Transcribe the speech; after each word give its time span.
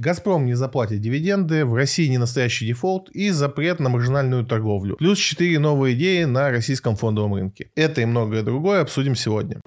Газпром 0.00 0.46
не 0.46 0.54
заплатит 0.54 1.02
дивиденды, 1.02 1.66
в 1.66 1.74
России 1.74 2.08
не 2.08 2.16
настоящий 2.16 2.66
дефолт 2.66 3.10
и 3.10 3.28
запрет 3.28 3.80
на 3.80 3.90
маржинальную 3.90 4.46
торговлю. 4.46 4.96
Плюс 4.96 5.18
4 5.18 5.58
новые 5.58 5.94
идеи 5.94 6.24
на 6.24 6.50
российском 6.50 6.96
фондовом 6.96 7.34
рынке. 7.34 7.70
Это 7.74 8.00
и 8.00 8.06
многое 8.06 8.42
другое 8.42 8.80
обсудим 8.80 9.14
сегодня. 9.14 9.60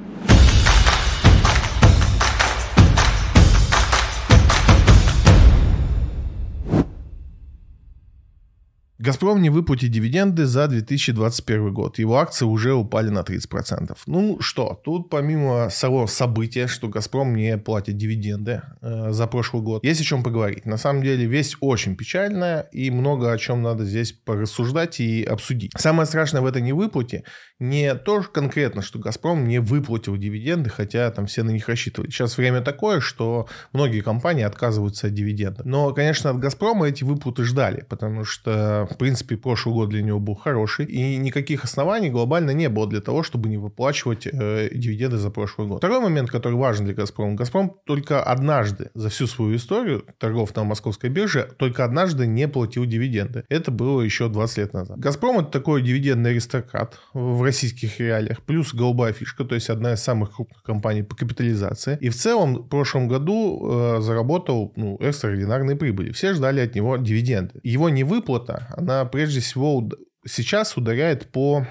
«Газпром» 9.04 9.42
не 9.42 9.50
выплатит 9.50 9.92
дивиденды 9.92 10.46
за 10.46 10.66
2021 10.70 11.74
год. 11.74 12.00
Его 12.00 12.20
акции 12.20 12.46
уже 12.46 12.74
упали 12.74 13.10
на 13.10 13.20
30%. 13.20 13.98
Ну 14.06 14.40
что, 14.40 14.80
тут 14.82 15.10
помимо 15.10 15.70
самого 15.70 16.06
события, 16.06 16.68
что 16.68 16.88
«Газпром» 16.88 17.36
не 17.36 17.58
платит 17.58 17.98
дивиденды 17.98 18.62
э, 18.82 19.12
за 19.12 19.28
прошлый 19.28 19.62
год, 19.62 19.84
есть 19.84 20.00
о 20.00 20.06
чем 20.06 20.24
поговорить. 20.24 20.66
На 20.66 20.78
самом 20.78 21.04
деле 21.04 21.26
весть 21.26 21.58
очень 21.60 21.98
печальная 21.98 22.62
и 22.72 22.90
много 22.92 23.34
о 23.34 23.38
чем 23.38 23.62
надо 23.62 23.84
здесь 23.84 24.14
порассуждать 24.14 25.02
и 25.02 25.22
обсудить. 25.22 25.74
Самое 25.78 26.06
страшное 26.06 26.40
в 26.40 26.46
этой 26.46 26.62
невыплате 26.62 27.26
не 27.60 27.96
то 27.96 28.24
конкретно, 28.24 28.82
что 28.82 29.00
«Газпром» 29.00 29.46
не 29.50 29.60
выплатил 29.60 30.16
дивиденды, 30.16 30.70
хотя 30.70 31.12
там 31.12 31.26
все 31.26 31.44
на 31.44 31.52
них 31.52 31.68
рассчитывали. 31.68 32.10
Сейчас 32.10 32.38
время 32.38 32.62
такое, 32.62 33.02
что 33.02 33.50
многие 33.74 34.00
компании 34.00 34.44
отказываются 34.44 35.08
от 35.08 35.14
дивидендов. 35.14 35.66
Но, 35.66 35.92
конечно, 35.94 36.30
от 36.30 36.40
«Газпрома» 36.40 36.88
эти 36.88 37.04
выплаты 37.04 37.44
ждали, 37.44 37.86
потому 37.90 38.24
что 38.24 38.88
в 38.94 38.98
принципе, 38.98 39.38
прошлый 39.38 39.76
год 39.76 39.90
для 39.90 40.02
него 40.02 40.20
был 40.20 40.36
хороший, 40.36 40.86
и 40.86 41.18
никаких 41.18 41.64
оснований 41.64 42.10
глобально 42.10 42.52
не 42.52 42.70
было 42.70 42.88
для 42.88 43.02
того, 43.02 43.24
чтобы 43.24 43.50
не 43.50 43.58
выплачивать 43.58 44.28
э, 44.28 44.70
дивиденды 44.74 45.18
за 45.18 45.30
прошлый 45.30 45.68
год. 45.68 45.78
Второй 45.78 46.00
момент, 46.00 46.30
который 46.30 46.56
важен 46.56 46.86
для 46.86 46.94
«Газпрома». 46.94 47.36
«Газпром» 47.36 47.76
только 47.86 48.24
однажды 48.24 48.90
за 48.94 49.10
всю 49.10 49.28
свою 49.28 49.56
историю 49.56 50.06
торгов 50.18 50.56
на 50.56 50.64
московской 50.64 51.10
бирже 51.10 51.50
только 51.58 51.84
однажды 51.84 52.28
не 52.28 52.48
платил 52.48 52.86
дивиденды. 52.86 53.44
Это 53.50 53.72
было 53.72 54.02
еще 54.02 54.30
20 54.30 54.58
лет 54.58 54.74
назад. 54.74 55.00
«Газпром»— 55.00 55.40
это 55.40 55.52
такой 55.52 55.82
дивидендный 55.82 56.32
аристократ 56.32 57.00
в 57.14 57.42
российских 57.42 58.00
реалиях, 58.00 58.42
плюс 58.42 58.74
голубая 58.74 59.14
фишка, 59.14 59.44
то 59.44 59.56
есть 59.56 59.70
одна 59.70 59.94
из 59.94 60.00
самых 60.02 60.36
крупных 60.36 60.64
компаний 60.64 61.04
по 61.04 61.16
капитализации. 61.16 61.98
И 62.02 62.10
в 62.10 62.16
целом 62.16 62.56
в 62.56 62.68
прошлом 62.68 63.08
году 63.08 63.98
э, 63.98 64.02
заработал 64.02 64.74
ну, 64.76 64.98
экстраординарные 65.00 65.76
прибыли. 65.76 66.12
Все 66.12 66.34
ждали 66.34 66.62
от 66.62 66.76
него 66.76 66.98
дивиденды. 66.98 67.60
Его 67.64 67.90
невыплата, 67.90 68.74
она 68.84 69.06
прежде 69.06 69.40
всего 69.40 69.90
сейчас 70.26 70.78
ударяет 70.78 71.32
по 71.32 71.66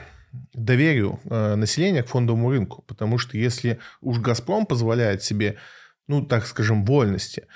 доверию 0.54 1.20
э, 1.24 1.54
населения 1.54 2.02
к 2.02 2.08
фондовому 2.08 2.50
рынку. 2.50 2.82
Потому 2.86 3.18
что 3.18 3.36
если 3.36 3.78
уж 4.00 4.18
«Газпром» 4.18 4.66
позволяет 4.66 5.22
себе, 5.22 5.58
ну, 6.08 6.24
так 6.24 6.46
скажем, 6.46 6.84
вольности, 6.84 7.46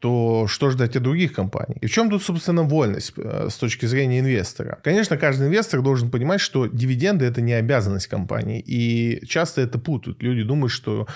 то 0.00 0.46
что 0.48 0.70
ждать 0.70 0.96
от 0.96 1.02
других 1.02 1.34
компаний? 1.34 1.76
И 1.80 1.86
в 1.86 1.90
чем 1.90 2.10
тут, 2.10 2.22
собственно, 2.22 2.62
вольность 2.62 3.12
э, 3.16 3.48
с 3.50 3.54
точки 3.56 3.86
зрения 3.86 4.20
инвестора? 4.20 4.78
Конечно, 4.82 5.16
каждый 5.16 5.48
инвестор 5.48 5.82
должен 5.82 6.10
понимать, 6.10 6.40
что 6.40 6.66
дивиденды– 6.66 7.24
это 7.26 7.42
не 7.42 7.52
обязанность 7.52 8.06
компании. 8.06 8.62
И 8.66 9.24
часто 9.26 9.60
это 9.60 9.78
путают. 9.78 10.22
Люди 10.22 10.42
думают, 10.42 10.72
что 10.72 11.06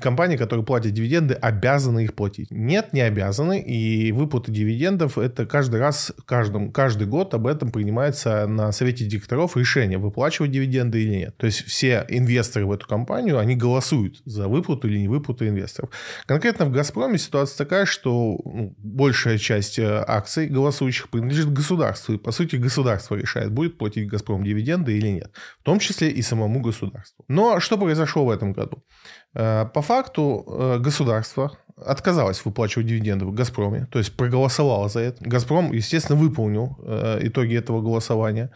компании, 0.00 0.36
которые 0.36 0.64
платят 0.64 0.92
дивиденды, 0.92 1.34
обязаны 1.34 2.04
их 2.04 2.14
платить. 2.14 2.50
Нет, 2.50 2.92
не 2.92 3.02
обязаны. 3.02 3.60
И 3.60 4.12
выплаты 4.12 4.50
дивидендов– 4.50 5.18
это 5.18 5.44
каждый 5.44 5.80
раз, 5.80 6.12
каждым, 6.24 6.72
каждый 6.72 7.06
год 7.06 7.34
об 7.34 7.46
этом 7.46 7.70
принимается 7.70 8.46
на 8.46 8.72
совете 8.72 9.04
директоров 9.04 9.56
решение, 9.58 9.98
выплачивать 9.98 10.50
дивиденды 10.50 11.02
или 11.02 11.16
нет. 11.16 11.36
То 11.36 11.46
есть 11.46 11.64
все 11.66 12.06
инвесторы 12.08 12.64
в 12.64 12.72
эту 12.72 12.86
компанию, 12.86 13.38
они 13.38 13.56
голосуют 13.56 14.22
за 14.24 14.48
выплату 14.48 14.88
или 14.88 14.98
не 14.98 15.08
выплату 15.08 15.46
инвесторов. 15.46 15.90
Конкретно 16.24 16.64
в 16.64 16.70
«Газпроме» 16.70 17.18
ситуация 17.18 17.58
такая, 17.58 17.84
что 17.84 18.21
ну, 18.44 18.74
большая 18.78 19.38
часть 19.38 19.78
э, 19.78 20.04
акций 20.06 20.46
голосующих 20.46 21.08
принадлежит 21.08 21.52
государству. 21.52 22.14
И, 22.14 22.18
по 22.18 22.32
сути, 22.32 22.56
государство 22.56 23.16
решает, 23.16 23.52
будет 23.52 23.78
платить 23.78 24.08
«Газпром» 24.08 24.44
дивиденды 24.44 24.96
или 24.98 25.08
нет. 25.08 25.30
В 25.60 25.64
том 25.64 25.78
числе 25.78 26.08
и 26.08 26.22
самому 26.22 26.60
государству. 26.60 27.24
Но 27.28 27.60
что 27.60 27.78
произошло 27.78 28.24
в 28.24 28.30
этом 28.30 28.52
году? 28.52 28.82
Э, 29.34 29.66
по 29.74 29.82
факту 29.82 30.44
э, 30.46 30.78
государство 30.78 31.52
отказалось 31.76 32.44
выплачивать 32.44 32.86
дивиденды 32.86 33.24
в 33.24 33.32
«Газпроме», 33.32 33.86
то 33.90 33.98
есть 33.98 34.16
проголосовало 34.16 34.88
за 34.88 35.00
это. 35.00 35.24
«Газпром», 35.28 35.72
естественно, 35.72 36.18
выполнил 36.18 36.78
итоги 37.22 37.56
этого 37.56 37.80
голосования. 37.80 38.50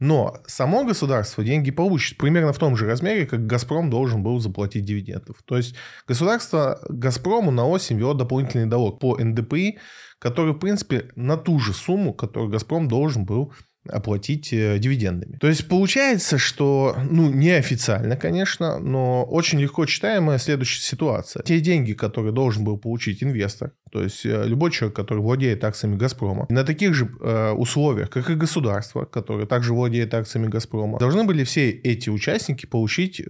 Но 0.00 0.38
само 0.46 0.84
государство 0.84 1.44
деньги 1.44 1.70
получит 1.70 2.16
примерно 2.16 2.54
в 2.54 2.58
том 2.58 2.74
же 2.74 2.86
размере, 2.86 3.26
как 3.26 3.46
«Газпром» 3.46 3.90
должен 3.90 4.22
был 4.22 4.40
заплатить 4.40 4.86
дивидендов. 4.86 5.36
То 5.44 5.58
есть 5.58 5.76
государство 6.08 6.80
«Газпрому» 6.88 7.50
на 7.50 7.68
осень 7.68 7.98
вело 7.98 8.14
дополнительный 8.14 8.66
долг 8.66 8.98
по 8.98 9.18
НДПИ, 9.18 9.78
который, 10.18 10.54
в 10.54 10.58
принципе, 10.58 11.10
на 11.16 11.36
ту 11.36 11.58
же 11.58 11.74
сумму, 11.74 12.14
которую 12.14 12.50
«Газпром» 12.50 12.88
должен 12.88 13.26
был 13.26 13.52
оплатить 13.88 14.52
э, 14.52 14.78
дивидендами. 14.78 15.36
То 15.38 15.48
есть 15.48 15.68
получается, 15.68 16.38
что, 16.38 16.96
ну, 17.10 17.30
неофициально, 17.30 18.16
конечно, 18.16 18.78
но 18.78 19.24
очень 19.24 19.60
легко 19.60 19.86
читаемая 19.86 20.38
следующая 20.38 20.82
ситуация. 20.82 21.42
Те 21.42 21.60
деньги, 21.60 21.92
которые 21.92 22.32
должен 22.32 22.64
был 22.64 22.78
получить 22.78 23.22
инвестор, 23.22 23.72
то 23.90 24.02
есть 24.02 24.24
э, 24.26 24.44
любой 24.46 24.70
человек, 24.70 24.96
который 24.96 25.20
владеет 25.20 25.64
акциями 25.64 25.96
«Газпрома», 25.96 26.46
на 26.50 26.64
таких 26.64 26.94
же 26.94 27.10
э, 27.20 27.52
условиях, 27.52 28.10
как 28.10 28.28
и 28.30 28.34
государство, 28.34 29.04
которое 29.04 29.46
также 29.46 29.72
владеет 29.72 30.12
акциями 30.14 30.48
«Газпрома», 30.48 30.98
должны 30.98 31.24
были 31.24 31.44
все 31.44 31.70
эти 31.70 32.10
участники 32.10 32.66
получить 32.66 33.22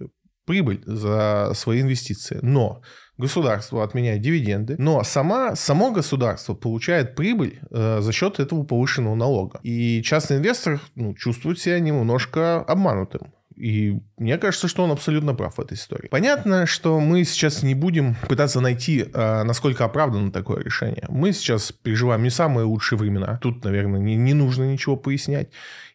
прибыль 0.45 0.81
за 0.85 1.51
свои 1.55 1.81
инвестиции. 1.81 2.39
Но 2.41 2.81
государство 3.21 3.83
отменяет 3.83 4.21
дивиденды, 4.21 4.75
но 4.77 5.03
сама, 5.03 5.55
само 5.55 5.91
государство 5.91 6.53
получает 6.53 7.15
прибыль 7.15 7.59
э, 7.69 7.99
за 8.01 8.11
счет 8.11 8.39
этого 8.39 8.63
повышенного 8.63 9.15
налога. 9.15 9.59
И 9.63 10.01
частный 10.03 10.37
инвестор 10.37 10.81
ну, 10.95 11.13
чувствует 11.13 11.59
себя 11.59 11.79
немножко 11.79 12.61
обманутым. 12.61 13.31
И 13.61 13.99
мне 14.17 14.39
кажется, 14.39 14.67
что 14.67 14.83
он 14.83 14.91
абсолютно 14.91 15.35
прав 15.35 15.57
в 15.57 15.61
этой 15.61 15.75
истории. 15.75 16.07
Понятно, 16.07 16.65
что 16.65 16.99
мы 16.99 17.23
сейчас 17.23 17.61
не 17.61 17.75
будем 17.75 18.15
пытаться 18.27 18.59
найти, 18.59 19.05
а, 19.13 19.43
насколько 19.43 19.85
оправдано 19.85 20.31
такое 20.31 20.63
решение. 20.63 21.05
Мы 21.09 21.31
сейчас 21.31 21.71
переживаем 21.71 22.23
не 22.23 22.31
самые 22.31 22.65
лучшие 22.65 22.97
времена. 22.97 23.37
Тут, 23.39 23.63
наверное, 23.63 23.99
не, 23.99 24.15
не 24.15 24.33
нужно 24.33 24.63
ничего 24.63 24.95
пояснять. 24.95 25.49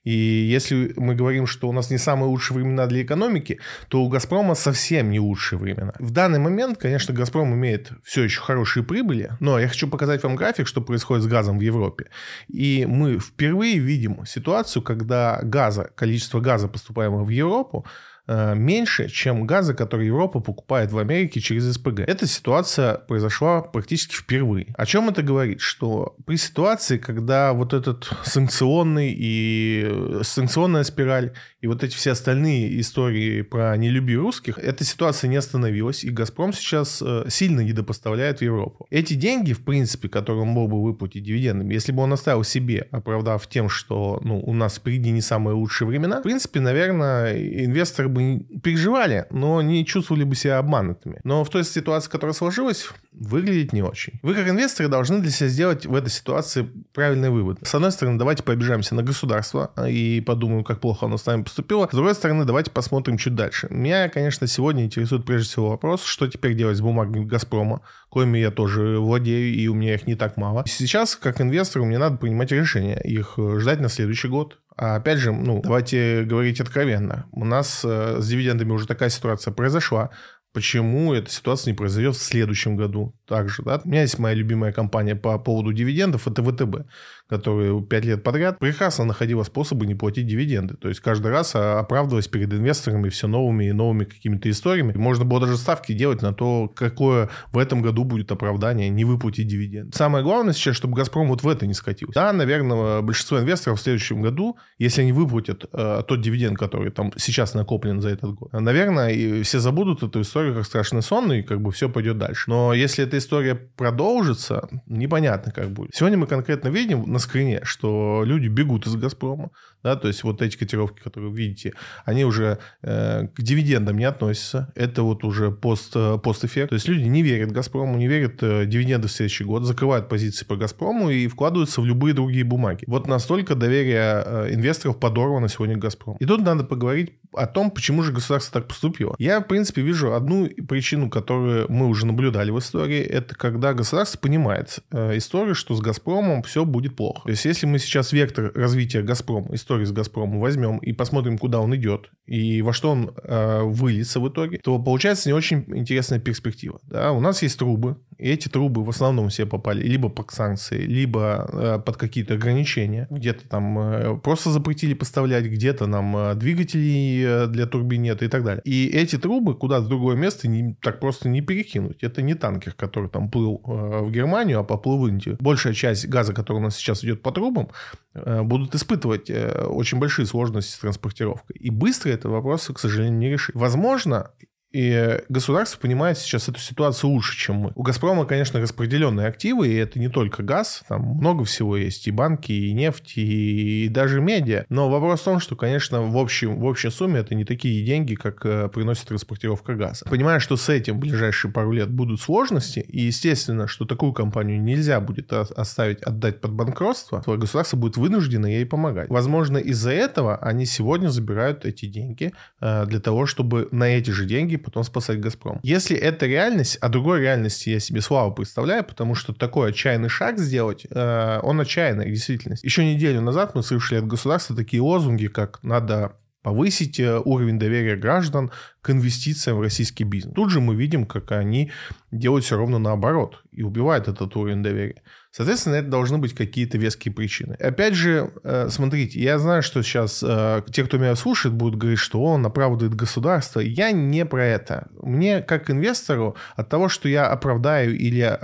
И 0.07 0.13
если 0.13 0.93
мы 0.97 1.17
говорим, 1.17 1.49
что 1.49 1.69
у 1.69 1.73
нас 1.73 1.91
не 1.91 1.99
самые 1.99 2.29
лучшие 2.29 2.57
времена 2.59 2.87
для 2.87 3.03
экономики, 3.03 3.59
то 3.89 4.05
у 4.05 4.09
«Газпрома» 4.09 4.55
совсем 4.55 5.11
не 5.11 5.19
лучшие 5.19 5.59
времена. 5.59 5.95
В 5.99 6.13
данный 6.13 6.39
момент, 6.39 6.79
конечно, 6.79 7.13
«Газпром» 7.13 7.53
имеет 7.55 7.91
все 8.05 8.23
еще 8.23 8.41
хорошие 8.41 8.85
прибыли, 8.85 9.33
но 9.41 9.59
я 9.59 9.67
хочу 9.67 9.89
показать 9.89 10.23
вам 10.23 10.37
график, 10.37 10.69
что 10.69 10.81
происходит 10.81 11.25
с 11.25 11.27
газом 11.27 11.59
в 11.59 11.61
Европе. 11.61 12.07
И 12.47 12.87
мы 12.89 13.19
впервые 13.19 13.79
видим 13.79 14.25
ситуацию, 14.27 14.81
когда 14.81 15.41
газа, 15.43 15.91
количество 15.97 16.39
газа, 16.39 16.69
поступаемого 16.69 17.25
в 17.25 17.31
Европу, 17.31 17.85
меньше, 18.29 19.09
чем 19.09 19.47
газа, 19.47 19.75
который 19.75 20.07
Европа 20.07 20.41
покупает 20.41 20.93
в 20.93 20.99
Америке 20.99 21.41
через 21.41 21.65
СПГ. 21.75 22.01
Эта 22.01 22.27
ситуация 22.27 22.95
произошла 22.95 23.63
практически 23.63 24.15
впервые. 24.15 24.75
О 24.77 24.87
чем 24.87 25.09
это 25.09 25.23
говорит? 25.23 25.61
Что 25.61 26.17
при 26.27 26.37
ситуации, 26.37 26.99
когда 26.99 27.53
вот 27.53 27.73
этот 27.73 28.11
санкционный 28.25 29.15
и 29.17 29.87
э, 29.89 30.21
санкционная 30.23 30.85
спираль 30.85 31.33
и 31.61 31.67
вот 31.67 31.83
эти 31.83 31.95
все 31.95 32.13
остальные 32.13 32.81
истории 32.81 33.43
про 33.43 33.77
«не 33.77 33.91
люби 33.91 34.17
русских», 34.17 34.59
эта 34.59 34.85
ситуация 34.85 35.29
не 35.29 35.37
остановилась, 35.37 36.05
и 36.05 36.11
«Газпром» 36.11 36.53
сейчас 36.53 37.03
э, 37.05 37.27
сильно 37.29 37.61
недопоставляет 37.61 38.39
в 38.39 38.43
Европу. 38.43 38.87
Эти 38.91 39.15
деньги, 39.15 39.53
в 39.53 39.65
принципе, 39.65 40.09
которые 40.09 40.43
он 40.43 40.49
мог 40.49 40.71
бы 40.71 40.83
выплатить 40.83 41.25
дивидендами, 41.25 41.75
если 41.75 41.93
бы 41.93 42.03
он 42.03 42.13
оставил 42.13 42.45
себе, 42.45 42.89
оправдав 42.91 43.47
тем, 43.49 43.69
что 43.69 44.21
ну, 44.23 44.41
у 44.41 44.53
нас 44.53 44.77
впереди 44.77 45.11
не 45.11 45.21
самые 45.21 45.55
лучшие 45.55 45.89
времена, 45.89 46.21
в 46.21 46.23
принципе, 46.23 46.61
наверное, 46.61 47.37
инвесторы 47.65 48.09
бы 48.17 48.61
переживали, 48.61 49.27
но 49.31 49.61
не 49.63 49.85
чувствовали 49.85 50.25
бы 50.25 50.35
себя 50.35 50.59
обманутыми. 50.59 51.21
Но 51.25 51.45
в 51.45 51.51
той 51.51 51.65
ситуации, 51.65 52.11
которая 52.11 52.35
сложилась, 52.35 52.89
выглядит 53.13 53.73
не 53.73 53.83
очень. 53.83 54.15
Вы, 54.23 54.35
как 54.35 54.49
инвесторы, 54.49 54.89
должны 54.89 55.21
для 55.21 55.31
себя 55.31 55.49
сделать 55.49 55.87
в 55.87 55.95
этой 55.95 56.11
ситуации 56.11 56.69
правильный 56.93 57.31
вывод. 57.31 57.59
С 57.63 57.75
одной 57.75 57.93
стороны, 57.93 58.19
давайте 58.19 58.43
пообижаемся 58.43 58.95
на 58.95 59.03
государство 59.03 59.73
и 59.89 60.21
подумаем, 60.21 60.65
как 60.65 60.81
плохо 60.81 61.07
оно 61.07 61.17
с 61.17 61.27
нами 61.27 61.43
поступило. 61.43 61.89
С 61.91 61.95
другой 61.95 62.15
стороны, 62.15 62.45
давайте 62.45 62.71
посмотрим 62.71 63.19
чуть 63.19 63.35
дальше. 63.35 63.69
Меня, 63.71 64.09
конечно, 64.09 64.47
сегодня 64.47 64.85
интересует 64.85 65.25
прежде 65.25 65.49
всего 65.49 65.71
вопрос, 65.71 66.05
что 66.05 66.27
теперь 66.27 66.55
делать 66.55 66.77
с 66.77 66.81
бумагами 66.81 67.25
«Газпрома», 67.25 67.83
коими 68.09 68.39
я 68.39 68.51
тоже 68.51 68.99
владею, 68.99 69.55
и 69.55 69.67
у 69.69 69.75
меня 69.75 69.95
их 69.95 70.07
не 70.07 70.15
так 70.15 70.37
мало. 70.37 70.65
Сейчас, 70.67 71.17
как 71.17 71.41
инвестору, 71.41 71.85
мне 71.85 71.99
надо 71.99 72.17
принимать 72.17 72.53
решения, 72.53 73.01
их 73.03 73.35
ждать 73.59 73.81
на 73.81 73.89
следующий 73.89 74.29
год, 74.29 74.59
а 74.77 74.97
опять 74.97 75.19
же, 75.19 75.33
ну, 75.33 75.63
давайте 75.63 76.25
говорить 76.25 76.61
откровенно. 76.61 77.27
У 77.33 77.45
нас 77.45 77.83
э, 77.85 78.21
с 78.21 78.29
дивидендами 78.29 78.73
уже 78.73 78.87
такая 78.87 79.09
ситуация 79.09 79.53
произошла 79.53 80.11
почему 80.57 81.13
эта 81.13 81.31
ситуация 81.31 81.73
не 81.73 81.77
произойдет 81.77 82.17
в 82.17 82.23
следующем 82.23 82.77
году 82.77 83.15
также. 83.27 83.63
Да? 83.63 83.79
У 83.85 83.89
меня 83.89 84.01
есть 84.01 84.19
моя 84.19 84.35
любимая 84.35 84.73
компания 84.73 85.15
по 85.15 85.39
поводу 85.39 85.71
дивидендов, 85.71 86.27
это 86.27 86.43
ВТБ, 86.43 86.89
которая 87.29 87.81
5 87.81 88.05
лет 88.05 88.23
подряд 88.23 88.59
прекрасно 88.59 89.05
находила 89.05 89.43
способы 89.43 89.87
не 89.87 89.95
платить 89.95 90.27
дивиденды. 90.27 90.75
То 90.75 90.89
есть 90.89 91.01
каждый 91.01 91.31
раз 91.31 91.55
оправдываясь 91.55 92.29
перед 92.29 92.53
инвесторами 92.53 93.09
все 93.09 93.27
новыми 93.27 93.65
и 93.65 93.73
новыми 93.73 94.05
какими-то 94.05 94.51
историями. 94.51 94.93
Можно 94.95 95.25
было 95.25 95.41
даже 95.41 95.57
ставки 95.57 95.93
делать 95.93 96.23
на 96.23 96.33
то, 96.33 96.69
какое 96.69 97.29
в 97.53 97.59
этом 97.59 97.83
году 97.83 98.05
будет 98.05 98.31
оправдание 98.33 98.89
не 98.89 99.05
выплатить 99.05 99.49
дивиденд. 99.49 99.95
Самое 99.95 100.23
главное 100.25 100.53
сейчас, 100.53 100.77
чтобы 100.77 100.97
«Газпром» 100.97 101.29
вот 101.29 101.43
в 101.43 101.49
это 101.49 101.67
не 101.67 101.75
скатился. 101.75 102.15
Да, 102.15 102.33
наверное, 102.33 103.03
большинство 103.03 103.39
инвесторов 103.39 103.79
в 103.79 103.83
следующем 103.83 104.23
году, 104.23 104.57
если 104.79 105.03
они 105.03 105.13
выплатят 105.13 105.65
э, 105.73 106.03
тот 106.07 106.21
дивиденд, 106.21 106.59
который 106.59 106.91
там 106.91 107.13
сейчас 107.17 107.55
накоплен 107.55 108.01
за 108.01 108.11
этот 108.11 108.35
год, 108.35 108.53
наверное, 108.53 109.11
и 109.11 109.43
все 109.43 109.59
забудут 109.59 110.03
эту 110.03 110.21
историю 110.21 110.55
как 110.55 110.65
страшный 110.65 111.03
сон, 111.03 111.33
и 111.33 111.43
как 111.43 111.61
бы 111.61 111.73
все 111.73 111.89
пойдет 111.89 112.19
дальше. 112.19 112.51
Но 112.51 112.73
если 112.73 113.05
эта 113.05 113.19
история 113.19 113.55
продолжится, 113.55 114.69
непонятно 114.87 115.53
как 115.53 115.71
будет. 115.71 115.95
Сегодня 115.95 116.19
мы 116.19 116.27
конкретно 116.27 116.69
видим 116.69 117.16
на 117.17 117.21
скрине, 117.21 117.61
что 117.63 118.25
люди 118.27 118.47
бегут 118.49 118.87
из 118.87 118.95
«Газпрома», 118.95 119.51
да, 119.87 119.95
то 119.95 120.09
есть 120.09 120.25
вот 120.25 120.43
эти 120.43 120.57
котировки, 120.57 121.01
которые 121.01 121.31
вы 121.31 121.37
видите, 121.37 121.73
они 122.05 122.25
уже 122.25 122.59
э, 122.83 123.29
к 123.29 123.41
дивидендам 123.41 123.97
не 123.97 124.05
относятся, 124.05 124.73
это 124.75 125.03
вот 125.03 125.23
уже 125.23 125.53
пост, 125.53 125.93
э, 125.95 126.19
постэффект, 126.19 126.71
то 126.71 126.75
есть 126.75 126.89
люди 126.89 127.05
не 127.05 127.23
верят 127.23 127.53
«Газпрому», 127.53 127.97
не 127.97 128.09
верят 128.09 128.43
э, 128.43 128.67
дивиденды 128.67 129.07
в 129.07 129.13
следующий 129.13 129.45
год, 129.45 129.63
закрывают 129.63 130.09
позиции 130.09 130.45
по 130.45 130.57
«Газпрому» 130.57 131.09
и 131.09 131.29
вкладываются 131.29 131.81
в 131.81 131.87
любые 131.87 132.15
другие 132.15 132.43
бумаги. 132.43 132.83
Вот 132.89 133.07
настолько 133.07 133.55
доверие 133.55 134.25
э, 134.27 134.55
инвесторов 134.55 134.99
подорвано 134.99 135.49
сегодня 135.49 135.77
к 135.77 135.79
«Газпрому». 135.79 136.17
И 136.19 136.27
тут 136.27 136.41
надо 136.41 136.65
поговорить 136.65 137.13
о 137.33 137.47
том, 137.47 137.71
почему 137.71 138.03
же 138.03 138.13
государство 138.13 138.61
так 138.61 138.69
поступило. 138.69 139.15
Я, 139.21 139.41
в 139.41 139.47
принципе, 139.47 139.83
вижу 139.83 140.15
одну 140.15 140.49
причину, 140.69 141.09
которую 141.11 141.67
мы 141.69 141.87
уже 141.87 142.07
наблюдали 142.07 142.51
в 142.51 142.59
истории, 142.59 143.01
это 143.01 143.37
когда 143.37 143.73
государство 143.73 144.19
понимает 144.19 144.81
э, 144.91 145.17
историю, 145.17 145.55
что 145.55 145.77
с 145.77 145.81
«Газпромом» 145.81 146.43
все 146.43 146.65
будет 146.65 146.97
плохо. 146.97 147.23
То 147.23 147.31
есть, 147.31 147.45
если 147.45 147.67
мы 147.67 147.79
сейчас 147.79 148.13
вектор 148.13 148.51
развития 148.57 149.03
«Газпрома», 149.03 149.55
истории 149.77 149.85
с 149.85 149.93
«Газпромом» 149.93 150.41
возьмем 150.41 150.79
и 150.79 150.93
посмотрим, 150.93 151.39
куда 151.39 151.61
он 151.61 151.75
идет 151.75 152.11
и 152.27 152.61
во 152.63 152.73
что 152.73 152.91
он 152.91 153.13
э, 153.23 153.63
выльется 153.63 154.21
в 154.21 154.29
итоге, 154.29 154.59
то 154.59 154.79
получается 154.79 155.29
не 155.29 155.33
очень 155.33 155.65
интересная 155.69 156.19
перспектива. 156.19 156.81
Да? 156.85 157.13
У 157.13 157.21
нас 157.21 157.43
есть 157.43 157.59
трубы, 157.59 157.97
и 158.19 158.29
эти 158.29 158.49
трубы 158.49 158.83
в 158.83 158.91
основном 158.91 159.29
все 159.29 159.47
попали 159.47 159.83
либо 159.83 160.09
под 160.09 160.31
санкции, 160.33 160.83
либо 160.83 161.49
э, 161.53 161.79
под 161.85 161.97
какие-то 161.97 162.35
ограничения. 162.35 163.07
Где-то 163.11 163.49
там 163.49 163.79
э, 163.79 164.17
просто 164.19 164.51
запретили 164.51 164.95
поставлять, 164.95 165.45
где-то 165.45 165.87
нам 165.87 166.17
э, 166.17 166.35
двигателей 166.35 167.23
э, 167.25 167.47
для 167.47 167.67
турбин 167.67 168.03
нет 168.03 168.23
и 168.23 168.29
так 168.29 168.43
далее. 168.43 168.63
И 168.65 168.89
эти 168.89 169.17
трубы 169.19 169.55
куда-то 169.55 169.85
в 169.85 169.89
другое 169.89 170.17
место 170.17 170.49
не, 170.49 170.75
так 170.83 170.99
просто 170.99 171.29
не 171.29 171.43
перекинуть. 171.43 172.03
Это 172.03 172.23
не 172.23 172.35
танкер, 172.35 172.73
который 172.73 173.09
там 173.09 173.31
плыл 173.31 173.63
э, 173.67 174.01
в 174.03 174.11
Германию, 174.11 174.59
а 174.59 174.65
поплыл 174.65 174.99
в 174.99 175.07
Индию. 175.07 175.37
Большая 175.39 175.75
часть 175.75 176.09
газа, 176.09 176.33
который 176.33 176.59
у 176.59 176.63
нас 176.63 176.77
сейчас 176.77 177.05
идет 177.05 177.23
по 177.23 177.31
трубам, 177.31 177.69
э, 178.15 178.43
будут 178.43 178.75
испытывать 178.75 179.31
э, 179.31 179.66
очень 179.67 179.99
большие 179.99 180.27
сложности 180.27 180.73
с 180.73 180.79
транспортировкой. 180.79 181.57
И 181.57 181.71
быстро 181.71 182.11
этот 182.11 182.31
вопрос, 182.31 182.71
к 182.75 182.79
сожалению, 182.79 183.19
не 183.19 183.31
решить. 183.31 183.55
Возможно, 183.55 184.31
и 184.77 185.23
государство 185.31 185.81
понимает 185.81 186.19
сейчас 186.19 186.51
эту 186.51 186.61
ситуацию 186.61 187.09
лучше, 187.09 187.35
чем 187.35 187.57
мы. 187.57 187.73
У 187.75 187.83
«Газпрома», 187.83 188.27
конечно, 188.27 188.61
распределенные 188.61 189.27
активы, 189.27 189.69
и 189.69 189.75
это 189.75 189.99
не 189.99 190.09
только 190.09 190.43
газ, 190.43 190.83
там 190.87 191.01
много 191.01 191.45
всего 191.45 191.79
есть, 191.79 192.07
и 192.07 192.11
банки, 192.11 192.53
и 192.53 192.75
нефть, 192.75 193.15
и 193.17 193.89
даже 193.89 194.21
медиа. 194.21 194.67
Но 194.69 194.91
вопрос 194.91 195.21
в 195.21 195.25
том, 195.25 195.41
что, 195.41 195.57
конечно, 195.57 196.03
в, 196.03 196.19
общем, 196.19 196.61
в 196.61 196.67
общей 196.67 196.91
сумме 196.91 197.21
это 197.21 197.35
не 197.35 197.47
такие 197.47 197.87
деньги, 197.87 198.17
как 198.17 198.45
э, 198.45 198.69
приносит 198.69 199.07
транспортировка 199.07 199.77
газа. 199.77 200.05
Понимая, 200.11 200.41
что 200.41 200.59
с 200.59 200.69
этим 200.69 200.97
в 200.97 200.99
ближайшие 200.99 201.51
пару 201.51 201.73
лет 201.73 201.91
будут 201.91 202.21
сложности, 202.21 202.81
и 202.81 203.01
естественно, 203.01 203.69
что 203.69 203.87
такую 203.87 204.13
компанию 204.13 204.61
нельзя 204.61 205.01
будет 205.01 205.33
оставить, 205.33 206.03
отдать 206.03 206.43
под 206.43 206.53
банкротство, 206.53 207.23
то 207.25 207.35
государство 207.39 207.79
будет 207.79 207.97
вынуждено 207.97 208.45
ей 208.45 208.67
помогать. 208.67 209.09
Возможно, 209.09 209.57
из-за 209.57 209.93
этого 209.93 210.37
они 210.37 210.67
сегодня 210.67 211.09
забирают 211.09 211.65
эти 211.65 211.87
деньги 211.87 212.35
э, 212.61 212.85
для 212.85 213.01
того, 213.01 213.25
чтобы 213.25 213.69
на 213.71 213.85
эти 213.85 214.11
же 214.11 214.27
деньги 214.27 214.66
потом 214.67 214.85
спасать 214.85 215.21
«Газпром». 215.21 215.61
Если 215.63 215.97
это 215.97 216.27
реальность, 216.27 216.77
а 216.81 216.89
другой 216.89 217.21
реальности 217.21 217.71
я 217.71 217.81
себе 217.81 218.03
слабо 218.03 218.35
представляю, 218.35 218.85
потому 218.85 219.15
что 219.15 219.33
такой 219.33 219.71
отчаянный 219.71 220.09
шаг 220.09 220.39
сделать, 220.39 220.87
э, 220.91 221.41
он 221.43 221.61
отчаянный, 221.61 222.11
действительно. 222.11 222.57
Еще 222.63 222.85
неделю 222.85 223.23
назад 223.23 223.55
мы 223.55 223.63
слышали 223.63 224.01
от 224.01 224.07
государства 224.07 224.55
такие 224.55 224.83
лозунги, 224.83 225.29
как 225.29 225.63
«надо 225.63 226.17
повысить 226.47 227.01
э, 227.01 227.21
уровень 227.25 227.59
доверия 227.59 227.97
граждан 227.97 228.53
к 228.81 228.91
инвестициям 228.91 229.57
в 229.57 229.63
российский 229.63 230.05
бизнес. 230.05 230.33
Тут 230.33 230.53
же 230.53 230.61
мы 230.61 230.77
видим, 230.77 231.05
как 231.05 231.33
они 231.33 231.73
делают 232.13 232.45
все 232.45 232.57
ровно 232.57 232.79
наоборот 232.79 233.43
и 233.51 233.65
убивают 233.65 234.07
этот 234.07 234.37
уровень 234.37 234.63
доверия. 234.63 235.03
Соответственно, 235.33 235.75
это 235.75 235.89
должны 235.89 236.19
быть 236.19 236.35
какие-то 236.35 236.79
веские 236.79 237.13
причины. 237.13 237.55
Опять 237.55 237.95
же, 237.95 238.31
э, 238.45 238.69
смотрите, 238.71 239.21
я 239.21 239.41
знаю, 239.41 239.65
что 239.65 239.83
сейчас 239.83 240.23
э, 240.23 240.63
те, 240.71 240.85
кто 240.85 240.99
меня 240.99 241.17
слушает, 241.17 241.53
будут 241.53 241.81
говорить, 241.81 241.99
что 241.99 242.23
он 242.23 242.47
оправдывает 242.47 242.95
государство. 242.95 243.59
Я 243.59 243.91
не 243.91 244.25
про 244.25 244.45
это. 244.45 244.87
Мне, 245.03 245.43
как 245.43 245.69
инвестору, 245.69 246.37
от 246.55 246.69
того, 246.69 246.89
что 246.89 247.09
я 247.09 247.27
оправдаю 247.27 247.99
или 247.99 248.39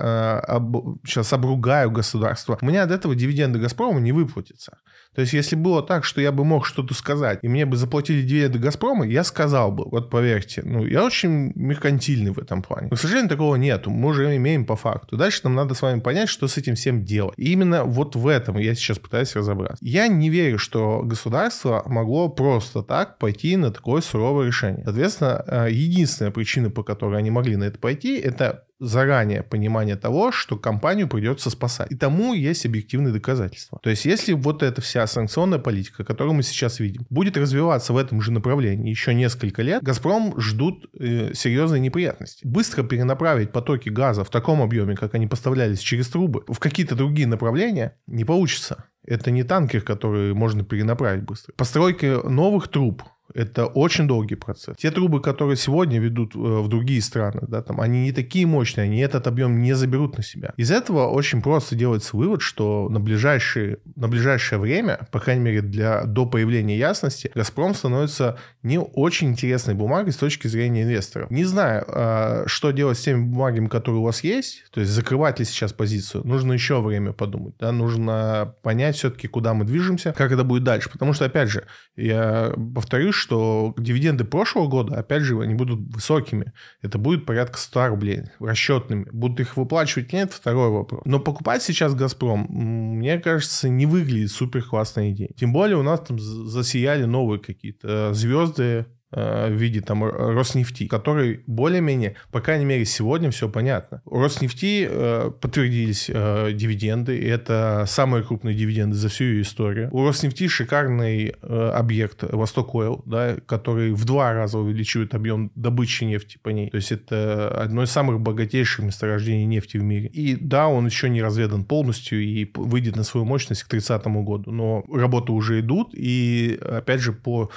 сейчас 1.07 1.33
обругаю 1.33 1.93
государство, 1.93 2.59
у 2.61 2.67
меня 2.67 2.83
от 2.83 2.91
этого 2.91 3.15
дивиденды 3.15 3.61
«Газпрома» 3.61 4.01
не 4.01 4.11
выплатятся. 4.11 4.79
То 5.15 5.21
есть, 5.21 5.33
если 5.33 5.57
было 5.57 5.83
так, 5.83 6.05
что 6.05 6.21
я 6.21 6.33
бы 6.33 6.45
мог 6.45 6.67
что-то 6.67 6.95
сказать, 6.95 7.39
и 7.43 7.49
мне 7.49 7.67
бы 7.67 7.77
заплатили 7.77 8.23
дивиденды 8.23 8.59
«Газпрома», 8.59 9.07
я 9.07 9.25
сказал 9.25 9.71
бы, 9.71 9.85
вот 9.85 10.11
поверьте, 10.11 10.63
ну, 10.65 10.87
я 10.87 11.05
очень 11.05 11.53
меркантильный 11.55 12.33
в 12.33 12.39
этом 12.39 12.63
плане. 12.63 12.89
Но, 12.91 12.97
к 12.97 13.01
сожалению, 13.01 13.29
такого 13.29 13.57
нету, 13.57 13.91
мы 13.91 14.11
уже 14.11 14.35
имеем 14.37 14.65
по 14.65 14.77
факту. 14.77 15.17
Дальше 15.17 15.41
нам 15.45 15.55
надо 15.55 15.75
с 15.75 15.83
вами 15.83 16.01
понять, 16.01 16.29
что 16.29 16.49
с 16.49 16.57
этим 16.57 16.75
всем 16.75 17.05
делать. 17.05 17.35
И 17.37 17.53
именно 17.53 17.85
вот 17.85 18.17
в 18.17 18.27
этом 18.27 18.59
я 18.59 18.75
сейчас 18.75 18.99
пытаюсь 18.99 19.35
разобраться. 19.35 19.85
Я 19.85 20.09
не 20.09 20.31
верю, 20.31 20.59
что 20.59 21.03
государство 21.03 21.83
могло 21.87 22.29
просто 22.29 22.83
так 22.83 23.19
пойти 23.19 23.57
на 23.57 23.71
такое 23.71 24.01
суровое 24.01 24.47
решение. 24.47 24.85
Соответственно, 24.85 25.45
э, 25.47 25.69
единственная 25.71 26.31
причина, 26.31 26.71
по 26.71 26.83
которой 26.83 27.19
они 27.19 27.31
могли 27.31 27.57
на 27.57 27.65
это 27.65 27.79
пойти, 27.79 28.19
это 28.19 28.65
заранее 28.83 29.43
понимание 29.45 29.97
того, 29.97 30.33
что 30.33 30.57
компанию 30.57 31.09
придется 31.09 31.51
спасать. 31.51 31.91
И 31.91 31.95
тому 31.95 32.35
есть 32.35 32.67
объективные 32.67 33.13
доказательства. 33.13 33.79
То 33.83 33.91
есть, 33.91 34.05
если 34.05 34.33
вот 34.33 34.63
эта 34.63 34.81
вся 34.81 35.07
санкционная 35.07 35.61
политика, 35.61 36.05
которую 36.05 36.35
мы 36.35 36.43
сейчас 36.43 36.81
видим, 36.81 37.07
будет 37.09 37.37
развиваться 37.37 37.93
в 37.93 37.97
этом 37.97 38.21
же 38.21 38.33
направлении 38.33 38.91
еще 38.91 39.15
несколько 39.15 39.63
лет, 39.63 39.83
«Газпром» 39.83 40.39
ждут 40.41 40.91
э, 40.99 41.33
серьезные 41.33 41.81
неприятности. 41.81 42.45
Быстро 42.45 42.83
перенаправить 42.83 43.53
потоки 43.53 43.89
газа 43.89 44.25
в 44.25 44.31
таком 44.31 44.61
объеме, 44.61 44.97
как 44.97 45.15
они 45.15 45.29
поставлялись 45.29 45.79
через 45.79 46.09
трубы, 46.09 46.43
в 46.49 46.59
какие-то 46.59 46.97
другие 46.97 47.29
направления 47.29 47.97
не 48.07 48.25
получится. 48.25 48.85
Это 49.07 49.31
не 49.31 49.43
танкер, 49.45 49.83
который 49.83 50.35
можно 50.35 50.65
перенаправить 50.65 51.23
быстро. 51.25 51.53
Постройка 51.57 52.23
новых 52.29 52.69
труб 52.69 53.03
это 53.35 53.67
очень 53.67 54.07
долгий 54.07 54.35
процесс. 54.35 54.77
Те 54.77 54.91
трубы, 54.91 55.21
которые 55.21 55.57
сегодня 55.57 55.99
ведут 55.99 56.35
э, 56.35 56.39
в 56.39 56.69
другие 56.69 57.01
страны, 57.03 57.41
да, 57.43 57.63
там, 57.63 57.81
они 57.81 58.03
не 58.03 58.13
такие 58.13 58.47
мощные, 58.47 58.85
они 58.85 58.99
этот 58.99 59.27
объем 59.27 59.61
не 59.61 59.75
заберут 59.75 60.17
на 60.17 60.23
себя. 60.23 60.53
Из 60.57 60.71
этого 60.71 61.09
очень 61.09 61.43
просто 61.43 61.75
делается 61.75 62.17
вывод, 62.17 62.43
что 62.43 62.89
на, 62.89 63.01
ближайшие, 63.01 63.79
на 63.97 64.09
ближайшее 64.09 64.59
время, 64.59 65.09
по 65.11 65.21
крайней 65.21 65.43
мере 65.43 65.63
для, 65.63 66.05
до 66.05 66.27
появления 66.27 66.77
ясности, 66.77 67.31
«Газпром» 67.35 67.75
становится 67.75 68.39
не 68.63 68.79
очень 68.79 69.29
интересной 69.29 69.75
бумагой 69.75 70.13
с 70.13 70.17
точки 70.17 70.47
зрения 70.49 70.83
инвесторов. 70.83 71.31
Не 71.31 71.45
знаю, 71.45 71.85
а, 71.89 72.45
что 72.47 72.71
делать 72.71 72.99
с 72.99 73.03
теми 73.03 73.23
бумагами, 73.25 73.69
которые 73.69 74.01
у 74.01 74.05
вас 74.05 74.25
есть, 74.25 74.65
то 74.71 74.81
есть 74.81 74.93
закрывать 74.93 75.39
ли 75.39 75.45
сейчас 75.45 75.73
позицию, 75.73 76.27
нужно 76.27 76.53
еще 76.53 76.81
время 76.81 77.13
подумать, 77.13 77.55
да, 77.59 77.73
нужно 77.73 78.55
понять 78.63 78.97
все-таки, 78.97 79.29
куда 79.29 79.55
мы 79.55 79.65
движемся, 79.65 80.13
как 80.17 80.33
это 80.33 80.45
будет 80.45 80.65
дальше, 80.65 80.91
потому 80.91 81.13
что, 81.13 81.25
опять 81.25 81.49
же, 81.49 81.65
я 81.97 82.53
повторюсь, 82.75 83.15
что 83.23 83.73
дивиденды 83.79 84.25
прошлого 84.25 84.67
года, 84.67 84.97
опять 84.97 85.23
же, 85.23 85.41
они 85.41 85.55
будут 85.55 85.81
высокими. 85.95 86.53
Это 86.83 86.99
будет 86.99 87.25
порядка 87.25 87.59
100 87.59 87.87
рублей, 87.87 88.23
расчетными. 88.41 89.07
Будут 89.13 89.41
их 89.41 89.57
выплачивать 89.57 90.13
нет, 90.13 90.33
второй 90.33 90.71
вопрос. 90.71 91.03
Но 91.05 91.21
покупать 91.21 91.63
сейчас 91.63 91.95
«Газпром», 91.95 92.47
мне 92.51 93.19
кажется, 93.21 93.69
не 93.69 93.87
выглядит 93.87 94.33
супер 94.33 94.63
классной 94.63 95.13
идеей. 95.13 95.35
Тем 95.35 95.53
более 95.53 95.77
у 95.77 95.83
нас 95.83 96.01
там 96.01 96.19
засияли 96.19 97.05
новые 97.05 97.39
какие-то 97.39 98.13
звезды, 98.13 98.63
Э, 98.73 98.85
в 99.13 99.51
виде 99.51 99.81
там 99.81 100.05
Роснефти, 100.05 100.87
который 100.87 101.43
более-менее, 101.47 102.17
по 102.31 102.41
крайней 102.41 102.65
мере, 102.65 102.85
сегодня 102.85 103.31
все 103.31 103.49
понятно. 103.49 104.03
У 104.05 104.19
Роснефти 104.21 104.89
э, 104.89 105.31
подтвердились 105.41 106.11
э, 106.13 106.53
дивиденды, 106.53 107.19
и 107.19 107.27
это 107.27 107.85
самые 107.87 108.25
крупные 108.25 108.55
дивиденды 108.55 108.97
за 108.97 109.09
всю 109.09 109.25
ее 109.25 109.43
историю. 109.43 109.89
У 109.93 110.07
Роснефти 110.07 110.49
шикарный 110.49 111.35
э, 111.41 111.71
объект 111.75 112.23
Восток 112.23 112.75
Ойл, 112.75 113.03
да, 113.07 113.37
который 113.47 113.93
в 113.93 114.05
два 114.05 114.33
раза 114.33 114.59
увеличивает 114.59 115.15
объем 115.15 115.51
добычи 115.55 116.05
нефти 116.05 116.39
по 116.43 116.49
ней. 116.49 116.71
То 116.71 116.77
есть 116.77 116.93
это 116.93 117.49
одно 117.49 117.83
из 117.83 117.91
самых 117.91 118.21
богатейших 118.21 118.85
месторождений 118.85 119.45
нефти 119.45 119.77
в 119.77 119.83
мире. 119.83 120.09
И 120.09 120.37
да, 120.37 120.69
он 120.69 120.87
еще 120.87 121.09
не 121.09 121.23
разведан 121.23 121.65
полностью 121.65 122.23
и 122.23 122.51
выйдет 122.55 122.97
на 122.97 123.03
свою 123.03 123.27
мощность 123.27 123.65
к 123.65 123.69
30 123.69 124.07
году, 124.07 124.51
но 124.51 124.85
работы 124.93 125.33
уже 125.33 125.61
идут, 125.61 125.91
и 125.93 126.59
опять 126.63 127.01
же 127.01 127.13
по 127.13 127.51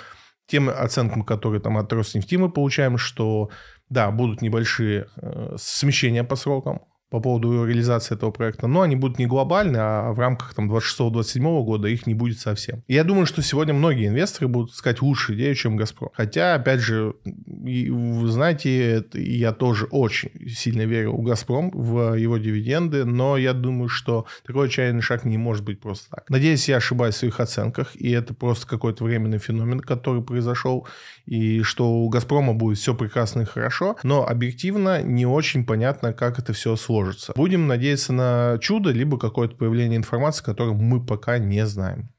тем 0.48 0.70
оценкам, 0.70 1.24
которые 1.24 1.62
там 1.62 1.78
от 1.78 1.92
Роснефти 1.92 2.36
мы 2.36 2.50
получаем, 2.50 2.98
что 2.98 3.50
Да, 3.90 4.10
будут 4.12 4.42
небольшие 4.42 5.08
э, 5.18 5.56
смещения 5.58 6.24
по 6.24 6.36
срокам, 6.36 6.82
по 7.15 7.22
поводу 7.22 7.63
реализации 7.65 8.13
этого 8.15 8.31
проекта, 8.31 8.67
но 8.67 8.81
они 8.81 8.98
будут 8.98 9.19
не 9.19 9.25
глобальны, 9.25 9.77
а 9.77 10.12
в 10.12 10.19
рамках 10.19 10.53
там 10.53 10.69
26-27 10.69 11.63
года 11.63 11.88
их 11.88 12.07
не 12.07 12.13
будет 12.13 12.39
совсем. 12.39 12.84
Я 12.89 13.05
думаю, 13.05 13.25
что 13.25 13.41
сегодня 13.41 13.74
многие 13.74 14.07
инвесторы 14.07 14.50
будут 14.50 14.72
искать 14.72 15.01
лучшую 15.01 15.38
идею, 15.38 15.55
чем 15.55 15.77
«Газпром». 15.77 16.10
Хотя, 16.13 16.55
опять 16.55 16.81
же, 16.81 17.13
вы 17.24 18.27
знаете, 18.27 19.05
я 19.13 19.53
тоже 19.53 19.86
очень 19.91 20.29
сильно 20.50 20.81
верю 20.81 21.13
в 21.13 21.24
«Газпром», 21.24 21.72
в 21.72 22.15
его 22.15 22.38
дивиденды, 22.38 23.05
но 23.05 23.38
я 23.38 23.53
думаю, 23.53 23.88
что 23.88 24.25
такой 24.45 24.67
отчаянный 24.67 25.01
шаг 25.01 25.24
не 25.24 25.38
может 25.38 25.63
быть 25.63 25.79
просто 25.79 26.10
так. 26.10 26.29
Надеюсь, 26.29 26.67
я 26.67 26.75
ошибаюсь 26.77 27.15
в 27.15 27.19
своих 27.19 27.39
оценках, 27.39 27.95
и 27.95 28.12
это 28.12 28.34
просто 28.34 28.67
какой-то 28.67 29.05
временный 29.05 29.38
феномен, 29.38 29.79
который 29.79 30.22
произошел, 30.22 30.86
и 31.25 31.62
что 31.62 31.91
у 31.91 32.10
«Газпрома» 32.10 32.53
будет 32.53 32.77
все 32.77 32.94
прекрасно 32.94 33.41
и 33.41 33.46
хорошо, 33.46 33.98
но 34.03 34.25
объективно 34.27 35.01
не 35.01 35.25
очень 35.25 35.65
понятно, 35.65 36.13
как 36.13 36.39
это 36.39 36.53
все 36.53 36.75
сложится. 36.75 37.34
Будем 37.36 37.67
надеяться 37.67 38.13
на 38.13 38.58
чудо, 38.62 38.91
либо 38.91 39.17
какое-то 39.17 39.55
появление 39.55 39.98
информации, 39.98 40.44
которую 40.44 40.75
мы 40.75 41.05
пока 41.05 41.38
не 41.38 41.65
знаем. 41.65 42.10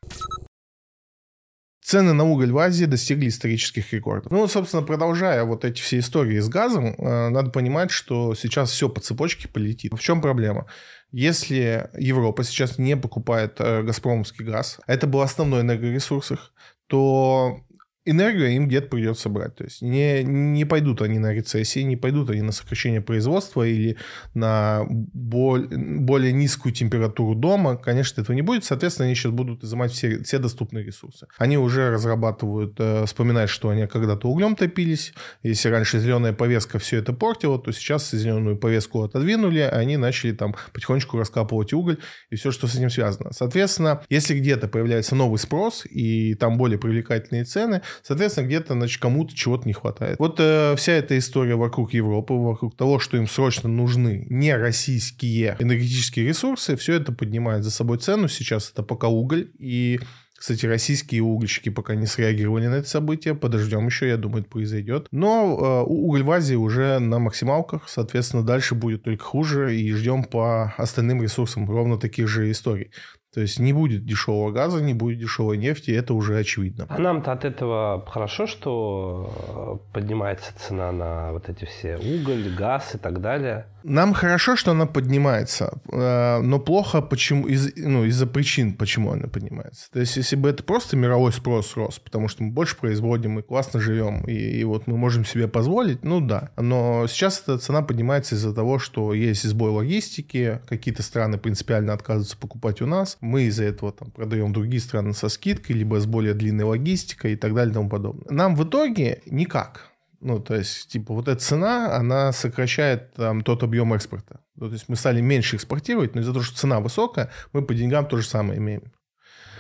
Цены 1.87 2.15
на 2.15 2.25
уголь 2.25 2.51
в 2.51 2.59
Азии 2.59 2.85
достигли 2.85 3.29
исторических 3.29 3.93
рекордов. 3.93 4.33
Ну, 4.33 4.49
собственно, 4.49 4.83
продолжая 4.83 5.45
вот 5.45 5.65
эти 5.65 5.81
все 5.81 6.01
истории 6.01 6.41
с 6.41 6.49
газом, 6.49 6.97
э, 6.99 7.29
надо 7.29 7.51
понимать, 7.51 7.93
что 7.93 8.35
сейчас 8.35 8.73
все 8.73 8.89
по 8.89 9.01
цепочке 9.01 9.47
полетит. 9.47 9.93
В 9.93 10.01
чем 10.01 10.21
проблема? 10.21 10.67
Если 11.13 11.89
Европа 11.97 12.43
сейчас 12.43 12.79
не 12.79 12.97
покупает 12.97 13.61
э, 13.61 13.85
газпромовский 13.85 14.45
газ, 14.45 14.81
это 14.89 15.07
был 15.07 15.21
основной 15.21 15.61
энергоресурс 15.61 16.33
их, 16.33 16.53
то 16.89 17.61
энергию 18.07 18.49
им 18.53 18.69
где-то 18.69 18.89
придется 18.89 19.29
брать. 19.29 19.57
То 19.57 19.65
есть 19.65 19.83
не, 19.83 20.23
не 20.23 20.65
пойдут 20.65 21.03
они 21.03 21.19
на 21.19 21.33
рецессии, 21.33 21.81
не 21.81 21.97
пойдут 21.97 22.31
они 22.31 22.43
на 22.43 22.53
сокращение 22.53 23.01
производства 23.01 23.67
или 23.67 23.97
на 24.35 24.85
боль, 24.89 25.69
более 25.69 26.33
низкую 26.33 26.73
температуру 26.73 27.35
дома. 27.35 27.77
Конечно, 27.77 28.23
этого 28.23 28.35
не 28.35 28.43
будет. 28.43 28.65
Соответственно, 28.65 29.07
они 29.07 29.15
сейчас 29.15 29.33
будут 29.33 29.65
изымать 29.65 29.93
все, 29.93 30.23
все 30.23 30.39
доступные 30.39 30.85
ресурсы. 30.85 31.27
Они 31.37 31.59
уже 31.59 31.91
разрабатывают, 31.91 32.77
э, 32.79 33.05
вспоминать, 33.07 33.51
что 33.51 33.69
они 33.69 33.87
когда-то 33.87 34.29
углем 34.29 34.57
топились. 34.57 35.13
Если 35.43 35.69
раньше 35.69 35.99
зеленая 35.99 36.33
повестка 36.33 36.79
все 36.79 36.99
это 36.99 37.13
портила, 37.13 37.59
то 37.59 37.73
сейчас 37.73 38.11
зеленую 38.11 38.57
повестку 38.57 39.03
отодвинули, 39.03 39.61
они 39.61 39.97
начали 39.97 40.33
там 40.33 40.55
потихонечку 40.73 41.19
раскапывать 41.19 41.73
уголь 41.73 41.99
и 42.31 42.37
все, 42.37 42.53
что 42.53 42.69
с 42.69 42.75
этим 42.77 42.91
связано. 42.91 43.33
Соответственно, 43.33 44.03
если 44.09 44.39
где-то 44.39 44.69
появляется 44.69 45.15
новый 45.17 45.39
спрос 45.39 45.85
и 45.87 46.35
там 46.35 46.57
более 46.57 46.79
привлекательные 46.79 47.45
цены, 47.45 47.83
Соответственно, 48.03 48.47
где-то 48.47 48.75
значит, 48.75 49.01
кому-то 49.01 49.35
чего-то 49.35 49.67
не 49.67 49.73
хватает. 49.73 50.19
Вот 50.19 50.37
э, 50.39 50.75
вся 50.77 50.93
эта 50.93 51.17
история 51.19 51.57
вокруг 51.57 51.93
Европы, 51.93 52.35
вокруг 52.35 52.77
того, 52.77 52.99
что 52.99 53.17
им 53.17 53.27
срочно 53.27 53.69
нужны 53.69 54.27
не 54.29 54.55
российские 54.57 55.57
энергетические 55.59 56.27
ресурсы, 56.27 56.77
все 56.77 56.95
это 56.95 57.13
поднимает 57.13 57.65
за 57.65 57.71
собой 57.71 57.99
цену. 57.99 58.29
Сейчас 58.29 58.71
это 58.71 58.83
пока 58.83 59.09
уголь. 59.09 59.51
И 59.59 60.01
кстати, 60.37 60.67
российские 60.67 61.23
угольщики 61.23 61.71
пока 61.71 61.95
не 61.95 62.07
среагировали 62.07 62.67
на 62.67 62.75
это 62.75 62.89
событие. 62.89 63.35
Подождем 63.35 63.87
еще, 63.87 64.09
я 64.09 64.19
думаю, 64.19 64.43
это 64.43 64.51
произойдет. 64.51 65.09
Но 65.11 65.59
э, 65.59 65.91
уголь 65.91 66.23
в 66.23 66.31
Азии 66.31 66.55
уже 66.55 66.99
на 66.99 67.19
максималках. 67.19 67.89
Соответственно, 67.89 68.43
дальше 68.43 68.75
будет 68.75 69.05
только 69.05 69.25
хуже. 69.25 69.75
И 69.75 69.91
ждем 69.93 70.25
по 70.25 70.75
остальным 70.77 71.23
ресурсам 71.23 71.69
ровно 71.69 71.99
таких 71.99 72.29
же 72.29 72.51
историй. 72.51 72.91
То 73.37 73.43
есть 73.43 73.59
не 73.59 73.75
будет 73.75 74.07
дешевого 74.07 74.51
газа, 74.51 74.83
не 74.83 74.95
будет 74.95 75.19
дешевой 75.19 75.59
нефти, 75.59 75.91
это 75.91 76.15
уже 76.15 76.39
очевидно. 76.39 76.87
А 76.89 76.99
нам-то 76.99 77.33
от 77.33 77.45
этого 77.45 78.03
хорошо, 78.09 78.47
что 78.47 79.79
э, 79.85 79.93
поднимается 79.93 80.59
цена 80.59 80.91
на 80.91 81.33
вот 81.33 81.51
эти 81.51 81.67
все 81.67 81.99
уголь, 81.99 82.49
газ 82.57 82.95
и 82.95 82.99
так 82.99 83.21
далее? 83.21 83.67
Нам 83.89 84.15
хорошо, 84.15 84.57
что 84.57 84.73
она 84.73 84.87
поднимается, 84.87 85.79
э, 85.93 86.41
но 86.41 86.59
плохо 86.59 87.01
почему, 87.01 87.47
из, 87.47 87.73
ну, 87.77 88.05
из-за 88.05 88.27
причин, 88.27 88.73
почему 88.73 89.13
она 89.13 89.29
поднимается. 89.29 89.89
То 89.93 90.01
есть, 90.01 90.17
если 90.17 90.35
бы 90.35 90.49
это 90.49 90.65
просто 90.65 90.97
мировой 90.97 91.33
спрос 91.33 91.77
рос, 91.77 92.01
потому 92.01 92.27
что 92.27 92.43
мы 92.43 92.51
больше 92.51 92.77
производим, 92.77 93.33
мы 93.33 93.43
классно 93.43 93.79
живем, 93.79 94.25
и, 94.27 94.33
и 94.33 94.65
вот 94.65 94.89
мы 94.89 94.97
можем 94.97 95.25
себе 95.25 95.47
позволить, 95.47 96.03
ну 96.05 96.21
да. 96.21 96.51
Но 96.57 97.07
сейчас 97.07 97.41
эта 97.43 97.59
цена 97.59 97.83
поднимается 97.83 98.35
из-за 98.35 98.53
того, 98.53 98.81
что 98.81 99.15
есть 99.15 99.45
сбой 99.45 99.71
логистики, 99.71 100.61
какие-то 100.69 101.05
страны 101.05 101.39
принципиально 101.39 101.93
отказываются 101.93 102.37
покупать 102.37 102.83
у 102.83 102.87
нас, 102.87 103.19
мы 103.21 103.45
из-за 103.45 103.65
этого 103.65 103.93
там 103.93 104.11
продаем 104.11 104.53
другие 104.53 104.81
страны 104.81 105.15
со 105.15 105.29
скидкой, 105.29 105.77
либо 105.77 106.01
с 106.01 106.07
более 106.07 106.35
длинной 106.35 106.65
логистикой 106.65 107.35
и 107.35 107.37
так 107.37 107.55
далее 107.55 107.71
и 107.71 107.75
тому 107.75 107.89
подобное. 107.89 108.27
Нам 108.31 108.57
в 108.57 108.65
итоге 108.65 109.23
никак. 109.27 109.93
Ну, 110.21 110.41
то 110.41 110.55
есть, 110.55 110.89
типа, 110.89 111.15
вот 111.15 111.29
эта 111.29 111.41
цена, 111.41 111.97
она 111.97 112.33
сокращает 112.33 113.15
там 113.15 113.43
тот 113.43 113.63
объем 113.63 113.93
экспорта. 113.93 114.41
Ну, 114.55 114.69
то 114.69 114.73
есть, 114.73 114.89
мы 114.89 114.97
стали 114.97 115.21
меньше 115.21 115.57
экспортировать, 115.57 116.15
но 116.15 116.21
из-за 116.21 116.33
того, 116.33 116.43
что 116.43 116.57
цена 116.57 116.81
высокая, 116.81 117.31
мы 117.53 117.63
по 117.63 117.75
деньгам 117.75 118.07
то 118.07 118.17
же 118.17 118.27
самое 118.27 118.59
имеем. 118.59 118.93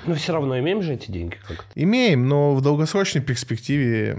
Но 0.06 0.14
все 0.14 0.32
равно 0.32 0.58
имеем 0.58 0.82
же 0.82 0.94
эти 0.94 1.10
деньги 1.10 1.36
как-то. 1.46 1.64
Имеем, 1.74 2.28
но 2.28 2.54
в 2.54 2.62
долгосрочной 2.62 3.22
перспективе 3.22 4.16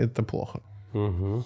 это 0.00 0.22
плохо. 0.22 0.60
Угу. 0.92 1.44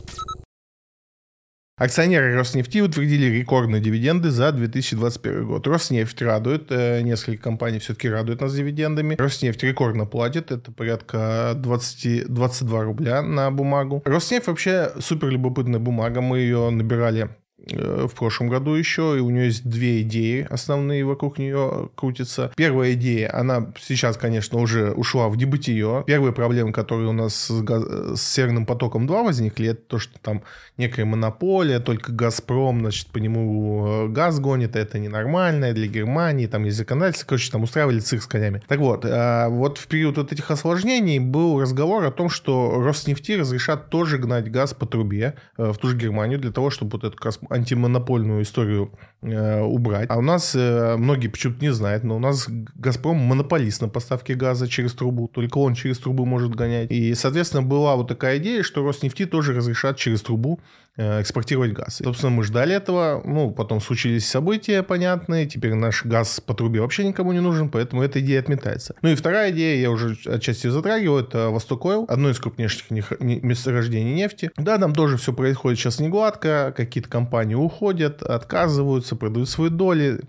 Акционеры 1.76 2.36
Роснефти 2.36 2.78
утвердили 2.78 3.26
рекордные 3.26 3.82
дивиденды 3.82 4.30
за 4.30 4.52
2021 4.52 5.44
год. 5.44 5.66
Роснефть 5.66 6.22
радует, 6.22 6.70
э, 6.70 7.00
несколько 7.00 7.42
компаний 7.42 7.80
все-таки 7.80 8.08
радуют 8.08 8.40
нас 8.42 8.54
дивидендами. 8.54 9.16
Роснефть 9.16 9.64
рекордно 9.64 10.06
платит, 10.06 10.52
это 10.52 10.70
порядка 10.70 11.54
20, 11.56 12.32
22 12.32 12.82
рубля 12.84 13.22
на 13.22 13.50
бумагу. 13.50 14.02
Роснефть 14.04 14.46
вообще 14.46 14.92
супер 15.00 15.30
любопытная 15.30 15.80
бумага, 15.80 16.20
мы 16.20 16.38
ее 16.38 16.70
набирали 16.70 17.30
Э, 17.70 18.06
в 18.06 18.14
прошлом 18.14 18.48
году 18.48 18.74
еще, 18.74 19.16
и 19.16 19.20
у 19.20 19.30
нее 19.30 19.46
есть 19.46 19.68
две 19.68 20.02
идеи 20.02 20.46
основные 20.50 21.04
вокруг 21.04 21.38
нее 21.38 21.88
крутятся. 21.94 22.52
Первая 22.56 22.92
идея, 22.92 23.34
она 23.34 23.72
сейчас, 23.80 24.16
конечно, 24.16 24.58
уже 24.58 24.92
ушла 24.92 25.28
в 25.28 25.36
дебытие. 25.36 26.04
Первые 26.06 26.32
проблемы, 26.32 26.72
которые 26.72 27.08
у 27.08 27.12
нас 27.12 27.34
с, 27.34 27.62
газ... 27.62 27.84
с 28.18 28.22
Северным 28.22 28.66
потоком 28.66 29.06
2 29.06 29.22
возникли, 29.22 29.68
это 29.68 29.82
то, 29.82 29.98
что 29.98 30.18
там 30.20 30.42
некая 30.76 31.04
монополия, 31.04 31.78
только 31.78 32.12
Газпром, 32.12 32.80
значит, 32.80 33.08
по 33.08 33.18
нему 33.18 33.86
э, 33.86 34.08
газ 34.08 34.40
гонит, 34.40 34.74
а 34.74 34.80
это 34.80 34.98
ненормально 34.98 35.72
для 35.72 35.86
Германии, 35.86 36.46
там 36.46 36.64
есть 36.64 36.76
законодательство, 36.76 37.28
короче, 37.28 37.50
там 37.52 37.62
устраивали 37.62 38.00
цирк 38.00 38.22
с 38.22 38.26
конями. 38.26 38.60
Так 38.66 38.80
вот, 38.80 39.04
а 39.04 39.48
вот 39.48 39.78
в 39.78 39.86
период 39.86 40.16
вот 40.16 40.32
этих 40.32 40.50
осложнений 40.50 41.20
был 41.20 41.60
разговор 41.60 42.04
о 42.04 42.10
том, 42.10 42.28
что 42.28 42.82
Роснефти 42.82 43.32
разрешат 43.32 43.88
тоже 43.88 44.18
гнать 44.18 44.50
газ 44.50 44.74
по 44.74 44.84
трубе 44.86 45.34
э, 45.56 45.72
в 45.72 45.78
ту 45.78 45.88
же 45.88 45.96
Германию 45.96 46.40
для 46.40 46.50
того, 46.50 46.70
чтобы 46.70 46.98
вот 46.98 47.04
эту 47.04 47.18
антимонопольную 47.50 48.42
историю 48.42 48.90
э, 49.22 49.60
убрать. 49.60 50.10
А 50.10 50.18
у 50.18 50.22
нас, 50.22 50.54
э, 50.56 50.96
многие 50.96 51.28
почему-то 51.28 51.64
не 51.64 51.72
знают, 51.72 52.02
но 52.02 52.16
у 52.16 52.20
нас 52.20 52.48
«Газпром» 52.48 53.16
монополист 53.16 53.80
на 53.80 53.88
поставке 53.88 54.34
газа 54.34 54.66
через 54.66 54.92
трубу. 54.92 55.28
Только 55.28 55.58
он 55.58 55.74
через 55.74 55.98
трубу 55.98 56.24
может 56.24 56.54
гонять. 56.56 56.90
И, 56.90 57.14
соответственно, 57.14 57.62
была 57.62 57.94
вот 57.94 58.08
такая 58.08 58.38
идея, 58.38 58.64
что 58.64 58.84
Роснефти 58.84 59.24
тоже 59.26 59.52
разрешат 59.52 59.96
через 59.96 60.22
трубу 60.22 60.58
Э, 60.58 60.63
экспортировать 60.96 61.72
газ. 61.72 62.00
И, 62.00 62.04
собственно, 62.04 62.30
мы 62.30 62.44
ждали 62.44 62.72
этого, 62.72 63.20
ну, 63.24 63.50
потом 63.50 63.80
случились 63.80 64.28
события 64.28 64.84
понятные, 64.84 65.46
теперь 65.46 65.74
наш 65.74 66.04
газ 66.04 66.40
по 66.40 66.54
трубе 66.54 66.80
вообще 66.80 67.04
никому 67.04 67.32
не 67.32 67.40
нужен, 67.40 67.68
поэтому 67.68 68.02
эта 68.02 68.20
идея 68.20 68.38
отметается. 68.38 68.94
Ну 69.02 69.08
и 69.08 69.16
вторая 69.16 69.50
идея, 69.50 69.80
я 69.80 69.90
уже 69.90 70.16
отчасти 70.26 70.68
затрагиваю, 70.68 71.24
это 71.24 71.50
Восток 71.50 71.84
Ойл, 71.86 72.04
одно 72.08 72.30
из 72.30 72.38
крупнейших 72.38 72.92
месторождений 73.20 74.14
нефти. 74.14 74.52
Да, 74.56 74.78
там 74.78 74.94
тоже 74.94 75.16
все 75.16 75.32
происходит 75.32 75.80
сейчас 75.80 75.98
не 75.98 76.08
гладко, 76.08 76.72
какие-то 76.76 77.10
компании 77.10 77.56
уходят, 77.56 78.22
отказываются, 78.22 79.16
продают 79.16 79.48
свои 79.48 79.70
доли, 79.70 80.20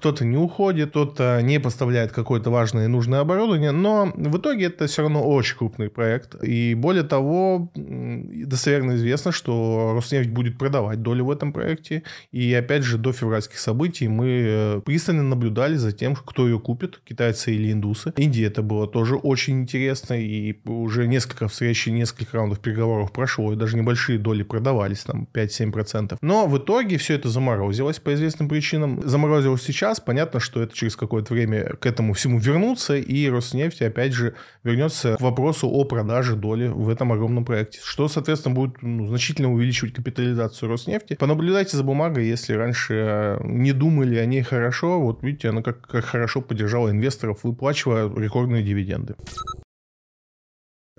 кто-то 0.00 0.24
не 0.24 0.38
уходит, 0.38 0.90
кто-то 0.90 1.40
не 1.42 1.60
поставляет 1.60 2.10
какое-то 2.12 2.50
важное 2.50 2.86
и 2.86 2.88
нужное 2.88 3.20
оборудование, 3.20 3.70
но 3.70 4.10
в 4.16 4.38
итоге 4.38 4.66
это 4.66 4.86
все 4.86 5.02
равно 5.02 5.22
очень 5.22 5.58
крупный 5.58 5.90
проект. 5.90 6.42
И 6.42 6.74
более 6.74 7.02
того, 7.02 7.70
достоверно 7.74 8.96
известно, 8.96 9.30
что 9.30 9.92
Роснефть 9.94 10.30
будет 10.30 10.56
продавать 10.56 11.02
долю 11.02 11.26
в 11.26 11.30
этом 11.30 11.52
проекте. 11.52 12.02
И 12.32 12.52
опять 12.54 12.82
же, 12.82 12.96
до 12.96 13.12
февральских 13.12 13.58
событий 13.58 14.08
мы 14.08 14.26
э, 14.26 14.80
пристально 14.86 15.22
наблюдали 15.22 15.74
за 15.74 15.92
тем, 15.92 16.16
кто 16.16 16.48
ее 16.48 16.58
купит, 16.58 17.00
китайцы 17.04 17.54
или 17.54 17.70
индусы. 17.70 18.14
Индии 18.16 18.44
это 18.44 18.62
было 18.62 18.86
тоже 18.86 19.16
очень 19.16 19.60
интересно, 19.60 20.14
и 20.14 20.56
уже 20.64 21.08
несколько 21.08 21.46
встреч, 21.48 21.86
несколько 21.88 22.38
раундов 22.38 22.60
переговоров 22.60 23.12
прошло, 23.12 23.52
и 23.52 23.56
даже 23.56 23.76
небольшие 23.76 24.18
доли 24.18 24.44
продавались, 24.44 25.00
там 25.00 25.28
5-7%. 25.34 26.16
Но 26.22 26.46
в 26.46 26.56
итоге 26.56 26.96
все 26.96 27.14
это 27.16 27.28
заморозилось 27.28 27.98
по 27.98 28.14
известным 28.14 28.48
причинам. 28.48 29.02
Заморозилось 29.04 29.62
сейчас 29.62 29.89
сейчас 29.90 30.00
понятно, 30.00 30.40
что 30.40 30.62
это 30.62 30.74
через 30.74 30.94
какое-то 30.94 31.34
время 31.34 31.64
к 31.80 31.86
этому 31.86 32.12
всему 32.12 32.38
вернуться, 32.38 32.96
и 32.96 33.28
Роснефть, 33.28 33.82
опять 33.82 34.12
же, 34.12 34.34
вернется 34.62 35.16
к 35.16 35.20
вопросу 35.20 35.68
о 35.68 35.84
продаже 35.84 36.36
доли 36.36 36.68
в 36.68 36.88
этом 36.88 37.12
огромном 37.12 37.44
проекте, 37.44 37.80
что, 37.82 38.08
соответственно, 38.08 38.54
будет 38.54 38.82
ну, 38.82 39.06
значительно 39.06 39.52
увеличивать 39.52 39.94
капитализацию 39.94 40.68
Роснефти. 40.68 41.16
Понаблюдайте 41.18 41.76
за 41.76 41.82
бумагой, 41.82 42.26
если 42.26 42.54
раньше 42.54 42.94
э, 42.94 43.38
не 43.42 43.72
думали 43.72 44.16
о 44.16 44.26
ней 44.26 44.42
хорошо, 44.42 45.00
вот 45.00 45.22
видите, 45.22 45.48
она 45.48 45.62
как, 45.62 45.80
как 45.86 46.04
хорошо 46.04 46.40
поддержала 46.40 46.90
инвесторов, 46.90 47.40
выплачивая 47.42 48.08
рекордные 48.08 48.62
дивиденды. 48.62 49.16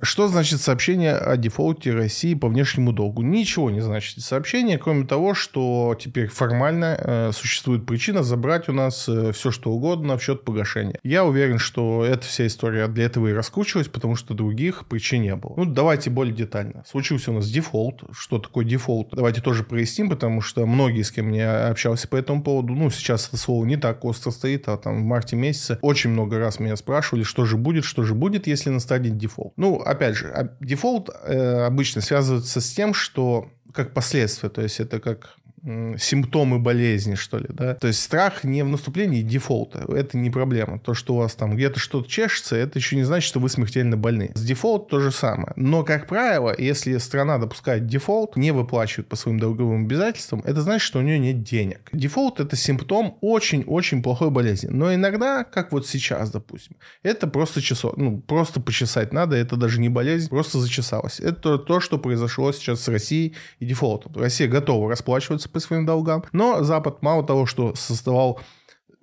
Что 0.03 0.27
значит 0.27 0.59
сообщение 0.61 1.13
о 1.13 1.37
дефолте 1.37 1.93
России 1.93 2.33
по 2.33 2.47
внешнему 2.47 2.91
долгу? 2.91 3.21
Ничего 3.21 3.69
не 3.69 3.81
значит 3.81 4.19
сообщение, 4.21 4.79
кроме 4.79 5.05
того, 5.05 5.35
что 5.35 5.95
теперь 5.99 6.27
формально 6.27 6.97
э, 6.97 7.31
существует 7.33 7.85
причина 7.85 8.23
забрать 8.23 8.67
у 8.67 8.73
нас 8.73 9.07
э, 9.07 9.31
все, 9.31 9.51
что 9.51 9.69
угодно 9.69 10.17
в 10.17 10.23
счет 10.23 10.43
погашения. 10.43 10.99
Я 11.03 11.23
уверен, 11.23 11.59
что 11.59 12.03
эта 12.03 12.25
вся 12.25 12.47
история 12.47 12.87
для 12.87 13.05
этого 13.05 13.27
и 13.27 13.33
раскручивалась, 13.33 13.89
потому 13.89 14.15
что 14.15 14.33
других 14.33 14.87
причин 14.87 15.21
не 15.21 15.35
было. 15.35 15.53
Ну, 15.55 15.65
давайте 15.65 16.09
более 16.09 16.33
детально. 16.33 16.83
Случился 16.89 17.29
у 17.29 17.35
нас 17.35 17.47
дефолт. 17.47 18.01
Что 18.11 18.39
такое 18.39 18.65
дефолт? 18.65 19.09
Давайте 19.11 19.41
тоже 19.41 19.63
проясним, 19.63 20.09
потому 20.09 20.41
что 20.41 20.65
многие, 20.65 21.03
с 21.03 21.11
кем 21.11 21.31
я 21.31 21.67
общался 21.67 22.07
по 22.07 22.15
этому 22.15 22.41
поводу, 22.41 22.73
ну, 22.73 22.89
сейчас 22.89 23.27
это 23.27 23.37
слово 23.37 23.65
не 23.65 23.77
так 23.77 24.03
остро 24.03 24.31
стоит, 24.31 24.67
а 24.67 24.77
там 24.77 25.03
в 25.03 25.05
марте 25.05 25.35
месяце 25.35 25.77
очень 25.83 26.09
много 26.09 26.39
раз 26.39 26.59
меня 26.59 26.75
спрашивали, 26.75 27.21
что 27.21 27.45
же 27.45 27.55
будет, 27.55 27.85
что 27.85 28.01
же 28.01 28.15
будет, 28.15 28.47
если 28.47 28.71
настанет 28.71 29.17
дефолт. 29.17 29.53
Ну, 29.57 29.79
опять 29.91 30.15
же, 30.15 30.29
а 30.29 30.55
дефолт 30.59 31.09
э, 31.09 31.65
обычно 31.65 32.01
связывается 32.01 32.61
с 32.61 32.71
тем, 32.71 32.93
что 32.93 33.49
как 33.73 33.93
последствие, 33.93 34.49
то 34.49 34.61
есть 34.61 34.79
это 34.79 34.99
как 34.99 35.35
симптомы 35.63 36.59
болезни, 36.59 37.15
что 37.15 37.37
ли, 37.37 37.47
да. 37.49 37.75
То 37.75 37.87
есть 37.87 38.01
страх 38.01 38.43
не 38.43 38.63
в 38.63 38.67
наступлении 38.67 39.21
дефолта, 39.21 39.85
это 39.93 40.17
не 40.17 40.29
проблема. 40.29 40.79
То, 40.79 40.93
что 40.93 41.15
у 41.15 41.17
вас 41.17 41.35
там 41.35 41.55
где-то 41.55 41.79
что-то 41.79 42.09
чешется, 42.09 42.55
это 42.55 42.79
еще 42.79 42.95
не 42.95 43.03
значит, 43.03 43.27
что 43.27 43.39
вы 43.39 43.49
смертельно 43.49 43.97
больны. 43.97 44.31
С 44.33 44.43
дефолт 44.43 44.89
то 44.89 44.99
же 44.99 45.11
самое. 45.11 45.53
Но, 45.55 45.83
как 45.83 46.07
правило, 46.07 46.55
если 46.57 46.97
страна 46.97 47.37
допускает 47.37 47.85
дефолт, 47.85 48.35
не 48.35 48.51
выплачивает 48.51 49.07
по 49.07 49.15
своим 49.15 49.39
долговым 49.39 49.85
обязательствам, 49.85 50.41
это 50.45 50.61
значит, 50.61 50.81
что 50.81 50.99
у 50.99 51.01
нее 51.03 51.19
нет 51.19 51.43
денег. 51.43 51.89
Дефолт– 51.93 52.39
это 52.39 52.55
симптом 52.55 53.17
очень-очень 53.21 54.01
плохой 54.01 54.31
болезни. 54.31 54.69
Но 54.69 54.93
иногда, 54.93 55.43
как 55.43 55.71
вот 55.71 55.87
сейчас, 55.87 56.31
допустим, 56.31 56.75
это 57.03 57.27
просто 57.27 57.61
часов, 57.61 57.97
ну, 57.97 58.19
просто 58.19 58.59
почесать 58.59 59.13
надо, 59.13 59.35
это 59.35 59.55
даже 59.55 59.79
не 59.79 59.89
болезнь, 59.89 60.29
просто 60.29 60.59
зачесалось. 60.59 61.19
Это 61.19 61.57
то, 61.57 61.79
что 61.79 61.97
произошло 61.97 62.51
сейчас 62.51 62.81
с 62.81 62.87
Россией 62.87 63.35
и 63.59 63.65
дефолтом. 63.65 64.13
Россия 64.15 64.47
готова 64.47 64.89
расплачиваться 64.89 65.50
по 65.51 65.59
своим 65.59 65.85
долгам. 65.85 66.23
Но 66.31 66.63
Запад 66.63 67.01
мало 67.01 67.25
того, 67.25 67.45
что 67.45 67.75
создавал 67.75 68.39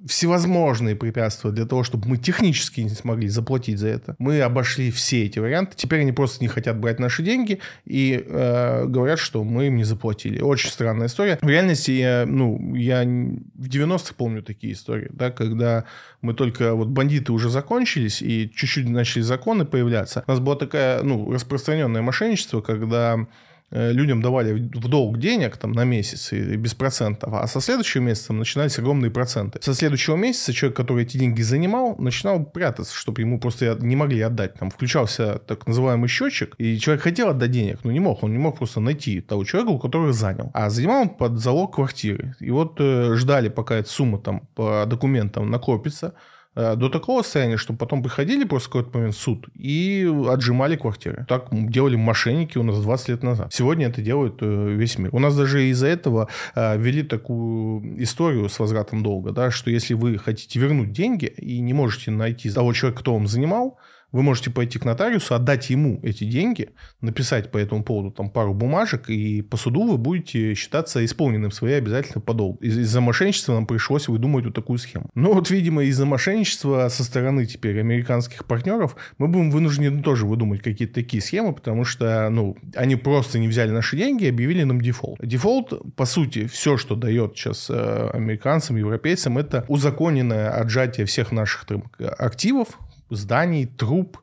всевозможные 0.06 0.94
препятствия 0.94 1.50
для 1.50 1.64
того, 1.64 1.82
чтобы 1.82 2.08
мы 2.08 2.18
технически 2.18 2.80
не 2.80 2.90
смогли 2.90 3.28
заплатить 3.28 3.78
за 3.78 3.88
это. 3.88 4.14
Мы 4.18 4.40
обошли 4.40 4.92
все 4.92 5.24
эти 5.24 5.40
варианты. 5.40 5.72
Теперь 5.76 6.00
они 6.00 6.12
просто 6.12 6.42
не 6.42 6.48
хотят 6.48 6.78
брать 6.78 7.00
наши 7.00 7.24
деньги 7.24 7.58
и 7.84 8.22
э, 8.24 8.84
говорят, 8.86 9.18
что 9.18 9.42
мы 9.42 9.66
им 9.66 9.76
не 9.76 9.84
заплатили. 9.84 10.40
Очень 10.40 10.70
странная 10.70 11.08
история. 11.08 11.38
В 11.42 11.48
реальности 11.48 11.90
я, 11.90 12.24
ну, 12.26 12.74
я 12.76 13.02
в 13.02 13.68
90-х 13.68 14.14
помню 14.16 14.42
такие 14.42 14.74
истории, 14.74 15.08
да, 15.12 15.32
когда 15.32 15.84
мы 16.22 16.32
только 16.34 16.74
вот 16.74 16.88
бандиты 16.88 17.32
уже 17.32 17.50
закончились 17.50 18.22
и 18.22 18.50
чуть-чуть 18.54 18.88
начали 18.88 19.22
законы 19.22 19.64
появляться. 19.64 20.22
У 20.28 20.30
нас 20.30 20.38
была 20.38 20.54
такая, 20.54 21.02
ну, 21.02 21.32
распространенное 21.32 22.02
мошенничество, 22.02 22.60
когда 22.60 23.26
людям 23.70 24.22
давали 24.22 24.52
в 24.52 24.88
долг 24.88 25.18
денег 25.18 25.56
там 25.56 25.72
на 25.72 25.84
месяц 25.84 26.32
и 26.32 26.56
без 26.56 26.74
процентов, 26.74 27.32
а 27.34 27.46
со 27.46 27.60
следующего 27.60 28.02
месяца 28.02 28.32
начинались 28.32 28.78
огромные 28.78 29.10
проценты. 29.10 29.58
Со 29.62 29.74
следующего 29.74 30.16
месяца 30.16 30.52
человек, 30.52 30.76
который 30.76 31.04
эти 31.04 31.18
деньги 31.18 31.42
занимал, 31.42 31.96
начинал 31.98 32.44
прятаться, 32.44 32.94
чтобы 32.94 33.20
ему 33.20 33.38
просто 33.38 33.76
не 33.80 33.96
могли 33.96 34.20
отдать. 34.20 34.54
Там 34.54 34.70
включался 34.70 35.38
так 35.46 35.66
называемый 35.66 36.08
счетчик, 36.08 36.54
и 36.58 36.78
человек 36.78 37.02
хотел 37.02 37.28
отдать 37.28 37.50
денег, 37.50 37.80
но 37.84 37.92
не 37.92 38.00
мог. 38.00 38.22
Он 38.22 38.32
не 38.32 38.38
мог 38.38 38.58
просто 38.58 38.80
найти 38.80 39.20
того 39.20 39.44
человека, 39.44 39.70
у 39.70 39.78
которого 39.78 40.12
занял. 40.12 40.50
А 40.54 40.70
занимал 40.70 41.02
он 41.02 41.08
под 41.10 41.38
залог 41.38 41.74
квартиры. 41.74 42.34
И 42.40 42.50
вот 42.50 42.76
э, 42.80 43.14
ждали, 43.16 43.48
пока 43.48 43.76
эта 43.76 43.90
сумма 43.90 44.18
там 44.18 44.48
по 44.54 44.84
документам 44.86 45.50
накопится, 45.50 46.14
Э, 46.14 46.14
до 46.54 46.88
такого 46.88 47.22
состояния, 47.22 47.56
что 47.56 47.72
потом 47.72 48.02
приходили 48.02 48.44
просто 48.44 48.68
какой-то 48.68 48.98
момент 48.98 49.14
в 49.14 49.18
суд 49.18 49.48
и 49.54 50.10
отжимали 50.28 50.76
квартиры. 50.76 51.24
Так 51.28 51.48
делали 51.50 51.96
мошенники 51.96 52.58
у 52.58 52.62
нас 52.62 52.80
20 52.80 53.08
лет 53.08 53.22
назад. 53.22 53.52
Сегодня 53.52 53.86
это 53.86 54.02
делают 54.02 54.38
э, 54.40 54.74
весь 54.74 54.98
мир. 54.98 55.10
У 55.12 55.18
нас 55.18 55.36
даже 55.36 55.68
из-за 55.68 55.86
этого 55.86 56.28
э, 56.54 56.78
ввели 56.78 57.02
такую 57.02 58.02
историю 58.02 58.48
с 58.48 58.58
возвратом 58.58 59.02
долга, 59.02 59.32
да, 59.32 59.50
что 59.50 59.70
если 59.70 59.94
вы 59.94 60.18
хотите 60.18 60.58
вернуть 60.58 60.92
деньги 60.92 61.26
и 61.26 61.60
не 61.60 61.72
можете 61.72 62.10
найти 62.10 62.50
того 62.50 62.72
человека, 62.72 63.02
кто 63.02 63.14
вам 63.14 63.26
занимал, 63.26 63.78
вы 64.12 64.22
можете 64.22 64.50
пойти 64.50 64.78
к 64.78 64.84
нотариусу, 64.84 65.34
отдать 65.34 65.70
ему 65.70 66.00
эти 66.02 66.24
деньги, 66.24 66.70
написать 67.00 67.50
по 67.50 67.58
этому 67.58 67.82
поводу 67.84 68.10
там 68.10 68.30
пару 68.30 68.54
бумажек, 68.54 69.10
и 69.10 69.42
по 69.42 69.56
суду 69.56 69.86
вы 69.86 69.98
будете 69.98 70.54
считаться 70.54 71.04
исполненным 71.04 71.50
свои 71.50 71.74
обязательства 71.74 72.20
по 72.20 72.34
долгу. 72.34 72.58
Из- 72.60 72.78
из-за 72.78 73.00
мошенничества 73.00 73.54
нам 73.54 73.66
пришлось 73.66 74.08
выдумывать 74.08 74.46
вот 74.46 74.54
такую 74.54 74.78
схему. 74.78 75.10
Ну 75.14 75.34
вот, 75.34 75.50
видимо, 75.50 75.84
из-за 75.84 76.06
мошенничества 76.06 76.88
со 76.88 77.04
стороны 77.04 77.46
теперь 77.46 77.78
американских 77.80 78.44
партнеров 78.44 78.96
мы 79.18 79.28
будем 79.28 79.50
вынуждены 79.50 80.02
тоже 80.02 80.26
выдумать 80.26 80.62
какие-то 80.62 80.94
такие 80.94 81.22
схемы, 81.22 81.52
потому 81.52 81.84
что, 81.84 82.28
ну, 82.30 82.56
они 82.74 82.96
просто 82.96 83.38
не 83.38 83.48
взяли 83.48 83.70
наши 83.70 83.96
деньги 83.96 84.24
и 84.24 84.28
объявили 84.28 84.62
нам 84.62 84.80
дефолт. 84.80 85.18
Дефолт, 85.22 85.94
по 85.96 86.06
сути, 86.06 86.46
все, 86.46 86.76
что 86.76 86.96
дает 86.96 87.36
сейчас 87.36 87.68
э, 87.70 88.10
американцам, 88.12 88.76
европейцам, 88.76 89.38
это 89.38 89.64
узаконенное 89.68 90.50
отжатие 90.50 91.06
всех 91.06 91.32
наших 91.32 91.66
там, 91.66 91.84
активов, 91.98 92.68
зданий, 93.10 93.66
труб, 93.66 94.18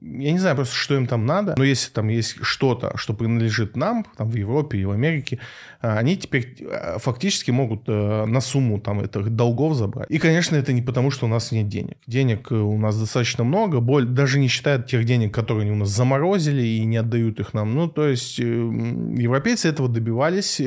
я 0.00 0.32
не 0.32 0.38
знаю 0.38 0.56
просто, 0.56 0.74
что 0.74 0.94
им 0.94 1.06
там 1.06 1.26
надо, 1.26 1.54
но 1.58 1.64
если 1.64 1.90
там 1.90 2.08
есть 2.08 2.36
что-то, 2.40 2.96
что 2.96 3.12
принадлежит 3.12 3.76
нам, 3.76 4.06
там 4.16 4.30
в 4.30 4.34
Европе 4.34 4.78
и 4.78 4.84
в 4.84 4.92
Америке, 4.92 5.40
а, 5.82 5.98
они 5.98 6.16
теперь 6.16 6.56
а, 6.62 6.98
фактически 6.98 7.50
могут 7.50 7.82
э, 7.86 8.24
на 8.24 8.40
сумму 8.40 8.80
там 8.80 9.00
этих 9.00 9.28
долгов 9.30 9.74
забрать. 9.74 10.10
И, 10.10 10.18
конечно, 10.18 10.56
это 10.56 10.72
не 10.72 10.80
потому, 10.80 11.10
что 11.10 11.26
у 11.26 11.28
нас 11.28 11.52
нет 11.52 11.68
денег. 11.68 11.98
Денег 12.06 12.50
э, 12.50 12.54
у 12.54 12.78
нас 12.78 12.98
достаточно 12.98 13.44
много, 13.44 13.80
боль, 13.80 14.06
даже 14.06 14.38
не 14.38 14.48
считая 14.48 14.80
тех 14.80 15.04
денег, 15.04 15.34
которые 15.34 15.62
они 15.62 15.72
у 15.72 15.76
нас 15.76 15.90
заморозили 15.90 16.62
и 16.62 16.84
не 16.86 16.96
отдают 16.96 17.38
их 17.38 17.52
нам. 17.52 17.74
Ну, 17.74 17.86
то 17.86 18.08
есть 18.08 18.40
э, 18.40 18.42
европейцы 18.42 19.68
этого 19.68 19.88
добивались 19.88 20.60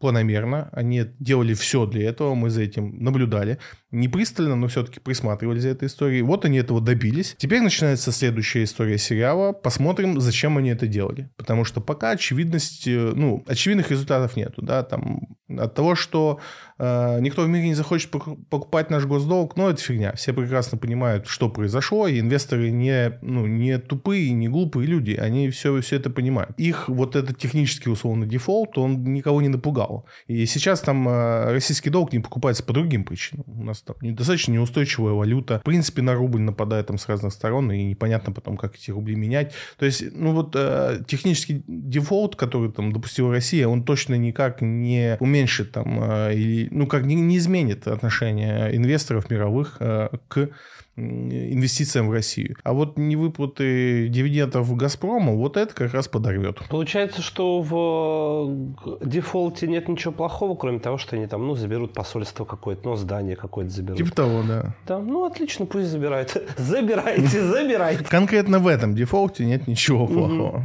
планомерно, 0.00 0.68
они 0.72 1.04
делали 1.18 1.54
все 1.54 1.86
для 1.86 2.08
этого, 2.10 2.34
мы 2.34 2.50
за 2.50 2.62
этим 2.62 3.02
наблюдали. 3.02 3.58
Не 3.96 4.08
пристально, 4.08 4.56
но 4.56 4.68
все-таки 4.68 5.00
присматривали 5.00 5.58
за 5.58 5.70
этой 5.70 5.88
историей. 5.88 6.20
Вот 6.20 6.44
они 6.44 6.58
этого 6.58 6.82
добились. 6.82 7.34
Теперь 7.38 7.62
начинается 7.62 8.12
следующая 8.12 8.64
история 8.64 8.98
сериала. 8.98 9.52
Посмотрим, 9.52 10.20
зачем 10.20 10.58
они 10.58 10.68
это 10.68 10.86
делали. 10.86 11.30
Потому 11.38 11.64
что 11.64 11.80
пока 11.80 12.10
очевидность, 12.10 12.86
ну, 12.86 13.42
очевидных 13.46 13.90
результатов 13.90 14.36
нету, 14.36 14.60
да, 14.60 14.82
там 14.82 15.36
от 15.48 15.74
того, 15.74 15.94
что 15.94 16.40
э, 16.75 16.75
никто 16.78 17.42
в 17.42 17.48
мире 17.48 17.68
не 17.68 17.74
захочет 17.74 18.10
покупать 18.10 18.90
наш 18.90 19.06
госдолг, 19.06 19.56
ну, 19.56 19.68
это 19.68 19.80
фигня. 19.80 20.12
Все 20.12 20.32
прекрасно 20.32 20.78
понимают, 20.78 21.26
что 21.26 21.48
произошло, 21.48 22.06
и 22.06 22.20
инвесторы 22.20 22.70
не, 22.70 23.18
ну, 23.22 23.46
не 23.46 23.78
тупые, 23.78 24.32
не 24.32 24.48
глупые 24.48 24.86
люди, 24.86 25.12
они 25.12 25.50
все, 25.50 25.80
все 25.80 25.96
это 25.96 26.10
понимают. 26.10 26.58
Их 26.58 26.88
вот 26.88 27.16
этот 27.16 27.38
технический 27.38 27.90
условный 27.90 28.26
дефолт, 28.26 28.78
он 28.78 29.04
никого 29.04 29.40
не 29.42 29.48
напугал. 29.48 30.06
И 30.26 30.44
сейчас 30.46 30.80
там 30.80 31.08
э, 31.08 31.52
российский 31.52 31.90
долг 31.90 32.12
не 32.12 32.20
покупается 32.20 32.62
по 32.62 32.72
другим 32.72 33.04
причинам. 33.04 33.44
У 33.46 33.64
нас 33.64 33.82
там 33.82 33.96
недостаточно 34.00 34.52
неустойчивая 34.52 35.12
валюта. 35.12 35.60
В 35.60 35.64
принципе, 35.64 36.02
на 36.02 36.14
рубль 36.14 36.40
нападает 36.40 36.86
там 36.88 36.98
с 36.98 37.08
разных 37.08 37.32
сторон, 37.32 37.70
и 37.72 37.82
непонятно 37.84 38.32
потом, 38.32 38.56
как 38.56 38.74
эти 38.76 38.90
рубли 38.90 39.16
менять. 39.16 39.52
То 39.78 39.86
есть, 39.86 40.04
ну 40.12 40.32
вот 40.32 40.54
э, 40.54 41.02
технический 41.06 41.62
дефолт, 41.66 42.36
который 42.36 42.70
там 42.70 42.92
допустила 42.92 43.32
Россия, 43.32 43.66
он 43.66 43.84
точно 43.84 44.14
никак 44.14 44.60
не 44.60 45.16
уменьшит 45.20 45.72
там, 45.72 46.00
э, 46.02 46.34
или, 46.34 46.65
ну, 46.70 46.86
как 46.86 47.04
не, 47.04 47.14
не 47.14 47.38
изменит 47.38 47.86
отношение 47.86 48.74
инвесторов 48.76 49.30
мировых 49.30 49.76
э, 49.80 50.08
к 50.28 50.50
инвестициям 50.96 52.08
в 52.08 52.12
Россию. 52.12 52.56
А 52.64 52.72
вот 52.72 52.96
невыплаты 52.96 54.08
дивидендов 54.08 54.74
Газпрома, 54.76 55.32
вот 55.32 55.56
это 55.56 55.74
как 55.74 55.92
раз 55.92 56.08
подорвет. 56.08 56.58
Получается, 56.70 57.20
что 57.20 57.60
в 57.60 58.98
э, 59.02 59.06
дефолте 59.06 59.66
нет 59.66 59.88
ничего 59.88 60.12
плохого, 60.12 60.56
кроме 60.56 60.78
того, 60.78 60.96
что 60.96 61.16
они 61.16 61.26
там, 61.26 61.46
ну, 61.46 61.54
заберут 61.54 61.92
посольство 61.92 62.44
какое-то, 62.44 62.88
ну, 62.88 62.96
здание 62.96 63.36
какое-то 63.36 63.70
заберут. 63.70 63.98
Типа 63.98 64.12
того, 64.12 64.42
да. 64.42 64.74
Да, 64.86 64.98
ну, 64.98 65.26
отлично, 65.26 65.66
пусть 65.66 65.88
забирают. 65.88 66.34
Забирайте, 66.56 67.42
забирайте. 67.42 68.04
Конкретно 68.04 68.58
в 68.58 68.66
этом 68.66 68.94
дефолте 68.94 69.44
нет 69.44 69.66
ничего 69.66 70.06
плохого. 70.06 70.64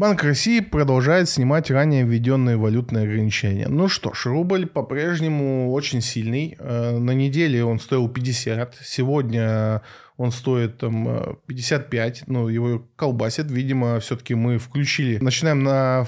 Банк 0.00 0.22
России 0.24 0.60
продолжает 0.60 1.28
снимать 1.28 1.70
ранее 1.70 2.04
введенные 2.04 2.56
валютные 2.56 3.04
ограничения. 3.04 3.68
Ну 3.68 3.86
что 3.86 4.14
ж, 4.14 4.24
рубль 4.24 4.66
по-прежнему 4.66 5.70
очень 5.72 6.00
сильный. 6.00 6.56
Э, 6.58 6.96
на 6.96 7.10
неделе 7.10 7.62
он 7.66 7.78
стоил 7.78 8.08
50, 8.08 8.78
сегодня 8.82 9.82
он 10.16 10.32
стоит 10.32 10.78
там 10.78 11.36
55, 11.46 12.22
ну 12.28 12.48
его 12.48 12.82
колбасит. 12.96 13.50
Видимо, 13.50 14.00
все-таки 14.00 14.34
мы 14.34 14.56
включили, 14.56 15.18
начинаем 15.18 15.62
на 15.64 16.06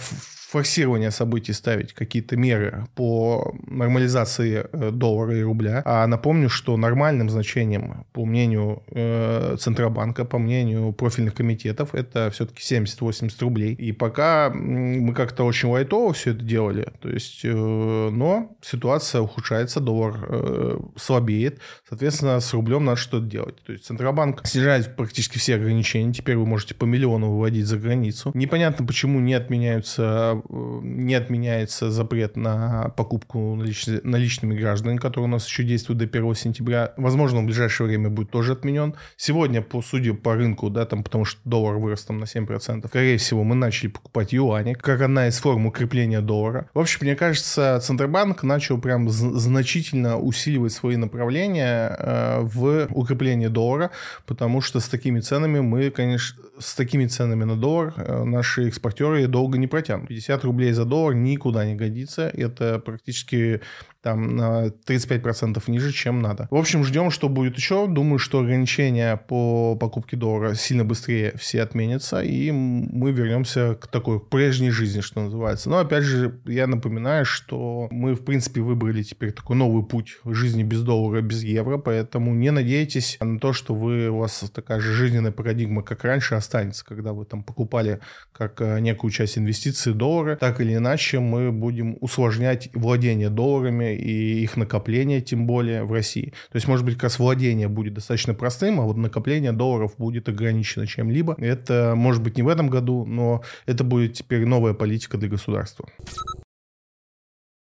форсирования 0.53 1.11
событий 1.11 1.55
ставить 1.55 1.95
какие-то 1.95 2.37
меры 2.37 2.87
по 2.95 3.55
нормализации 3.67 4.67
э, 4.71 4.91
доллара 4.91 5.35
и 5.35 5.43
рубля. 5.43 5.83
А 5.87 6.07
напомню, 6.07 6.51
что 6.51 6.77
нормальным 6.77 7.31
значением, 7.31 8.05
по 8.13 8.27
мнению 8.27 8.83
э, 8.89 9.57
Центробанка, 9.59 10.27
по 10.27 10.39
мнению 10.39 10.93
профильных 10.93 11.35
комитетов, 11.35 11.95
это 11.95 12.31
все-таки 12.31 12.61
70-80 12.61 13.31
рублей. 13.41 13.73
И 13.73 13.93
пока 13.93 14.51
мы 14.51 15.15
как-то 15.15 15.45
очень 15.45 15.71
лайтово 15.71 16.13
все 16.13 16.33
это 16.33 16.45
делали, 16.45 16.87
то 17.01 17.09
есть, 17.09 17.41
э, 17.45 18.11
но 18.13 18.55
ситуация 18.61 19.23
ухудшается, 19.23 19.81
доллар 19.81 20.17
э, 20.29 20.79
слабеет, 20.97 21.61
соответственно, 21.89 22.41
с 22.41 22.53
рублем 22.53 22.85
надо 22.85 22.99
что-то 22.99 23.25
делать. 23.25 23.57
То 23.65 23.73
есть 23.73 23.87
Центробанк 23.87 24.47
снижает 24.47 24.97
практически 24.97 25.39
все 25.39 25.55
ограничения. 25.55 26.13
Теперь 26.13 26.37
вы 26.37 26.45
можете 26.45 26.75
по 26.75 26.85
миллиону 26.85 27.31
выводить 27.31 27.65
за 27.65 27.79
границу. 27.79 28.33
Непонятно, 28.35 28.87
почему 28.87 29.19
не 29.19 29.33
отменяются, 29.33 30.42
не 30.49 31.15
отменяется 31.15 31.91
запрет 31.91 32.37
на 32.37 32.93
покупку 32.97 33.55
налич... 33.55 33.87
наличными 33.87 34.59
гражданами, 34.59 34.99
который 34.99 35.25
у 35.25 35.29
нас 35.29 35.47
еще 35.47 35.63
действует 35.63 35.99
до 35.99 36.05
1 36.05 36.35
сентября. 36.35 36.93
Возможно, 36.97 37.41
в 37.41 37.45
ближайшее 37.45 37.87
время 37.87 38.11
будет 38.11 38.31
тоже 38.31 38.53
отменен. 38.53 38.95
Сегодня, 39.17 39.63
по 39.63 39.83
судя 39.83 40.15
по 40.15 40.35
рынку, 40.35 40.71
да, 40.71 40.87
там, 40.87 41.03
потому 41.03 41.25
что 41.25 41.41
доллар 41.45 41.77
вырос 41.77 42.05
там 42.05 42.19
на 42.19 42.25
7%, 42.25 42.87
скорее 42.89 43.17
всего, 43.19 43.45
мы 43.45 43.55
начали 43.55 43.89
покупать 43.89 44.33
юани, 44.33 44.75
как 44.75 45.01
одна 45.01 45.29
из 45.29 45.39
форм 45.39 45.67
укрепления 45.67 46.21
доллара. 46.21 46.69
В 46.75 46.79
общем, 46.79 46.99
мне 47.03 47.17
кажется, 47.17 47.81
Центробанк 47.83 48.43
начал 48.43 48.79
прям 48.79 49.09
значительно 49.09 50.19
усиливать 50.19 50.73
свои 50.73 50.97
направления 50.97 51.97
э, 51.99 52.41
в 52.43 52.89
укрепление 52.91 53.49
доллара, 53.49 53.91
потому 54.27 54.61
что 54.61 54.81
с 54.81 54.89
такими 54.89 55.21
ценами 55.21 55.61
мы, 55.61 55.91
конечно, 55.91 56.43
с 56.59 56.75
такими 56.75 57.07
ценами 57.07 57.45
на 57.45 57.57
доллар 57.57 57.95
э, 57.97 58.25
наши 58.25 58.69
экспортеры 58.69 59.27
долго 59.27 59.59
не 59.59 59.67
протянут. 59.67 60.09
50 60.09 60.32
рублей 60.45 60.73
за 60.73 60.85
доллар 60.85 61.15
никуда 61.15 61.65
не 61.65 61.75
годится. 61.75 62.29
Это 62.29 62.79
практически 62.79 63.61
там 64.03 64.37
на 64.37 64.67
35% 64.87 65.63
ниже, 65.69 65.93
чем 65.93 66.21
надо. 66.21 66.49
В 66.51 66.57
общем, 66.57 66.85
ждем, 66.85 67.11
что 67.11 67.29
будет 67.29 67.57
еще. 67.57 67.87
Думаю, 67.87 68.19
что 68.19 68.41
ограничения 68.41 69.17
по 69.17 69.77
покупке 69.77 70.17
доллара 70.17 70.55
сильно 70.55 70.85
быстрее 70.85 71.35
все 71.39 71.63
отменятся, 71.63 72.21
и 72.21 72.51
мы 72.51 73.13
вернемся 73.13 73.75
к 73.75 73.87
такой 73.87 74.21
прежней 74.21 74.71
жизни, 74.71 75.01
что 75.01 75.21
называется. 75.21 75.71
Но, 75.71 75.79
опять 75.79 76.05
же, 76.05 76.41
я 76.47 76.67
напоминаю, 76.67 77.25
что 77.25 77.89
мы, 77.91 78.15
в 78.15 78.25
принципе, 78.25 78.61
выбрали 78.61 79.03
теперь 79.03 79.33
такой 79.33 79.57
новый 79.57 79.85
путь 79.85 80.19
жизни 80.25 80.63
без 80.65 80.83
доллара, 80.83 81.21
без 81.21 81.43
евро, 81.45 81.79
поэтому 81.79 82.35
не 82.35 82.51
надейтесь 82.51 83.17
на 83.21 83.39
то, 83.39 83.53
что 83.53 83.75
вы, 83.75 84.09
у 84.09 84.19
вас 84.19 84.51
такая 84.53 84.81
же 84.81 84.93
жизненная 84.93 85.33
парадигма, 85.33 85.83
как 85.83 86.05
раньше, 86.05 86.35
останется, 86.35 86.85
когда 86.85 87.13
вы 87.13 87.25
там 87.25 87.45
покупали 87.45 88.01
как 88.33 88.61
э, 88.61 88.81
некую 88.81 89.11
часть 89.11 89.39
инвестиций 89.39 89.95
доллара. 89.95 90.37
Так 90.37 90.61
или 90.61 90.75
иначе, 90.75 91.21
мы 91.21 91.53
будем 91.53 91.97
усложнять 92.01 92.69
владение 92.75 93.31
долларами 93.31 93.92
и 93.97 94.43
их 94.43 94.57
накопление, 94.57 95.21
тем 95.21 95.47
более 95.47 95.85
в 95.85 95.93
России. 95.93 96.33
То 96.51 96.57
есть, 96.57 96.69
может 96.69 96.85
быть, 96.85 96.95
как 96.95 97.05
раз 97.05 97.19
владение 97.19 97.69
будет 97.69 97.95
достаточно 97.95 98.35
простым, 98.35 98.81
а 98.81 98.85
вот 98.85 98.97
накопление 98.97 99.53
долларов 99.53 99.95
будет 99.99 100.29
ограничено 100.29 100.87
чем-либо. 100.87 101.35
Это 101.39 101.95
может 101.97 102.23
быть 102.23 102.37
не 102.37 102.43
в 102.43 102.49
этом 102.49 102.69
году, 102.69 103.05
но 103.05 103.43
это 103.67 103.85
будет 103.85 104.15
теперь 104.15 104.45
новая 104.47 104.75
политика 104.75 105.19
для 105.19 105.29
государства. 105.29 105.89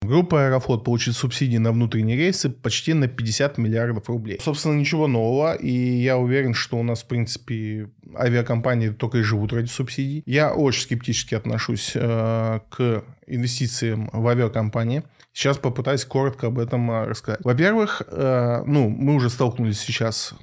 Группа 0.08 0.46
Аэрофлот 0.46 0.86
получит 0.86 1.16
субсидии 1.16 1.58
на 1.58 1.74
внутренние 1.74 2.16
рейсы 2.16 2.50
почти 2.50 2.94
на 2.94 3.10
50 3.10 3.58
миллиардов 3.58 4.08
рублей. 4.08 4.40
Собственно, 4.42 4.74
ничего 4.74 5.08
нового, 5.08 5.54
и 5.54 5.70
я 5.70 6.18
уверен, 6.18 6.54
что 6.54 6.78
у 6.78 6.84
нас, 6.84 7.04
в 7.04 7.08
принципе, 7.08 7.90
авиакомпании 8.16 8.90
только 8.90 9.18
и 9.18 9.22
живут 9.22 9.52
ради 9.52 9.68
субсидий. 9.68 10.24
Я 10.26 10.54
очень 10.54 10.84
скептически 10.84 11.36
отношусь 11.36 11.92
э, 11.94 12.60
к 12.70 13.04
инвестициям 13.28 14.10
в 14.14 14.26
авиакомпании. 14.28 15.04
Сейчас 15.38 15.60
попытаюсь 15.60 16.04
коротко 16.04 16.48
об 16.48 16.58
этом 16.58 16.90
э, 16.90 17.06
рассказать. 17.06 17.42
Во-первых, 17.44 18.02
э, 18.08 18.64
ну, 18.66 18.90
мы 18.90 19.14
уже 19.14 19.30
столкнулись 19.30 19.80
сейчас 19.80 20.34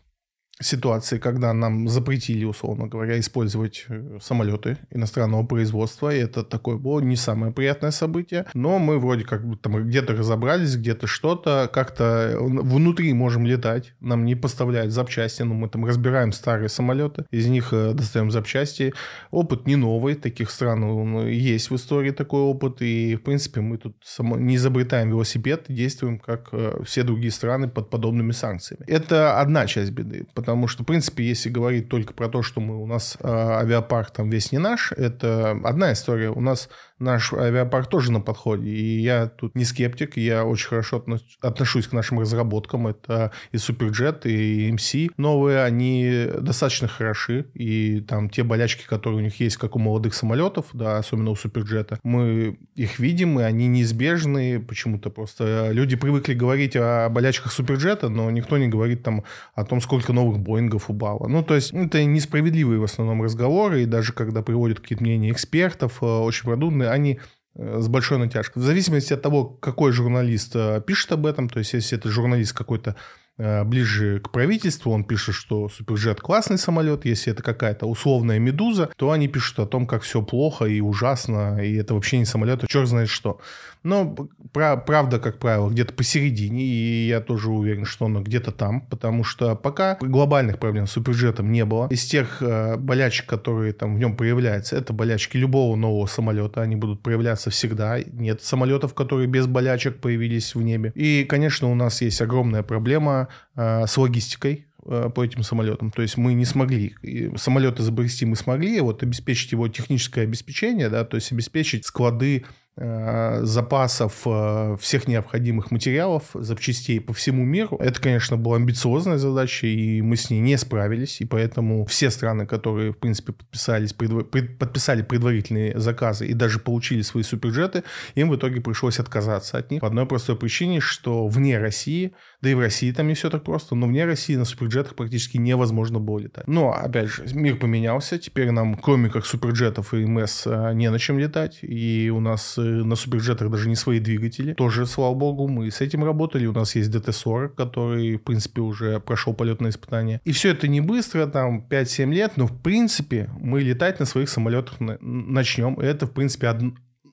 ситуации, 0.64 1.18
когда 1.18 1.52
нам 1.52 1.88
запретили, 1.88 2.44
условно 2.44 2.86
говоря, 2.86 3.18
использовать 3.18 3.84
э, 3.88 4.18
самолеты 4.20 4.76
иностранного 4.90 5.44
производства. 5.44 6.14
И 6.14 6.18
это 6.18 6.42
такое 6.42 6.76
было 6.76 7.00
не 7.00 7.16
самое 7.16 7.52
приятное 7.52 7.90
событие. 7.90 8.46
Но 8.54 8.78
мы 8.78 8.98
вроде 8.98 9.24
как 9.24 9.46
бы 9.46 9.56
там 9.56 9.82
где-то 9.86 10.14
разобрались, 10.14 10.76
где-то 10.76 11.06
что-то, 11.06 11.70
как-то 11.72 12.36
внутри 12.40 13.12
можем 13.12 13.46
летать. 13.46 13.94
Нам 14.00 14.24
не 14.24 14.34
поставляют 14.34 14.92
запчасти, 14.92 15.42
но 15.42 15.54
мы 15.54 15.68
там 15.68 15.84
разбираем 15.84 16.32
старые 16.32 16.68
самолеты, 16.68 17.24
из 17.30 17.46
них 17.46 17.72
э, 17.72 17.92
достаем 17.94 18.30
запчасти. 18.30 18.92
Опыт 19.30 19.66
не 19.66 19.76
новый, 19.76 20.14
таких 20.14 20.50
стран 20.50 21.28
есть 21.28 21.70
в 21.70 21.76
истории 21.76 22.10
такой 22.10 22.40
опыт. 22.40 22.82
И, 22.82 23.16
в 23.16 23.22
принципе, 23.22 23.60
мы 23.60 23.78
тут 23.78 23.96
не 24.18 24.56
изобретаем 24.56 25.08
велосипед, 25.08 25.64
действуем 25.68 26.18
как 26.18 26.48
э, 26.52 26.82
все 26.84 27.02
другие 27.02 27.30
страны 27.30 27.68
под 27.68 27.90
подобными 27.90 28.32
санкциями. 28.32 28.84
Это 28.86 29.40
одна 29.40 29.66
часть 29.66 29.90
беды 29.90 30.26
потому 30.34 30.53
что, 30.68 30.82
в 30.82 30.86
принципе, 30.86 31.24
если 31.24 31.50
говорить 31.50 31.88
только 31.88 32.14
про 32.14 32.28
то, 32.28 32.42
что 32.42 32.60
мы, 32.60 32.80
у 32.82 32.86
нас 32.86 33.16
э, 33.20 33.26
авиапарк 33.28 34.10
там 34.10 34.30
весь 34.30 34.52
не 34.52 34.58
наш, 34.58 34.92
это 34.92 35.52
одна 35.64 35.92
история. 35.92 36.30
У 36.30 36.40
нас 36.40 36.68
наш 36.98 37.32
авиапарк 37.32 37.88
тоже 37.88 38.12
на 38.12 38.20
подходе, 38.20 38.68
и 38.68 39.00
я 39.00 39.26
тут 39.26 39.54
не 39.54 39.64
скептик, 39.64 40.16
я 40.16 40.44
очень 40.44 40.68
хорошо 40.68 41.04
отношусь 41.40 41.86
к 41.86 41.92
нашим 41.92 42.20
разработкам, 42.20 42.86
это 42.86 43.32
и 43.52 43.58
Суперджет, 43.58 44.26
и 44.26 44.70
MC 44.70 45.12
новые, 45.16 45.62
они 45.62 46.26
достаточно 46.40 46.88
хороши, 46.88 47.46
и 47.54 48.00
там 48.00 48.30
те 48.30 48.42
болячки, 48.42 48.86
которые 48.86 49.20
у 49.20 49.24
них 49.24 49.40
есть, 49.40 49.56
как 49.56 49.76
у 49.76 49.78
молодых 49.78 50.14
самолетов, 50.14 50.66
да, 50.72 50.98
особенно 50.98 51.30
у 51.30 51.36
Суперджета, 51.36 51.98
мы 52.02 52.58
их 52.74 52.98
видим, 52.98 53.40
и 53.40 53.42
они 53.42 53.66
неизбежны, 53.66 54.60
почему-то 54.60 55.10
просто 55.10 55.70
люди 55.72 55.96
привыкли 55.96 56.34
говорить 56.34 56.76
о 56.76 57.08
болячках 57.08 57.52
Суперджета, 57.52 58.08
но 58.08 58.30
никто 58.30 58.58
не 58.58 58.68
говорит 58.68 59.02
там 59.02 59.24
о 59.54 59.64
том, 59.64 59.80
сколько 59.80 60.12
новых 60.12 60.38
Боингов 60.38 60.90
упало. 60.90 61.26
Ну, 61.28 61.42
то 61.42 61.54
есть, 61.54 61.72
это 61.72 62.04
несправедливые 62.04 62.80
в 62.80 62.84
основном 62.84 63.22
разговоры, 63.22 63.82
и 63.82 63.86
даже 63.86 64.12
когда 64.12 64.42
приводят 64.42 64.80
какие-то 64.80 65.02
мнения 65.02 65.30
экспертов, 65.30 66.02
э, 66.02 66.06
очень 66.06 66.44
продуманные, 66.44 66.83
они 66.90 67.20
э, 67.54 67.80
с 67.80 67.88
большой 67.88 68.18
натяжкой. 68.18 68.62
В 68.62 68.66
зависимости 68.66 69.12
от 69.12 69.22
того, 69.22 69.44
какой 69.44 69.92
журналист 69.92 70.54
э, 70.54 70.82
пишет 70.86 71.12
об 71.12 71.26
этом, 71.26 71.48
то 71.48 71.58
есть 71.58 71.72
если 71.72 71.98
это 71.98 72.10
журналист 72.10 72.52
какой-то 72.52 72.96
ближе 73.36 74.20
к 74.20 74.30
правительству, 74.30 74.92
он 74.92 75.04
пишет, 75.04 75.34
что 75.34 75.68
Суперджет 75.68 76.20
классный 76.20 76.58
самолет, 76.58 77.04
если 77.04 77.32
это 77.32 77.42
какая-то 77.42 77.86
условная 77.86 78.38
медуза, 78.38 78.90
то 78.96 79.10
они 79.10 79.28
пишут 79.28 79.58
о 79.58 79.66
том, 79.66 79.86
как 79.86 80.02
все 80.02 80.22
плохо 80.22 80.66
и 80.66 80.80
ужасно, 80.80 81.58
и 81.64 81.74
это 81.74 81.94
вообще 81.94 82.18
не 82.18 82.24
самолет, 82.24 82.64
а 82.64 82.66
черт 82.66 82.88
знает 82.88 83.08
что. 83.08 83.40
Но 83.84 84.16
правда, 84.54 85.20
как 85.20 85.38
правило, 85.38 85.68
где-то 85.68 85.92
посередине, 85.92 86.64
и 86.64 87.06
я 87.06 87.20
тоже 87.20 87.50
уверен, 87.50 87.84
что 87.84 88.06
она 88.06 88.20
где-то 88.20 88.50
там, 88.50 88.80
потому 88.80 89.24
что 89.24 89.54
пока 89.56 89.98
глобальных 90.00 90.58
проблем 90.58 90.86
с 90.86 90.92
Суперджетом 90.92 91.52
не 91.52 91.66
было. 91.66 91.88
Из 91.90 92.04
тех 92.06 92.40
э, 92.40 92.78
болячек, 92.78 93.26
которые 93.26 93.74
там 93.74 93.96
в 93.96 93.98
нем 93.98 94.16
проявляются, 94.16 94.76
это 94.76 94.94
болячки 94.94 95.36
любого 95.36 95.76
нового 95.76 96.06
самолета, 96.06 96.62
они 96.62 96.76
будут 96.76 97.02
проявляться 97.02 97.50
всегда. 97.50 97.98
Нет 98.00 98.42
самолетов, 98.42 98.94
которые 98.94 99.26
без 99.26 99.46
болячек 99.46 100.00
появились 100.00 100.54
в 100.54 100.62
небе. 100.62 100.92
И, 100.94 101.24
конечно, 101.24 101.70
у 101.70 101.74
нас 101.74 102.00
есть 102.00 102.22
огромная 102.22 102.62
проблема 102.62 103.23
э, 103.56 103.86
с 103.86 103.96
логистикой 103.96 104.66
э, 104.86 105.10
по 105.14 105.24
этим 105.24 105.42
самолетам. 105.42 105.90
То 105.90 106.02
есть 106.02 106.16
мы 106.16 106.34
не 106.34 106.44
смогли, 106.44 106.94
самолет 107.36 107.80
изобрести 107.80 108.26
мы 108.26 108.36
смогли, 108.36 108.80
вот 108.80 109.02
обеспечить 109.02 109.52
его 109.52 109.68
техническое 109.68 110.22
обеспечение, 110.22 110.88
да, 110.88 111.04
то 111.04 111.16
есть 111.16 111.32
обеспечить 111.32 111.86
склады 111.86 112.44
запасов 112.76 114.22
э, 114.26 114.76
всех 114.80 115.06
необходимых 115.06 115.70
материалов, 115.70 116.24
запчастей 116.34 117.00
по 117.00 117.12
всему 117.12 117.44
миру. 117.44 117.76
Это, 117.78 118.00
конечно, 118.00 118.36
была 118.36 118.56
амбициозная 118.56 119.16
задача, 119.16 119.68
и 119.68 120.02
мы 120.02 120.16
с 120.16 120.28
ней 120.28 120.40
не 120.40 120.56
справились, 120.58 121.20
и 121.20 121.24
поэтому 121.24 121.84
все 121.84 122.10
страны, 122.10 122.46
которые, 122.46 122.92
в 122.92 122.98
принципе, 122.98 123.32
подписались, 123.32 123.92
предвар... 123.92 124.24
подписали 124.24 125.02
предварительные 125.02 125.78
заказы 125.78 126.26
и 126.26 126.32
даже 126.32 126.58
получили 126.58 127.02
свои 127.02 127.22
суперджеты, 127.22 127.84
им 128.16 128.30
в 128.30 128.36
итоге 128.36 128.60
пришлось 128.60 128.98
отказаться 128.98 129.58
от 129.58 129.70
них 129.70 129.80
по 129.80 129.86
одной 129.86 130.06
простой 130.06 130.36
причине, 130.36 130.80
что 130.80 131.28
вне 131.28 131.58
России, 131.58 132.12
да 132.42 132.50
и 132.50 132.54
в 132.54 132.60
России 132.60 132.90
там 132.90 133.06
не 133.06 133.14
все 133.14 133.30
так 133.30 133.44
просто, 133.44 133.76
но 133.76 133.86
вне 133.86 134.04
России 134.04 134.34
на 134.34 134.44
суперджетах 134.44 134.96
практически 134.96 135.36
невозможно 135.36 136.00
было 136.00 136.18
летать. 136.18 136.48
Но, 136.48 136.72
опять 136.72 137.08
же, 137.08 137.24
мир 137.34 137.56
поменялся, 137.56 138.18
теперь 138.18 138.50
нам, 138.50 138.74
кроме 138.74 139.10
как 139.10 139.26
суперджетов 139.26 139.94
и 139.94 140.04
МС, 140.04 140.46
э, 140.46 140.72
не 140.74 140.90
на 140.90 140.98
чем 140.98 141.20
летать, 141.20 141.60
и 141.62 142.10
у 142.12 142.18
нас 142.18 142.58
на 142.64 142.96
суперджетах 142.96 143.50
даже 143.50 143.68
не 143.68 143.76
свои 143.76 144.00
двигатели. 144.00 144.54
Тоже, 144.54 144.86
слава 144.86 145.14
богу, 145.14 145.48
мы 145.48 145.70
с 145.70 145.80
этим 145.80 146.04
работали. 146.04 146.46
У 146.46 146.52
нас 146.52 146.74
есть 146.76 146.90
DT-40, 146.90 147.48
который, 147.48 148.16
в 148.16 148.22
принципе, 148.22 148.60
уже 148.60 149.00
прошел 149.00 149.34
полетное 149.34 149.70
испытание. 149.70 150.20
И 150.24 150.32
все 150.32 150.50
это 150.50 150.68
не 150.68 150.80
быстро, 150.80 151.26
там 151.26 151.66
5-7 151.68 152.12
лет, 152.12 152.32
но, 152.36 152.46
в 152.46 152.62
принципе, 152.62 153.30
мы 153.38 153.60
летать 153.60 154.00
на 154.00 154.06
своих 154.06 154.28
самолетах 154.28 154.74
начнем. 154.80 155.74
И 155.74 155.84
это, 155.84 156.06
в 156.06 156.12
принципе, 156.12 156.48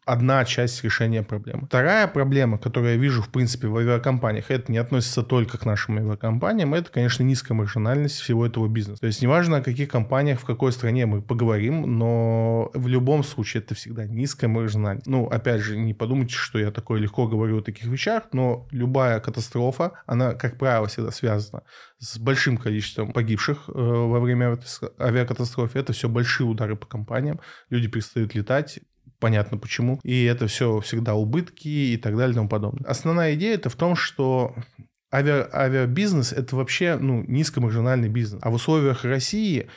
одна 0.06 0.44
часть 0.46 0.84
решения 0.84 1.24
проблемы. 1.24 1.68
Вторая 1.68 2.08
проблема, 2.08 2.58
которую 2.58 2.94
я 2.94 2.98
вижу, 2.98 3.22
в 3.22 3.30
принципе, 3.30 3.68
в 3.68 3.78
авиакомпаниях, 3.78 4.50
это 4.50 4.72
не 4.72 4.78
относится 4.78 5.24
только 5.24 5.58
к 5.58 5.66
нашим 5.66 5.98
авиакомпаниям, 5.98 6.74
это, 6.74 6.90
конечно, 6.92 7.24
низкая 7.24 7.56
маржинальность 7.56 8.20
всего 8.20 8.46
этого 8.46 8.68
бизнеса. 8.68 9.02
То 9.02 9.08
есть 9.08 9.22
неважно, 9.22 9.58
о 9.58 9.62
каких 9.62 9.90
компаниях, 9.90 10.40
в 10.40 10.46
какой 10.46 10.72
стране 10.72 11.06
мы 11.06 11.22
поговорим, 11.22 11.98
но 11.98 12.72
в 12.74 12.88
любом 12.88 13.24
случае 13.24 13.62
это 13.62 13.76
всегда 13.76 14.06
низкая 14.06 14.50
маржинальность. 14.50 15.08
Ну, 15.08 15.28
опять 15.28 15.62
же, 15.62 15.78
не 15.78 15.94
подумайте, 15.94 16.34
что 16.34 16.58
я 16.58 16.72
такой 16.72 17.00
легко 17.00 17.28
говорю 17.28 17.60
о 17.60 17.62
таких 17.62 17.86
вещах, 17.86 18.24
но 18.32 18.68
любая 18.72 19.20
катастрофа, 19.20 19.94
она, 20.06 20.34
как 20.34 20.58
правило, 20.58 20.88
всегда 20.88 21.12
связана 21.12 21.64
с 22.00 22.18
большим 22.18 22.58
количеством 22.58 23.14
погибших 23.14 23.70
э, 23.70 23.72
во 23.74 24.20
время 24.20 24.58
авиакатастрофы. 25.00 25.78
Это 25.78 25.94
все 25.94 26.10
большие 26.10 26.48
удары 26.48 26.76
по 26.76 26.88
компаниям. 26.88 27.40
Люди 27.70 27.88
перестают 27.88 28.34
летать, 28.34 28.80
понятно 29.22 29.58
почему. 29.58 30.02
И 30.04 30.26
это 30.26 30.48
все 30.48 30.82
всегда 30.82 31.14
убытки 31.14 31.70
и 31.70 31.98
так 31.98 32.18
далее 32.18 32.34
и 32.34 32.36
тому 32.36 32.50
подобное. 32.50 32.90
Основная 32.90 33.36
идея 33.36 33.54
это 33.54 33.70
в 33.70 33.76
том, 33.76 33.96
что 33.96 34.54
ави, 35.14 35.32
авиабизнес 35.54 36.34
это 36.34 36.58
вообще 36.58 36.98
ну, 37.00 37.24
низкомаржинальный 37.28 38.10
бизнес. 38.10 38.42
А 38.44 38.50
в 38.50 38.56
условиях 38.56 39.06
России 39.06 39.70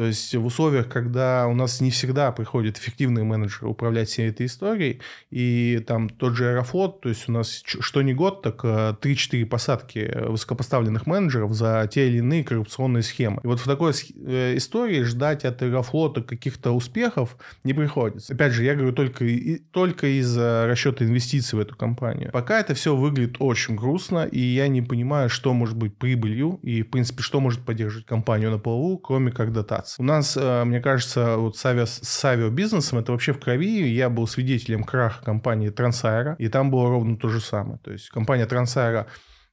то 0.00 0.06
есть 0.06 0.34
в 0.34 0.46
условиях, 0.46 0.88
когда 0.88 1.46
у 1.46 1.54
нас 1.54 1.82
не 1.82 1.90
всегда 1.90 2.32
приходят 2.32 2.78
эффективные 2.78 3.22
менеджеры 3.22 3.68
управлять 3.68 4.08
всей 4.08 4.30
этой 4.30 4.46
историей, 4.46 5.02
и 5.30 5.84
там 5.86 6.08
тот 6.08 6.36
же 6.36 6.48
Аэрофлот, 6.48 7.02
то 7.02 7.10
есть 7.10 7.28
у 7.28 7.32
нас 7.32 7.62
что 7.66 8.00
не 8.00 8.14
год, 8.14 8.40
так 8.40 8.64
3-4 8.64 9.42
э, 9.42 9.44
посадки 9.44 10.10
высокопоставленных 10.26 11.06
менеджеров 11.06 11.52
за 11.52 11.86
те 11.92 12.08
или 12.08 12.16
иные 12.16 12.44
коррупционные 12.44 13.02
схемы. 13.02 13.42
И 13.44 13.46
вот 13.46 13.60
в 13.60 13.64
такой 13.66 13.92
э, 13.92 14.56
истории 14.56 15.02
ждать 15.02 15.44
от 15.44 15.60
Аэрофлота 15.60 16.22
каких-то 16.22 16.72
успехов 16.72 17.36
не 17.62 17.74
приходится. 17.74 18.32
Опять 18.32 18.54
же, 18.54 18.64
я 18.64 18.76
говорю 18.76 18.94
только, 18.94 19.26
только 19.70 20.06
из-за 20.18 20.64
расчета 20.66 21.04
инвестиций 21.04 21.58
в 21.58 21.60
эту 21.60 21.76
компанию. 21.76 22.30
Пока 22.32 22.58
это 22.58 22.72
все 22.72 22.96
выглядит 22.96 23.36
очень 23.38 23.76
грустно, 23.76 24.24
и 24.24 24.40
я 24.40 24.66
не 24.68 24.80
понимаю, 24.80 25.28
что 25.28 25.52
может 25.52 25.76
быть 25.76 25.94
прибылью, 25.94 26.58
и, 26.62 26.80
в 26.80 26.88
принципе, 26.88 27.22
что 27.22 27.38
может 27.38 27.60
поддерживать 27.60 28.06
компанию 28.06 28.50
на 28.50 28.58
плаву, 28.58 28.96
кроме 28.96 29.30
как 29.30 29.52
дотации 29.52 29.89
операций. 29.90 30.02
У 30.02 30.06
нас, 30.06 30.36
э, 30.36 30.64
мне 30.64 30.80
кажется, 30.80 31.36
вот 31.36 31.56
с, 31.56 31.66
авиа, 31.66 31.86
с 31.86 32.24
авиабизнесом 32.24 32.98
это 32.98 33.12
вообще 33.12 33.32
в 33.32 33.40
крови. 33.40 33.88
Я 33.88 34.10
был 34.10 34.26
свидетелем 34.26 34.84
краха 34.84 35.24
компании 35.24 35.70
Трансайра, 35.70 36.36
и 36.38 36.48
там 36.48 36.70
было 36.70 36.88
ровно 36.88 37.16
то 37.16 37.28
же 37.28 37.40
самое. 37.40 37.78
То 37.78 37.92
есть 37.92 38.10
компания 38.10 38.46
Трансайра 38.46 39.06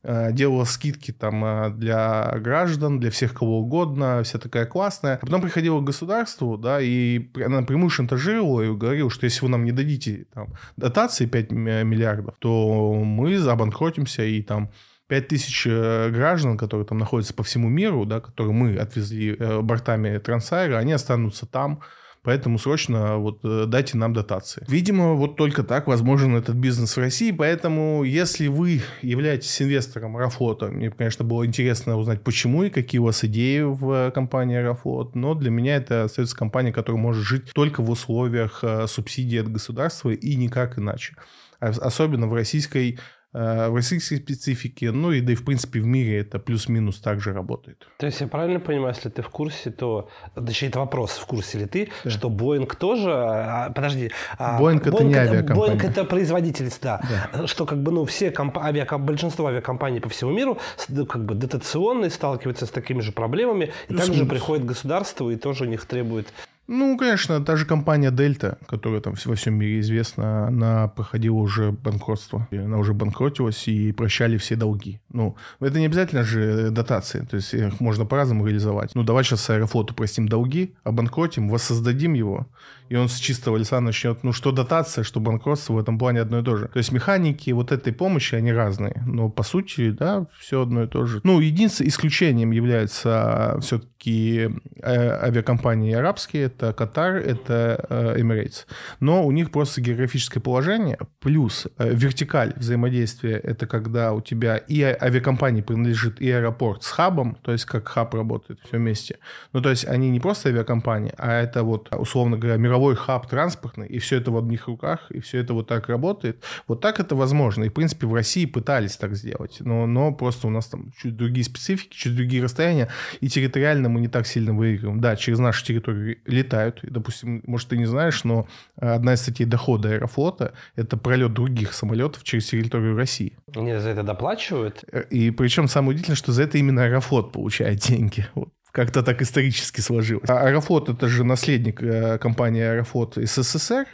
э, 0.04 0.32
делала 0.32 0.66
скидки 0.66 1.12
там 1.12 1.44
э, 1.44 1.70
для 1.72 2.34
граждан, 2.40 3.00
для 3.00 3.10
всех 3.10 3.34
кого 3.34 3.60
угодно, 3.60 4.22
вся 4.24 4.40
такая 4.40 4.66
классная. 4.66 5.16
А 5.22 5.26
потом 5.26 5.42
приходила 5.42 5.80
к 5.80 5.86
государству, 5.86 6.58
да, 6.58 6.80
и 6.82 7.30
она 7.36 7.62
напрямую 7.62 7.90
шантажировала 7.90 8.62
и 8.62 8.76
говорила, 8.76 9.10
что 9.10 9.26
если 9.26 9.46
вы 9.46 9.50
нам 9.50 9.64
не 9.66 9.72
дадите 9.72 10.26
там, 10.34 10.54
дотации 10.78 11.26
5 11.26 11.52
миллиардов, 11.52 12.36
то 12.40 12.94
мы 13.04 13.36
обанкротимся 13.38 14.24
и 14.24 14.42
там 14.42 14.72
5 15.08 15.28
тысяч 15.28 15.66
э, 15.66 16.10
граждан, 16.10 16.58
которые 16.58 16.86
там 16.86 16.98
находятся 16.98 17.34
по 17.34 17.44
всему 17.44 17.70
миру, 17.70 18.06
да, 18.06 18.20
которые 18.20 18.54
мы 18.54 18.76
отвезли 18.78 19.36
э, 19.38 19.62
бортами 19.62 20.18
Трансайра, 20.18 20.78
они 20.78 20.94
останутся 20.94 21.46
там, 21.46 21.82
Поэтому 22.24 22.60
срочно 22.60 23.20
вот 23.20 23.40
э, 23.46 23.68
дайте 23.68 23.96
нам 23.96 24.12
дотации. 24.14 24.66
Видимо, 24.68 25.14
вот 25.14 25.38
только 25.38 25.64
так 25.64 25.88
возможен 25.88 26.36
этот 26.36 26.58
бизнес 26.58 26.98
в 26.98 27.00
России. 27.00 27.32
Поэтому, 27.32 28.04
если 28.04 28.48
вы 28.48 28.82
являетесь 29.02 29.62
инвестором 29.62 30.18
Аэрофлота, 30.18 30.66
мне, 30.66 30.92
конечно, 30.92 31.24
было 31.24 31.46
интересно 31.46 31.96
узнать, 31.96 32.24
почему 32.24 32.64
и 32.64 32.70
какие 32.70 33.00
у 33.00 33.06
вас 33.06 33.24
идеи 33.24 33.62
в 33.62 34.12
компании 34.12 34.58
Аэрофлот. 34.58 35.16
Но 35.16 35.36
для 35.36 35.52
меня 35.52 35.78
это 35.78 36.04
остается 36.04 36.36
компания, 36.36 36.74
которая 36.74 37.02
может 37.02 37.24
жить 37.24 37.54
только 37.54 37.82
в 37.82 37.90
условиях 37.90 38.62
субсидий 38.88 39.40
от 39.40 39.50
государства 39.50 40.10
и 40.10 40.36
никак 40.36 40.78
иначе. 40.78 41.16
Особенно 41.62 42.28
в 42.28 42.34
российской 42.34 43.00
в 43.34 43.76
российской 43.76 44.16
специфике, 44.16 44.92
ну 44.92 45.12
и 45.12 45.22
да 45.22 45.34
и 45.34 45.36
в 45.36 45.46
принципе 45.46 45.80
в 45.80 45.86
мире 45.86 46.20
это 46.20 46.40
плюс-минус 46.40 47.00
также 47.00 47.34
работает. 47.34 47.88
То 47.98 48.06
есть 48.06 48.22
я 48.22 48.28
правильно 48.28 48.60
понимаю, 48.60 48.94
если 48.96 49.10
ты 49.10 49.22
в 49.22 49.30
курсе, 49.30 49.70
то, 49.70 50.10
точнее 50.34 50.70
это 50.70 50.80
вопрос, 50.80 51.12
в 51.12 51.26
курсе 51.26 51.60
ли 51.60 51.66
ты, 51.66 51.90
да. 52.04 52.10
что 52.10 52.30
Boeing 52.30 52.74
тоже, 52.76 53.12
а, 53.14 53.70
подожди, 53.70 54.12
а, 54.38 54.62
Boeing, 54.62 54.82
Boeing 54.82 54.96
это 54.96 55.04
не 55.04 55.16
авиакомпания. 55.16 55.76
Boeing 55.76 55.90
это 55.90 56.06
производитель, 56.06 56.72
да, 56.82 57.02
да. 57.34 57.48
что 57.48 57.66
как 57.66 57.82
бы 57.84 57.92
ну 57.92 58.06
все 58.06 58.32
комп... 58.32 58.58
авиаком... 58.58 59.06
большинство 59.06 59.48
авиакомпаний 59.48 60.02
по 60.02 60.10
всему 60.10 60.32
миру 60.32 60.58
ну, 60.88 61.06
как 61.06 61.26
бы 61.26 61.36
дотационные 61.36 62.10
сталкиваются 62.10 62.66
с 62.66 62.70
такими 62.70 63.02
же 63.02 63.12
проблемами, 63.12 63.72
и 63.90 63.94
также 63.94 64.26
приходит 64.26 64.66
государство 64.66 65.30
и 65.30 65.36
тоже 65.36 65.66
у 65.66 65.68
них 65.68 65.86
требует 65.86 66.28
ну, 66.68 66.98
конечно, 66.98 67.44
та 67.44 67.56
же 67.56 67.66
компания 67.66 68.12
Дельта, 68.12 68.58
которая 68.68 69.00
там 69.00 69.16
во 69.26 69.36
всем 69.36 69.54
мире 69.56 69.80
известна, 69.80 70.48
она 70.48 70.90
проходила 70.90 71.36
уже 71.36 71.72
банкротство. 71.72 72.48
Она 72.52 72.78
уже 72.78 72.94
банкротилась 72.94 73.68
и 73.68 73.94
прощали 73.94 74.38
все 74.38 74.56
долги. 74.56 75.00
Ну, 75.14 75.38
это 75.62 75.80
не 75.80 75.86
обязательно 75.86 76.24
же 76.24 76.70
дотации, 76.72 77.26
то 77.30 77.38
есть 77.38 77.54
их 77.54 77.80
можно 77.80 78.06
по-разному 78.06 78.46
реализовать. 78.46 78.96
Ну, 78.96 79.04
давай 79.04 79.24
сейчас 79.24 79.50
Аэрофлоту 79.50 79.94
простим 79.94 80.28
долги, 80.28 80.74
обанкротим, 80.84 81.50
воссоздадим 81.50 82.14
его, 82.14 82.48
и 82.90 82.96
он 82.96 83.10
с 83.10 83.18
чистого 83.18 83.58
лица 83.58 83.80
начнет, 83.80 84.24
ну, 84.24 84.34
что 84.34 84.52
дотация, 84.52 85.04
что 85.04 85.20
банкротство 85.20 85.74
в 85.74 85.80
этом 85.80 85.98
плане 85.98 86.22
одно 86.22 86.40
и 86.40 86.44
то 86.44 86.56
же. 86.58 86.68
То 86.68 86.78
есть 86.78 86.92
механики 86.92 87.52
вот 87.52 87.72
этой 87.72 87.94
помощи, 87.94 88.36
они 88.36 88.52
разные, 88.52 89.04
но 89.06 89.30
по 89.30 89.44
сути, 89.44 89.92
да, 89.92 90.28
все 90.40 90.62
одно 90.62 90.84
и 90.84 90.88
то 90.88 91.06
же. 91.06 91.22
Ну, 91.24 91.40
единственным 91.40 91.90
исключением 91.90 92.52
является 92.52 93.58
все-таки 93.62 94.50
э, 94.82 95.26
авиакомпании 95.26 95.94
арабские, 95.94 96.44
это 96.44 96.74
Катар, 96.74 97.16
это 97.16 97.86
э, 97.90 98.20
Emirates. 98.20 98.66
Но 99.00 99.26
у 99.26 99.32
них 99.32 99.52
просто 99.52 99.82
географическое 99.82 100.42
положение, 100.42 100.98
плюс 101.20 101.68
э, 101.78 101.94
вертикаль 101.94 102.54
взаимодействия, 102.56 103.38
это 103.38 103.68
когда 103.68 104.14
у 104.14 104.22
тебя 104.22 104.58
и 104.58 104.82
авиакомпании 104.82 105.62
принадлежит 105.62 106.22
и 106.22 106.30
аэропорт 106.32 106.84
с 106.84 106.92
хабом, 106.92 107.38
то 107.42 107.52
есть 107.52 107.66
как 107.66 107.88
хаб 107.88 108.14
работает 108.14 108.60
все 108.64 108.78
вместе. 108.78 109.18
Ну, 109.54 109.62
то 109.62 109.70
есть 109.70 109.86
они 109.86 110.10
не 110.10 110.20
просто 110.20 110.50
авиакомпании, 110.50 111.14
а 111.18 111.34
это 111.42 111.64
вот, 111.64 111.90
условно 111.94 112.38
говоря, 112.38 112.58
мировой 112.58 112.77
мировой 112.78 112.96
хаб 112.96 113.28
транспортный, 113.28 113.88
и 113.88 113.98
все 113.98 114.18
это 114.18 114.32
в 114.32 114.38
одних 114.38 114.68
руках, 114.68 115.10
и 115.10 115.20
все 115.20 115.40
это 115.40 115.54
вот 115.54 115.68
так 115.68 115.90
работает. 115.90 116.44
Вот 116.68 116.80
так 116.80 117.00
это 117.00 117.16
возможно. 117.16 117.64
И, 117.64 117.70
в 117.70 117.74
принципе, 117.74 118.06
в 118.06 118.14
России 118.14 118.46
пытались 118.46 118.98
так 118.98 119.16
сделать. 119.16 119.58
Но, 119.62 119.88
но 119.88 120.14
просто 120.14 120.48
у 120.48 120.50
нас 120.52 120.68
там 120.68 120.92
чуть 121.02 121.18
другие 121.18 121.44
специфики, 121.44 121.96
чуть 121.96 122.16
другие 122.16 122.44
расстояния, 122.44 122.90
и 123.20 123.28
территориально 123.30 123.90
мы 123.90 124.00
не 124.00 124.08
так 124.08 124.28
сильно 124.28 124.54
выигрываем. 124.54 125.02
Да, 125.02 125.16
через 125.16 125.40
нашу 125.40 125.66
территорию 125.66 126.18
летают. 126.26 126.84
И, 126.84 126.90
допустим, 126.90 127.42
может, 127.48 127.70
ты 127.70 127.78
не 127.78 127.86
знаешь, 127.86 128.24
но 128.24 128.48
одна 128.76 129.14
из 129.14 129.22
статей 129.22 129.46
дохода 129.46 129.90
Аэрофлота– 129.90 130.54
это 130.76 130.98
пролет 130.98 131.34
других 131.34 131.74
самолетов 131.74 132.24
через 132.24 132.48
территорию 132.48 132.96
России. 132.96 133.38
Они 133.56 133.76
за 133.80 133.90
это 133.90 134.04
доплачивают? 134.04 134.84
И 135.10 135.32
причем 135.32 135.68
самое 135.68 135.92
удивительное, 135.92 136.18
что 136.18 136.32
за 136.32 136.44
это 136.44 136.60
именно 136.60 136.84
Аэрофлот 136.84 137.32
получает 137.32 137.80
деньги. 137.80 138.28
Вот 138.36 138.50
как-то 138.78 139.02
так 139.02 139.24
исторически 139.24 139.82
сложилось. 139.82 140.30
А 140.30 140.42
Аэрофлот 140.42 140.88
это 140.88 141.08
же 141.08 141.24
наследник 141.24 141.82
э, 141.82 142.20
компании 142.20 142.62
Аэрофлот 142.62 143.16
СССР, 143.16 143.88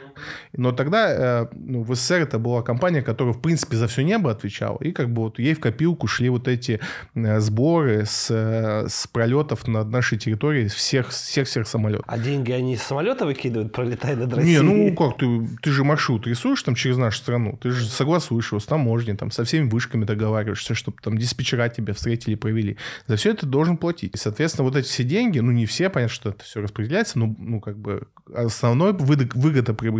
но 0.53 0.71
тогда 0.71 1.43
э, 1.43 1.47
ну, 1.53 1.83
в 1.83 1.95
СССР 1.95 2.21
это 2.21 2.39
была 2.39 2.61
компания, 2.61 3.01
которая 3.01 3.33
в 3.33 3.41
принципе 3.41 3.77
за 3.77 3.87
все 3.87 4.03
небо 4.03 4.31
отвечала, 4.31 4.77
и 4.81 4.91
как 4.91 5.09
бы 5.09 5.23
вот 5.23 5.39
ей 5.39 5.53
в 5.53 5.59
копилку 5.59 6.07
шли 6.07 6.29
вот 6.29 6.47
эти 6.47 6.79
э, 7.15 7.39
сборы 7.39 8.05
с, 8.05 8.29
с 8.29 9.07
пролетов 9.07 9.67
над 9.67 9.89
нашей 9.89 10.17
территорией 10.17 10.67
всех, 10.67 11.09
всех, 11.09 11.47
всех 11.47 11.67
самолетов. 11.67 12.05
А 12.07 12.17
деньги 12.17 12.51
они 12.51 12.73
из 12.73 12.81
самолета 12.81 13.25
выкидывают, 13.25 13.71
пролетая 13.71 14.15
над 14.15 14.33
Россией? 14.33 14.57
Не, 14.57 14.61
ну 14.61 14.95
как, 14.95 15.17
ты, 15.17 15.47
ты 15.61 15.71
же 15.71 15.83
маршрут 15.83 16.27
рисуешь 16.27 16.61
там 16.63 16.75
через 16.75 16.97
нашу 16.97 17.17
страну, 17.19 17.57
ты 17.61 17.71
же 17.71 17.85
согласуешь 17.85 18.51
его 18.51 18.59
с 18.59 18.65
таможней, 18.65 19.15
там, 19.15 19.31
со 19.31 19.43
всеми 19.43 19.69
вышками 19.69 20.05
договариваешься, 20.05 20.75
чтобы 20.75 20.97
там 21.01 21.17
диспетчера 21.17 21.69
тебя 21.69 21.93
встретили 21.93 22.33
и 22.33 22.35
провели. 22.35 22.77
За 23.07 23.15
все 23.15 23.31
это 23.31 23.45
должен 23.45 23.77
платить. 23.77 24.15
И, 24.15 24.17
соответственно, 24.17 24.65
вот 24.65 24.75
эти 24.75 24.87
все 24.87 25.03
деньги, 25.03 25.39
ну, 25.39 25.51
не 25.51 25.65
все, 25.65 25.89
понятно, 25.89 26.13
что 26.13 26.29
это 26.29 26.43
все 26.43 26.61
распределяется, 26.61 27.19
но, 27.19 27.33
ну, 27.37 27.59
как 27.59 27.77
бы 27.77 28.07
основной 28.33 28.93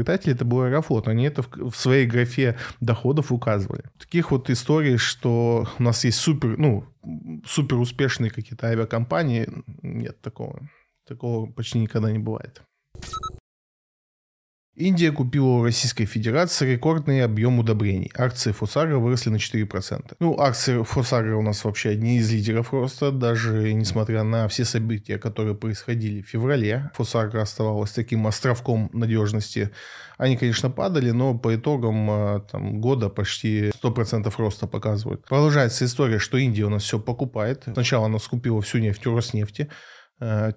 выгодоприобретатель 0.03 0.31
это 0.31 0.45
был 0.45 0.61
Аэрофлот. 0.61 1.07
Они 1.07 1.23
это 1.23 1.41
в, 1.41 1.71
в 1.71 1.75
своей 1.75 2.05
графе 2.05 2.55
доходов 2.79 3.31
указывали. 3.31 3.83
Таких 3.97 4.31
вот 4.31 4.49
историй, 4.49 4.97
что 4.97 5.67
у 5.79 5.83
нас 5.83 6.03
есть 6.05 6.19
супер, 6.19 6.57
ну, 6.57 6.85
супер 7.45 7.77
успешные 7.77 8.31
какие-то 8.31 8.67
авиакомпании, 8.67 9.47
нет 9.81 10.21
такого. 10.21 10.69
Такого 11.07 11.51
почти 11.51 11.79
никогда 11.79 12.11
не 12.11 12.19
бывает. 12.19 12.61
Индия 14.75 15.11
купила 15.11 15.49
у 15.49 15.63
Российской 15.63 16.05
Федерации 16.05 16.71
рекордный 16.71 17.23
объем 17.23 17.59
удобрений. 17.59 18.11
Акции 18.17 18.51
Фосагро 18.51 18.97
выросли 18.97 19.29
на 19.29 19.35
4%. 19.35 20.15
Ну, 20.19 20.39
акции 20.39 20.81
Фосагро 20.81 21.37
у 21.37 21.43
нас 21.43 21.63
вообще 21.63 21.89
одни 21.89 22.17
из 22.17 22.31
лидеров 22.31 22.73
роста, 22.73 23.11
даже 23.11 23.71
несмотря 23.71 24.23
на 24.23 24.47
все 24.47 24.65
события, 24.65 25.19
которые 25.19 25.53
происходили 25.53 26.23
в 26.23 26.27
феврале. 26.27 26.89
Фосагро 26.95 27.41
оставалась 27.41 27.91
таким 27.91 28.25
островком 28.25 28.89
надежности. 28.93 29.69
Они, 30.17 30.37
конечно, 30.37 30.71
падали, 30.71 31.11
но 31.11 31.37
по 31.37 31.55
итогам 31.55 32.09
а, 32.09 32.39
там, 32.39 32.81
года 32.81 33.09
почти 33.09 33.69
100% 33.83 34.33
роста 34.37 34.65
показывают. 34.65 35.23
Продолжается 35.25 35.85
история, 35.85 36.17
что 36.17 36.37
Индия 36.39 36.63
у 36.63 36.69
нас 36.69 36.81
все 36.81 36.97
покупает. 36.97 37.65
Сначала 37.71 38.07
она 38.07 38.17
скупила 38.17 38.59
всю 38.63 38.79
нефть 38.79 39.05
у 39.05 39.15
Роснефти, 39.15 39.63
Э, 39.63 39.92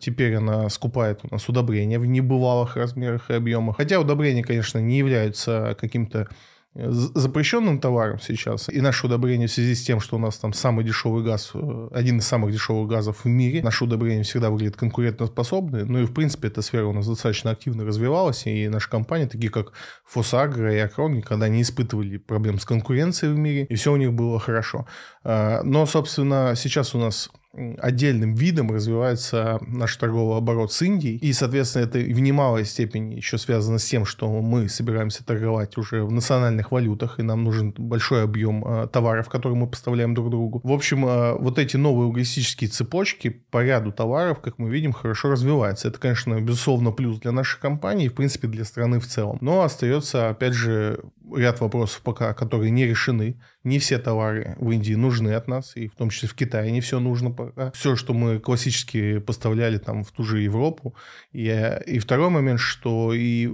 теперь 0.01 0.35
она 0.37 0.69
скупает 0.69 1.21
у 1.25 1.29
нас 1.33 1.49
удобрения 1.49 1.99
в 1.99 2.07
небывалых 2.07 2.77
размерах 2.77 3.31
и 3.31 3.35
объемах. 3.35 3.77
Хотя 3.77 4.01
удобрения, 4.01 4.43
конечно, 4.43 4.79
не 4.79 4.99
являются 4.99 5.77
каким-то 5.81 6.29
э, 6.75 6.91
запрещенным 6.91 7.81
товаром 7.81 8.21
сейчас. 8.21 8.69
И 8.69 8.81
наше 8.81 9.07
удобрение 9.07 9.49
в 9.49 9.53
связи 9.53 9.75
с 9.75 9.83
тем, 9.83 10.01
что 10.01 10.17
у 10.17 10.19
нас 10.19 10.37
там 10.37 10.53
самый 10.53 10.85
дешевый 10.85 11.25
газ, 11.25 11.51
э, 11.55 11.89
один 11.93 12.19
из 12.19 12.27
самых 12.27 12.53
дешевых 12.53 12.89
газов 12.89 13.25
в 13.25 13.29
мире, 13.29 13.63
наше 13.63 13.85
удобрение 13.85 14.23
всегда 14.25 14.51
выглядит 14.51 14.77
конкурентоспособны. 14.77 15.85
Ну 15.85 16.01
и, 16.01 16.05
в 16.05 16.13
принципе, 16.13 16.49
эта 16.49 16.63
сфера 16.63 16.87
у 16.87 16.93
нас 16.93 17.07
достаточно 17.07 17.51
активно 17.51 17.85
развивалась, 17.85 18.47
и 18.47 18.69
наши 18.69 18.91
компании, 18.91 19.27
такие 19.27 19.51
как 19.51 19.73
Фосагро 20.05 20.75
и 20.75 20.79
Акрон, 20.79 21.15
никогда 21.15 21.49
не 21.49 21.63
испытывали 21.63 22.19
проблем 22.19 22.59
с 22.59 22.65
конкуренцией 22.65 23.33
в 23.33 23.39
мире, 23.39 23.65
и 23.65 23.75
все 23.75 23.93
у 23.93 23.97
них 23.97 24.13
было 24.13 24.39
хорошо. 24.39 24.87
Но, 25.25 25.87
собственно, 25.87 26.53
сейчас 26.55 26.95
у 26.95 26.99
нас 26.99 27.31
отдельным 27.79 28.35
видом 28.35 28.71
развивается 28.71 29.59
наш 29.67 29.97
торговый 29.97 30.37
оборот 30.37 30.73
с 30.73 30.83
Индией. 30.83 31.17
И, 31.17 31.33
соответственно, 31.33 31.85
это 31.85 31.99
в 31.99 32.21
немалой 32.21 32.65
степени 32.65 33.15
еще 33.15 33.39
связано 33.39 33.79
с 33.79 33.85
тем, 33.85 34.05
что 34.05 34.29
мы 34.41 34.69
собираемся 34.69 35.25
торговать 35.25 35.77
уже 35.77 36.05
в 36.05 36.13
национальных 36.13 36.73
валютах, 36.73 37.19
и 37.19 37.23
нам 37.23 37.45
нужен 37.45 37.75
большой 37.77 38.25
объем 38.25 38.65
э, 38.67 38.89
товаров, 38.89 39.29
которые 39.29 39.59
мы 39.59 39.67
поставляем 39.67 40.15
друг 40.15 40.31
другу. 40.31 40.61
В 40.63 40.73
общем, 40.73 41.07
э, 41.07 41.35
вот 41.39 41.59
эти 41.59 41.77
новые 41.77 42.09
логистические 42.09 42.69
цепочки 42.69 43.29
по 43.51 43.63
ряду 43.63 43.93
товаров, 43.93 44.41
как 44.41 44.59
мы 44.59 44.69
видим, 44.69 44.93
хорошо 44.93 45.31
развиваются. 45.31 45.89
Это, 45.89 45.99
конечно, 45.99 46.41
безусловно, 46.41 46.91
плюс 46.91 47.19
для 47.19 47.33
нашей 47.33 47.61
компании 47.61 48.07
и, 48.07 48.09
в 48.09 48.15
принципе, 48.15 48.49
для 48.49 48.65
страны 48.65 49.01
в 49.01 49.07
целом. 49.07 49.39
Но 49.41 49.63
остается, 49.63 50.29
опять 50.29 50.55
же, 50.55 51.01
ряд 51.35 51.61
вопросов 51.61 52.03
пока, 52.03 52.35
которые 52.35 52.71
не 52.71 52.87
решены. 52.87 53.41
Не 53.67 53.81
все 53.81 53.99
товары 53.99 54.55
в 54.61 54.71
Индии 54.71 54.95
нужны 54.95 55.31
от 55.31 55.49
нас, 55.49 55.77
и 55.77 55.89
в 55.89 55.97
том 55.97 56.11
числе 56.11 56.29
в 56.29 56.35
Китае 56.35 56.71
не 56.71 56.81
все 56.81 57.01
нужно 57.01 57.33
пока. 57.33 57.73
Все, 57.73 57.97
что 57.97 58.15
мы 58.15 58.39
классически 58.39 59.19
поставляли 59.19 59.79
там 59.79 60.05
в 60.05 60.13
ту 60.13 60.23
же 60.23 60.41
Европу. 60.41 60.95
И, 61.33 61.49
и 61.85 61.99
второй 61.99 62.31
момент, 62.31 62.61
что 62.61 63.13
и, 63.13 63.51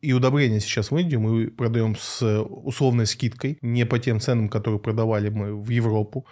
и 0.00 0.12
удобрения 0.12 0.60
сейчас 0.60 0.92
в 0.92 0.96
Индию 0.96 1.20
мы 1.20 1.48
продаем 1.48 1.96
с 1.96 2.22
условной 2.44 3.06
скидкой, 3.06 3.58
не 3.60 3.84
по 3.84 3.98
тем 3.98 4.20
ценам, 4.20 4.48
которые 4.48 4.78
продавали 4.78 5.30
мы 5.30 5.60
в 5.60 5.68
Европу. 5.70 6.28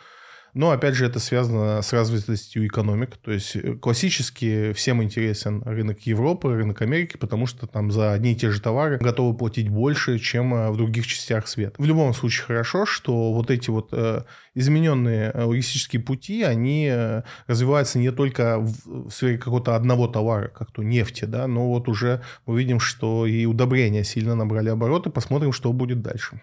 Но, 0.54 0.70
опять 0.70 0.94
же, 0.94 1.04
это 1.04 1.18
связано 1.18 1.82
с 1.82 1.92
развитостью 1.92 2.66
экономик. 2.66 3.16
То 3.16 3.32
есть, 3.32 3.56
э, 3.56 3.74
классически 3.74 4.72
всем 4.72 5.02
интересен 5.02 5.62
рынок 5.64 6.00
Европы, 6.02 6.54
рынок 6.54 6.80
Америки, 6.80 7.16
потому 7.16 7.46
что 7.46 7.66
там 7.66 7.90
за 7.90 8.12
одни 8.12 8.32
и 8.32 8.36
те 8.36 8.50
же 8.50 8.60
товары 8.60 8.98
готовы 8.98 9.36
платить 9.36 9.68
больше, 9.68 10.18
чем 10.20 10.54
э, 10.54 10.70
в 10.70 10.76
других 10.76 11.06
частях 11.06 11.48
света. 11.48 11.74
В 11.78 11.84
любом 11.84 12.14
случае 12.14 12.46
хорошо, 12.46 12.86
что 12.86 13.32
вот 13.32 13.50
эти 13.50 13.68
вот 13.70 13.88
э, 13.92 14.22
измененные 14.54 15.32
логистические 15.34 16.00
пути, 16.00 16.44
они 16.44 16.92
развиваются 17.48 17.98
не 17.98 18.12
только 18.12 18.60
в 18.60 19.10
сфере 19.10 19.36
какого-то 19.36 19.74
одного 19.74 20.06
товара, 20.06 20.46
как 20.48 20.70
то 20.70 20.84
нефти, 20.84 21.24
да, 21.24 21.48
но 21.48 21.68
вот 21.68 21.88
уже 21.88 22.22
мы 22.46 22.56
видим, 22.56 22.78
что 22.78 23.26
и 23.26 23.46
удобрения 23.46 24.04
сильно 24.04 24.36
набрали 24.36 24.68
обороты. 24.68 25.10
Посмотрим, 25.10 25.52
что 25.52 25.72
будет 25.72 26.02
дальше. 26.02 26.40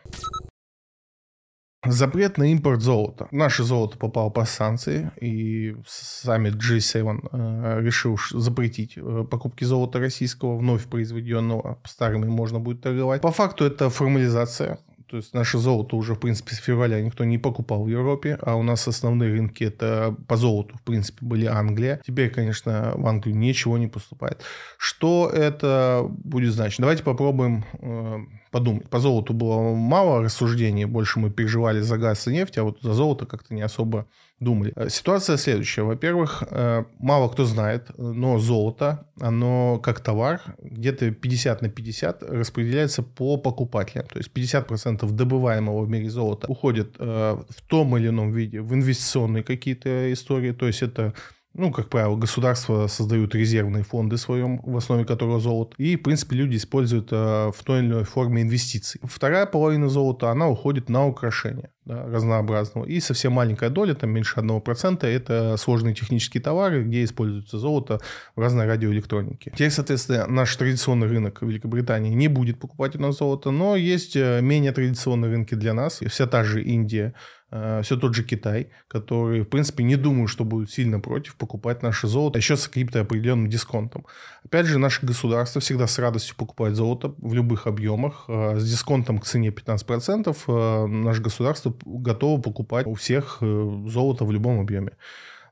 Запрет 1.86 2.38
на 2.38 2.52
импорт 2.52 2.82
золота. 2.82 3.28
Наше 3.32 3.64
золото 3.64 3.98
попало 3.98 4.30
по 4.30 4.46
санкции, 4.46 5.12
и 5.20 5.76
саммит 5.88 6.54
G7 6.56 7.30
э, 7.32 7.82
решил 7.82 8.20
запретить 8.32 8.94
э, 8.98 9.26
покупки 9.30 9.64
золота 9.64 10.00
российского, 10.00 10.58
вновь 10.58 10.86
произведенного, 10.86 11.80
старыми 11.84 12.28
можно 12.28 12.60
будет 12.60 12.82
торговать. 12.82 13.22
По 13.22 13.32
факту 13.32 13.66
это 13.66 13.90
формализация 13.90 14.78
то 15.12 15.18
есть 15.18 15.34
наше 15.34 15.58
золото 15.58 15.98
уже, 15.98 16.16
в 16.16 16.20
принципе, 16.20 16.56
с 16.56 16.60
февраля 16.60 17.02
никто 17.02 17.26
не 17.26 17.38
покупал 17.38 17.84
в 17.84 17.90
Европе, 17.90 18.40
а 18.42 18.56
у 18.56 18.64
нас 18.64 18.88
основные 18.88 19.34
рынки 19.34 19.66
это 19.66 20.16
по 20.26 20.38
золоту, 20.38 20.78
в 20.78 20.82
принципе, 20.84 21.26
были 21.26 21.46
Англия. 21.48 22.00
Теперь, 22.08 22.30
конечно, 22.30 22.94
в 22.96 23.06
Англию 23.06 23.38
ничего 23.38 23.78
не 23.78 23.88
поступает. 23.88 24.42
Что 24.78 25.30
это 25.30 26.06
будет 26.08 26.54
значить? 26.54 26.80
Давайте 26.80 27.04
попробуем 27.04 27.66
э, 27.74 28.20
подумать. 28.52 28.90
По 28.90 29.00
золоту 29.00 29.34
было 29.34 29.76
мало 29.76 30.24
рассуждений, 30.24 30.86
больше 30.86 31.20
мы 31.20 31.30
переживали 31.30 31.82
за 31.82 31.98
газ 31.98 32.26
и 32.28 32.32
нефть, 32.32 32.58
а 32.58 32.64
вот 32.64 32.80
за 32.82 32.94
золото 32.94 33.26
как-то 33.26 33.54
не 33.54 33.64
особо 33.64 34.08
думали. 34.42 34.74
Э, 34.76 34.90
ситуация 34.90 35.38
следующая. 35.38 35.84
Во-первых, 35.84 36.44
э, 36.50 36.84
мало 37.00 37.30
кто 37.30 37.46
знает, 37.46 37.92
но 37.98 38.40
золото, 38.40 39.06
оно 39.20 39.80
как 39.80 40.02
товар, 40.02 40.42
где-то 40.62 41.12
50 41.12 41.62
на 41.62 41.70
50 41.70 42.24
распределяется 42.24 43.04
по 43.04 43.38
покупателям. 43.38 44.08
То 44.08 44.18
есть 44.18 44.32
50% 44.34 45.10
добываемого 45.12 45.86
в 45.86 45.90
мире 45.90 46.10
золота 46.10 46.48
уходит 46.48 46.96
э, 47.00 47.38
в 47.50 47.62
том 47.68 47.96
или 47.98 48.10
ином 48.10 48.32
виде 48.32 48.62
в 48.62 48.74
инвестиционные 48.74 49.44
какие-то 49.44 50.12
истории. 50.12 50.52
То 50.52 50.68
есть 50.68 50.82
это 50.82 51.14
ну, 51.54 51.72
как 51.72 51.90
правило, 51.90 52.16
государства 52.16 52.88
создают 52.88 53.36
резервные 53.36 53.84
фонды 53.84 54.18
своем, 54.18 54.62
в 54.64 54.78
основе 54.78 55.04
которого 55.04 55.40
золото. 55.40 55.76
И, 55.78 55.98
в 55.98 56.04
принципе, 56.04 56.38
люди 56.38 56.56
используют 56.56 57.10
э, 57.12 57.52
в 57.54 57.64
той 57.64 57.80
или 57.80 57.88
иной 57.88 58.04
форме 58.06 58.42
инвестиций. 58.42 59.02
Вторая 59.04 59.46
половина 59.46 59.90
золота, 59.90 60.32
она 60.32 60.48
уходит 60.48 60.88
на 60.90 61.06
украшения 61.06 61.70
да, 61.86 62.06
разнообразного. 62.06 62.86
И 62.86 63.00
совсем 63.00 63.34
маленькая 63.34 63.70
доля, 63.70 63.94
там 63.96 64.12
меньше 64.12 64.40
1%, 64.40 65.06
это 65.06 65.58
сложные 65.58 65.96
технические 65.96 66.42
товары, 66.42 66.84
где 66.84 67.04
используется 67.04 67.58
золото 67.58 68.00
в 68.36 68.40
разной 68.40 68.68
радиоэлектронике. 68.68 69.52
Теперь, 69.52 69.72
соответственно, 69.72 70.28
наш 70.28 70.56
традиционный 70.56 71.08
рынок 71.08 71.42
Великобритании 71.42 72.14
не 72.14 72.28
будет 72.28 72.60
покупать 72.60 72.96
у 72.96 73.00
нас 73.00 73.18
золото, 73.18 73.52
но 73.52 73.76
есть 73.76 74.16
э, 74.16 74.42
менее 74.42 74.72
традиционные 74.72 75.32
рынки 75.32 75.56
для 75.56 75.74
нас. 75.74 76.02
Вся 76.08 76.28
та 76.28 76.44
же 76.44 76.64
Индия, 76.64 77.14
Э, 77.52 77.82
все 77.84 77.98
тот 77.98 78.16
же 78.16 78.24
Китай, 78.24 78.70
который, 78.88 79.42
в 79.42 79.50
принципе, 79.50 79.84
не 79.84 79.98
думаю, 79.98 80.28
что 80.28 80.46
будет 80.46 80.72
сильно 80.72 81.00
против 81.00 81.36
покупать 81.36 81.84
наше 81.84 82.08
золото, 82.08 82.40
еще 82.40 82.56
с 82.56 82.68
каким-то 82.68 83.02
определенным 83.02 83.50
дисконтом. 83.50 84.06
Опять 84.46 84.68
же, 84.68 84.80
наше 84.80 85.06
государство 85.06 85.60
всегда 85.60 85.88
с 85.88 86.00
радостью 86.00 86.36
покупает 86.38 86.76
золото 86.76 87.14
в 87.18 87.34
любых 87.34 87.68
объемах. 87.68 88.26
Э, 88.30 88.58
с 88.58 88.70
дисконтом 88.70 89.20
к 89.20 89.26
цене 89.26 89.50
15% 89.50 90.36
э, 90.48 90.88
наше 90.88 91.22
государство 91.22 91.71
готово 91.86 92.42
покупать 92.42 92.88
у 92.88 92.94
всех 92.94 93.38
золото 93.42 94.26
в 94.26 94.32
любом 94.32 94.60
объеме. 94.60 94.92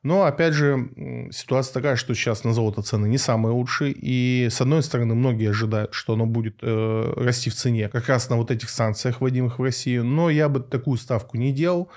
Но, 0.02 0.24
опять 0.24 0.54
же, 0.54 1.30
ситуация 1.32 1.74
такая, 1.74 1.96
что 1.98 2.14
сейчас 2.14 2.46
на 2.46 2.54
золото 2.54 2.82
цены 2.82 3.08
не 3.08 3.18
самые 3.18 3.54
лучшие. 3.54 3.94
И, 3.94 4.48
с 4.50 4.62
одной 4.62 4.82
стороны, 4.82 5.14
многие 5.14 5.50
ожидают, 5.50 5.94
что 5.94 6.14
оно 6.14 6.26
будет 6.26 6.60
э, 6.62 7.14
расти 7.18 7.50
в 7.50 7.56
цене 7.56 7.90
как 7.90 8.08
раз 8.08 8.30
на 8.30 8.38
вот 8.38 8.50
этих 8.50 8.70
санкциях, 8.70 9.20
вводимых 9.20 9.60
в 9.60 9.64
Россию. 9.64 10.06
Но 10.06 10.30
я 10.30 10.48
бы 10.48 10.62
такую 10.62 10.98
ставку 10.98 11.38
не 11.38 11.52
делал. 11.52 11.90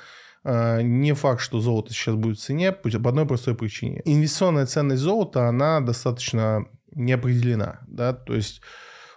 Э, 0.42 0.82
не 0.82 1.12
факт, 1.12 1.40
что 1.40 1.60
золото 1.60 1.92
сейчас 1.92 2.16
будет 2.16 2.38
в 2.38 2.42
цене 2.42 2.72
по 2.72 2.88
одной 3.08 3.24
простой 3.24 3.54
причине. 3.54 4.02
Инвестиционная 4.04 4.66
ценность 4.66 5.02
золота, 5.02 5.48
она 5.48 5.80
достаточно 5.80 6.66
не 6.92 7.12
определена. 7.12 7.80
Да? 7.86 8.12
То 8.14 8.34
есть 8.34 8.62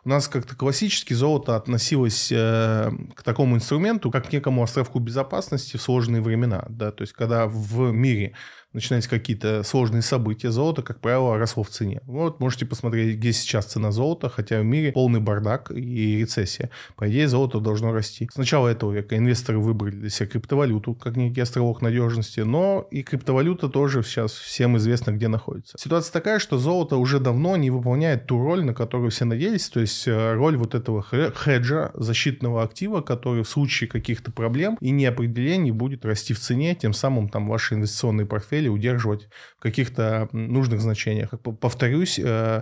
у 0.05 0.09
нас 0.09 0.27
как-то 0.27 0.55
классически 0.55 1.13
золото 1.13 1.55
относилось 1.55 2.31
э, 2.31 2.91
к 3.15 3.23
такому 3.23 3.55
инструменту, 3.55 4.11
как 4.11 4.29
к 4.29 4.31
некому 4.31 4.61
островку 4.61 4.99
безопасности 4.99 5.77
в 5.77 5.81
сложные 5.81 6.21
времена. 6.21 6.65
Да? 6.69 6.91
То 6.91 7.01
есть, 7.01 7.13
когда 7.13 7.47
в 7.47 7.91
мире 7.91 8.35
начинались 8.75 9.07
какие-то 9.07 9.63
сложные 9.63 10.01
события, 10.01 10.51
золото, 10.51 10.83
как 10.83 10.99
правило, 10.99 11.37
росло 11.37 11.63
в 11.63 11.69
цене. 11.69 12.01
Вот 12.05 12.39
можете 12.39 12.65
посмотреть, 12.65 13.17
где 13.17 13.33
сейчас 13.33 13.65
цена 13.65 13.91
золота, 13.91 14.29
хотя 14.29 14.59
в 14.59 14.65
мире 14.65 14.91
полный 14.91 15.19
бардак 15.19 15.71
и 15.71 16.17
рецессия. 16.17 16.69
По 16.95 17.09
идее, 17.09 17.27
золото 17.27 17.59
должно 17.59 17.91
расти. 17.91 18.29
С 18.31 18.37
начала 18.37 18.67
этого 18.67 18.91
века 18.91 19.17
инвесторы 19.17 19.59
выбрали 19.59 19.95
для 19.95 20.09
себя 20.09 20.27
криптовалюту, 20.27 20.93
как 20.93 21.15
некий 21.15 21.41
островок 21.41 21.81
надежности, 21.81 22.41
но 22.41 22.87
и 22.91 23.01
криптовалюта 23.01 23.69
тоже 23.69 24.03
сейчас 24.03 24.33
всем 24.33 24.77
известно, 24.77 25.11
где 25.11 25.27
находится. 25.27 25.77
Ситуация 25.79 26.11
такая, 26.11 26.39
что 26.39 26.57
золото 26.57 26.97
уже 26.97 27.19
давно 27.19 27.55
не 27.55 27.71
выполняет 27.71 28.27
ту 28.27 28.41
роль, 28.41 28.63
на 28.63 28.73
которую 28.73 29.09
все 29.09 29.25
надеялись, 29.25 29.69
то 29.69 29.79
есть 29.79 30.07
э, 30.07 30.33
роль 30.33 30.57
вот 30.57 30.75
этого 30.75 31.03
хеджа, 31.03 31.91
защитного 31.93 32.63
актива, 32.63 33.01
который 33.01 33.43
в 33.43 33.49
случае 33.49 33.89
каких-то 33.89 34.31
проблем 34.31 34.77
и 34.81 34.91
неопределений 34.91 35.71
будет 35.71 36.05
расти 36.05 36.33
в 36.33 36.39
цене, 36.39 36.75
тем 36.75 36.93
самым 36.93 37.29
там 37.29 37.47
ваши 37.47 37.75
инвестиционные 37.75 38.25
портфели 38.25 38.64
цели 38.65 38.69
удерживать 38.69 39.27
в 39.57 39.61
каких-то 39.61 40.27
нужных 40.31 40.81
значениях. 40.81 41.33
Повторюсь, 41.59 42.19
э, 42.19 42.61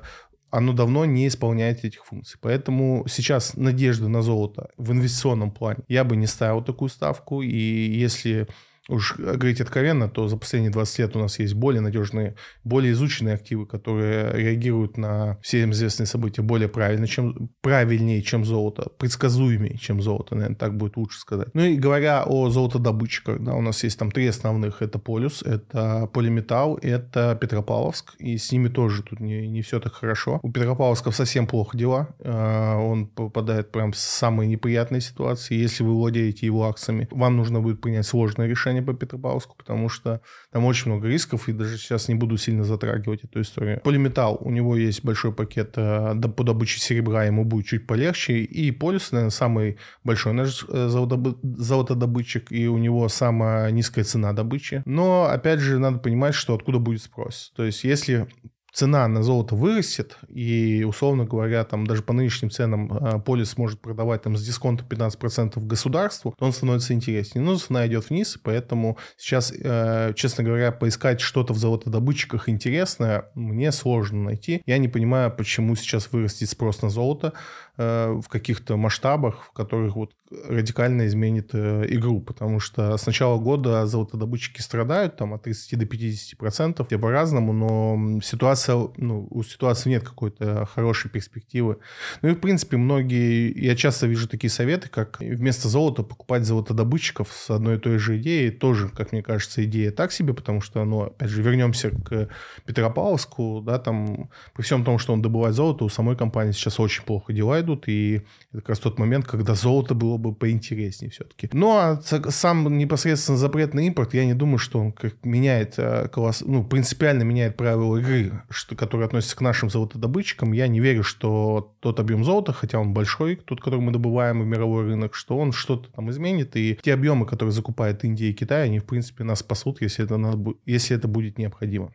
оно 0.52 0.74
давно 0.74 1.06
не 1.06 1.28
исполняет 1.28 1.86
этих 1.86 2.06
функций. 2.06 2.40
Поэтому 2.42 3.06
сейчас 3.08 3.56
надежды 3.56 4.08
на 4.08 4.22
золото 4.22 4.70
в 4.78 4.92
инвестиционном 4.92 5.52
плане 5.52 5.84
я 5.88 6.04
бы 6.04 6.16
не 6.16 6.28
ставил 6.28 6.64
такую 6.64 6.90
ставку. 6.90 7.42
И 7.42 8.02
если 8.02 8.48
уж 8.90 9.16
говорить 9.18 9.62
откровенно, 9.62 10.10
то 10.10 10.28
за 10.28 10.38
последние 10.38 10.72
20 10.72 11.00
лет 11.00 11.16
у 11.16 11.20
нас 11.20 11.40
есть 11.40 11.54
более 11.54 11.82
надежные, 11.82 12.36
более 12.64 12.92
изученные 12.92 13.36
активы, 13.36 13.66
которые 13.66 14.32
реагируют 14.34 14.98
на 14.98 15.38
все 15.42 15.64
известные 15.70 16.08
события 16.08 16.42
более 16.42 16.68
правильно, 16.68 17.08
чем, 17.08 17.50
правильнее, 17.62 18.22
чем 18.22 18.46
золото, 18.46 18.90
предсказуемее, 18.98 19.78
чем 19.78 20.02
золото, 20.02 20.36
наверное, 20.36 20.58
так 20.58 20.78
будет 20.78 20.98
лучше 20.98 21.20
сказать. 21.20 21.48
Ну 21.54 21.62
и 21.64 21.76
говоря 21.76 22.24
о 22.26 22.50
золотодобытчиках, 22.50 23.42
да, 23.42 23.54
у 23.54 23.62
нас 23.62 23.84
есть 23.84 23.98
там 23.98 24.12
три 24.12 24.28
основных. 24.28 24.82
Это 24.82 25.00
Полюс, 25.00 25.44
это 25.44 26.10
Полиметалл, 26.14 26.78
это 26.82 27.38
Петропавловск, 27.40 28.16
и 28.20 28.38
с 28.38 28.52
ними 28.52 28.68
тоже 28.68 29.04
тут 29.04 29.20
не, 29.20 29.48
не 29.48 29.62
все 29.62 29.80
так 29.80 29.94
хорошо. 29.94 30.40
У 30.44 30.52
Петропавловска 30.52 31.12
совсем 31.12 31.48
плохо 31.48 31.78
дела, 31.78 32.10
а, 32.20 32.78
он 32.78 33.08
попадает 33.08 33.72
прям 33.72 33.92
в 33.92 33.98
самые 33.98 34.48
неприятные 34.50 35.02
ситуации. 35.02 35.56
Если 35.56 35.84
вы 35.84 35.94
владеете 35.94 36.46
его 36.46 36.68
акциями, 36.68 37.08
вам 37.12 37.38
нужно 37.38 37.62
будет 37.62 37.82
принять 37.82 38.06
сложное 38.06 38.48
решение, 38.48 38.73
не 38.74 38.82
по 38.82 38.94
Петропавловску, 38.94 39.56
потому 39.58 39.90
что 39.90 40.22
там 40.52 40.66
очень 40.66 40.92
много 40.92 41.08
рисков, 41.08 41.50
и 41.50 41.54
даже 41.54 41.78
сейчас 41.78 42.08
не 42.08 42.16
буду 42.16 42.38
сильно 42.38 42.64
затрагивать 42.64 43.24
эту 43.24 43.42
историю. 43.42 43.82
Полиметалл, 43.84 44.38
у 44.42 44.50
него 44.52 44.76
есть 44.76 45.04
большой 45.04 45.34
пакет 45.34 45.74
э, 45.78 46.16
по 46.36 46.44
добыче 46.44 46.80
серебра, 46.80 47.26
ему 47.26 47.46
будет 47.46 47.68
чуть 47.68 47.88
полегче, 47.88 48.40
и 48.40 48.72
Полюс, 48.72 49.12
наверное, 49.12 49.32
самый 49.32 49.78
большой 50.04 50.34
наш 50.34 50.66
э, 50.68 50.88
золотодобытчик, 50.88 52.52
и 52.52 52.68
у 52.68 52.78
него 52.78 53.08
самая 53.10 53.72
низкая 53.72 54.04
цена 54.04 54.34
добычи. 54.34 54.84
Но, 54.86 55.26
опять 55.26 55.60
же, 55.60 55.80
надо 55.80 56.00
понимать, 56.00 56.36
что 56.36 56.56
откуда 56.56 56.80
будет 56.80 57.02
спрос. 57.02 57.52
То 57.56 57.64
есть, 57.64 57.84
если 57.84 58.28
цена 58.74 59.08
на 59.08 59.22
золото 59.22 59.56
вырастет, 59.56 60.18
и, 60.28 60.84
условно 60.84 61.26
говоря, 61.26 61.64
там 61.64 61.86
даже 61.86 62.02
по 62.02 62.12
нынешним 62.12 62.50
ценам 62.50 62.92
э, 62.92 63.20
полис 63.20 63.56
может 63.58 63.80
продавать 63.80 64.24
там 64.24 64.36
с 64.36 64.44
дисконтом 64.44 64.88
15% 64.88 65.60
государству, 65.66 66.34
то 66.38 66.46
он 66.46 66.54
становится 66.54 66.94
интереснее. 66.94 67.46
Но 67.46 67.56
цена 67.58 67.86
идет 67.88 68.10
вниз, 68.10 68.40
поэтому 68.42 68.98
сейчас, 69.16 69.54
э, 69.56 70.14
честно 70.16 70.44
говоря, 70.44 70.72
поискать 70.72 71.22
что-то 71.22 71.54
в 71.54 71.58
золотодобытчиках 71.58 72.50
интересное 72.50 73.26
мне 73.36 73.72
сложно 73.72 74.24
найти. 74.24 74.64
Я 74.66 74.80
не 74.80 74.88
понимаю, 74.88 75.32
почему 75.32 75.76
сейчас 75.76 76.12
вырастет 76.12 76.50
спрос 76.50 76.82
на 76.82 76.90
золото 76.90 77.34
в 77.78 78.24
каких-то 78.30 78.78
масштабах, 78.78 79.46
в 79.46 79.52
которых 79.52 79.96
вот 79.96 80.12
радикально 80.48 81.06
изменит 81.08 81.54
игру, 81.54 82.20
потому 82.22 82.60
что 82.60 82.98
с 82.98 83.06
начала 83.06 83.38
года 83.40 83.86
золотодобытчики 83.86 84.62
страдают 84.62 85.16
там 85.18 85.34
от 85.34 85.44
30 85.44 85.80
до 85.80 85.86
50 85.86 86.38
процентов, 86.38 86.88
по-разному, 86.88 87.54
но 87.54 88.22
ситуация 88.22 88.88
ну, 88.98 89.28
у 89.30 89.44
ситуации 89.44 89.90
нет 89.90 90.04
какой-то 90.04 90.66
хорошей 90.74 91.10
перспективы. 91.10 91.78
Ну 92.22 92.30
и, 92.30 92.34
в 92.34 92.40
принципе, 92.40 92.78
многие, 92.78 93.52
я 93.60 93.76
часто 93.76 94.08
вижу 94.08 94.28
такие 94.28 94.50
советы, 94.50 94.90
как 94.90 95.20
вместо 95.20 95.68
золота 95.68 96.04
покупать 96.04 96.46
золотодобытчиков 96.46 97.32
с 97.32 97.50
одной 97.50 97.76
и 97.76 97.80
той 97.80 97.98
же 97.98 98.18
идеей. 98.18 98.52
Тоже, 98.52 98.90
как 98.90 99.12
мне 99.12 99.22
кажется, 99.22 99.64
идея 99.66 99.92
так 99.92 100.12
себе, 100.12 100.34
потому 100.34 100.62
что, 100.62 100.84
ну, 100.86 101.04
опять 101.04 101.30
же, 101.30 101.42
вернемся 101.42 101.90
к 101.90 102.30
Петропавловску, 102.66 103.62
да, 103.66 103.80
там, 103.80 104.30
при 104.54 104.64
всем 104.64 104.84
том, 104.84 105.00
что 105.00 105.14
он 105.14 105.22
добывает 105.22 105.56
золото, 105.56 105.86
у 105.86 105.90
самой 105.90 106.16
компании 106.16 106.52
сейчас 106.52 106.80
очень 106.80 107.04
плохо 107.04 107.34
дела 107.34 107.60
идут, 107.64 107.88
и 107.88 108.22
это 108.52 108.62
как 108.62 108.70
раз 108.70 108.80
тот 108.80 109.00
момент, 109.00 109.26
когда 109.26 109.56
золото 109.56 109.96
было 109.96 110.18
бы 110.18 110.34
поинтереснее 110.34 111.10
все-таки. 111.12 111.50
Ну, 111.54 111.72
а 111.72 112.02
сам 112.02 112.78
непосредственно 112.78 113.38
запрет 113.38 113.74
на 113.74 113.82
импорт, 113.82 114.14
я 114.14 114.26
не 114.26 114.34
думаю, 114.34 114.58
что 114.60 114.80
он 114.80 114.92
как 114.92 115.14
меняет 115.24 115.76
э, 115.78 116.08
класс, 116.10 116.44
ну, 116.46 116.64
принципиально 116.64 117.24
меняет 117.24 117.58
правила 117.58 117.98
игры 117.98 118.44
что, 118.50 118.76
который 118.76 119.06
относится 119.06 119.36
к 119.36 119.42
нашим 119.42 119.70
золотодобытчикам, 119.70 120.54
я 120.54 120.68
не 120.68 120.80
верю, 120.80 121.04
что 121.04 121.74
тот 121.80 122.00
объем 122.00 122.24
золота, 122.24 122.54
хотя 122.54 122.80
он 122.80 122.94
большой, 122.94 123.36
тот, 123.36 123.60
который 123.60 123.82
мы 123.82 123.92
добываем 123.92 124.42
в 124.42 124.46
мировой 124.46 124.84
рынок, 124.84 125.16
что 125.16 125.38
он 125.38 125.52
что-то 125.52 125.92
там 125.92 126.10
изменит. 126.10 126.56
И 126.56 126.80
те 126.82 126.94
объемы, 126.94 127.26
которые 127.26 127.54
закупает 127.54 128.04
Индия 128.04 128.30
и 128.30 128.34
Китай, 128.34 128.66
они, 128.66 128.80
в 128.80 128.86
принципе, 128.86 129.24
нас 129.24 129.40
спасут, 129.40 129.82
если 129.82 130.06
это, 130.06 130.18
надо, 130.18 130.54
если 130.66 130.96
это 130.96 131.08
будет 131.08 131.38
необходимо. 131.38 131.92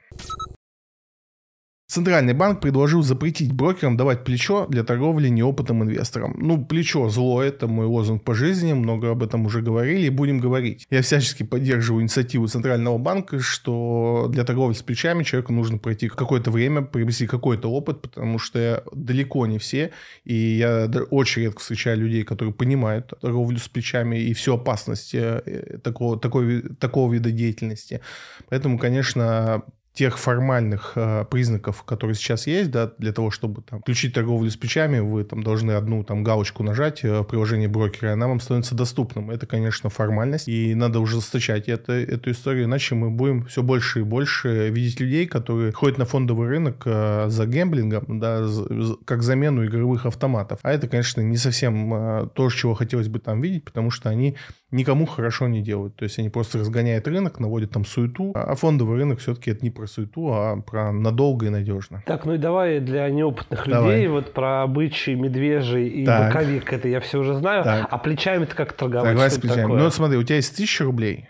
Центральный 1.91 2.35
банк 2.35 2.61
предложил 2.61 3.03
запретить 3.03 3.51
брокерам 3.51 3.97
давать 3.97 4.23
плечо 4.23 4.67
для 4.67 4.85
торговли 4.85 5.29
неопытным 5.29 5.85
инвесторам. 5.85 6.37
Ну, 6.37 6.63
плечо 6.63 7.09
зло, 7.09 7.43
это 7.43 7.67
мой 7.67 7.87
лозунг 7.87 8.25
по 8.25 8.35
жизни, 8.35 8.75
много 8.75 9.11
об 9.11 9.23
этом 9.23 9.47
уже 9.47 9.63
говорили 9.63 10.05
и 10.05 10.11
будем 10.11 10.39
говорить. 10.39 10.87
Я 10.91 11.01
всячески 11.01 11.45
поддерживаю 11.45 12.03
инициативу 12.03 12.47
Центрального 12.47 12.99
банка, 12.99 13.41
что 13.41 14.27
для 14.29 14.45
торговли 14.45 14.75
с 14.75 14.83
плечами 14.83 15.23
человеку 15.23 15.55
нужно 15.55 15.79
пройти 15.79 16.09
какое-то 16.09 16.51
время, 16.51 16.83
приобрести 16.83 17.27
какой-то 17.27 17.71
опыт, 17.71 18.03
потому 18.03 18.39
что 18.39 18.85
далеко 18.93 19.47
не 19.47 19.57
все, 19.57 19.91
и 20.27 20.35
я 20.35 20.91
очень 21.09 21.45
редко 21.45 21.61
встречаю 21.61 22.01
людей, 22.01 22.23
которые 22.23 22.53
понимают 22.53 23.15
торговлю 23.19 23.57
с 23.57 23.69
плечами 23.69 24.19
и 24.19 24.35
всю 24.35 24.53
опасность 24.53 25.15
э, 25.15 25.79
такого, 25.83 26.19
такой, 26.21 26.61
такого 26.79 27.11
вида 27.11 27.31
деятельности. 27.31 28.03
Поэтому, 28.51 28.79
конечно, 28.79 29.65
тех 29.99 30.17
формальных 30.17 30.93
э, 30.95 31.25
признаков, 31.29 31.83
которые 31.83 32.15
сейчас 32.15 32.47
есть, 32.47 32.71
да, 32.71 32.93
для 32.99 33.13
того, 33.13 33.33
чтобы 33.33 33.63
там, 33.63 33.81
включить 33.81 34.15
торговлю 34.15 34.49
с 34.49 34.57
плечами, 34.57 35.01
вы 35.01 35.25
там 35.25 35.43
должны 35.43 35.73
одну 35.73 36.05
там 36.05 36.23
галочку 36.23 36.63
нажать 36.63 37.03
э, 37.03 37.23
в 37.23 37.25
приложении 37.25 37.67
брокера, 37.67 38.11
и 38.11 38.13
она 38.13 38.29
вам 38.29 38.39
становится 38.39 38.77
доступным. 38.77 39.33
Это, 39.33 39.47
конечно, 39.47 39.91
формальность, 39.91 40.47
и 40.47 40.73
надо 40.77 41.01
уже 41.01 41.17
застачать 41.17 41.69
это, 41.69 41.95
эту 41.95 42.31
историю, 42.31 42.67
иначе 42.67 42.95
мы 42.95 43.11
будем 43.11 43.47
все 43.47 43.65
больше 43.65 43.99
и 43.99 44.03
больше 44.05 44.69
видеть 44.69 45.01
людей, 45.01 45.27
которые 45.27 45.73
ходят 45.73 45.99
на 45.99 46.05
фондовый 46.05 46.47
рынок 46.47 46.83
э, 46.85 47.25
за 47.29 47.47
гемблингом, 47.47 48.21
да, 48.21 48.45
за, 48.45 48.95
как 49.05 49.25
замену 49.25 49.67
игровых 49.67 50.07
автоматов. 50.07 50.61
А 50.63 50.71
это, 50.71 50.87
конечно, 50.87 51.23
не 51.23 51.39
совсем 51.39 51.93
э, 51.93 52.29
то, 52.35 52.49
чего 52.51 52.75
хотелось 52.75 53.09
бы 53.09 53.19
там 53.19 53.41
видеть, 53.41 53.65
потому 53.65 53.91
что 53.91 54.11
они 54.11 54.37
никому 54.71 55.07
хорошо 55.07 55.49
не 55.49 55.61
делают. 55.61 55.97
То 55.97 56.05
есть 56.05 56.21
они 56.21 56.29
просто 56.29 56.59
разгоняют 56.59 57.09
рынок, 57.09 57.41
наводят 57.41 57.73
там 57.73 57.85
суету, 57.85 58.31
а 58.37 58.55
фондовый 58.55 58.97
рынок 58.97 59.19
все-таки 59.19 59.51
это 59.51 59.65
не 59.65 59.71
про 59.71 59.88
суету, 59.89 60.33
а 60.33 60.61
про 60.61 60.93
надолго 60.93 61.47
и 61.47 61.49
надежно. 61.49 62.03
Так, 62.07 62.25
ну 62.25 62.35
и 62.35 62.39
давай 62.39 62.81
для 62.81 63.09
неопытных 63.11 63.67
давай. 63.67 63.97
людей 63.97 64.09
вот 64.09 64.33
про 64.33 64.67
бычий, 64.67 65.15
медвежий 65.15 65.89
и 65.89 66.07
так. 66.07 66.33
боковик, 66.33 66.73
это 66.73 66.89
я 66.89 67.01
все 67.01 67.19
уже 67.19 67.35
знаю. 67.35 67.65
Так. 67.65 67.89
А 67.91 67.99
плечами-то 67.99 68.55
как 68.55 68.73
торговать? 68.75 69.15
Давай 69.15 69.31
с 69.31 69.39
плечами. 69.39 69.63
Такое? 69.63 69.83
Ну 69.83 69.91
смотри, 69.91 70.19
у 70.19 70.23
тебя 70.23 70.37
есть 70.37 70.57
тысяча 70.57 70.85
рублей, 70.85 71.29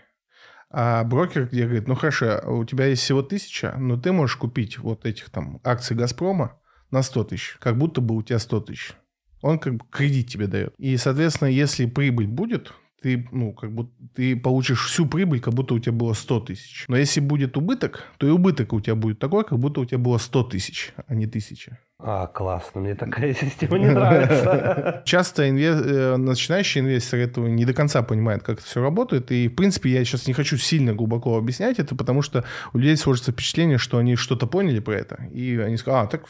а 0.69 1.03
брокер 1.03 1.47
тебе 1.47 1.63
говорит, 1.63 1.87
ну 1.87 1.95
хорошо, 1.95 2.41
у 2.45 2.63
тебя 2.65 2.85
есть 2.85 3.01
всего 3.01 3.23
тысяча, 3.23 3.73
но 3.77 3.97
ты 3.97 4.11
можешь 4.11 4.35
купить 4.35 4.77
вот 4.77 5.05
этих 5.05 5.29
там 5.29 5.59
акций 5.63 5.95
«Газпрома» 5.95 6.59
на 6.91 7.01
100 7.01 7.23
тысяч, 7.25 7.57
как 7.59 7.77
будто 7.77 8.01
бы 8.01 8.15
у 8.15 8.21
тебя 8.21 8.39
100 8.39 8.61
тысяч. 8.61 8.93
Он 9.41 9.57
как 9.57 9.75
бы 9.75 9.85
кредит 9.89 10.27
тебе 10.27 10.47
дает. 10.47 10.73
И, 10.77 10.97
соответственно, 10.97 11.47
если 11.47 11.85
прибыль 11.85 12.27
будет, 12.27 12.73
ты, 13.01 13.27
ну, 13.31 13.53
как 13.53 13.71
бы 13.71 13.89
ты 14.13 14.35
получишь 14.35 14.85
всю 14.85 15.05
прибыль, 15.05 15.39
как 15.39 15.53
будто 15.53 15.73
у 15.73 15.79
тебя 15.79 15.93
было 15.93 16.13
100 16.13 16.39
тысяч. 16.41 16.85
Но 16.87 16.97
если 16.97 17.19
будет 17.19 17.57
убыток, 17.57 18.03
то 18.17 18.27
и 18.27 18.31
убыток 18.31 18.73
у 18.73 18.81
тебя 18.81 18.95
будет 18.95 19.19
такой, 19.19 19.43
как 19.43 19.59
будто 19.59 19.81
у 19.81 19.85
тебя 19.85 19.97
было 19.97 20.17
100 20.17 20.43
тысяч, 20.43 20.93
а 21.07 21.15
не 21.15 21.27
тысяча. 21.27 21.79
А, 22.01 22.27
классно, 22.27 22.79
мне 22.79 22.95
такая 22.95 23.33
система 23.39 23.77
не 23.77 23.87
нравится. 23.87 25.01
Часто 25.05 25.49
инвес... 25.49 25.81
Э, 25.85 26.15
начинающие 26.15 26.81
инвесторы 26.81 27.23
этого 27.23 27.47
не 27.47 27.65
до 27.65 27.73
конца 27.73 28.01
понимают, 28.03 28.41
как 28.41 28.59
это 28.59 28.65
все 28.65 28.81
работает. 28.81 29.31
И, 29.33 29.49
в 29.49 29.55
принципе, 29.55 29.89
я 29.89 30.05
сейчас 30.05 30.25
не 30.25 30.33
хочу 30.33 30.55
сильно 30.55 30.93
глубоко 30.93 31.37
объяснять 31.37 31.77
это, 31.77 31.95
потому 31.95 32.21
что 32.21 32.45
у 32.71 32.77
людей 32.77 32.95
сложится 32.95 33.33
впечатление, 33.33 33.77
что 33.77 33.97
они 33.97 34.15
что-то 34.15 34.47
поняли 34.47 34.79
про 34.79 34.93
это. 34.93 35.25
И 35.33 35.57
они 35.57 35.75
скажут, 35.75 36.05
а, 36.05 36.07
так 36.07 36.25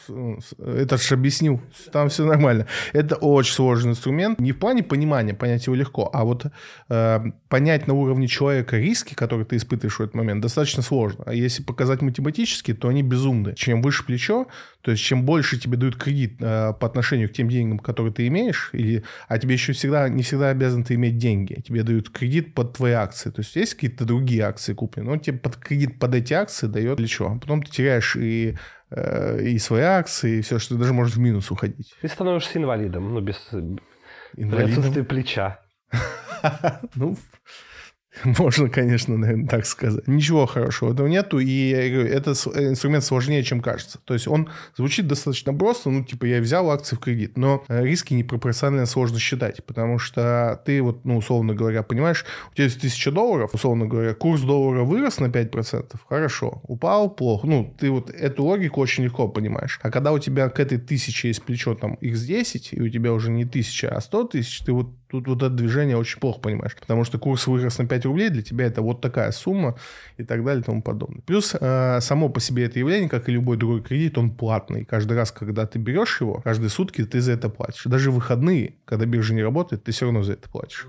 это 0.58 0.96
же 0.96 1.14
объяснил, 1.14 1.60
там 1.92 2.08
все 2.08 2.24
нормально. 2.24 2.66
Это 2.92 3.14
очень 3.14 3.54
сложный 3.54 3.92
инструмент. 3.92 4.40
Не 4.40 4.50
в 4.50 4.58
плане 4.58 4.82
понимания, 4.82 5.34
понять 5.34 5.66
его 5.66 5.76
легко, 5.76 6.10
а 6.12 6.24
вот 6.24 6.46
э, 6.88 7.20
понять 7.48 7.86
на 7.86 7.94
уровне 7.94 8.26
человека 8.26 8.76
риски, 8.76 9.14
которые 9.14 9.46
ты 9.46 9.54
испытываешь 9.54 9.98
в 9.98 10.00
этот 10.00 10.16
момент, 10.16 10.42
достаточно 10.42 10.82
сложно. 10.82 11.22
А 11.26 11.32
если 11.32 11.62
показать 11.62 12.02
математически, 12.02 12.74
то 12.74 12.88
они 12.88 13.04
безумны. 13.04 13.54
Чем 13.54 13.82
выше 13.82 14.04
плечо, 14.04 14.48
то 14.82 14.90
есть 14.90 15.02
чем 15.02 15.24
больше 15.24 15.59
тебе 15.60 15.76
дают 15.76 15.96
кредит 15.96 16.36
э, 16.40 16.72
по 16.72 16.86
отношению 16.86 17.28
к 17.28 17.32
тем 17.32 17.48
деньгам, 17.48 17.78
которые 17.78 18.12
ты 18.12 18.26
имеешь, 18.26 18.70
или, 18.72 19.04
а 19.28 19.38
тебе 19.38 19.54
еще 19.54 19.72
всегда 19.72 20.08
не 20.08 20.22
всегда 20.22 20.50
обязан 20.50 20.84
ты 20.84 20.94
иметь 20.94 21.18
деньги, 21.18 21.60
тебе 21.60 21.82
дают 21.82 22.10
кредит 22.10 22.54
под 22.54 22.74
твои 22.74 22.92
акции. 22.92 23.30
То 23.30 23.40
есть 23.40 23.54
есть 23.56 23.74
какие-то 23.74 24.04
другие 24.04 24.42
акции 24.42 24.74
куплены, 24.74 25.10
но 25.10 25.16
тебе 25.16 25.38
под 25.38 25.56
кредит 25.56 25.98
под 25.98 26.14
эти 26.14 26.32
акции 26.32 26.66
дает 26.66 26.96
плечо. 26.96 27.32
А 27.36 27.38
потом 27.38 27.62
ты 27.62 27.70
теряешь 27.70 28.16
и 28.16 28.56
э, 28.90 29.42
и 29.42 29.58
свои 29.58 29.82
акции, 29.82 30.38
и 30.38 30.42
все, 30.42 30.58
что 30.58 30.74
ты 30.74 30.80
даже 30.80 30.92
можешь 30.92 31.16
в 31.16 31.20
минус 31.20 31.50
уходить. 31.50 31.94
Ты 32.00 32.08
становишься 32.08 32.58
инвалидом, 32.58 33.14
ну, 33.14 33.20
без, 33.20 33.48
инвалидом? 34.36 34.70
отсутствия 34.70 35.04
плеча. 35.04 35.60
Ну, 36.94 37.18
Можно, 38.24 38.68
конечно, 38.68 39.16
наверное, 39.16 39.46
так 39.46 39.66
сказать. 39.66 40.06
Ничего 40.08 40.46
хорошего 40.46 40.92
этого 40.92 41.06
нету, 41.06 41.38
и 41.38 41.70
этот 41.70 42.36
инструмент 42.56 43.04
сложнее, 43.04 43.42
чем 43.44 43.60
кажется. 43.60 44.00
То 44.04 44.14
есть 44.14 44.26
он 44.26 44.48
звучит 44.76 45.06
достаточно 45.06 45.54
просто, 45.54 45.90
ну, 45.90 46.04
типа, 46.04 46.24
я 46.24 46.40
взял 46.40 46.70
акции 46.70 46.96
в 46.96 46.98
кредит, 46.98 47.36
но 47.36 47.64
э, 47.68 47.84
риски 47.84 48.14
непропорционально 48.14 48.86
сложно 48.86 49.18
считать, 49.18 49.64
потому 49.64 49.98
что 49.98 50.60
ты 50.66 50.82
вот, 50.82 51.04
ну, 51.04 51.18
условно 51.18 51.54
говоря, 51.54 51.82
понимаешь, 51.82 52.24
у 52.50 52.54
тебя 52.54 52.64
есть 52.64 52.78
1000 52.78 53.12
долларов, 53.12 53.54
условно 53.54 53.86
говоря, 53.86 54.14
курс 54.14 54.40
доллара 54.42 54.82
вырос 54.82 55.20
на 55.20 55.26
5%, 55.26 55.96
хорошо, 56.08 56.60
упал, 56.64 57.10
плохо. 57.10 57.46
Ну, 57.46 57.74
ты 57.78 57.90
вот 57.90 58.10
эту 58.10 58.44
логику 58.44 58.80
очень 58.80 59.04
легко 59.04 59.28
понимаешь. 59.28 59.78
А 59.82 59.90
когда 59.90 60.12
у 60.12 60.18
тебя 60.18 60.48
к 60.48 60.58
этой 60.58 60.78
тысяче 60.78 61.28
есть 61.28 61.42
плечо 61.44 61.74
там 61.74 61.96
x10, 62.00 62.70
и 62.72 62.80
у 62.80 62.88
тебя 62.88 63.12
уже 63.12 63.30
не 63.30 63.44
тысяча, 63.44 63.88
а 63.94 64.00
100 64.00 64.24
тысяч, 64.24 64.60
ты 64.62 64.72
вот 64.72 64.99
тут 65.10 65.26
вот 65.26 65.42
это 65.42 65.50
движение 65.50 65.96
очень 65.96 66.20
плохо 66.20 66.40
понимаешь, 66.40 66.76
потому 66.78 67.04
что 67.04 67.18
курс 67.18 67.46
вырос 67.46 67.78
на 67.78 67.86
5 67.86 68.04
рублей, 68.06 68.30
для 68.30 68.42
тебя 68.42 68.66
это 68.66 68.82
вот 68.82 69.00
такая 69.00 69.32
сумма 69.32 69.76
и 70.16 70.24
так 70.24 70.44
далее 70.44 70.62
и 70.62 70.64
тому 70.64 70.82
подобное. 70.82 71.22
Плюс 71.26 71.54
э, 71.58 71.98
само 72.00 72.28
по 72.28 72.40
себе 72.40 72.64
это 72.64 72.78
явление, 72.78 73.08
как 73.08 73.28
и 73.28 73.32
любой 73.32 73.56
другой 73.56 73.82
кредит, 73.82 74.18
он 74.18 74.30
платный. 74.30 74.84
Каждый 74.84 75.16
раз, 75.16 75.32
когда 75.32 75.66
ты 75.66 75.78
берешь 75.78 76.20
его, 76.20 76.40
каждые 76.44 76.70
сутки 76.70 77.04
ты 77.04 77.20
за 77.20 77.32
это 77.32 77.48
платишь. 77.48 77.84
Даже 77.84 78.10
в 78.10 78.14
выходные, 78.14 78.74
когда 78.84 79.06
биржа 79.06 79.34
не 79.34 79.42
работает, 79.42 79.84
ты 79.84 79.92
все 79.92 80.06
равно 80.06 80.22
за 80.22 80.34
это 80.34 80.48
платишь. 80.48 80.86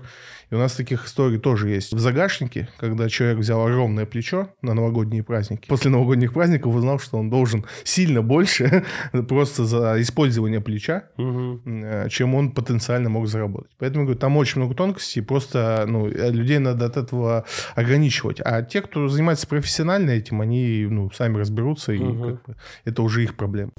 И 0.52 0.54
у 0.54 0.58
нас 0.58 0.74
таких 0.74 1.06
историй 1.06 1.38
тоже 1.38 1.70
есть. 1.70 1.94
В 1.94 1.98
загашнике, 1.98 2.68
когда 2.76 3.08
человек 3.08 3.38
взял 3.38 3.66
огромное 3.66 4.04
плечо 4.04 4.50
на 4.60 4.74
новогодние 4.74 5.22
праздники, 5.22 5.66
после 5.66 5.90
новогодних 5.90 6.34
праздников 6.34 6.74
узнал, 6.74 6.98
что 6.98 7.16
он 7.16 7.30
должен 7.30 7.64
сильно 7.84 8.20
больше 8.20 8.84
просто 9.28 9.64
за 9.64 10.00
использование 10.02 10.60
плеча, 10.60 11.04
угу. 11.16 11.62
чем 12.10 12.34
он 12.34 12.50
потенциально 12.50 13.08
мог 13.08 13.28
заработать. 13.28 13.72
Поэтому, 13.78 14.06
говорю, 14.12 14.20
там 14.20 14.36
очень 14.36 14.60
много 14.60 14.74
тонкостей, 14.74 15.22
просто 15.22 15.84
ну, 15.86 16.06
людей 16.08 16.58
надо 16.58 16.86
от 16.86 16.96
этого 16.96 17.44
ограничивать. 17.74 18.40
А 18.44 18.62
те, 18.62 18.82
кто 18.82 19.08
занимается 19.08 19.46
профессионально 19.46 20.10
этим, 20.10 20.40
они 20.40 20.86
ну, 20.88 21.10
сами 21.10 21.38
разберутся, 21.38 21.92
и 21.92 21.98
угу. 21.98 22.24
как 22.24 22.46
бы, 22.46 22.56
это 22.84 23.02
уже 23.02 23.22
их 23.24 23.36
проблема. 23.36 23.72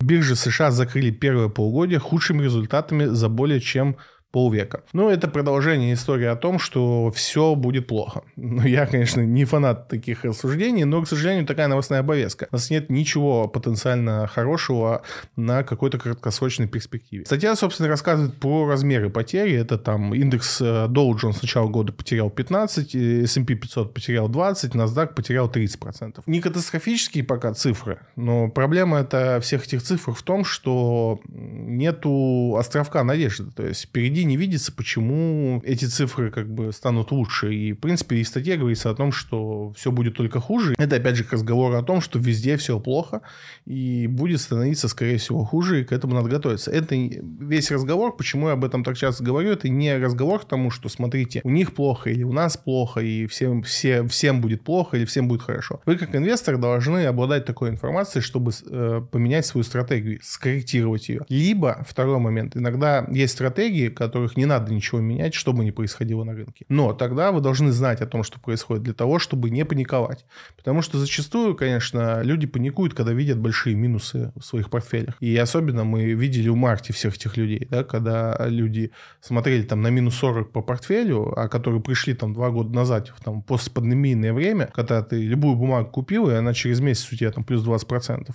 Биржи 0.00 0.36
США 0.36 0.70
закрыли 0.70 1.10
первое 1.10 1.48
полугодие 1.48 1.98
худшими 1.98 2.42
результатами 2.42 3.06
за 3.06 3.28
более 3.28 3.60
чем 3.60 3.96
полвека. 4.30 4.82
Ну, 4.92 5.08
это 5.08 5.28
продолжение 5.28 5.94
истории 5.94 6.26
о 6.26 6.36
том, 6.36 6.58
что 6.58 7.10
все 7.10 7.54
будет 7.54 7.86
плохо. 7.86 8.22
Ну, 8.36 8.62
я, 8.62 8.86
конечно, 8.86 9.20
не 9.20 9.44
фанат 9.44 9.88
таких 9.88 10.24
рассуждений, 10.24 10.84
но, 10.84 11.02
к 11.02 11.08
сожалению, 11.08 11.46
такая 11.46 11.68
новостная 11.68 12.02
повестка. 12.02 12.48
У 12.50 12.54
нас 12.54 12.70
нет 12.70 12.90
ничего 12.90 13.48
потенциально 13.48 14.26
хорошего 14.26 15.02
на 15.36 15.62
какой-то 15.62 15.98
краткосрочной 15.98 16.68
перспективе. 16.68 17.24
Статья, 17.24 17.56
собственно, 17.56 17.88
рассказывает 17.88 18.38
про 18.38 18.66
размеры 18.66 19.10
потери. 19.10 19.54
Это 19.54 19.78
там 19.78 20.14
индекс 20.14 20.60
э, 20.60 20.86
Dow 20.88 21.10
Jones 21.12 21.38
с 21.38 21.42
начала 21.42 21.68
года 21.68 21.92
потерял 21.92 22.30
15, 22.30 22.94
S&P 22.94 23.54
500 23.54 23.94
потерял 23.94 24.28
20, 24.28 24.74
NASDAQ 24.74 25.14
потерял 25.14 25.48
30%. 25.48 26.22
Не 26.26 26.40
катастрофические 26.40 27.24
пока 27.24 27.54
цифры, 27.54 28.00
но 28.16 28.48
проблема 28.48 28.98
это 28.98 29.40
всех 29.40 29.66
этих 29.66 29.82
цифр 29.82 30.12
в 30.12 30.22
том, 30.22 30.44
что 30.44 31.20
нету 31.28 32.56
островка 32.58 33.02
надежды. 33.04 33.50
То 33.50 33.66
есть 33.66 33.84
впереди 33.84 34.17
не 34.24 34.36
видится, 34.36 34.72
почему 34.72 35.62
эти 35.64 35.84
цифры 35.84 36.30
как 36.30 36.48
бы 36.52 36.72
станут 36.72 37.10
лучше. 37.10 37.54
И, 37.54 37.72
в 37.72 37.76
принципе, 37.76 38.16
и 38.16 38.22
в 38.22 38.28
статье 38.28 38.56
говорится 38.56 38.90
о 38.90 38.94
том, 38.94 39.12
что 39.12 39.72
все 39.76 39.90
будет 39.90 40.14
только 40.14 40.40
хуже. 40.40 40.74
Это, 40.78 40.96
опять 40.96 41.16
же, 41.16 41.24
к 41.24 41.32
разговору 41.32 41.76
о 41.76 41.82
том, 41.82 42.00
что 42.00 42.18
везде 42.18 42.56
все 42.56 42.78
плохо, 42.80 43.22
и 43.66 44.06
будет 44.06 44.40
становиться, 44.40 44.88
скорее 44.88 45.18
всего, 45.18 45.44
хуже, 45.44 45.80
и 45.80 45.84
к 45.84 45.92
этому 45.92 46.14
надо 46.14 46.28
готовиться. 46.28 46.70
Это 46.70 46.94
весь 46.94 47.70
разговор, 47.70 48.16
почему 48.16 48.48
я 48.48 48.54
об 48.54 48.64
этом 48.64 48.84
так 48.84 48.96
часто 48.96 49.24
говорю, 49.24 49.50
это 49.50 49.68
не 49.68 49.96
разговор 49.96 50.40
к 50.40 50.44
тому, 50.44 50.70
что, 50.70 50.88
смотрите, 50.88 51.40
у 51.44 51.50
них 51.50 51.74
плохо 51.74 52.10
или 52.10 52.22
у 52.22 52.32
нас 52.32 52.56
плохо, 52.56 53.00
и 53.00 53.26
всем, 53.26 53.62
все, 53.62 54.06
всем 54.08 54.40
будет 54.40 54.62
плохо 54.62 54.96
или 54.96 55.04
всем 55.04 55.28
будет 55.28 55.42
хорошо. 55.42 55.80
Вы, 55.86 55.96
как 55.96 56.14
инвестор, 56.14 56.58
должны 56.58 57.06
обладать 57.06 57.44
такой 57.44 57.70
информацией, 57.70 58.22
чтобы 58.22 58.52
э, 58.70 59.02
поменять 59.10 59.46
свою 59.46 59.64
стратегию, 59.64 60.18
скорректировать 60.22 61.08
ее. 61.08 61.24
Либо, 61.28 61.84
второй 61.88 62.18
момент, 62.18 62.56
иногда 62.56 63.06
есть 63.10 63.34
стратегии, 63.34 63.88
которых 64.08 64.36
не 64.36 64.46
надо 64.46 64.72
ничего 64.72 65.00
менять, 65.00 65.34
что 65.34 65.52
бы 65.52 65.64
ни 65.64 65.70
происходило 65.70 66.24
на 66.24 66.32
рынке. 66.32 66.64
Но 66.68 66.92
тогда 66.92 67.30
вы 67.30 67.40
должны 67.40 67.70
знать 67.72 68.00
о 68.00 68.06
том, 68.06 68.22
что 68.22 68.40
происходит, 68.40 68.82
для 68.82 68.94
того, 68.94 69.18
чтобы 69.18 69.50
не 69.50 69.64
паниковать. 69.64 70.24
Потому 70.56 70.82
что 70.82 70.98
зачастую, 70.98 71.54
конечно, 71.54 72.22
люди 72.22 72.46
паникуют, 72.46 72.94
когда 72.94 73.12
видят 73.12 73.38
большие 73.38 73.76
минусы 73.76 74.32
в 74.34 74.42
своих 74.42 74.70
портфелях. 74.70 75.16
И 75.20 75.36
особенно 75.36 75.84
мы 75.84 76.12
видели 76.12 76.48
в 76.48 76.56
марте 76.56 76.92
всех 76.92 77.16
этих 77.16 77.36
людей, 77.36 77.66
да, 77.70 77.84
когда 77.84 78.36
люди 78.46 78.90
смотрели 79.20 79.62
там 79.62 79.82
на 79.82 79.88
минус 79.88 80.14
40 80.16 80.52
по 80.52 80.62
портфелю, 80.62 81.38
а 81.38 81.48
которые 81.48 81.82
пришли 81.82 82.14
там 82.14 82.32
два 82.32 82.50
года 82.50 82.74
назад, 82.74 83.08
в 83.08 83.22
там 83.22 83.42
постпандемийное 83.42 84.32
время, 84.32 84.70
когда 84.74 85.02
ты 85.02 85.20
любую 85.20 85.56
бумагу 85.56 85.90
купил, 85.90 86.30
и 86.30 86.34
она 86.34 86.54
через 86.54 86.80
месяц 86.80 87.12
у 87.12 87.16
тебя 87.16 87.30
там 87.30 87.44
плюс 87.44 87.64
20%. 87.64 88.30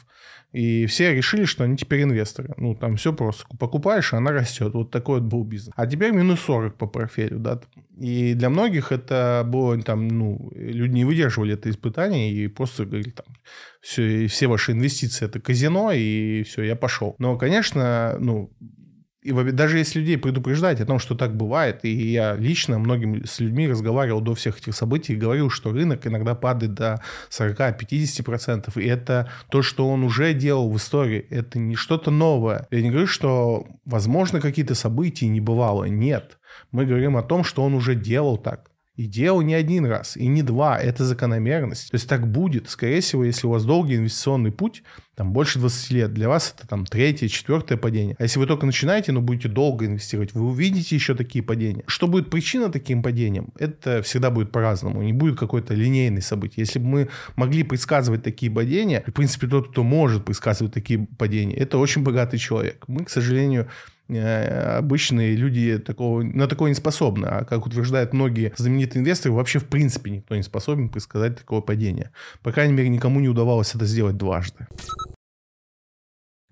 И 0.53 0.85
все 0.85 1.15
решили, 1.15 1.45
что 1.45 1.63
они 1.63 1.75
теперь 1.75 2.03
инвесторы. 2.03 2.53
Ну, 2.57 2.75
там 2.75 2.95
все 2.95 3.11
просто. 3.11 3.45
Покупаешь, 3.57 4.13
и 4.13 4.15
она 4.15 4.31
растет. 4.31 4.73
Вот 4.73 4.91
такой 4.91 5.19
вот 5.19 5.27
был 5.27 5.43
бизнес. 5.43 5.73
А 5.75 5.87
теперь 5.87 6.11
минус 6.11 6.41
40 6.41 6.75
по 6.77 6.85
портфелю, 6.85 7.39
да. 7.39 7.59
И 7.99 8.35
для 8.35 8.49
многих 8.49 8.91
это 8.91 9.43
было, 9.47 9.81
там, 9.81 10.07
ну, 10.07 10.51
люди 10.55 10.93
не 10.93 11.05
выдерживали 11.05 11.55
это 11.55 11.71
испытание 11.71 12.31
и 12.31 12.47
просто 12.47 12.85
говорили, 12.85 13.09
там, 13.09 13.25
все, 13.81 14.27
все 14.27 14.47
ваши 14.47 14.73
инвестиции 14.73 15.25
это 15.25 15.39
казино, 15.39 15.91
и 15.91 16.43
все, 16.43 16.61
я 16.63 16.75
пошел. 16.75 17.15
Но, 17.17 17.35
конечно, 17.35 18.15
ну, 18.19 18.51
и 19.23 19.31
даже 19.51 19.77
если 19.77 19.99
людей 19.99 20.17
предупреждать 20.17 20.81
о 20.81 20.85
том, 20.85 20.99
что 20.99 21.15
так 21.15 21.35
бывает, 21.35 21.79
и 21.83 21.89
я 21.89 22.35
лично 22.35 22.77
многим 22.77 23.25
с 23.25 23.39
людьми 23.39 23.67
разговаривал 23.67 24.21
до 24.21 24.35
всех 24.35 24.59
этих 24.59 24.75
событий 24.75 25.15
говорил, 25.15 25.49
что 25.49 25.71
рынок 25.71 26.05
иногда 26.05 26.35
падает 26.35 26.73
до 26.73 27.01
40-50%, 27.29 28.81
и 28.81 28.87
это 28.87 29.29
то, 29.49 29.61
что 29.61 29.87
он 29.87 30.03
уже 30.03 30.33
делал 30.33 30.69
в 30.69 30.77
истории, 30.77 31.25
это 31.29 31.57
не 31.57 31.75
что-то 31.75 32.11
новое. 32.11 32.67
Я 32.71 32.81
не 32.81 32.89
говорю, 32.89 33.07
что 33.07 33.65
возможно 33.85 34.41
какие-то 34.41 34.75
события 34.75 35.27
не 35.27 35.39
бывало, 35.39 35.85
нет. 35.85 36.37
Мы 36.71 36.85
говорим 36.85 37.17
о 37.17 37.23
том, 37.23 37.43
что 37.43 37.63
он 37.63 37.73
уже 37.73 37.95
делал 37.95 38.37
так. 38.37 38.72
И 38.95 39.07
делал 39.07 39.41
не 39.41 39.55
один 39.55 39.87
раз, 39.87 40.15
и 40.15 40.27
не 40.27 40.43
два. 40.43 40.79
Это 40.79 41.03
закономерность. 41.03 41.89
То 41.89 41.95
есть 41.95 42.07
так 42.07 42.27
будет. 42.27 42.69
Скорее 42.69 43.01
всего, 43.01 43.23
если 43.23 43.47
у 43.47 43.49
вас 43.49 43.65
долгий 43.65 43.95
инвестиционный 43.95 44.51
путь, 44.51 44.83
там 45.15 45.33
больше 45.33 45.57
20 45.57 45.91
лет, 45.91 46.13
для 46.13 46.29
вас 46.29 46.53
это 46.55 46.67
там 46.67 46.85
третье, 46.85 47.27
четвертое 47.27 47.77
падение. 47.77 48.15
А 48.19 48.23
если 48.23 48.37
вы 48.37 48.45
только 48.45 48.67
начинаете, 48.67 49.11
но 49.11 49.21
будете 49.21 49.47
долго 49.47 49.87
инвестировать, 49.87 50.33
вы 50.33 50.45
увидите 50.45 50.95
еще 50.95 51.15
такие 51.15 51.43
падения. 51.43 51.83
Что 51.87 52.07
будет 52.07 52.29
причина 52.29 52.71
таким 52.71 53.01
падениям? 53.01 53.49
Это 53.57 54.03
всегда 54.03 54.29
будет 54.29 54.51
по-разному. 54.51 55.01
Не 55.01 55.13
будет 55.13 55.39
какой-то 55.39 55.73
линейной 55.73 56.21
событий. 56.21 56.61
Если 56.61 56.77
бы 56.77 56.85
мы 56.85 57.09
могли 57.35 57.63
предсказывать 57.63 58.21
такие 58.21 58.51
падения, 58.51 59.03
в 59.07 59.11
принципе, 59.11 59.47
тот, 59.47 59.71
кто 59.71 59.83
может 59.83 60.25
предсказывать 60.25 60.73
такие 60.73 61.07
падения, 61.17 61.55
это 61.55 61.79
очень 61.79 62.03
богатый 62.03 62.37
человек. 62.37 62.83
Мы, 62.87 63.05
к 63.05 63.09
сожалению, 63.09 63.69
обычные 64.09 65.35
люди 65.35 65.77
такого, 65.77 66.21
на 66.21 66.47
такое 66.47 66.69
не 66.69 66.75
способны. 66.75 67.25
А 67.25 67.45
как 67.45 67.65
утверждают 67.65 68.13
многие 68.13 68.53
знаменитые 68.57 69.01
инвесторы, 69.01 69.33
вообще 69.33 69.59
в 69.59 69.65
принципе 69.65 70.11
никто 70.11 70.35
не 70.35 70.43
способен 70.43 70.89
предсказать 70.89 71.37
такое 71.37 71.61
падение. 71.61 72.11
По 72.41 72.51
крайней 72.51 72.73
мере, 72.73 72.89
никому 72.89 73.19
не 73.19 73.29
удавалось 73.29 73.75
это 73.75 73.85
сделать 73.85 74.17
дважды. 74.17 74.67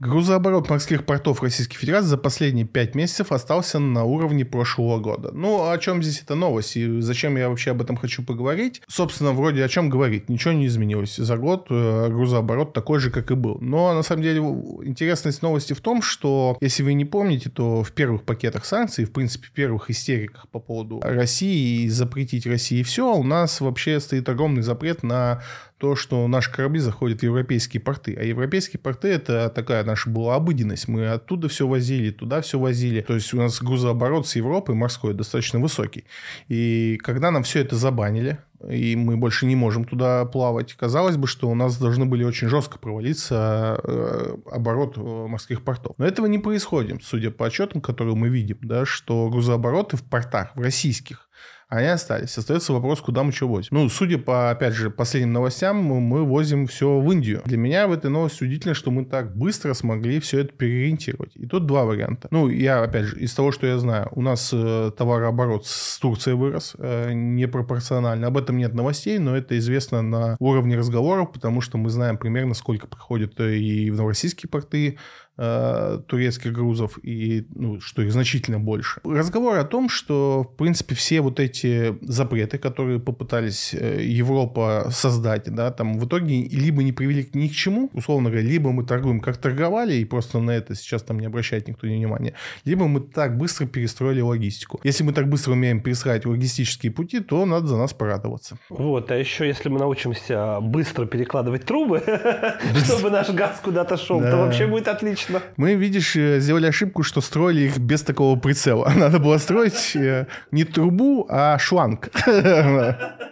Грузооборот 0.02 0.68
морских 0.68 1.06
портов 1.06 1.44
Российской 1.44 1.78
Федерации 1.78 2.08
за 2.08 2.18
последние 2.18 2.66
пять 2.66 2.96
месяцев 2.96 3.32
остался 3.32 3.78
на 3.78 4.04
уровне 4.04 4.44
прошлого 4.44 4.98
года. 4.98 5.30
Ну, 5.32 5.70
о 5.70 5.78
чем 5.78 6.02
здесь 6.02 6.24
эта 6.24 6.34
новость 6.34 6.76
и 6.76 7.02
зачем 7.02 7.38
я 7.38 7.50
вообще 7.50 7.70
об 7.70 7.84
этом 7.84 7.98
хочу 7.98 8.24
поговорить? 8.24 8.82
Собственно, 8.88 9.32
вроде 9.32 9.64
о 9.64 9.70
чем 9.70 9.92
говорить. 9.92 10.28
Ничего 10.28 10.56
не 10.56 10.66
изменилось. 10.66 11.18
За 11.18 11.38
год 11.38 11.68
э, 11.70 12.08
грузооборот 12.10 12.74
такой 12.74 12.98
же, 12.98 13.12
как 13.12 13.30
и 13.30 13.36
был. 13.36 13.60
Но, 13.62 13.94
на 13.94 14.02
самом 14.02 14.24
деле, 14.24 14.40
интересность 14.40 15.44
новости 15.44 15.74
в 15.74 15.82
том, 15.82 16.02
что, 16.02 16.58
если 16.62 16.82
вы 16.82 16.94
не 16.94 17.06
помните, 17.06 17.52
то 17.52 17.84
в 17.84 17.92
первых 17.92 18.24
пакетах 18.24 18.66
санкций, 18.66 19.06
в 19.06 19.12
принципе, 19.12 19.50
в 19.50 19.52
первых 19.52 19.92
истериках 19.92 20.50
по 20.50 20.60
поводу 20.60 21.00
России 21.04 21.84
и 21.84 21.90
запретить 21.90 22.48
России 22.48 22.82
все, 22.82 23.14
у 23.14 23.22
нас 23.22 23.62
вообще 23.62 24.00
стоит 24.00 24.28
огромный 24.30 24.64
запрет 24.64 25.04
на 25.04 25.44
то, 25.82 25.96
что 25.96 26.28
наши 26.28 26.54
корабли 26.54 26.80
заходят 26.80 27.22
в 27.22 27.24
европейские 27.24 27.82
порты. 27.82 28.16
А 28.16 28.24
европейские 28.24 28.80
порты 28.80 29.08
это 29.08 29.50
такая 29.50 29.84
наша 29.84 30.12
была 30.12 30.36
обыденность. 30.36 30.88
Мы 30.88 31.08
оттуда 31.08 31.48
все 31.50 31.68
возили, 31.68 32.12
туда 32.12 32.42
все 32.42 32.60
возили. 32.60 33.02
То 33.02 33.16
есть 33.16 33.34
у 33.34 33.38
нас 33.38 33.60
грузооборот 33.60 34.28
с 34.28 34.36
Европой 34.36 34.76
морской 34.76 35.16
достаточно 35.16 35.60
высокий. 35.60 36.04
И 36.50 37.00
когда 37.02 37.32
нам 37.32 37.42
все 37.42 37.62
это 37.62 37.76
забанили, 37.76 38.38
и 38.70 38.96
мы 38.96 39.18
больше 39.18 39.48
не 39.48 39.56
можем 39.56 39.86
туда 39.86 40.24
плавать. 40.26 40.76
Казалось 40.76 41.18
бы, 41.18 41.26
что 41.26 41.50
у 41.50 41.56
нас 41.56 41.80
должны 41.80 42.06
были 42.06 42.24
очень 42.24 42.48
жестко 42.48 42.78
провалиться 42.78 43.80
э, 43.84 44.36
оборот 44.52 44.98
э, 44.98 45.02
морских 45.02 45.64
портов. 45.64 45.96
Но 45.98 46.06
этого 46.06 46.28
не 46.28 46.38
происходит, 46.38 47.04
судя 47.04 47.32
по 47.32 47.48
отчетам, 47.48 47.82
которые 47.82 48.16
мы 48.16 48.30
видим, 48.30 48.60
да, 48.62 48.86
что 48.86 49.30
грузообороты 49.32 49.98
в 49.98 50.04
портах, 50.04 50.56
в 50.56 50.62
российских, 50.62 51.28
они 51.72 51.88
остались. 51.88 52.38
Остается 52.38 52.74
вопрос, 52.74 53.00
куда 53.00 53.24
мы 53.24 53.32
что 53.32 53.48
возим. 53.48 53.70
Ну, 53.72 53.88
судя 53.88 54.18
по, 54.18 54.52
опять 54.52 54.74
же, 54.74 54.90
последним 54.90 55.32
новостям, 55.32 55.78
мы, 55.78 56.02
мы 56.02 56.26
возим 56.26 56.68
все 56.68 57.00
в 57.00 57.10
Индию. 57.10 57.42
Для 57.46 57.58
меня 57.58 57.88
в 57.88 57.94
этой 57.94 58.12
новости 58.12 58.44
удивительно, 58.44 58.74
что 58.74 58.92
мы 58.92 59.06
так 59.06 59.34
быстро 59.38 59.74
смогли 59.74 60.20
все 60.20 60.40
это 60.40 60.52
переориентировать. 60.54 61.32
И 61.36 61.46
тут 61.46 61.68
два 61.68 61.86
варианта. 61.86 62.28
Ну, 62.30 62.50
я, 62.50 62.84
опять 62.84 63.06
же, 63.06 63.20
из 63.22 63.34
того, 63.34 63.54
что 63.54 63.68
я 63.68 63.78
знаю, 63.78 64.10
у 64.12 64.22
нас 64.22 64.50
э, 64.52 64.92
товарооборот 64.98 65.66
с 65.66 65.98
Турцией 66.00 66.36
вырос 66.36 66.76
э, 66.78 67.14
непропорционально. 67.14 68.28
Об 68.28 68.38
этом 68.38 68.58
нет 68.58 68.74
новостей, 68.74 69.18
но 69.18 69.38
это 69.38 69.58
известно 69.58 70.02
на 70.02 70.36
уровне 70.40 70.76
разговоров, 70.76 71.32
потому 71.32 71.62
что 71.62 71.78
мы 71.78 71.90
знаем 71.90 72.18
примерно, 72.18 72.54
сколько 72.54 72.86
приходит 72.86 73.40
э, 73.40 73.56
и 73.56 73.90
в 73.92 73.96
новороссийские 73.96 74.50
порты 74.50 74.98
э, 75.38 76.00
турецких 76.08 76.52
грузов, 76.52 77.00
и 77.04 77.46
ну, 77.56 77.80
что 77.82 78.02
их 78.02 78.12
значительно 78.12 78.60
больше. 78.60 79.02
Разговор 79.04 79.58
о 79.58 79.64
том, 79.64 79.90
что, 79.90 80.44
в 80.44 80.58
принципе, 80.58 80.96
все 80.96 81.22
вот 81.22 81.40
эти 81.40 81.98
запреты, 82.02 82.58
которые 82.58 83.00
попытались 83.00 83.74
э, 83.74 84.04
Европа 84.04 84.88
создать, 84.92 85.54
да, 85.54 85.72
там 85.72 86.00
в 86.00 86.06
итоге 86.06 86.44
либо 86.44 86.84
не 86.84 86.92
привели 86.92 87.30
ни 87.34 87.48
к 87.48 87.54
чему, 87.54 87.90
условно 87.94 88.30
говоря, 88.30 88.48
либо 88.48 88.72
мы 88.72 88.86
торгуем, 88.86 89.20
как 89.20 89.38
торговали, 89.38 89.96
и 89.96 90.06
просто 90.06 90.40
на 90.40 90.52
это 90.52 90.76
сейчас 90.76 91.04
там 91.04 91.20
не 91.20 91.26
обращает 91.26 91.68
никто 91.68 91.88
внимания, 91.88 92.34
либо 92.66 92.88
мы 92.88 93.02
так 93.02 93.38
быстро 93.38 93.66
перестроили 93.66 94.22
логистику. 94.22 94.80
Если 94.84 95.04
мы 95.04 95.14
так 95.14 95.28
быстро 95.30 95.54
умеем 95.54 95.82
перестраивать 95.82 96.26
логистические 96.26 96.92
пути, 96.92 97.20
то 97.20 97.46
надо 97.46 97.68
за 97.68 97.78
нас 97.78 97.94
порадоваться. 97.94 98.58
Вот, 98.70 99.12
а 99.12 99.18
еще 99.18 99.48
если 99.48 99.70
мы 99.70 99.80
научимся 99.80 100.60
быстро 100.62 101.06
перекладывать 101.06 101.66
трубы, 101.66 102.02
чтобы 102.86 103.10
наш 103.10 103.30
газ 103.30 103.60
куда-то 103.64 103.98
шел, 103.98 104.22
то 104.22 104.38
вообще 104.38 104.68
будет 104.68 104.88
отлично 104.88 105.31
точно. 105.32 105.48
Мы, 105.58 105.76
видишь, 105.76 106.16
э, 106.16 106.40
сделали 106.40 106.68
ошибку, 106.68 107.04
что 107.04 107.22
строили 107.22 107.62
их 107.62 107.78
без 107.78 108.02
такого 108.02 108.40
прицела. 108.40 108.92
Надо 108.96 109.20
было 109.20 109.38
строить 109.38 109.96
э, 109.96 110.28
не 110.52 110.64
трубу, 110.64 111.26
а 111.30 111.58
шланг. 111.58 112.10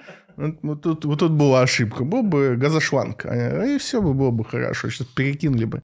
Вот 0.61 0.81
тут, 0.81 1.03
вот 1.03 1.19
тут 1.19 1.31
была 1.33 1.63
ошибка. 1.63 2.05
Был 2.05 2.23
бы 2.23 2.55
газошланг. 2.55 3.25
А, 3.25 3.65
и 3.65 3.77
все 3.77 4.01
бы 4.01 4.13
было 4.13 4.31
бы 4.31 4.45
хорошо. 4.45 4.89
Сейчас 4.89 5.05
перекинули 5.07 5.65
бы. 5.65 5.81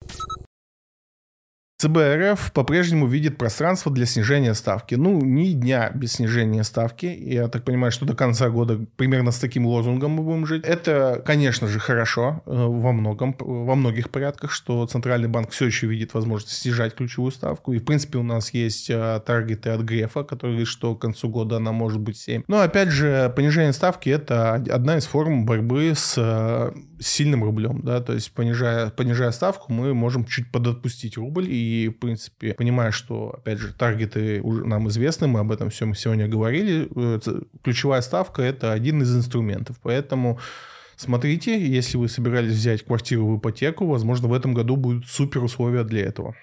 ЦБ 1.85 1.97
РФ 1.97 2.51
по-прежнему 2.51 3.05
видит 3.05 3.37
пространство 3.37 3.91
для 3.91 4.07
снижения 4.07 4.55
ставки. 4.55 4.95
Ну, 4.95 5.21
ни 5.21 5.51
дня 5.51 5.91
без 5.93 6.13
снижения 6.13 6.63
ставки. 6.63 7.05
Я 7.05 7.47
так 7.47 7.63
понимаю, 7.63 7.91
что 7.91 8.05
до 8.05 8.15
конца 8.15 8.49
года 8.49 8.79
примерно 8.95 9.29
с 9.29 9.37
таким 9.37 9.67
лозунгом 9.67 10.11
мы 10.11 10.23
будем 10.23 10.47
жить. 10.47 10.63
Это, 10.65 11.21
конечно 11.23 11.67
же, 11.67 11.79
хорошо 11.79 12.41
э, 12.47 12.51
во 12.51 12.91
многом, 12.91 13.35
во 13.37 13.75
многих 13.75 14.09
порядках, 14.09 14.51
что 14.51 14.87
Центральный 14.87 15.27
банк 15.27 15.51
все 15.51 15.67
еще 15.67 15.85
видит 15.85 16.15
возможность 16.15 16.57
снижать 16.57 16.95
ключевую 16.95 17.31
ставку. 17.31 17.73
И, 17.73 17.77
в 17.77 17.85
принципе, 17.85 18.17
у 18.17 18.23
нас 18.23 18.51
есть 18.51 18.89
э, 18.89 19.21
таргеты 19.23 19.69
от 19.69 19.81
Грефа, 19.81 20.23
которые 20.23 20.65
что 20.65 20.95
к 20.95 21.01
концу 21.01 21.29
года 21.29 21.57
она 21.57 21.71
может 21.71 21.99
быть 21.99 22.17
7. 22.17 22.43
Но, 22.47 22.61
опять 22.61 22.89
же, 22.89 23.31
понижение 23.35 23.73
ставки– 23.73 24.09
это 24.15 24.55
одна 24.55 24.97
из 24.97 25.05
форм 25.05 25.45
борьбы 25.45 25.93
с 25.95 26.15
э, 26.17 26.71
сильным 26.99 27.43
рублем, 27.43 27.81
да, 27.83 28.01
то 28.01 28.13
есть 28.13 28.31
понижая, 28.31 28.89
понижая 28.89 29.31
ставку, 29.31 29.71
мы 29.71 29.93
можем 29.93 30.25
чуть 30.25 30.51
подотпустить 30.51 31.17
рубль, 31.17 31.47
и, 31.49 31.74
в 31.87 31.99
принципе, 31.99 32.53
понимая, 32.53 32.91
что, 32.91 33.35
опять 33.37 33.59
же, 33.59 33.73
таргеты 33.73 34.41
уже 34.41 34.65
нам 34.65 34.87
известны, 34.89 35.27
мы 35.27 35.39
об 35.39 35.51
этом 35.51 35.69
все 35.69 35.93
сегодня 35.93 36.27
говорили, 36.27 36.89
э, 36.95 37.19
ключевая 37.63 38.01
ставка– 38.01 38.41
это 38.43 38.71
один 38.73 39.01
из 39.01 39.15
инструментов, 39.15 39.77
поэтому 39.81 40.39
смотрите, 40.95 41.65
если 41.65 41.97
вы 41.97 42.09
собирались 42.09 42.53
взять 42.53 42.83
квартиру 42.83 43.27
в 43.27 43.39
ипотеку, 43.39 43.85
возможно, 43.85 44.27
в 44.27 44.33
этом 44.33 44.53
году 44.53 44.75
будут 44.75 45.07
супер 45.07 45.43
условия 45.43 45.83
для 45.83 46.05
этого. 46.05 46.35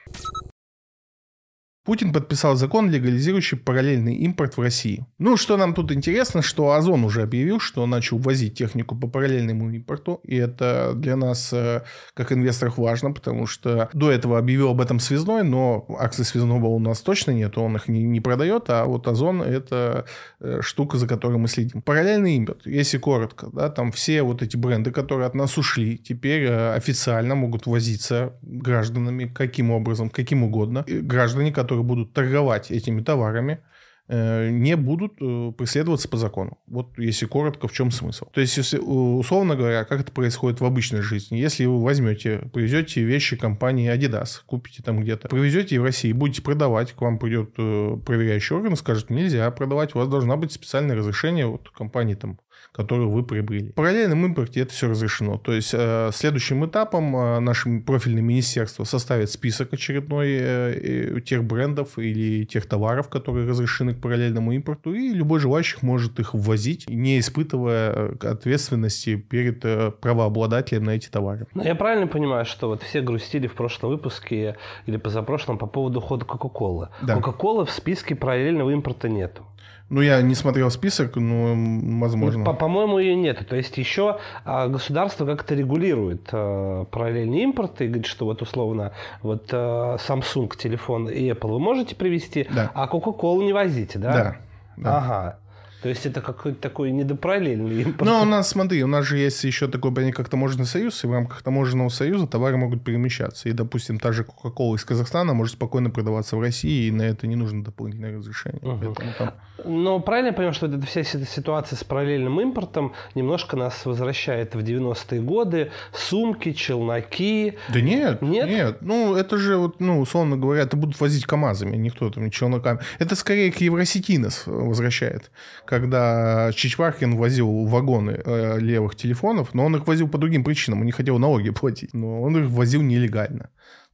Путин 1.85 2.13
подписал 2.13 2.55
закон, 2.55 2.91
легализирующий 2.91 3.59
параллельный 3.59 4.15
импорт 4.15 4.57
в 4.57 4.61
России. 4.61 5.05
Ну, 5.19 5.37
что 5.37 5.57
нам 5.57 5.75
тут 5.75 5.91
интересно, 5.91 6.41
что 6.41 6.73
Озон 6.73 7.05
уже 7.05 7.23
объявил, 7.23 7.59
что 7.59 7.85
начал 7.87 8.19
возить 8.19 8.57
технику 8.57 8.95
по 8.95 9.09
параллельному 9.09 9.69
импорту, 9.71 10.21
и 10.23 10.37
это 10.37 10.93
для 10.95 11.17
нас, 11.17 11.53
э, 11.53 11.83
как 12.15 12.31
инвесторов, 12.31 12.79
важно, 12.79 13.13
потому 13.13 13.47
что 13.47 13.89
до 13.93 14.13
этого 14.13 14.39
объявил 14.39 14.69
об 14.71 14.81
этом 14.81 15.01
Связной, 15.01 15.43
но 15.43 15.85
акций 15.99 16.25
Связного 16.25 16.67
у 16.67 16.79
нас 16.79 17.01
точно 17.01 17.33
нет, 17.33 17.59
он 17.59 17.75
их 17.75 17.89
не, 17.89 18.05
не 18.05 18.21
продает, 18.21 18.71
а 18.71 18.85
вот 18.85 19.09
Озон– 19.09 19.43
это 19.43 20.05
э, 20.39 20.61
штука, 20.63 20.99
за 20.99 21.09
которой 21.09 21.39
мы 21.39 21.49
следим. 21.49 21.83
Параллельный 21.83 22.37
импорт, 22.37 22.65
если 22.65 22.99
коротко, 22.99 23.51
да, 23.53 23.69
там 23.71 23.91
все 23.91 24.23
вот 24.23 24.41
эти 24.43 24.57
бренды, 24.57 24.93
которые 24.93 25.27
от 25.27 25.35
нас 25.35 25.59
ушли, 25.59 25.99
теперь 25.99 26.45
э, 26.45 26.75
официально 26.75 27.35
могут 27.35 27.67
возиться 27.67 28.35
гражданами 28.43 29.25
каким 29.25 29.73
образом, 29.73 30.11
каким 30.11 30.45
угодно. 30.45 30.85
И 30.87 31.01
граждане, 31.01 31.51
которые 31.51 31.72
которые 31.73 31.85
будут 31.85 32.13
торговать 32.13 32.71
этими 32.71 33.03
товарами, 33.03 33.61
э, 34.09 34.51
не 34.51 34.77
будут 34.77 35.15
э, 35.21 35.53
преследоваться 35.57 36.09
по 36.09 36.17
закону. 36.19 36.59
Вот 36.67 36.99
если 36.99 37.27
коротко, 37.27 37.67
в 37.67 37.73
чем 37.73 37.91
смысл. 37.91 38.27
То 38.33 38.43
есть, 38.43 38.57
если, 38.59 38.79
условно 38.79 39.57
говоря, 39.57 39.85
как 39.85 40.01
это 40.01 40.13
происходит 40.13 40.61
в 40.61 40.65
обычной 40.65 41.01
жизни. 41.01 41.39
Если 41.39 41.65
вы 41.65 41.83
возьмете, 41.83 42.51
привезете 42.53 43.03
вещи 43.03 43.37
компании 43.37 43.91
Adidas, 43.91 44.43
купите 44.45 44.83
там 44.83 45.01
где-то, 45.01 45.29
привезете 45.29 45.81
в 45.81 45.85
России, 45.85 46.13
будете 46.13 46.43
продавать, 46.43 46.93
к 46.93 47.01
вам 47.01 47.19
придет 47.19 47.55
э, 47.57 47.97
проверяющий 48.05 48.57
орган 48.57 48.77
скажет, 48.77 49.09
нельзя 49.11 49.51
продавать, 49.51 49.95
у 49.95 49.99
вас 49.99 50.09
должна 50.09 50.37
быть 50.37 50.53
специальное 50.53 50.97
разрешение 50.97 51.47
от 51.47 51.71
компании 51.71 52.15
там 52.15 52.39
которую 52.73 53.11
вы 53.11 53.23
приобрели. 53.23 53.71
В 53.71 53.75
параллельном 53.75 54.25
импорте 54.27 54.61
это 54.61 54.73
все 54.73 54.89
разрешено. 54.89 55.39
То 55.39 55.53
есть 55.53 55.73
э, 55.75 56.11
следующим 56.13 56.65
этапом 56.65 57.17
э, 57.17 57.41
наше 57.41 57.81
профильное 57.81 58.23
министерство 58.23 58.85
составит 58.85 59.31
список 59.31 59.73
очередной 59.73 60.29
э, 60.31 61.21
тех 61.25 61.45
брендов 61.45 61.99
или 61.99 62.45
тех 62.45 62.67
товаров, 62.67 63.09
которые 63.09 63.49
разрешены 63.49 63.95
к 63.95 64.01
параллельному 64.01 64.53
импорту, 64.53 64.95
и 64.95 65.13
любой 65.13 65.41
желающий 65.41 65.79
может 65.83 66.19
их 66.21 66.35
ввозить, 66.35 66.89
не 66.89 67.19
испытывая 67.19 68.17
ответственности 68.21 69.17
перед 69.17 69.61
правообладателем 70.01 70.85
на 70.85 70.91
эти 70.91 71.09
товары. 71.09 71.47
Но 71.55 71.63
я 71.63 71.75
правильно 71.75 72.07
понимаю, 72.07 72.45
что 72.45 72.69
вот 72.69 72.83
все 72.83 73.01
грустили 73.01 73.47
в 73.47 73.55
прошлом 73.55 73.91
выпуске 73.91 74.57
или 74.87 74.97
позапрошлом 74.97 75.59
по 75.59 75.67
поводу 75.67 76.01
хода 76.01 76.25
Кока-Колы. 76.25 76.89
Да. 77.03 77.17
Кока-Колы 77.17 77.67
в 77.67 77.71
списке 77.71 78.15
параллельного 78.15 78.71
импорта 78.71 79.09
нету. 79.09 79.47
Ну, 79.93 80.01
я 80.01 80.23
не 80.23 80.35
смотрел 80.35 80.71
список, 80.71 81.17
но 81.17 81.55
возможно. 81.99 82.47
По- 82.47 82.55
по-моему, 82.55 82.99
ее 82.99 83.15
нет. 83.15 83.47
То 83.47 83.57
есть 83.57 83.77
еще 83.77 84.19
а, 84.47 84.67
государство 84.69 85.27
как-то 85.27 85.55
регулирует 85.55 86.31
а, 86.33 86.87
параллельный 86.87 87.43
импорт 87.43 87.79
и 87.83 87.89
говорит, 87.89 88.07
что 88.07 88.25
вот 88.25 88.41
условно 88.41 88.93
вот 89.21 89.51
а, 89.53 89.97
Samsung 89.97 90.57
телефон 90.57 91.11
и 91.11 91.31
Apple 91.31 91.49
вы 91.49 91.59
можете 91.61 91.95
привезти, 91.95 92.47
да. 92.51 92.71
а 92.75 92.87
Coca-Cola 92.87 93.45
не 93.45 93.53
возите, 93.53 93.99
да? 93.99 94.13
Да. 94.13 94.37
да. 94.79 94.97
Ага. 94.97 95.39
То 95.83 95.89
есть 95.89 96.07
это 96.07 96.21
какой-то 96.21 96.61
такой 96.61 96.93
недопараллельный 96.93 97.83
импорт. 97.83 98.11
Ну, 98.11 98.23
у 98.23 98.25
нас, 98.25 98.49
смотри, 98.49 98.85
у 98.85 98.87
нас 98.87 99.05
же 99.05 99.19
есть 99.19 99.43
еще 99.45 99.67
такой 99.67 99.93
понятие, 99.93 100.15
как 100.15 100.29
таможенный 100.29 100.67
союз, 100.67 101.03
и 101.05 101.07
в 101.09 101.13
рамках 101.13 101.43
таможенного 101.43 101.89
союза 101.89 102.27
товары 102.27 102.57
могут 102.57 102.85
перемещаться. 102.85 103.49
И, 103.49 103.53
допустим, 103.53 103.99
та 103.99 104.13
же 104.13 104.25
Coca-Cola 104.25 104.77
из 104.77 104.85
Казахстана 104.85 105.35
может 105.35 105.55
спокойно 105.55 105.91
продаваться 105.91 106.37
в 106.37 106.41
России, 106.41 106.87
и 106.87 106.91
на 106.93 107.03
это 107.03 107.27
не 107.27 107.37
нужно 107.37 107.65
дополнительное 107.65 108.17
разрешение. 108.17 108.61
Угу. 108.63 108.95
там... 109.19 109.35
Но 109.65 110.01
правильно 110.01 110.29
я 110.29 110.33
понимаю, 110.33 110.55
что 110.55 110.67
эта 110.67 110.81
вся 110.87 111.01
эта 111.01 111.27
ситуация 111.27 111.77
с 111.77 111.85
параллельным 111.85 112.41
импортом 112.41 112.93
немножко 113.15 113.57
нас 113.57 113.85
возвращает 113.85 114.55
в 114.55 114.59
90-е 114.59 115.21
годы, 115.21 115.71
сумки, 115.93 116.53
челноки. 116.53 117.59
Да 117.73 117.81
нет, 117.81 118.23
нет, 118.23 118.49
нет. 118.49 118.77
Ну, 118.81 119.15
это 119.15 119.39
же, 119.39 119.57
вот, 119.57 119.81
ну, 119.81 120.01
условно 120.01 120.37
говоря, 120.37 120.63
это 120.63 120.77
будут 120.77 121.01
возить 121.01 121.27
КАМАЗами, 121.27 121.77
никто 121.77 122.11
там 122.11 122.31
челноками. 122.31 122.81
Это 122.99 123.17
скорее 123.17 123.53
к 123.53 123.57
Евросети 123.59 124.19
нас 124.19 124.47
возвращает 124.47 125.31
когда 125.73 126.53
Чичваркин 126.53 127.17
возил 127.17 127.65
вагоны 127.65 128.21
э, 128.23 128.59
левых 128.59 128.95
телефонов, 128.95 129.55
но 129.55 129.65
он 129.65 129.75
их 129.75 129.87
возил 129.87 130.07
по 130.07 130.19
другим 130.19 130.45
причинам, 130.45 130.81
он 130.81 130.85
не 130.85 130.93
хотел 130.93 131.19
налоги 131.19 131.49
платить, 131.61 131.95
но 131.95 132.21
он 132.21 132.37
их 132.37 132.51
возил 132.51 132.83
нелегально. 132.83 133.49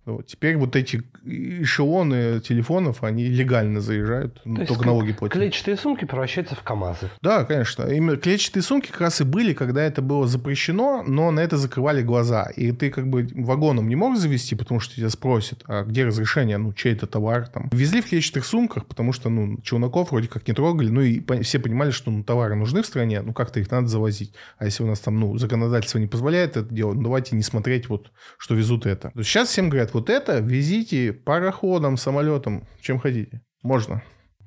Вот. 0.09 0.27
Теперь 0.27 0.57
вот 0.57 0.75
эти 0.75 1.03
эшелоны 1.25 2.41
телефонов, 2.41 3.05
они 3.05 3.27
легально 3.27 3.81
заезжают, 3.81 4.43
То 4.43 4.67
только 4.67 4.87
налоги 4.87 5.13
платят. 5.13 5.37
Клетчатые 5.37 5.77
сумки 5.77 6.05
превращаются 6.07 6.55
в 6.55 6.63
КАМАЗы. 6.63 7.11
Да, 7.21 7.45
конечно. 7.45 7.83
Именно 7.83 8.17
клетчатые 8.17 8.63
сумки 8.63 8.91
как 8.91 9.03
раз 9.03 9.21
и 9.21 9.25
были, 9.25 9.53
когда 9.53 9.83
это 9.83 10.01
было 10.01 10.27
запрещено, 10.27 11.05
но 11.07 11.31
на 11.31 11.41
это 11.41 11.59
закрывали 11.59 12.03
глаза. 12.03 12.45
И 12.57 12.73
ты 12.73 12.91
как 12.91 13.09
бы 13.09 13.29
вагоном 13.35 13.89
не 13.89 13.97
мог 13.97 14.17
завести, 14.17 14.55
потому 14.55 14.81
что 14.81 14.97
тебя 14.97 15.11
спросят, 15.11 15.63
а 15.67 15.85
где 15.85 16.05
разрешение, 16.05 16.57
ну, 16.57 16.73
чей 16.73 16.95
это 16.95 17.07
товар 17.07 17.47
там. 17.49 17.69
Везли 17.73 18.01
в 18.01 18.09
клетчатых 18.09 18.47
сумках, 18.47 18.87
потому 18.87 19.13
что, 19.13 19.29
ну, 19.29 19.59
челноков 19.63 20.11
вроде 20.11 20.29
как 20.29 20.49
не 20.49 20.55
трогали, 20.55 20.89
ну, 20.89 21.03
и 21.03 21.23
все 21.43 21.59
понимали, 21.59 21.91
что 21.91 22.11
ну, 22.11 22.25
товары 22.25 22.55
нужны 22.55 22.83
в 22.83 22.87
стране, 22.87 23.21
ну, 23.21 23.35
как-то 23.35 23.61
их 23.61 23.71
надо 23.71 23.89
завозить. 23.89 24.33
А 24.57 24.65
если 24.65 24.83
у 24.83 24.87
нас 24.87 25.01
там, 25.01 25.21
ну, 25.21 25.37
законодательство 25.37 25.99
не 25.99 26.07
позволяет 26.07 26.57
это 26.57 26.75
делать, 26.75 26.97
ну, 26.97 27.03
давайте 27.03 27.37
не 27.37 27.43
смотреть 27.43 27.91
вот, 27.91 28.11
что 28.39 28.55
везут 28.55 28.87
это. 28.87 29.13
Сейчас 29.17 29.51
всем 29.51 29.69
говорят, 29.69 29.93
вот 29.99 30.11
это 30.11 30.39
везите 30.39 31.13
пароходом, 31.13 31.97
самолетом, 31.97 32.67
чем 32.81 32.99
хотите. 32.99 33.43
Можно. 33.63 34.03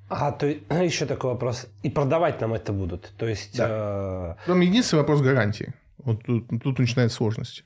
А, 0.09 0.31
то 0.31 0.47
еще 0.83 1.05
такой 1.05 1.31
вопрос. 1.31 1.67
И 1.83 1.89
продавать 1.89 2.41
нам 2.41 2.53
это 2.53 2.73
будут? 2.73 3.11
То 3.17 3.27
есть... 3.27 3.57
Да. 3.57 4.37
Э... 4.39 4.47
Там 4.47 4.61
единственный 4.61 4.99
вопрос 4.99 5.21
гарантии. 5.21 5.73
Вот 5.97 6.23
тут, 6.25 6.47
тут 6.63 6.79
начинает 6.79 7.11
сложности. 7.11 7.63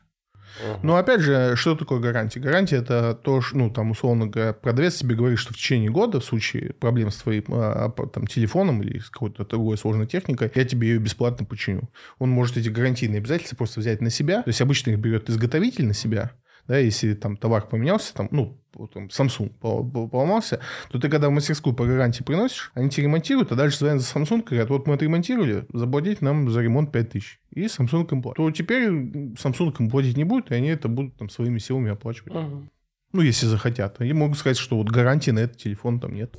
Uh-huh. 0.62 0.80
Но 0.84 0.96
опять 0.96 1.22
же, 1.22 1.56
что 1.56 1.76
такое 1.76 2.00
гарантия? 2.00 2.40
Гарантия 2.40 2.78
это 2.78 3.14
то, 3.14 3.42
что, 3.42 3.58
ну, 3.58 3.70
там, 3.70 3.92
условно 3.92 4.28
говоря, 4.28 4.54
продавец 4.54 4.96
тебе 4.96 5.16
говорит, 5.16 5.40
что 5.40 5.54
в 5.54 5.58
течение 5.58 5.90
года, 5.90 6.20
в 6.20 6.26
случае 6.26 6.74
проблем 6.74 7.12
с 7.12 7.18
твоим 7.18 7.44
а, 7.50 7.90
там, 7.90 8.28
телефоном 8.28 8.82
или 8.82 9.00
с 9.00 9.10
какой-то 9.10 9.46
другой 9.46 9.78
сложной 9.78 10.08
техникой, 10.08 10.52
я 10.56 10.66
тебе 10.66 10.90
ее 10.90 11.00
бесплатно 11.00 11.46
починю. 11.46 11.90
Он 12.20 12.30
может 12.30 12.58
эти 12.58 12.70
гарантийные 12.70 13.20
обязательства 13.20 13.58
просто 13.58 13.80
взять 13.80 14.02
на 14.02 14.10
себя. 14.10 14.44
То 14.44 14.50
есть 14.50 14.62
обычно 14.62 14.92
их 14.92 15.00
берет 15.00 15.30
изготовитель 15.30 15.88
на 15.88 15.94
себя, 15.94 16.32
да, 16.68 16.78
если 16.78 17.14
там 17.14 17.38
товар 17.38 17.68
поменялся, 17.68 18.14
там, 18.14 18.28
ну, 18.32 18.58
там, 18.94 19.08
Samsung 19.08 19.50
поломался, 19.60 20.60
то 20.90 21.00
ты 21.00 21.10
когда 21.10 21.30
в 21.30 21.32
мастерскую 21.32 21.76
по 21.76 21.86
гарантии 21.86 22.24
приносишь, 22.24 22.72
они 22.74 22.90
тебе 22.90 23.04
ремонтируют, 23.04 23.52
а 23.52 23.56
дальше 23.56 23.80
звонят 23.80 24.02
за 24.02 24.14
Samsung 24.14 24.42
и 24.42 24.46
говорят, 24.46 24.70
вот 24.70 24.88
мы 24.88 24.96
отремонтировали, 24.96 25.66
заплатить 25.72 26.22
нам 26.22 26.50
за 26.50 26.62
ремонт 26.62 26.92
5000. 26.92 27.40
И 27.52 27.66
Samsung 27.66 28.12
им 28.12 28.22
платит. 28.22 28.38
То 28.38 28.52
теперь 28.52 28.90
Samsung 28.90 29.74
им 29.80 29.90
платить 29.90 30.18
не 30.18 30.24
будет, 30.24 30.52
и 30.52 30.56
они 30.56 30.70
это 30.70 30.88
будут 30.88 31.16
там 31.18 31.30
своими 31.30 31.60
силами 31.60 31.92
оплачивать. 31.92 32.36
Угу. 32.36 32.70
Ну, 33.14 33.22
если 33.22 33.46
захотят. 33.46 34.02
Они 34.02 34.14
могут 34.14 34.38
сказать, 34.38 34.58
что 34.58 34.78
вот 34.78 34.90
гарантии 34.90 35.32
на 35.32 35.40
этот 35.40 35.58
телефон 35.58 36.00
там 36.00 36.14
нет. 36.14 36.36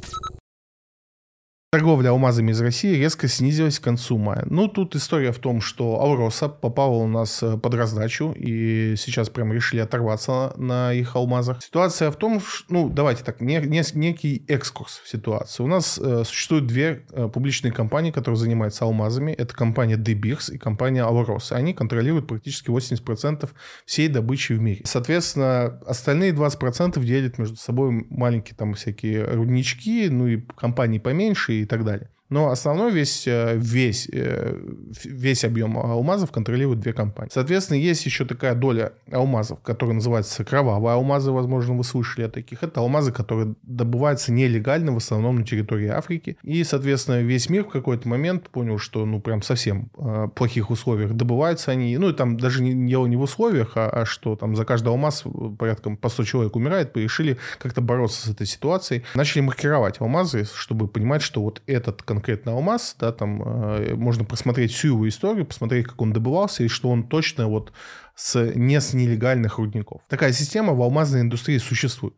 Торговля 1.77 2.09
алмазами 2.09 2.53
из 2.53 2.61
России 2.63 2.97
резко 2.97 3.29
снизилась 3.29 3.79
к 3.79 3.85
концу 3.85 4.17
мая. 4.17 4.47
Ну, 4.49 4.67
тут 4.67 4.97
история 4.97 5.31
в 5.31 5.39
том, 5.39 5.61
что 5.61 6.01
Алроса 6.01 6.49
попала 6.49 6.95
у 6.95 7.07
нас 7.07 7.43
э, 7.43 7.59
под 7.59 7.75
раздачу, 7.75 8.33
и 8.35 8.95
сейчас 8.97 9.29
прям 9.29 9.53
решили 9.53 9.81
оторваться 9.81 10.55
на 10.57 10.95
их 10.95 11.15
алмазах. 11.17 11.63
Ситуация 11.63 12.11
в 12.11 12.17
том, 12.17 12.41
что, 12.41 12.65
ну, 12.71 12.89
давайте 12.89 13.25
так, 13.25 13.43
не, 13.43 13.59
не, 13.59 13.83
некий 13.93 14.43
экскурс 14.49 15.03
в 15.05 15.09
ситуации. 15.11 15.63
У 15.63 15.67
нас 15.67 16.01
э, 16.03 16.25
существуют 16.25 16.67
две 16.67 17.05
э, 17.13 17.29
публичные 17.29 17.73
компании, 17.73 18.11
которые 18.11 18.39
занимаются 18.39 18.87
алмазами. 18.87 19.33
Это 19.33 19.55
компания 19.55 19.97
Beers 19.97 20.55
и 20.55 20.57
компания 20.57 21.03
Алроса. 21.03 21.57
Они 21.57 21.75
контролируют 21.75 22.27
практически 22.27 22.71
80% 22.71 23.51
всей 23.85 24.09
добычи 24.09 24.55
в 24.55 24.63
мире. 24.63 24.81
Соответственно, 24.87 25.79
остальные 25.87 26.33
20% 26.33 26.99
делят 27.05 27.37
между 27.37 27.57
собой 27.57 28.07
маленькие 28.09 28.57
там 28.57 28.73
всякие 28.73 29.25
руднички, 29.25 30.09
ну 30.09 30.27
и 30.27 30.41
компании 30.41 30.99
поменьше, 30.99 31.53
и 31.53 31.66
так 31.67 31.85
далее. 31.85 32.11
Но 32.29 32.51
основной 32.51 32.93
весь, 32.93 33.27
э, 33.27 33.57
весь, 33.57 34.09
э, 34.13 34.59
весь 35.05 35.45
объем 35.45 35.79
алмазов 35.79 36.33
контролируют 36.33 36.81
две 36.81 36.93
компании. 36.93 37.31
Соответственно, 37.33 37.79
есть 37.79 38.05
еще 38.05 38.25
такая 38.25 38.55
доля 38.55 38.93
алмазов, 39.13 39.61
которая 39.63 39.95
называется 39.95 40.45
кровавые 40.45 40.95
алмазы, 40.95 41.31
возможно, 41.31 41.75
вы 41.75 41.85
слышали 41.85 42.25
о 42.25 42.29
таких. 42.29 42.63
Это 42.63 42.81
алмазы, 42.81 43.13
которые 43.13 43.55
добываются 43.63 44.33
нелегально, 44.33 44.93
в 44.93 44.97
основном 44.97 45.37
на 45.37 45.45
территории 45.45 45.89
Африки. 45.89 46.37
И, 46.43 46.65
соответственно, 46.65 47.23
весь 47.23 47.49
мир 47.49 47.65
в 47.65 47.69
какой-то 47.69 48.09
момент 48.09 48.49
понял, 48.51 48.79
что, 48.79 49.07
ну, 49.07 49.21
прям 49.21 49.43
совсем 49.43 49.91
э, 49.97 50.29
плохих 50.35 50.71
условиях 50.71 51.13
добываются 51.13 51.71
они. 51.71 51.97
Ну, 51.97 52.11
и 52.11 52.13
там 52.13 52.37
даже 52.37 52.63
не, 52.63 52.89
дело 52.89 53.07
не 53.07 53.17
в 53.17 53.23
условиях, 53.23 53.73
а, 53.77 53.89
а 53.89 54.05
что 54.05 54.35
там 54.35 54.57
за 54.57 54.65
каждый 54.65 54.89
алмаз 54.89 55.25
порядком 55.59 55.97
по 55.97 56.09
100 56.09 56.25
человек 56.25 56.57
умирает, 56.57 56.97
решили 56.97 57.39
как-то 57.59 57.81
бороться 57.81 58.27
с 58.27 58.31
этой 58.31 58.47
ситуацией. 58.47 59.05
Начали 59.15 59.43
маркировать 59.43 60.01
алмазы, 60.01 60.45
чтобы 60.55 60.89
понимать, 60.89 61.23
что 61.23 61.43
вот 61.43 61.63
этот 61.67 62.03
конкретно 62.17 62.53
алмаз, 62.53 62.97
да, 62.99 63.13
там 63.13 63.43
э, 63.43 63.95
можно 63.95 64.25
просмотреть 64.25 64.73
всю 64.73 64.89
его 64.89 65.07
историю, 65.07 65.45
посмотреть, 65.45 65.87
как 65.87 66.01
он 66.01 66.13
добывался, 66.13 66.65
и 66.65 66.69
что 66.69 66.89
он 66.89 67.03
точно 67.03 67.47
вот 67.47 67.73
с, 68.15 68.53
не 68.55 68.81
с 68.81 68.95
нелегальных 68.95 69.59
рудников. 69.59 70.01
Такая 70.09 70.33
система 70.33 70.73
в 70.73 70.81
алмазной 70.81 71.21
индустрии 71.21 71.59
существует. 71.59 72.15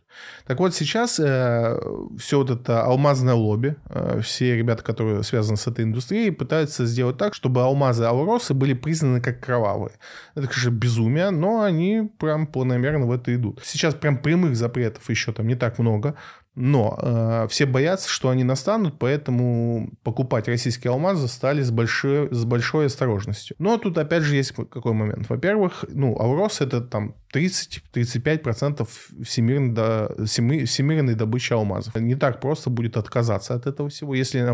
Так 0.47 0.61
вот, 0.61 0.75
сейчас 0.75 1.19
э, 1.19 1.77
все 2.17 2.39
вот 2.39 2.51
это 2.51 2.85
алмазное 2.85 3.35
лобби, 3.35 3.75
э, 3.89 4.21
все 4.23 4.57
ребята, 4.57 4.85
которые 4.85 5.25
связаны 5.25 5.57
с 5.57 5.67
этой 5.67 5.85
индустрией, 5.85 6.31
пытаются 6.31 6.87
сделать 6.87 7.19
так, 7.19 7.35
чтобы 7.35 7.63
алмазы 7.63 8.05
Ауросы 8.05 8.55
были 8.55 8.75
признаны 8.75 9.21
как 9.21 9.41
кровавые. 9.41 9.99
Это, 10.37 10.47
конечно, 10.47 10.71
безумие, 10.71 11.31
но 11.31 11.63
они 11.63 12.09
прям 12.19 12.47
планомерно 12.47 13.07
в 13.07 13.13
это 13.13 13.35
идут. 13.35 13.61
Сейчас 13.65 13.95
прям 13.95 14.19
прямых 14.19 14.55
запретов 14.55 15.11
еще 15.11 15.33
там 15.33 15.49
не 15.49 15.57
так 15.57 15.79
много, 15.81 16.15
но 16.59 16.99
э, 17.01 17.47
все 17.49 17.67
боятся, 17.67 18.09
что 18.09 18.31
они 18.31 18.45
настанут, 18.45 18.99
поэтому 18.99 19.91
покупать 20.03 20.49
российские 20.49 20.91
алмазы 20.91 21.29
стали 21.29 21.63
с 21.63 21.71
большой, 21.71 22.35
с 22.35 22.45
большой 22.45 22.87
осторожностью. 22.87 23.55
Но 23.59 23.79
тут 23.79 23.97
опять 23.97 24.25
же 24.25 24.35
есть 24.35 24.53
какой 24.53 24.93
момент. 24.93 25.29
Во-первых, 25.29 25.85
ну, 25.89 26.19
Аурос 26.19 26.61
это 26.61 26.81
там 26.81 27.15
30-35% 27.33 28.89
всемирной, 29.25 29.75
до, 29.75 30.15
всемирной 30.27 31.15
добычи 31.15 31.53
алмазов. 31.53 31.95
Не 31.97 32.15
так 32.15 32.41
просто 32.41 32.71
будет 32.71 32.97
отказаться 32.97 33.55
от 33.55 33.67
этого 33.67 33.89
всего, 33.89 34.15
если 34.15 34.47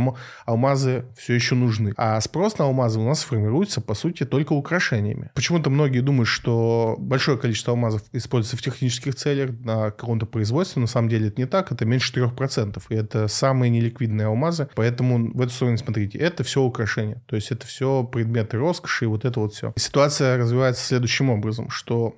алмазы 0.46 1.04
все 1.16 1.34
еще 1.34 1.54
нужны. 1.54 1.92
А 1.96 2.20
спрос 2.20 2.58
на 2.58 2.64
алмазы 2.64 3.00
у 3.00 3.04
нас 3.04 3.22
формируется, 3.22 3.80
по 3.80 3.94
сути, 3.94 4.24
только 4.24 4.52
украшениями. 4.52 5.30
Почему-то 5.34 5.70
многие 5.70 6.00
думают, 6.00 6.28
что 6.28 6.96
большое 6.98 7.38
количество 7.38 7.72
алмазов 7.72 8.02
используется 8.12 8.56
в 8.56 8.62
технических 8.62 9.14
целях, 9.14 9.50
на 9.60 9.90
каком-то 9.90 10.26
производстве. 10.26 10.80
На 10.80 10.88
самом 10.88 11.08
деле 11.08 11.28
это 11.28 11.40
не 11.40 11.46
так, 11.46 11.72
это 11.72 11.84
меньше 11.84 12.12
3%. 12.12 12.82
И 12.88 12.94
это 12.94 13.28
самые 13.28 13.70
неликвидные 13.70 14.26
алмазы. 14.26 14.68
Поэтому 14.74 15.32
в 15.32 15.40
эту 15.40 15.52
сторону 15.52 15.78
смотрите. 15.78 16.18
Это 16.18 16.44
все 16.44 16.62
украшения. 16.62 17.22
То 17.26 17.36
есть 17.36 17.50
это 17.50 17.66
все 17.66 18.04
предметы 18.04 18.56
роскоши 18.56 19.04
и 19.04 19.08
вот 19.08 19.24
это 19.24 19.40
вот 19.40 19.54
все. 19.54 19.72
ситуация 19.76 20.36
развивается 20.36 20.84
следующим 20.84 21.30
образом, 21.30 21.70
что 21.70 22.16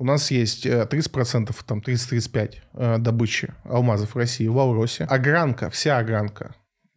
у 0.00 0.04
нас 0.04 0.30
есть 0.30 0.64
30%, 0.64 1.50
э, 1.50 1.54
там 1.66 1.80
30-35% 1.80 2.54
э, 2.72 2.98
добычи 2.98 3.52
алмазов 3.64 4.14
в 4.14 4.16
России 4.16 4.48
в 4.48 4.58
Алросе. 4.58 5.04
Огранка, 5.04 5.68
вся 5.68 5.98
огранка 5.98 6.54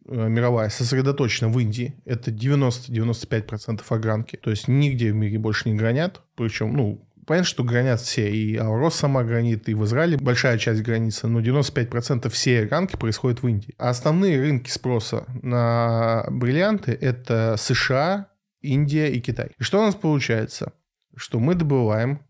э, 0.08 0.28
мировая 0.28 0.70
сосредоточена 0.70 1.50
в 1.50 1.58
Индии. 1.58 2.00
Это 2.06 2.30
90-95% 2.30 3.82
огранки. 3.90 4.36
То 4.36 4.48
есть 4.48 4.68
нигде 4.68 5.12
в 5.12 5.16
мире 5.16 5.38
больше 5.38 5.68
не 5.68 5.76
гранят. 5.76 6.22
Причем, 6.34 6.74
ну, 6.74 7.06
понятно, 7.26 7.46
что 7.46 7.62
гранят 7.62 8.00
все. 8.00 8.30
И 8.30 8.56
Алрос 8.56 8.94
сама 8.94 9.22
гранит, 9.22 9.68
и 9.68 9.74
в 9.74 9.84
Израиле 9.84 10.16
большая 10.16 10.56
часть 10.56 10.80
границы. 10.82 11.28
Но 11.28 11.40
95% 11.40 12.30
всей 12.30 12.62
огранки 12.62 12.96
происходит 12.96 13.42
в 13.42 13.46
Индии. 13.46 13.74
А 13.76 13.90
основные 13.90 14.40
рынки 14.40 14.70
спроса 14.70 15.26
на 15.42 16.24
бриллианты– 16.30 16.92
это 17.02 17.56
США, 17.58 18.28
Индия 18.62 19.12
и 19.12 19.20
Китай. 19.20 19.50
И 19.58 19.62
что 19.62 19.80
у 19.80 19.82
нас 19.82 19.94
получается? 19.94 20.72
Что 21.14 21.38
мы 21.38 21.54
добываем 21.54 22.20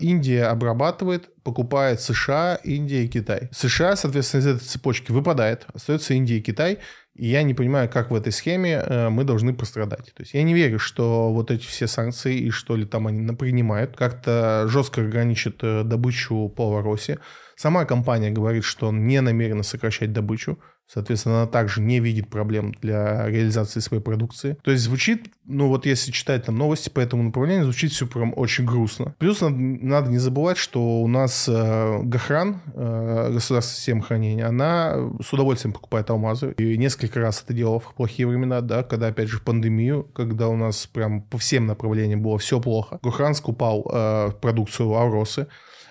Индия 0.00 0.44
обрабатывает, 0.44 1.30
покупает 1.42 2.00
США, 2.00 2.56
Индия 2.62 3.04
и 3.04 3.08
Китай. 3.08 3.48
США, 3.52 3.96
соответственно, 3.96 4.40
из 4.40 4.46
этой 4.46 4.64
цепочки 4.64 5.12
выпадает, 5.12 5.66
остается 5.72 6.14
Индия 6.14 6.38
и 6.38 6.42
Китай. 6.42 6.78
И 7.14 7.28
я 7.28 7.42
не 7.42 7.52
понимаю, 7.52 7.90
как 7.90 8.10
в 8.10 8.14
этой 8.14 8.32
схеме 8.32 8.82
э, 8.84 9.08
мы 9.10 9.24
должны 9.24 9.52
пострадать. 9.52 10.12
То 10.14 10.22
есть 10.22 10.32
я 10.32 10.42
не 10.42 10.54
верю, 10.54 10.78
что 10.78 11.32
вот 11.32 11.50
эти 11.50 11.66
все 11.66 11.86
санкции 11.86 12.38
и 12.38 12.50
что 12.50 12.74
ли 12.74 12.86
там 12.86 13.06
они 13.06 13.34
принимают, 13.34 13.96
как-то 13.96 14.64
жестко 14.68 15.02
ограничат 15.02 15.56
э, 15.62 15.82
добычу 15.84 16.48
по 16.48 16.70
Ларосе. 16.70 17.18
Сама 17.54 17.84
компания 17.84 18.30
говорит, 18.30 18.64
что 18.64 18.88
он 18.88 19.06
не 19.06 19.20
намерена 19.20 19.62
сокращать 19.62 20.12
добычу. 20.12 20.58
Соответственно, 20.92 21.42
она 21.42 21.46
также 21.46 21.80
не 21.80 22.00
видит 22.00 22.28
проблем 22.28 22.74
для 22.82 23.26
реализации 23.26 23.80
своей 23.80 24.02
продукции. 24.02 24.58
То 24.62 24.72
есть 24.72 24.84
звучит, 24.84 25.26
ну 25.46 25.68
вот 25.68 25.86
если 25.86 26.10
читать 26.10 26.44
там 26.44 26.58
новости 26.58 26.90
по 26.90 27.00
этому 27.00 27.22
направлению, 27.22 27.64
звучит 27.64 27.92
все 27.92 28.06
прям 28.06 28.34
очень 28.36 28.66
грустно. 28.66 29.14
Плюс 29.18 29.40
надо, 29.40 29.56
надо 29.56 30.10
не 30.10 30.18
забывать, 30.18 30.58
что 30.58 31.00
у 31.00 31.08
нас 31.08 31.48
э, 31.48 31.98
Гохран, 32.02 32.60
э, 32.74 33.30
государство 33.32 33.74
системы 33.74 34.02
хранения, 34.02 34.46
она 34.46 34.96
с 35.22 35.32
удовольствием 35.32 35.72
покупает 35.72 36.10
алмазы. 36.10 36.52
И 36.58 36.76
несколько 36.76 37.20
раз 37.20 37.42
это 37.42 37.54
делала 37.54 37.80
в 37.80 37.94
плохие 37.94 38.28
времена, 38.28 38.60
да, 38.60 38.82
когда 38.82 39.06
опять 39.06 39.28
же 39.28 39.38
в 39.38 39.42
пандемию, 39.42 40.04
когда 40.12 40.48
у 40.48 40.56
нас 40.56 40.86
прям 40.86 41.22
по 41.22 41.38
всем 41.38 41.66
направлениям 41.66 42.20
было 42.20 42.36
все 42.36 42.60
плохо. 42.60 42.98
Гохран 43.02 43.34
скупал 43.34 43.88
э, 43.90 44.32
продукцию 44.42 44.94
Ауросы. 44.94 45.46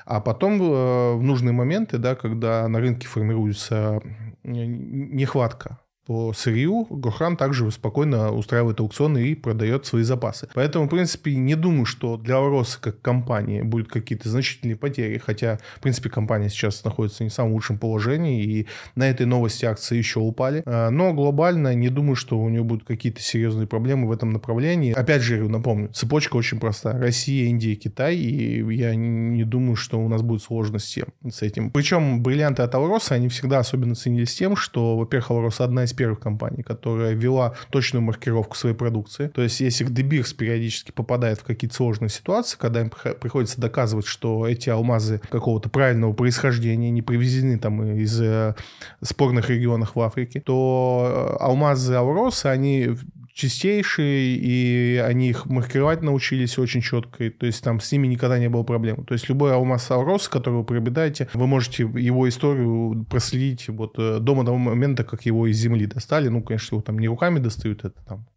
А 0.06 0.20
потом 0.20 0.62
э, 0.62 1.16
в 1.16 1.24
нужные 1.24 1.54
моменты, 1.54 1.98
да, 1.98 2.16
когда 2.16 2.68
на 2.68 2.80
рынке 2.80 3.08
формируется 3.08 4.02
нехватка 4.92 5.78
по 6.12 6.34
сырью, 6.34 6.88
Гохан 6.90 7.38
также 7.38 7.72
спокойно 7.72 8.34
устраивает 8.34 8.82
аукционы 8.82 9.30
и 9.30 9.34
продает 9.34 9.86
свои 9.86 10.04
запасы. 10.04 10.50
Поэтому, 10.54 10.88
в 10.88 10.90
принципе, 10.90 11.36
не 11.36 11.56
думаю, 11.56 11.86
что 11.86 12.18
для 12.18 12.36
Ороса 12.36 12.82
как 12.82 13.02
компании 13.02 13.62
будут 13.62 13.88
какие-то 13.88 14.28
значительные 14.28 14.76
потери, 14.76 15.22
хотя, 15.26 15.60
в 15.78 15.80
принципе, 15.80 16.10
компания 16.10 16.50
сейчас 16.50 16.84
находится 16.84 17.24
не 17.24 17.30
в 17.30 17.34
самом 17.34 17.54
лучшем 17.54 17.78
положении, 17.78 18.44
и 18.44 18.68
на 18.96 19.10
этой 19.10 19.26
новости 19.26 19.64
акции 19.64 19.96
еще 19.96 20.20
упали. 20.20 20.64
А, 20.66 20.90
но 20.90 21.14
глобально 21.14 21.74
не 21.76 21.88
думаю, 21.88 22.18
что 22.18 22.38
у 22.38 22.50
нее 22.50 22.64
будут 22.66 22.86
какие-то 22.86 23.22
серьезные 23.22 23.68
проблемы 23.68 24.10
в 24.10 24.12
этом 24.12 24.32
направлении. 24.32 24.92
Опять 24.92 25.22
же, 25.22 25.48
напомню, 25.48 25.94
цепочка 25.94 26.36
очень 26.36 26.60
простая. 26.60 27.00
Россия, 27.00 27.48
Индия, 27.48 27.76
Китай, 27.76 28.18
и 28.18 28.76
я 28.76 28.96
не 28.96 29.46
думаю, 29.46 29.78
что 29.78 29.98
у 29.98 30.10
нас 30.10 30.24
будут 30.24 30.44
сложности 30.44 31.06
с 31.26 31.42
этим. 31.42 31.72
Причем 31.72 32.22
бриллианты 32.22 32.64
от 32.64 32.76
Алроса, 32.76 33.16
они 33.16 33.30
всегда 33.30 33.60
особенно 33.60 33.96
ценились 33.96 34.36
тем, 34.36 34.58
что, 34.58 34.98
во-первых, 34.98 35.32
Алроса 35.32 35.64
одна 35.64 35.86
из 35.86 35.94
первых 36.02 36.20
компаний, 36.20 36.64
которая 36.64 37.14
вела 37.14 37.54
точную 37.70 38.02
маркировку 38.02 38.56
своей 38.56 38.76
продукции. 38.76 39.28
То 39.28 39.44
есть, 39.44 39.60
если 39.60 39.84
Дебирс 39.84 40.34
периодически 40.34 40.92
попадает 40.92 41.40
в 41.40 41.44
какие-то 41.44 41.76
сложные 41.76 42.10
ситуации, 42.10 42.58
когда 42.58 42.82
им 42.82 42.90
приходится 42.90 43.62
доказывать, 43.62 44.08
что 44.08 44.48
эти 44.48 44.68
алмазы 44.72 45.22
какого-то 45.30 45.70
правильного 45.70 46.14
происхождения 46.14 46.90
не 46.90 47.04
привезены 47.04 47.60
там 47.60 47.84
из 47.84 48.20
э, 48.20 48.56
спорных 49.04 49.52
регионов 49.52 49.92
в 49.94 50.00
Африке, 50.02 50.42
то 50.42 51.38
э, 51.40 51.44
алмазы 51.44 51.94
Ауроса, 51.94 52.50
они 52.50 52.98
чистейшие, 53.42 54.36
и 54.36 54.98
они 54.98 55.30
их 55.30 55.48
маркировать 55.48 56.04
научились 56.04 56.60
очень 56.60 56.82
четко, 56.82 57.32
то 57.32 57.46
есть 57.48 57.64
там 57.64 57.80
с 57.80 57.92
ними 57.92 58.08
никогда 58.08 58.38
не 58.38 58.50
было 58.50 58.64
проблем. 58.64 59.04
То 59.06 59.14
есть 59.14 59.30
любой 59.30 59.54
алмаз 59.54 59.90
Аурос, 59.90 60.30
который 60.30 60.56
вы 60.56 60.64
приобретаете, 60.64 61.28
вы 61.34 61.48
можете 61.48 61.84
его 61.84 62.30
историю 62.30 63.06
проследить 63.10 63.68
вот 63.70 63.96
э, 63.98 64.20
до 64.20 64.36
момента, 64.36 65.04
как 65.04 65.26
его 65.26 65.48
из 65.48 65.58
земли 65.58 65.88
достали. 65.88 66.28
Ну, 66.28 66.44
конечно, 66.44 66.76
его 66.76 66.84
там 66.84 67.00
не 67.00 67.08
руками 67.08 67.40
достают, 67.40 67.84
это 67.84 68.00
там 68.08 68.28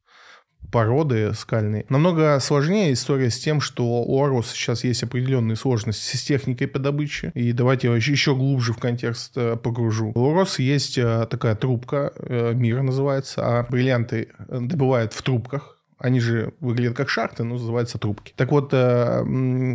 породы 0.71 1.33
скальные. 1.35 1.87
Намного 1.89 2.39
сложнее 2.41 2.93
история 2.93 3.31
с 3.31 3.39
тем, 3.39 3.61
что 3.61 3.85
у 3.85 4.23
Орус 4.23 4.51
сейчас 4.51 4.85
есть 4.85 5.03
определенные 5.03 5.57
сложности 5.57 6.17
с 6.17 6.23
техникой 6.23 6.69
по 6.69 6.79
добыче. 6.79 7.31
И 7.35 7.53
давайте 7.53 7.89
я 7.89 7.95
еще 7.95 8.35
глубже 8.35 8.73
в 8.73 8.79
контекст 8.79 9.33
э, 9.37 9.57
погружу. 9.57 10.13
У 10.15 10.31
Орус 10.31 10.59
есть 10.59 10.99
э, 10.99 11.27
такая 11.31 11.55
трубка, 11.55 12.13
э, 12.17 12.53
мира 12.55 12.83
называется, 12.83 13.43
а 13.45 13.67
бриллианты 13.69 14.29
добывают 14.49 15.13
в 15.13 15.23
трубках 15.23 15.74
они 16.05 16.21
же 16.21 16.53
выглядят 16.61 16.95
как 16.95 17.09
шахты, 17.09 17.45
но 17.45 17.55
называются 17.55 17.97
трубки. 17.97 18.35
Так 18.37 18.53
вот, 18.53 18.75
э, 18.75 19.21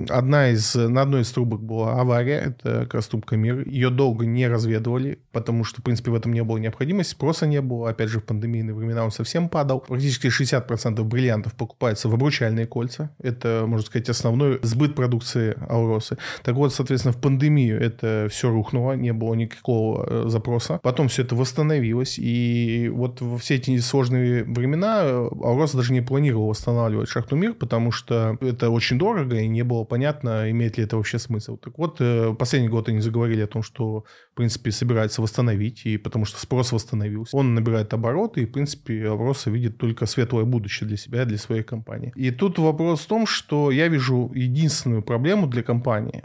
одна 0.10 0.50
из, 0.50 0.76
на 0.76 1.02
одной 1.02 1.22
из 1.22 1.32
трубок 1.32 1.60
была 1.60 2.00
авария, 2.00 2.38
это 2.38 2.82
как 2.82 2.94
раз 2.94 3.08
трубка 3.08 3.36
МИР. 3.36 3.68
Ее 3.68 3.90
долго 3.90 4.28
не 4.28 4.48
разведывали, 4.48 5.18
потому 5.32 5.64
что, 5.64 5.82
в 5.82 5.84
принципе, 5.84 6.12
в 6.12 6.14
этом 6.14 6.32
не 6.32 6.44
было 6.44 6.58
необходимости, 6.58 7.14
спроса 7.14 7.48
не 7.48 7.62
было. 7.62 7.90
Опять 7.90 8.10
же, 8.10 8.20
в 8.20 8.26
пандемийные 8.26 8.76
времена 8.76 9.06
он 9.06 9.10
совсем 9.10 9.50
падал. 9.50 9.80
Практически 9.80 10.28
60% 10.28 11.04
бриллиантов 11.04 11.56
покупается 11.56 12.10
в 12.10 12.14
обручальные 12.14 12.68
кольца. 12.68 13.10
Это, 13.20 13.64
можно 13.66 13.88
сказать, 13.88 14.08
основной 14.10 14.60
сбыт 14.62 14.94
продукции 14.94 15.58
Ауросы. 15.68 16.20
Так 16.44 16.54
вот, 16.54 16.76
соответственно, 16.76 17.14
в 17.14 17.18
пандемию 17.20 17.82
это 17.82 18.28
все 18.30 18.52
рухнуло, 18.52 18.94
не 18.94 19.14
было 19.14 19.34
никакого 19.34 20.06
э, 20.08 20.30
запроса. 20.30 20.80
Потом 20.84 21.08
все 21.08 21.24
это 21.24 21.36
восстановилось, 21.36 22.20
и 22.20 22.88
вот 22.94 23.20
во 23.20 23.40
все 23.40 23.56
эти 23.56 23.80
сложные 23.80 24.44
времена 24.44 25.02
Ауроса 25.02 25.78
даже 25.78 25.92
не 25.92 26.02
планировал 26.02 26.19
восстанавливать 26.20 27.10
шахту 27.10 27.36
«Мир», 27.36 27.54
потому 27.54 27.92
что 27.92 28.38
это 28.42 28.70
очень 28.70 28.98
дорого, 28.98 29.38
и 29.38 29.48
не 29.48 29.64
было 29.64 29.84
понятно, 29.84 30.50
имеет 30.52 30.78
ли 30.78 30.84
это 30.84 30.98
вообще 30.98 31.20
смысл. 31.20 31.58
Так 31.58 31.78
вот, 31.78 31.98
э, 32.00 32.36
последний 32.38 32.70
год 32.70 32.90
они 32.90 33.00
заговорили 33.00 33.42
о 33.42 33.48
том, 33.48 33.64
что, 33.64 34.04
в 34.34 34.36
принципе, 34.36 34.72
собирается 34.72 35.22
восстановить, 35.22 35.86
и 35.86 35.98
потому 35.98 36.26
что 36.26 36.40
спрос 36.40 36.72
восстановился. 36.72 37.36
Он 37.36 37.56
набирает 37.56 37.94
обороты, 37.94 38.42
и, 38.42 38.46
в 38.46 38.52
принципе, 38.52 39.08
Авроса 39.08 39.50
видит 39.50 39.78
только 39.78 40.06
светлое 40.06 40.46
будущее 40.46 40.88
для 40.88 40.98
себя, 40.98 41.26
для 41.26 41.38
своей 41.38 41.64
компании. 41.64 42.12
И 42.16 42.32
тут 42.32 42.60
вопрос 42.60 43.02
в 43.02 43.08
том, 43.08 43.26
что 43.26 43.72
я 43.72 43.88
вижу 43.88 44.32
единственную 44.36 45.02
проблему 45.02 45.48
для 45.48 45.64
компании, 45.64 46.22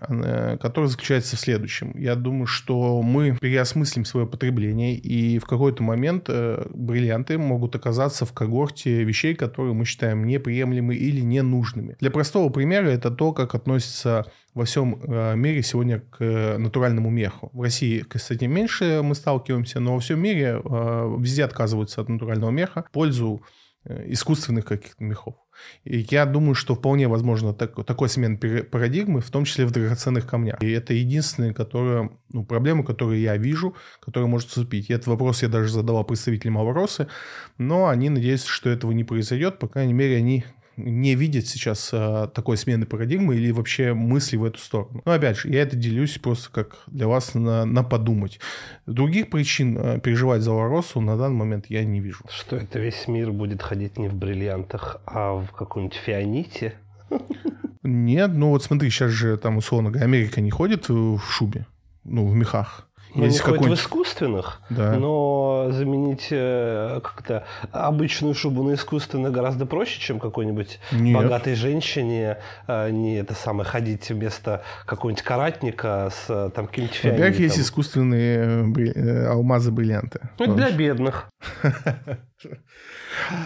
которая 0.60 0.88
заключается 0.88 1.36
в 1.36 1.40
следующем. 1.40 1.96
Я 1.96 2.14
думаю, 2.14 2.46
что 2.46 3.02
мы 3.02 3.36
переосмыслим 3.40 4.04
свое 4.04 4.26
потребление, 4.26 4.94
и 4.94 5.38
в 5.38 5.44
какой-то 5.44 5.82
момент 5.82 6.24
э, 6.28 6.66
бриллианты 6.72 7.38
могут 7.38 7.76
оказаться 7.76 8.24
в 8.24 8.32
когорте 8.32 9.04
вещей, 9.04 9.34
которые 9.34 9.74
мы 9.74 9.83
считаем 9.84 10.26
неприемлемыми 10.26 10.94
или 10.94 11.20
ненужными. 11.20 11.96
Для 12.00 12.10
простого 12.10 12.50
примера 12.50 12.88
это 12.88 13.10
то, 13.10 13.32
как 13.32 13.54
относится 13.54 14.26
во 14.54 14.64
всем 14.64 15.00
э, 15.02 15.34
мире 15.36 15.62
сегодня 15.62 16.00
к 16.00 16.16
э, 16.20 16.58
натуральному 16.58 17.10
меху. 17.10 17.50
В 17.52 17.62
России 17.62 18.04
этим 18.30 18.52
меньше 18.52 19.00
мы 19.02 19.14
сталкиваемся, 19.14 19.80
но 19.80 19.94
во 19.94 20.00
всем 20.00 20.20
мире 20.20 20.60
везде 20.64 21.44
отказываются 21.44 22.00
от 22.00 22.08
натурального 22.08 22.50
меха 22.50 22.84
в 22.88 22.90
пользу 22.90 23.42
искусственных 23.84 24.64
каких-то 24.64 25.04
мехов. 25.04 25.34
И 25.84 26.06
я 26.10 26.26
думаю, 26.26 26.54
что 26.54 26.74
вполне 26.74 27.08
возможно 27.08 27.54
так, 27.54 27.84
такой 27.84 28.08
смен 28.08 28.38
парадигмы, 28.38 29.20
в 29.20 29.30
том 29.30 29.44
числе 29.44 29.66
в 29.66 29.70
драгоценных 29.70 30.26
камнях. 30.26 30.62
И 30.62 30.70
это 30.70 30.94
единственная 30.94 31.52
которая, 31.52 32.10
ну, 32.32 32.44
проблема, 32.44 32.84
которую 32.84 33.20
я 33.20 33.36
вижу, 33.36 33.74
которая 34.00 34.28
может 34.28 34.48
вступить. 34.48 34.90
И 34.90 34.92
этот 34.92 35.06
вопрос 35.06 35.42
я 35.42 35.48
даже 35.48 35.72
задавал 35.72 36.04
представителям 36.04 36.58
Авросы, 36.58 37.08
но 37.58 37.88
они 37.88 38.10
надеются, 38.10 38.48
что 38.48 38.70
этого 38.70 38.92
не 38.92 39.04
произойдет. 39.04 39.58
По 39.58 39.68
крайней 39.68 39.94
мере, 39.94 40.16
они 40.16 40.44
не 40.76 41.14
видят 41.14 41.46
сейчас 41.46 41.90
а, 41.92 42.26
такой 42.28 42.56
смены 42.56 42.86
парадигмы 42.86 43.36
или 43.36 43.50
вообще 43.50 43.94
мысли 43.94 44.36
в 44.36 44.44
эту 44.44 44.58
сторону. 44.58 45.02
Но 45.04 45.12
опять 45.12 45.38
же, 45.38 45.48
я 45.48 45.62
это 45.62 45.76
делюсь 45.76 46.18
просто 46.18 46.50
как 46.50 46.78
для 46.86 47.06
вас 47.06 47.34
на, 47.34 47.64
на 47.64 47.82
подумать. 47.82 48.40
Других 48.86 49.30
причин 49.30 49.76
а, 49.78 49.98
переживать 49.98 50.42
за 50.42 50.52
Ларосу 50.52 51.00
на 51.00 51.16
данный 51.16 51.36
момент 51.36 51.66
я 51.68 51.84
не 51.84 52.00
вижу. 52.00 52.24
Что 52.30 52.56
это 52.56 52.78
весь 52.78 53.06
мир 53.08 53.32
будет 53.32 53.62
ходить 53.62 53.98
не 53.98 54.08
в 54.08 54.14
бриллиантах, 54.14 55.00
а 55.06 55.34
в 55.34 55.52
каком-нибудь 55.52 55.96
фианите? 55.96 56.74
Нет, 57.82 58.30
ну 58.34 58.48
вот 58.48 58.64
смотри, 58.64 58.90
сейчас 58.90 59.10
же 59.10 59.36
там 59.36 59.58
условно 59.58 59.90
говоря, 59.90 60.06
Америка 60.06 60.40
не 60.40 60.50
ходит 60.50 60.88
в 60.88 61.20
шубе, 61.20 61.66
ну 62.04 62.26
в 62.26 62.34
мехах. 62.34 62.88
Ну, 63.14 63.24
Есть 63.24 63.46
не 63.46 63.68
в 63.68 63.74
искусственных, 63.74 64.60
да. 64.70 64.94
но 64.94 65.68
заменить 65.70 66.28
э, 66.30 67.00
как-то 67.00 67.44
обычную 67.70 68.34
шубу 68.34 68.64
на 68.64 68.74
искусственную 68.74 69.32
гораздо 69.32 69.66
проще, 69.66 70.00
чем 70.00 70.18
какой-нибудь 70.18 70.80
Нет. 70.90 71.14
богатой 71.14 71.54
женщине 71.54 72.38
э, 72.66 72.90
не 72.90 73.16
это 73.16 73.34
самое 73.34 73.68
ходить 73.68 74.08
вместо 74.10 74.62
какого-нибудь 74.84 75.22
каратника 75.22 76.10
с 76.12 76.26
э, 76.28 76.50
там 76.54 76.66
каким-нибудь 76.66 76.96
фианитом. 76.96 77.24
Во-первых, 77.24 77.40
есть 77.40 77.58
искусственные 77.60 79.28
алмазы, 79.28 79.70
бриллианты. 79.70 80.20
Ну, 80.38 80.54
для 80.54 80.70
бедных. 80.70 81.28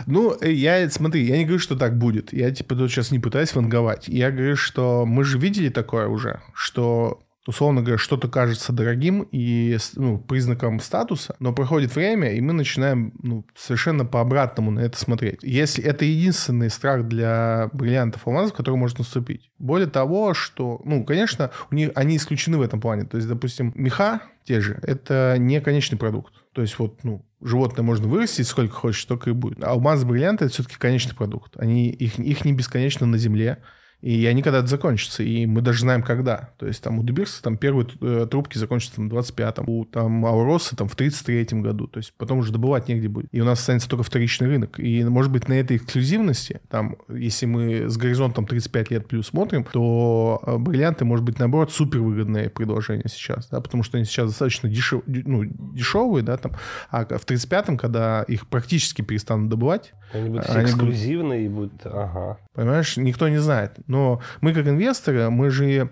Ну, 0.07 0.35
я, 0.43 0.89
смотри, 0.91 1.25
я 1.25 1.37
не 1.37 1.45
говорю, 1.45 1.59
что 1.59 1.77
так 1.77 1.99
будет. 1.99 2.33
Я, 2.33 2.51
типа, 2.51 2.75
тут 2.75 2.91
сейчас 2.91 3.11
не 3.11 3.19
пытаюсь 3.19 3.55
ванговать. 3.55 4.09
Я 4.09 4.31
говорю, 4.31 4.57
что 4.57 5.05
мы 5.07 5.25
же 5.25 5.39
видели 5.39 5.69
такое 5.69 6.09
уже, 6.09 6.41
что 6.55 7.21
условно 7.49 7.81
говоря, 7.81 7.97
что-то 7.97 8.29
кажется 8.29 8.75
дорогим 8.75 9.27
и 9.33 9.79
ну, 9.97 10.19
признаком 10.19 10.81
статуса, 10.81 11.35
но 11.39 11.55
проходит 11.55 11.97
время, 11.97 12.35
и 12.35 12.43
мы 12.43 12.53
начинаем 12.53 13.15
ну, 13.23 13.47
совершенно 13.57 14.05
по-обратному 14.05 14.71
на 14.71 14.81
это 14.81 14.99
смотреть. 14.99 15.39
Если 15.43 15.83
это 15.83 16.05
единственный 16.05 16.69
страх 16.69 17.09
для 17.09 17.71
бриллиантов 17.73 18.27
алмазов, 18.27 18.55
который 18.55 18.75
может 18.75 18.99
наступить. 18.99 19.51
Более 19.59 19.89
того, 19.89 20.35
что, 20.35 20.83
ну, 20.85 21.05
конечно, 21.05 21.51
у 21.71 21.75
них, 21.75 21.91
они 21.95 22.19
исключены 22.19 22.59
в 22.59 22.63
этом 22.63 22.83
плане. 22.83 23.05
То 23.05 23.17
есть, 23.17 23.27
допустим, 23.27 23.73
меха 23.75 24.21
те 24.45 24.61
же, 24.61 24.79
это 24.83 25.37
не 25.39 25.63
конечный 25.63 25.97
продукт. 25.97 26.35
То 26.53 26.61
есть 26.61 26.79
вот, 26.79 27.03
ну, 27.03 27.25
животное 27.41 27.83
можно 27.83 28.09
вырастить 28.09 28.47
сколько 28.47 28.75
хочешь, 28.75 29.03
столько 29.03 29.31
и 29.31 29.33
будет. 29.33 29.65
А 29.65 29.71
алмазы, 29.71 30.05
бриллианты— 30.05 30.45
это 30.47 30.53
все-таки 30.53 30.77
конечный 30.77 31.17
продукт. 31.17 31.55
Они, 31.57 31.89
их, 31.89 32.19
их 32.19 32.45
не 32.45 32.53
бесконечно 32.53 33.07
на 33.07 33.17
земле. 33.17 33.63
И 34.01 34.27
они 34.27 34.43
когда-то 34.43 34.69
закончатся, 34.69 35.25
и 35.25 35.45
мы 35.47 35.61
даже 35.61 35.81
знаем, 35.81 36.03
когда. 36.03 36.51
То 36.59 36.67
есть 36.67 36.83
там 36.83 37.01
у 37.01 37.03
Дебирса 37.03 37.43
там 37.43 37.57
первые 37.57 37.89
э, 38.01 38.27
трубки 38.31 38.57
закончатся 38.57 38.97
там, 38.97 39.09
в 39.09 39.13
25-м, 39.13 39.69
у 39.69 39.85
там 39.85 40.25
Ауроса 40.25 40.77
там 40.77 40.89
в 40.89 40.97
33-м 40.97 41.63
году. 41.63 41.89
То 41.89 41.99
есть 41.99 42.13
потом 42.17 42.39
уже 42.39 42.53
добывать 42.53 42.89
негде 42.89 43.09
будет. 43.09 43.29
И 43.33 43.41
у 43.41 43.45
нас 43.45 43.59
останется 43.59 43.89
только 43.89 44.05
вторичный 44.05 44.47
рынок. 44.47 44.79
И, 44.79 45.03
может 45.05 45.33
быть, 45.33 45.49
на 45.49 45.55
этой 45.55 45.79
эксклюзивности, 45.79 46.61
там, 46.69 46.97
если 47.09 47.47
мы 47.47 47.89
с 47.89 47.97
горизонтом 47.97 48.47
35 48.47 48.91
лет 48.93 49.09
плюс 49.09 49.29
смотрим, 49.29 49.65
то 49.65 50.41
э, 50.47 50.57
бриллианты, 50.59 51.05
может 51.05 51.25
быть, 51.25 51.41
наоборот, 51.41 51.73
супер 51.73 52.01
выгодное 52.01 52.51
предложение 52.51 53.07
сейчас, 53.09 53.49
да, 53.49 53.61
потому 53.61 53.83
что 53.83 53.97
они 53.97 54.05
сейчас 54.05 54.29
достаточно 54.29 54.69
дешев, 54.69 55.03
ну, 55.07 55.43
дешевые, 55.45 56.23
да, 56.23 56.37
там, 56.37 56.53
а 56.91 57.05
в 57.05 57.27
35-м, 57.27 57.77
когда 57.77 58.23
их 58.23 58.47
практически 58.47 59.03
перестанут 59.03 59.49
добывать, 59.49 59.93
они 60.13 60.29
будут 60.31 60.45
все 60.45 60.55
они 60.55 60.65
эксклюзивные 60.65 61.49
будут... 61.49 61.73
и 61.73 61.85
будут, 61.85 61.87
ага. 61.87 62.39
Понимаешь, 62.55 62.97
никто 62.97 63.29
не 63.29 63.39
знает. 63.39 63.73
Но 63.89 64.21
мы 64.41 64.55
как 64.55 64.69
инвесторы, 64.69 65.29
мы 65.31 65.51
же 65.51 65.91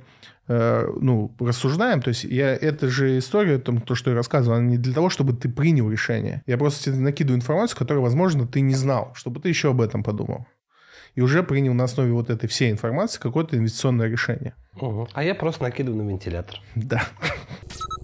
э, 0.49 0.86
ну, 1.01 1.34
рассуждаем, 1.40 2.01
то 2.01 2.09
есть 2.09 2.24
я, 2.24 2.55
это 2.55 2.88
же 2.88 3.18
история, 3.18 3.59
там, 3.59 3.80
то, 3.80 3.94
что 3.94 4.11
я 4.11 4.16
рассказывал, 4.16 4.61
не 4.61 4.78
для 4.78 4.94
того, 4.94 5.11
чтобы 5.11 5.32
ты 5.32 5.49
принял 5.49 5.90
решение. 5.90 6.42
Я 6.47 6.59
просто 6.59 6.84
тебе 6.84 6.97
накидываю 6.97 7.38
информацию, 7.38 7.78
которую, 7.78 8.03
возможно, 8.03 8.47
ты 8.47 8.61
не 8.61 8.74
знал, 8.74 9.12
чтобы 9.14 9.40
ты 9.40 9.49
еще 9.49 9.70
об 9.70 9.80
этом 9.80 10.03
подумал. 10.03 10.47
И 11.14 11.22
уже 11.22 11.42
принял 11.42 11.72
на 11.72 11.84
основе 11.84 12.12
вот 12.12 12.28
этой 12.28 12.47
всей 12.47 12.70
информации 12.70 13.18
какое-то 13.18 13.57
инвестиционное 13.57 14.07
решение. 14.07 14.55
Угу. 14.74 15.09
А 15.14 15.24
я 15.24 15.34
просто 15.34 15.62
накидываю 15.62 16.05
на 16.05 16.09
вентилятор. 16.09 16.61
Да. 16.74 17.03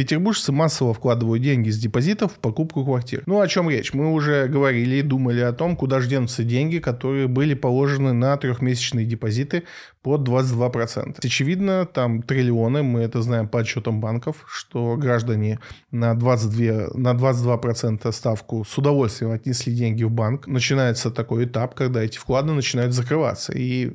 Петербуржцы 0.00 0.50
массово 0.50 0.94
вкладывают 0.94 1.42
деньги 1.42 1.68
с 1.68 1.78
депозитов 1.78 2.32
в 2.32 2.38
покупку 2.38 2.86
квартир. 2.86 3.22
Ну, 3.26 3.38
о 3.38 3.48
чем 3.48 3.68
речь? 3.68 3.92
Мы 3.92 4.10
уже 4.14 4.48
говорили 4.48 4.94
и 4.94 5.02
думали 5.02 5.40
о 5.40 5.52
том, 5.52 5.76
куда 5.76 6.00
же 6.00 6.08
деньги, 6.42 6.78
которые 6.78 7.28
были 7.28 7.52
положены 7.52 8.14
на 8.14 8.34
трехмесячные 8.38 9.04
депозиты 9.04 9.64
под 10.02 10.26
22%. 10.26 11.18
Очевидно, 11.22 11.86
там 11.86 12.22
триллионы, 12.22 12.82
мы 12.82 13.00
это 13.00 13.20
знаем 13.22 13.48
по 13.48 13.60
отчетам 13.60 14.00
банков, 14.00 14.44
что 14.48 14.96
граждане 14.96 15.58
на 15.90 16.14
22%, 16.14 16.96
на 16.96 17.12
22% 17.12 18.10
ставку 18.12 18.64
с 18.64 18.78
удовольствием 18.78 19.32
отнесли 19.32 19.74
деньги 19.74 20.04
в 20.04 20.10
банк. 20.10 20.46
Начинается 20.46 21.10
такой 21.10 21.44
этап, 21.44 21.74
когда 21.74 22.02
эти 22.02 22.16
вклады 22.16 22.52
начинают 22.52 22.94
закрываться. 22.94 23.52
И 23.52 23.92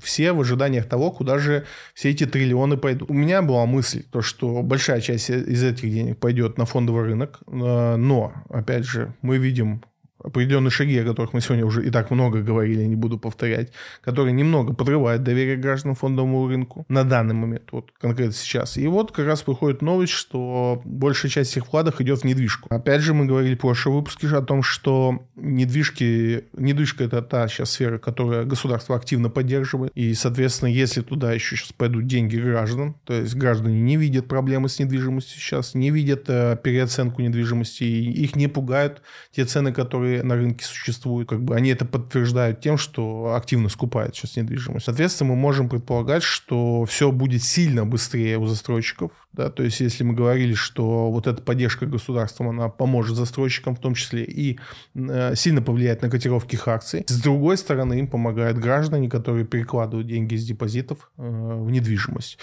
все 0.00 0.32
в 0.32 0.40
ожиданиях 0.40 0.88
того, 0.88 1.10
куда 1.10 1.38
же 1.38 1.64
все 1.94 2.10
эти 2.10 2.24
триллионы 2.24 2.76
пойдут. 2.76 3.10
У 3.10 3.14
меня 3.14 3.42
была 3.42 3.66
мысль, 3.66 4.04
то, 4.10 4.22
что 4.22 4.62
большая 4.62 5.00
часть 5.00 5.30
из 5.30 5.64
этих 5.64 5.90
денег 5.90 6.18
пойдет 6.18 6.56
на 6.58 6.66
фондовый 6.66 7.02
рынок, 7.02 7.40
э, 7.46 7.96
но, 7.96 8.32
опять 8.48 8.84
же, 8.84 9.14
мы 9.22 9.38
видим 9.38 9.82
определенные 10.22 10.70
шаги, 10.70 10.98
о 10.98 11.04
которых 11.04 11.32
мы 11.32 11.40
сегодня 11.40 11.64
уже 11.64 11.86
и 11.86 11.90
так 11.90 12.10
много 12.10 12.42
говорили, 12.42 12.84
не 12.84 12.96
буду 12.96 13.18
повторять, 13.18 13.72
которые 14.00 14.32
немного 14.32 14.72
подрывают 14.72 15.22
доверие 15.22 15.56
граждан 15.56 15.94
фондовому 15.94 16.48
рынку 16.48 16.84
на 16.88 17.04
данный 17.04 17.34
момент, 17.34 17.64
вот 17.72 17.90
конкретно 18.00 18.34
сейчас. 18.34 18.76
И 18.76 18.86
вот 18.86 19.12
как 19.12 19.26
раз 19.26 19.46
выходит 19.46 19.82
новость, 19.82 20.12
что 20.12 20.80
большая 20.84 21.30
часть 21.30 21.52
этих 21.52 21.66
вкладов 21.66 22.00
идет 22.00 22.20
в 22.20 22.24
недвижку. 22.24 22.68
Опять 22.70 23.02
же, 23.02 23.14
мы 23.14 23.26
говорили 23.26 23.54
в 23.54 23.60
прошлом 23.60 23.94
выпуске 23.94 24.28
о 24.28 24.42
том, 24.42 24.62
что 24.62 25.22
недвижки, 25.36 26.44
недвижка 26.56 27.04
это 27.04 27.22
та 27.22 27.48
сейчас 27.48 27.72
сфера, 27.72 27.98
которую 27.98 28.46
государство 28.46 28.96
активно 28.96 29.30
поддерживает. 29.30 29.92
И, 29.94 30.14
соответственно, 30.14 30.68
если 30.68 31.00
туда 31.00 31.32
еще 31.32 31.56
сейчас 31.56 31.72
пойдут 31.72 32.06
деньги 32.06 32.36
граждан, 32.36 32.94
то 33.04 33.14
есть 33.14 33.34
граждане 33.34 33.80
не 33.80 33.96
видят 33.96 34.28
проблемы 34.28 34.68
с 34.68 34.78
недвижимостью 34.78 35.40
сейчас, 35.40 35.74
не 35.74 35.90
видят 35.90 36.24
э, 36.28 36.56
переоценку 36.62 37.22
недвижимости, 37.22 37.84
и 37.84 38.10
их 38.24 38.36
не 38.36 38.48
пугают 38.48 39.02
те 39.32 39.44
цены, 39.44 39.72
которые 39.72 40.11
на 40.20 40.34
рынке 40.34 40.64
существуют, 40.64 41.28
как 41.28 41.42
бы 41.42 41.56
они 41.56 41.70
это 41.70 41.84
подтверждают 41.84 42.60
тем, 42.60 42.76
что 42.76 43.34
активно 43.34 43.68
скупают 43.68 44.14
сейчас 44.14 44.36
недвижимость. 44.36 44.86
Соответственно, 44.86 45.30
мы 45.30 45.36
можем 45.36 45.68
предполагать, 45.68 46.22
что 46.22 46.84
все 46.84 47.10
будет 47.12 47.42
сильно 47.42 47.86
быстрее 47.86 48.38
у 48.38 48.46
застройщиков, 48.46 49.12
да, 49.32 49.48
то 49.48 49.62
есть 49.62 49.80
если 49.80 50.04
мы 50.04 50.14
говорили, 50.14 50.54
что 50.54 51.10
вот 51.10 51.26
эта 51.26 51.40
поддержка 51.40 51.86
государством, 51.86 52.50
она 52.50 52.68
поможет 52.68 53.16
застройщикам 53.16 53.74
в 53.74 53.80
том 53.80 53.94
числе 53.94 54.24
и 54.24 54.58
э, 54.94 55.34
сильно 55.36 55.62
повлияет 55.62 56.02
на 56.02 56.10
котировки 56.10 56.54
их 56.54 56.68
акций, 56.68 57.04
с 57.06 57.20
другой 57.20 57.56
стороны 57.56 57.98
им 57.98 58.08
помогают 58.08 58.58
граждане, 58.58 59.08
которые 59.08 59.46
перекладывают 59.46 60.06
деньги 60.06 60.34
из 60.34 60.44
депозитов 60.44 61.10
э, 61.16 61.22
в 61.22 61.70
недвижимость. 61.70 62.38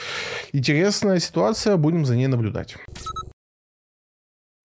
Интересная 0.52 1.20
ситуация, 1.20 1.78
будем 1.78 2.06
за 2.06 2.16
ней 2.16 2.28
наблюдать. 2.28 2.76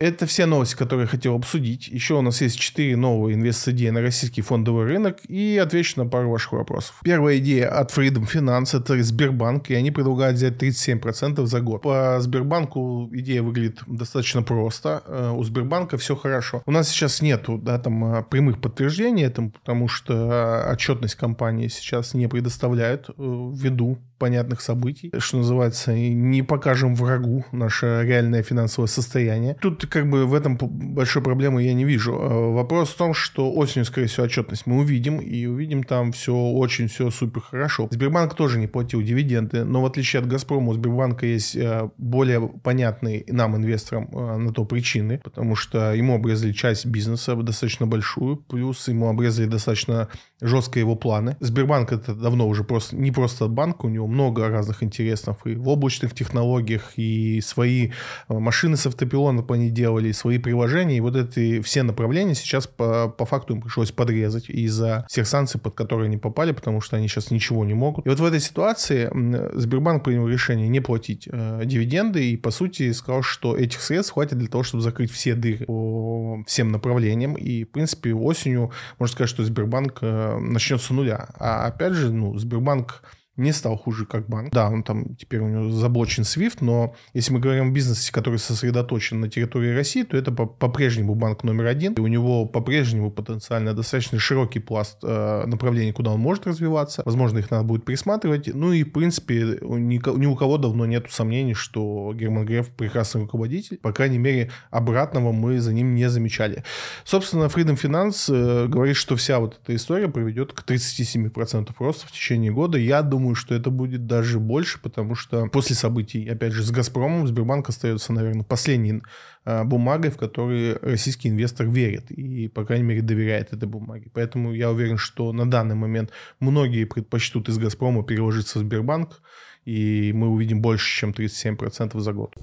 Это 0.05 0.27
все 0.27 0.45
новости, 0.45 0.77
которые 0.77 1.05
я 1.05 1.09
хотел 1.09 1.35
обсудить. 1.35 1.89
Еще 1.89 2.13
у 2.13 2.21
нас 2.21 2.43
есть 2.43 2.61
четыре 2.61 2.95
новые 2.95 3.37
инвест-идеи 3.37 3.89
на 3.89 4.03
российский 4.03 4.43
фондовый 4.43 4.85
рынок 4.85 5.21
и 5.29 5.57
отвечу 5.57 5.95
на 5.97 6.07
пару 6.07 6.31
ваших 6.31 6.53
вопросов. 6.53 7.01
Первая 7.03 7.39
идея 7.39 7.71
от 7.71 7.91
Freedom 7.91 8.31
Finance, 8.31 8.79
это 8.79 9.03
Сбербанк, 9.03 9.71
и 9.71 9.75
они 9.75 9.91
предлагают 9.91 10.37
взять 10.37 10.63
37% 10.63 11.47
за 11.47 11.61
год. 11.63 11.81
По 11.81 12.19
Сбербанку 12.21 13.09
идея 13.13 13.41
выглядит 13.41 13.79
достаточно 13.87 14.43
просто. 14.43 15.03
Э, 15.07 15.31
у 15.31 15.43
Сбербанка 15.43 15.97
все 15.97 16.17
хорошо. 16.17 16.63
У 16.67 16.71
нас 16.71 16.91
сейчас 16.91 17.23
нету 17.23 17.57
да, 17.57 17.79
там, 17.79 18.17
э, 18.17 18.25
прямых 18.25 18.61
подтверждений 18.61 19.25
этому, 19.25 19.53
потому 19.53 19.89
что 19.89 20.69
отчетность 20.71 21.15
компании 21.15 21.69
сейчас 21.69 22.13
не 22.13 22.27
предоставляют 22.27 23.09
э, 23.09 23.13
ввиду 23.17 23.99
понятных 24.25 24.63
событий, 24.63 25.13
что 25.19 25.37
называется, 25.37 25.93
не 25.93 26.41
покажем 26.41 26.95
врагу 26.95 27.45
наше 27.53 28.01
реальное 28.05 28.43
финансовое 28.43 28.89
состояние. 28.89 29.55
Тут 29.61 29.85
как 29.85 30.09
бы 30.09 30.25
в 30.25 30.33
этом 30.33 30.57
большой 30.57 31.21
проблемы 31.21 31.63
я 31.63 31.75
не 31.75 31.85
вижу. 31.85 32.15
Э, 32.15 32.55
вопрос 32.55 32.89
в 32.89 32.97
том, 32.97 33.13
что 33.13 33.53
осенью, 33.53 33.85
скорее 33.85 34.07
всего, 34.07 34.25
отчетность 34.25 34.67
мы 34.67 34.79
увидим, 34.79 35.19
и 35.19 35.45
увидим 35.45 35.83
там 35.83 36.13
все 36.13 36.35
очень, 36.35 36.89
все 36.89 37.11
супер 37.11 37.43
хорошо. 37.43 37.89
Сбербанк 37.91 38.35
тоже 38.35 38.59
не 38.59 38.67
платил 38.67 39.03
дивиденды, 39.03 39.63
но 39.63 39.83
в 39.83 39.85
отличие 39.85 40.21
от 40.21 40.27
Газпрома 40.27 40.71
у 40.71 40.73
Сбербанка 40.73 41.27
есть 41.27 41.55
э, 41.55 41.91
более 41.99 42.49
понятные 42.63 43.27
нам, 43.29 43.57
инвесторам, 43.57 44.09
э, 44.11 44.37
на 44.39 44.55
то 44.55 44.65
причины, 44.65 45.21
потому 45.23 45.55
что 45.55 45.93
ему 45.93 46.15
обрезали 46.15 46.53
часть 46.53 46.87
бизнеса 46.87 47.37
достаточно 47.37 47.87
большую, 47.87 48.39
плюс 48.39 48.89
ему 48.89 49.11
обрезали 49.11 49.49
достаточно 49.49 50.09
жестко 50.41 50.79
его 50.79 50.97
планы. 50.97 51.37
Сбербанк 51.41 51.93
это 51.93 52.15
давно 52.15 52.49
уже 52.49 52.65
просто 52.65 52.97
не 52.97 53.11
просто 53.11 53.49
банк, 53.49 53.85
у 53.85 53.91
него 53.91 54.07
много 54.15 54.49
разных 54.49 54.83
интересов 54.83 55.39
и 55.45 55.55
в 55.55 55.69
облачных 55.69 56.15
технологиях, 56.15 56.93
и 56.97 57.41
свои 57.41 57.91
э, 58.29 58.39
машины 58.39 58.77
с 58.77 58.87
автопилотом 58.87 59.45
они 59.51 59.71
делали, 59.71 60.09
и 60.09 60.13
свои 60.13 60.39
приложения, 60.39 60.97
и 60.97 61.01
вот 61.01 61.17
эти 61.17 61.61
все 61.61 61.83
направления 61.83 62.35
сейчас 62.35 62.67
по, 62.67 63.09
по 63.09 63.27
факту 63.27 63.55
им 63.55 63.63
пришлось 63.63 63.91
подрезать 63.91 64.49
из-за 64.49 65.05
всех 65.09 65.27
санкций, 65.27 65.61
под 65.61 65.75
которые 65.75 66.07
они 66.07 66.17
попали, 66.17 66.53
потому 66.53 66.81
что 66.81 66.97
они 66.97 67.09
сейчас 67.09 67.31
ничего 67.31 67.65
не 67.65 67.75
могут. 67.75 68.07
И 68.07 68.09
вот 68.09 68.21
в 68.21 68.25
этой 68.25 68.41
ситуации 68.41 69.11
Сбербанк 69.55 70.05
принял 70.05 70.29
решение 70.29 70.69
не 70.69 70.81
платить 70.81 71.29
э, 71.31 71.63
дивиденды 71.65 72.31
и, 72.31 72.37
по 72.37 72.51
сути, 72.51 72.93
сказал, 72.93 73.23
что 73.23 73.57
этих 73.57 73.81
средств 73.81 74.15
хватит 74.15 74.39
для 74.39 74.49
того, 74.49 74.63
чтобы 74.63 74.83
закрыть 74.83 75.11
все 75.11 75.35
дыры 75.35 75.65
по 75.67 76.43
всем 76.47 76.71
направлениям. 76.73 77.35
И, 77.35 77.65
в 77.65 77.71
принципе, 77.71 78.15
осенью 78.15 78.73
можно 78.99 79.13
сказать, 79.13 79.31
что 79.31 79.45
Сбербанк 79.45 79.99
э, 80.03 80.39
начнет 80.39 80.81
с 80.81 80.91
нуля. 80.91 81.29
А 81.39 81.67
опять 81.67 81.93
же, 81.93 82.13
ну, 82.13 82.37
Сбербанк 82.39 83.03
не 83.37 83.53
стал 83.53 83.77
хуже 83.77 84.07
как 84.07 84.29
банк. 84.29 84.53
Да, 84.53 84.69
он 84.69 84.83
там 84.83 85.17
теперь 85.17 85.41
у 85.41 85.49
него 85.49 85.71
заблочен 85.71 86.23
SWIFT, 86.23 86.59
но 86.61 86.95
если 87.13 87.33
мы 87.33 87.41
говорим 87.41 87.69
о 87.69 87.71
бизнесе, 87.71 88.13
который 88.13 88.39
сосредоточен 88.39 89.21
на 89.21 89.29
территории 89.29 89.75
России, 89.75 90.03
то 90.03 90.17
это 90.17 90.33
по-прежнему 90.33 91.15
банк 91.15 91.43
номер 91.45 91.67
один. 91.67 91.95
И 91.95 92.01
у 92.01 92.07
него 92.07 92.47
по-прежнему 92.47 93.11
потенциально 93.11 93.75
достаточно 93.75 94.19
широкий 94.19 94.61
пласт 94.61 94.99
э, 95.03 95.45
направлений, 95.47 95.93
куда 95.93 96.13
он 96.13 96.21
может 96.21 96.47
развиваться. 96.47 97.03
Возможно, 97.05 97.39
их 97.39 97.51
надо 97.51 97.65
будет 97.65 97.85
пересматривать. 97.85 98.55
Ну 98.55 98.73
и, 98.73 98.85
в 98.85 98.93
принципе, 98.93 99.59
ни, 99.63 100.19
ни 100.19 100.27
у 100.27 100.37
кого 100.37 100.59
давно 100.59 100.87
нет 100.87 101.07
сомнений, 101.11 101.55
что 101.55 102.13
Герман 102.15 102.47
Греф 102.47 102.71
прекрасный 102.71 103.23
руководитель. 103.23 103.79
По 103.79 103.93
крайней 103.93 104.19
мере, 104.19 104.51
обратного 104.71 105.33
мы 105.33 105.61
за 105.61 105.73
ним 105.73 105.95
не 105.95 106.09
замечали. 106.09 106.63
Собственно, 107.05 107.45
Freedom 107.45 107.81
Finance 107.81 108.33
э, 108.33 108.69
говорит, 108.69 108.97
что 108.97 109.17
вся 109.17 109.39
вот 109.41 109.59
эта 109.63 109.75
история 109.75 110.09
приведет 110.09 110.53
к 110.53 110.65
37% 110.65 111.71
роста 111.79 112.07
в 112.07 112.13
течение 112.13 112.53
года. 112.53 112.79
Я 112.79 113.03
думаю, 113.03 113.24
думаю, 113.25 113.35
что 113.37 113.55
это 113.55 113.71
будет 113.71 114.07
даже 114.07 114.39
больше, 114.39 114.79
потому 114.83 115.15
что 115.15 115.47
после 115.47 115.75
событий, 115.75 116.29
опять 116.29 116.53
же, 116.53 116.63
с 116.63 116.71
«Газпромом» 116.71 117.27
Сбербанк 117.27 117.69
остается, 117.71 118.13
наверное, 118.13 118.45
последней 118.45 119.03
э, 119.47 119.65
бумагой, 119.65 120.11
в 120.11 120.19
которой 120.19 120.77
российский 120.83 121.31
инвестор 121.31 121.67
верит 121.67 122.11
и, 122.11 122.49
по 122.49 122.65
крайней 122.65 122.85
мере, 122.85 123.01
доверяет 123.01 123.55
этой 123.55 123.67
бумаге. 123.67 124.11
Поэтому 124.13 124.53
я 124.53 124.71
уверен, 124.71 124.99
что 124.99 125.33
на 125.33 125.51
данный 125.51 125.75
момент 125.75 126.11
многие 126.39 126.85
предпочтут 126.85 127.49
из 127.49 127.57
«Газпрома» 127.57 128.05
переложиться 128.05 128.59
в 128.59 128.63
Сбербанк, 128.63 129.23
и 129.65 130.13
мы 130.15 130.29
увидим 130.29 130.61
больше, 130.61 131.01
чем 131.01 131.11
37% 131.13 131.99
за 132.01 132.13
год. 132.13 132.35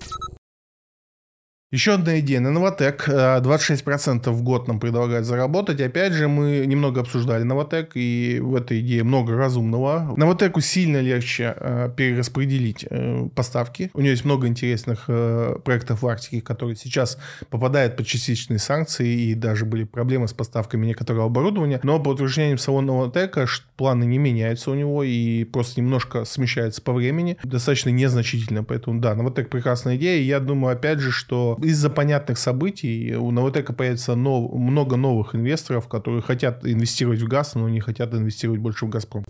Еще 1.71 1.93
одна 1.93 2.19
идея. 2.19 2.41
На 2.41 2.51
Новотек 2.51 3.07
26% 3.07 4.29
в 4.29 4.43
год 4.43 4.67
нам 4.67 4.81
предлагают 4.81 5.25
заработать. 5.25 5.79
Опять 5.79 6.11
же, 6.11 6.27
мы 6.27 6.65
немного 6.65 6.99
обсуждали 6.99 7.43
Новотек, 7.43 7.91
и 7.93 8.41
в 8.41 8.55
этой 8.55 8.81
идее 8.81 9.05
много 9.05 9.37
разумного. 9.37 10.13
Новотеку 10.17 10.59
сильно 10.59 10.99
легче 10.99 11.55
э, 11.55 11.89
перераспределить 11.95 12.85
э, 12.89 13.29
поставки. 13.33 13.89
У 13.93 14.01
нее 14.01 14.11
есть 14.11 14.25
много 14.25 14.47
интересных 14.47 15.05
э, 15.07 15.59
проектов 15.63 16.01
в 16.01 16.07
Арктике, 16.07 16.41
которые 16.41 16.75
сейчас 16.75 17.17
попадают 17.49 17.95
под 17.95 18.05
частичные 18.05 18.59
санкции, 18.59 19.07
и 19.07 19.33
даже 19.33 19.63
были 19.63 19.85
проблемы 19.85 20.27
с 20.27 20.33
поставками 20.33 20.85
некоторого 20.85 21.27
оборудования. 21.27 21.79
Но 21.83 22.01
по 22.03 22.09
утверждениям 22.09 22.57
самого 22.57 22.81
Новотека 22.81 23.45
планы 23.77 24.03
не 24.03 24.17
меняются 24.17 24.71
у 24.71 24.73
него, 24.73 25.05
и 25.05 25.45
просто 25.45 25.79
немножко 25.79 26.25
смещаются 26.25 26.81
по 26.81 26.91
времени. 26.91 27.37
Достаточно 27.45 27.91
незначительно, 27.91 28.65
поэтому 28.65 28.99
да, 28.99 29.15
Новотек 29.15 29.49
прекрасная 29.49 29.95
идея. 29.95 30.21
Я 30.21 30.41
думаю, 30.41 30.73
опять 30.73 30.99
же, 30.99 31.11
что 31.11 31.57
из-за 31.63 31.89
понятных 31.89 32.37
событий 32.37 33.15
у 33.15 33.31
Новотека 33.31 33.73
появится 33.73 34.15
нов, 34.15 34.51
много 34.53 34.95
новых 34.95 35.35
инвесторов, 35.35 35.87
которые 35.87 36.21
хотят 36.21 36.65
инвестировать 36.65 37.21
в 37.21 37.27
газ, 37.27 37.55
но 37.55 37.69
не 37.69 37.79
хотят 37.79 38.13
инвестировать 38.13 38.59
больше 38.59 38.85
в 38.85 38.89
Газпром. 38.89 39.25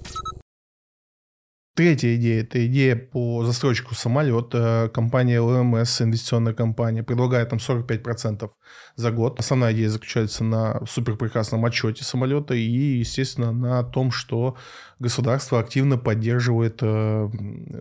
Третья 1.74 2.16
идея– 2.18 2.42
это 2.44 2.66
идея 2.68 2.98
по 2.98 3.46
застройщику 3.46 3.96
самолета. 3.96 4.92
Компания 4.94 5.40
ЛМС, 5.40 6.02
инвестиционная 6.02 6.54
компания, 6.54 7.02
предлагает 7.02 7.48
там 7.48 7.60
45% 7.60 8.50
за 8.98 9.12
год. 9.12 9.40
Основная 9.40 9.72
идея 9.72 9.88
заключается 9.88 10.44
на 10.44 10.86
супер 10.86 11.16
прекрасном 11.16 11.64
отчете 11.64 12.04
самолета 12.04 12.56
и, 12.56 12.60
естественно, 13.00 13.54
на 13.54 13.84
том, 13.84 14.12
что 14.12 14.58
государство 15.00 15.62
активно 15.62 15.98
поддерживает 15.98 16.80
э, 16.82 17.30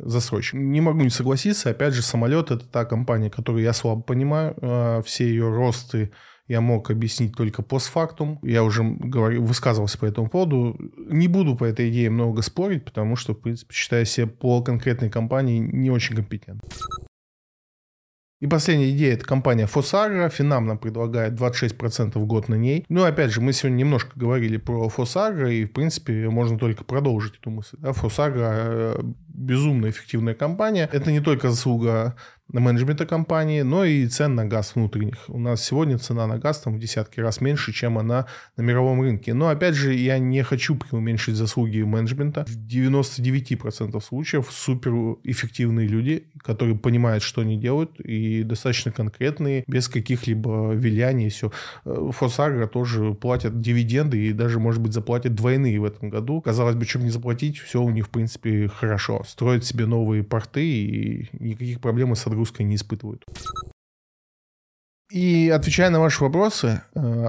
застройщик. 0.04 0.54
Не 0.54 0.80
могу 0.80 1.00
не 1.00 1.10
согласиться. 1.10 1.70
Опять 1.70 1.94
же, 1.94 2.02
самолет– 2.02 2.50
это 2.52 2.64
та 2.64 2.84
компания, 2.84 3.28
которую 3.28 3.64
я 3.64 3.72
слабо 3.72 4.02
понимаю. 4.02 4.54
Э, 4.62 5.02
все 5.04 5.28
ее 5.28 5.52
росты 5.52 6.12
я 6.50 6.60
мог 6.60 6.90
объяснить 6.90 7.36
только 7.36 7.62
постфактум. 7.62 8.40
Я 8.42 8.64
уже 8.64 8.82
говорил, 8.82 9.44
высказывался 9.44 9.98
по 9.98 10.04
этому 10.04 10.28
поводу. 10.28 10.76
Не 10.96 11.28
буду 11.28 11.54
по 11.54 11.64
этой 11.64 11.90
идее 11.90 12.10
много 12.10 12.42
спорить, 12.42 12.84
потому 12.84 13.14
что, 13.14 13.34
в 13.34 13.40
принципе, 13.40 13.72
считаю 13.72 14.04
себя 14.04 14.26
по 14.26 14.60
конкретной 14.60 15.10
компании 15.10 15.60
не 15.60 15.90
очень 15.90 16.16
компетентным. 16.16 16.68
И 18.40 18.46
последняя 18.46 18.90
идея– 18.90 19.12
это 19.14 19.24
компания 19.24 19.66
Фосагра. 19.66 20.28
Финам 20.28 20.66
нам 20.66 20.78
предлагает 20.78 21.34
26% 21.34 22.18
в 22.18 22.26
год 22.26 22.48
на 22.48 22.54
ней. 22.54 22.84
Ну, 22.88 23.04
опять 23.04 23.30
же, 23.30 23.40
мы 23.40 23.52
сегодня 23.52 23.76
немножко 23.76 24.18
говорили 24.18 24.56
про 24.56 24.88
Фосагра, 24.88 25.52
и, 25.52 25.66
в 25.66 25.72
принципе, 25.72 26.28
можно 26.30 26.58
только 26.58 26.82
продолжить 26.82 27.36
эту 27.36 27.50
мысль. 27.50 27.76
Фосагра 27.80 28.50
э,– 28.52 29.00
безумно 29.28 29.90
эффективная 29.90 30.34
компания. 30.34 30.88
Это 30.90 31.12
не 31.12 31.20
только 31.20 31.50
заслуга 31.50 32.16
менеджмента 32.58 33.06
компании, 33.06 33.62
но 33.62 33.84
и 33.84 34.06
цен 34.06 34.34
на 34.34 34.44
газ 34.44 34.74
внутренних. 34.74 35.16
У 35.28 35.38
нас 35.38 35.64
сегодня 35.64 35.98
цена 35.98 36.26
на 36.26 36.38
газ 36.38 36.60
там 36.60 36.74
в 36.74 36.78
десятки 36.80 37.20
раз 37.20 37.40
меньше, 37.40 37.72
чем 37.72 37.98
она 37.98 38.26
на 38.56 38.62
мировом 38.62 39.00
рынке. 39.00 39.34
Но 39.34 39.48
опять 39.48 39.74
же, 39.74 39.94
я 39.94 40.18
не 40.18 40.42
хочу 40.42 40.74
преуменьшить 40.74 41.36
заслуги 41.36 41.82
менеджмента. 41.82 42.44
В 42.48 42.56
99% 42.56 44.00
случаев 44.00 44.48
супер 44.50 44.90
эффективные 45.22 45.86
люди, 45.86 46.24
которые 46.42 46.76
понимают, 46.76 47.22
что 47.22 47.42
они 47.42 47.56
делают, 47.56 48.00
и 48.00 48.42
достаточно 48.42 48.90
конкретные, 48.90 49.62
без 49.66 49.88
каких-либо 49.88 50.72
виляний 50.72 51.26
и 51.26 51.30
все. 51.30 51.52
Фосагра 51.84 52.66
тоже 52.66 53.14
платят 53.14 53.60
дивиденды 53.60 54.26
и 54.26 54.32
даже, 54.32 54.58
может 54.58 54.82
быть, 54.82 54.92
заплатят 54.92 55.34
двойные 55.34 55.78
в 55.78 55.84
этом 55.84 56.10
году. 56.10 56.40
Казалось 56.40 56.74
бы, 56.74 56.84
чем 56.84 57.04
не 57.04 57.10
заплатить, 57.10 57.58
все 57.58 57.80
у 57.80 57.90
них, 57.90 58.06
в 58.06 58.10
принципе, 58.10 58.68
хорошо. 58.68 59.22
Строят 59.26 59.64
себе 59.64 59.86
новые 59.86 60.24
порты 60.24 60.66
и 60.66 61.28
никаких 61.38 61.80
проблем 61.80 62.14
с 62.14 62.26
отгрузкой 62.26 62.39
не 62.62 62.76
испытывают. 62.76 63.24
И 65.10 65.48
отвечая 65.48 65.90
на 65.90 65.98
ваши 65.98 66.22
вопросы, 66.22 66.82
э, 66.94 67.28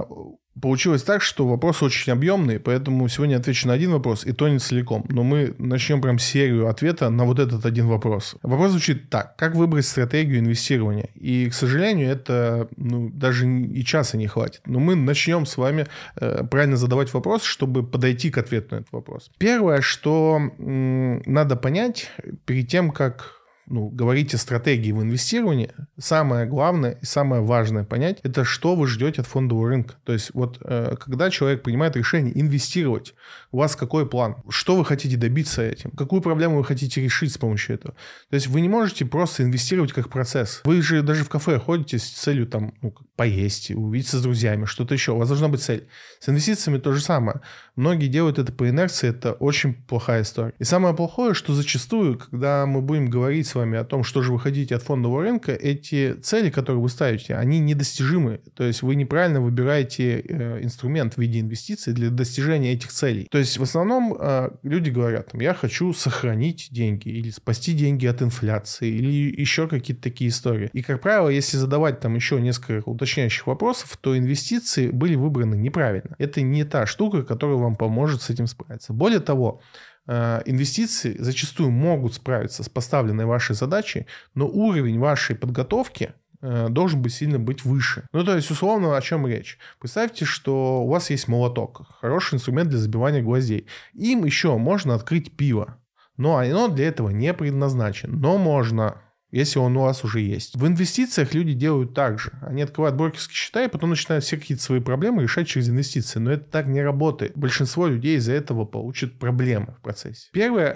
получилось 0.60 1.02
так, 1.02 1.22
что 1.22 1.46
вопросы 1.46 1.84
очень 1.84 2.12
объемные, 2.12 2.60
поэтому 2.60 3.08
сегодня 3.08 3.36
отвечу 3.36 3.66
на 3.66 3.74
один 3.74 3.90
вопрос, 3.90 4.24
и 4.24 4.32
то 4.32 4.48
не 4.48 4.58
целиком. 4.58 5.04
Но 5.08 5.22
мы 5.22 5.54
начнем 5.58 6.00
прям 6.00 6.18
серию 6.18 6.68
ответа 6.68 7.10
на 7.10 7.24
вот 7.24 7.38
этот 7.38 7.64
один 7.64 7.88
вопрос. 7.88 8.36
Вопрос 8.42 8.72
звучит 8.72 9.10
так. 9.10 9.36
Как 9.36 9.54
выбрать 9.54 9.86
стратегию 9.86 10.38
инвестирования? 10.38 11.08
И, 11.14 11.48
к 11.48 11.54
сожалению, 11.54 12.10
это 12.10 12.68
ну, 12.76 13.10
даже 13.10 13.48
и 13.48 13.84
часа 13.84 14.16
не 14.16 14.26
хватит. 14.26 14.60
Но 14.66 14.78
мы 14.78 14.94
начнем 14.94 15.46
с 15.46 15.56
вами 15.56 15.86
э, 16.16 16.44
правильно 16.44 16.76
задавать 16.76 17.12
вопрос, 17.12 17.42
чтобы 17.42 17.82
подойти 17.84 18.30
к 18.30 18.38
ответу 18.38 18.74
на 18.74 18.80
этот 18.80 18.92
вопрос. 18.92 19.30
Первое, 19.38 19.80
что 19.80 20.40
надо 20.58 21.56
понять 21.56 22.10
перед 22.44 22.68
тем, 22.68 22.90
как 22.90 23.41
ну, 23.66 23.88
говорите 23.88 24.36
стратегии 24.36 24.92
в 24.92 25.02
инвестировании, 25.02 25.70
самое 25.98 26.46
главное 26.46 26.98
и 27.00 27.04
самое 27.04 27.42
важное 27.42 27.84
понять, 27.84 28.18
это 28.22 28.44
что 28.44 28.74
вы 28.74 28.86
ждете 28.86 29.20
от 29.20 29.26
фондового 29.26 29.68
рынка. 29.68 29.94
То 30.04 30.12
есть 30.12 30.30
вот 30.34 30.58
э, 30.62 30.96
когда 30.98 31.30
человек 31.30 31.62
принимает 31.62 31.96
решение 31.96 32.38
инвестировать, 32.38 33.14
у 33.50 33.58
вас 33.58 33.76
какой 33.76 34.08
план? 34.08 34.36
Что 34.48 34.76
вы 34.76 34.84
хотите 34.84 35.16
добиться 35.16 35.62
этим? 35.62 35.90
Какую 35.92 36.22
проблему 36.22 36.58
вы 36.58 36.64
хотите 36.64 37.02
решить 37.02 37.32
с 37.32 37.38
помощью 37.38 37.76
этого? 37.76 37.94
То 38.30 38.34
есть 38.34 38.48
вы 38.48 38.60
не 38.60 38.68
можете 38.68 39.04
просто 39.04 39.42
инвестировать 39.44 39.92
как 39.92 40.08
процесс. 40.08 40.60
Вы 40.64 40.82
же 40.82 41.02
даже 41.02 41.24
в 41.24 41.28
кафе 41.28 41.58
ходите 41.58 41.98
с 41.98 42.08
целью 42.08 42.46
там 42.46 42.74
ну, 42.82 42.94
поесть, 43.16 43.70
увидеться 43.70 44.18
с 44.18 44.22
друзьями, 44.22 44.64
что-то 44.64 44.94
еще. 44.94 45.12
У 45.12 45.18
вас 45.18 45.28
должна 45.28 45.48
быть 45.48 45.62
цель. 45.62 45.88
С 46.18 46.28
инвестициями 46.28 46.78
то 46.78 46.92
же 46.92 47.00
самое. 47.00 47.40
Многие 47.76 48.08
делают 48.08 48.38
это 48.38 48.52
по 48.52 48.68
инерции, 48.68 49.08
это 49.08 49.32
очень 49.32 49.74
плохая 49.74 50.22
история. 50.22 50.52
И 50.58 50.64
самое 50.64 50.94
плохое, 50.94 51.32
что 51.32 51.54
зачастую, 51.54 52.18
когда 52.18 52.66
мы 52.66 52.82
будем 52.82 53.08
говорить 53.08 53.46
с 53.46 53.54
вами 53.54 53.78
о 53.78 53.84
том, 53.84 54.04
что 54.04 54.22
же 54.22 54.32
вы 54.32 54.38
хотите 54.38 54.76
от 54.76 54.82
фондового 54.82 55.22
рынка, 55.22 55.52
эти 55.52 56.14
цели, 56.14 56.50
которые 56.50 56.82
вы 56.82 56.88
ставите, 56.90 57.34
они 57.34 57.60
недостижимы. 57.60 58.40
То 58.54 58.64
есть 58.64 58.82
вы 58.82 58.94
неправильно 58.94 59.40
выбираете 59.40 60.20
э, 60.20 60.62
инструмент 60.62 61.14
в 61.14 61.18
виде 61.18 61.40
инвестиций 61.40 61.94
для 61.94 62.10
достижения 62.10 62.72
этих 62.72 62.92
целей. 62.92 63.26
То 63.30 63.38
есть 63.38 63.56
в 63.56 63.62
основном 63.62 64.14
э, 64.18 64.50
люди 64.62 64.90
говорят, 64.90 65.30
я 65.32 65.54
хочу 65.54 65.94
сохранить 65.94 66.68
деньги 66.70 67.08
или 67.08 67.30
спасти 67.30 67.72
деньги 67.72 68.06
от 68.06 68.20
инфляции 68.20 68.88
или 68.88 69.40
еще 69.40 69.66
какие-то 69.66 70.02
такие 70.02 70.28
истории. 70.28 70.68
И, 70.74 70.82
как 70.82 71.00
правило, 71.00 71.28
если 71.28 71.56
задавать 71.56 72.00
там 72.00 72.14
еще 72.14 72.40
несколько 72.40 72.88
уточняющих 72.88 73.46
вопросов, 73.46 73.96
то 74.00 74.16
инвестиции 74.16 74.90
были 74.90 75.14
выбраны 75.14 75.54
неправильно. 75.54 76.14
Это 76.18 76.42
не 76.42 76.64
та 76.64 76.86
штука, 76.86 77.22
которая 77.22 77.61
вам 77.62 77.76
поможет 77.76 78.22
с 78.22 78.30
этим 78.30 78.46
справиться. 78.46 78.92
Более 78.92 79.20
того, 79.20 79.60
Э, 80.06 80.42
инвестиции 80.46 81.16
зачастую 81.18 81.70
могут 81.70 82.14
справиться 82.14 82.62
с 82.62 82.68
поставленной 82.68 83.24
вашей 83.24 83.54
задачей, 83.54 84.06
но 84.34 84.48
уровень 84.48 84.98
вашей 84.98 85.36
подготовки 85.36 86.12
э, 86.40 86.68
должен 86.70 87.02
быть 87.02 87.14
сильно 87.14 87.38
быть 87.38 87.64
выше. 87.64 88.06
Ну, 88.12 88.24
то 88.24 88.34
есть, 88.34 88.50
условно, 88.50 88.96
о 88.96 89.00
чем 89.00 89.26
речь? 89.26 89.58
Представьте, 89.78 90.24
что 90.24 90.82
у 90.82 90.88
вас 90.88 91.10
есть 91.10 91.28
молоток, 91.28 91.86
хороший 92.00 92.34
инструмент 92.34 92.68
для 92.70 92.78
забивания 92.78 93.22
гвоздей. 93.22 93.66
Им 93.92 94.24
еще 94.24 94.56
можно 94.56 94.94
открыть 94.94 95.36
пиво, 95.36 95.78
но 96.16 96.36
оно 96.36 96.68
для 96.68 96.88
этого 96.88 97.10
не 97.10 97.32
предназначено. 97.32 98.16
Но 98.16 98.38
можно 98.38 99.00
если 99.32 99.58
он 99.58 99.76
у 99.76 99.80
вас 99.80 100.04
уже 100.04 100.20
есть. 100.20 100.54
В 100.54 100.66
инвестициях 100.66 101.34
люди 101.34 101.54
делают 101.54 101.94
так 101.94 102.20
же. 102.20 102.32
Они 102.42 102.62
открывают 102.62 102.96
брокерские 102.96 103.34
счета 103.34 103.64
и 103.64 103.68
потом 103.68 103.90
начинают 103.90 104.24
все 104.24 104.36
какие-то 104.36 104.62
свои 104.62 104.80
проблемы 104.80 105.22
решать 105.22 105.48
через 105.48 105.68
инвестиции. 105.68 106.20
Но 106.20 106.30
это 106.30 106.44
так 106.44 106.66
не 106.66 106.82
работает. 106.82 107.32
Большинство 107.34 107.86
людей 107.86 108.18
из-за 108.18 108.32
этого 108.34 108.64
получат 108.64 109.18
проблемы 109.18 109.74
в 109.78 109.82
процессе. 109.82 110.28
Первое, 110.32 110.74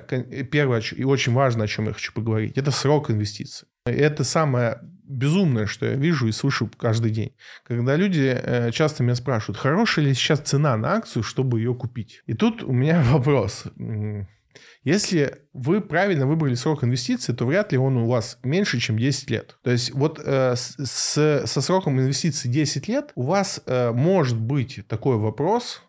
первое 0.51 0.83
и 0.97 1.05
очень 1.05 1.35
важно, 1.35 1.65
о 1.65 1.69
чем 1.69 1.87
я 1.87 1.93
хочу 1.93 2.13
поговорить, 2.13 2.57
это 2.57 2.71
срок 2.71 3.11
инвестиций. 3.11 3.69
Это 3.85 4.25
самое 4.25 4.81
безумное, 5.05 5.67
что 5.67 5.87
я 5.87 5.95
вижу 5.95 6.27
и 6.27 6.33
слышу 6.33 6.69
каждый 6.77 7.11
день. 7.11 7.33
Когда 7.65 7.95
люди 7.95 8.35
э, 8.35 8.71
часто 8.73 9.05
меня 9.05 9.15
спрашивают, 9.15 9.59
хорошая 9.59 10.07
ли 10.07 10.15
сейчас 10.15 10.41
цена 10.41 10.77
на 10.77 10.95
акцию, 10.95 11.23
чтобы 11.23 11.61
ее 11.61 11.75
купить. 11.75 12.23
И 12.27 12.35
тут 12.35 12.63
у 12.63 12.73
меня 12.73 13.03
вопрос. 13.11 13.65
Если 14.87 15.39
вы 15.53 15.81
правильно 15.81 16.29
выбрали 16.29 16.55
срок 16.55 16.85
инвестиции, 16.85 17.33
то 17.33 17.45
вряд 17.45 17.73
ли 17.73 17.79
он 17.79 17.97
у 17.97 18.07
вас 18.07 18.39
меньше, 18.45 18.79
чем 18.79 18.97
10 18.97 19.31
лет. 19.31 19.59
То 19.65 19.73
есть 19.73 19.93
вот 19.93 20.21
э, 20.25 20.55
с, 20.55 21.43
со 21.45 21.61
сроком 21.61 21.99
инвестиций 21.99 22.49
10 22.49 22.87
лет 22.87 23.11
у 23.17 23.25
вас 23.25 23.61
э, 23.67 23.91
может 23.91 24.41
быть 24.41 24.87
такой 24.87 25.17
вопрос, 25.17 25.83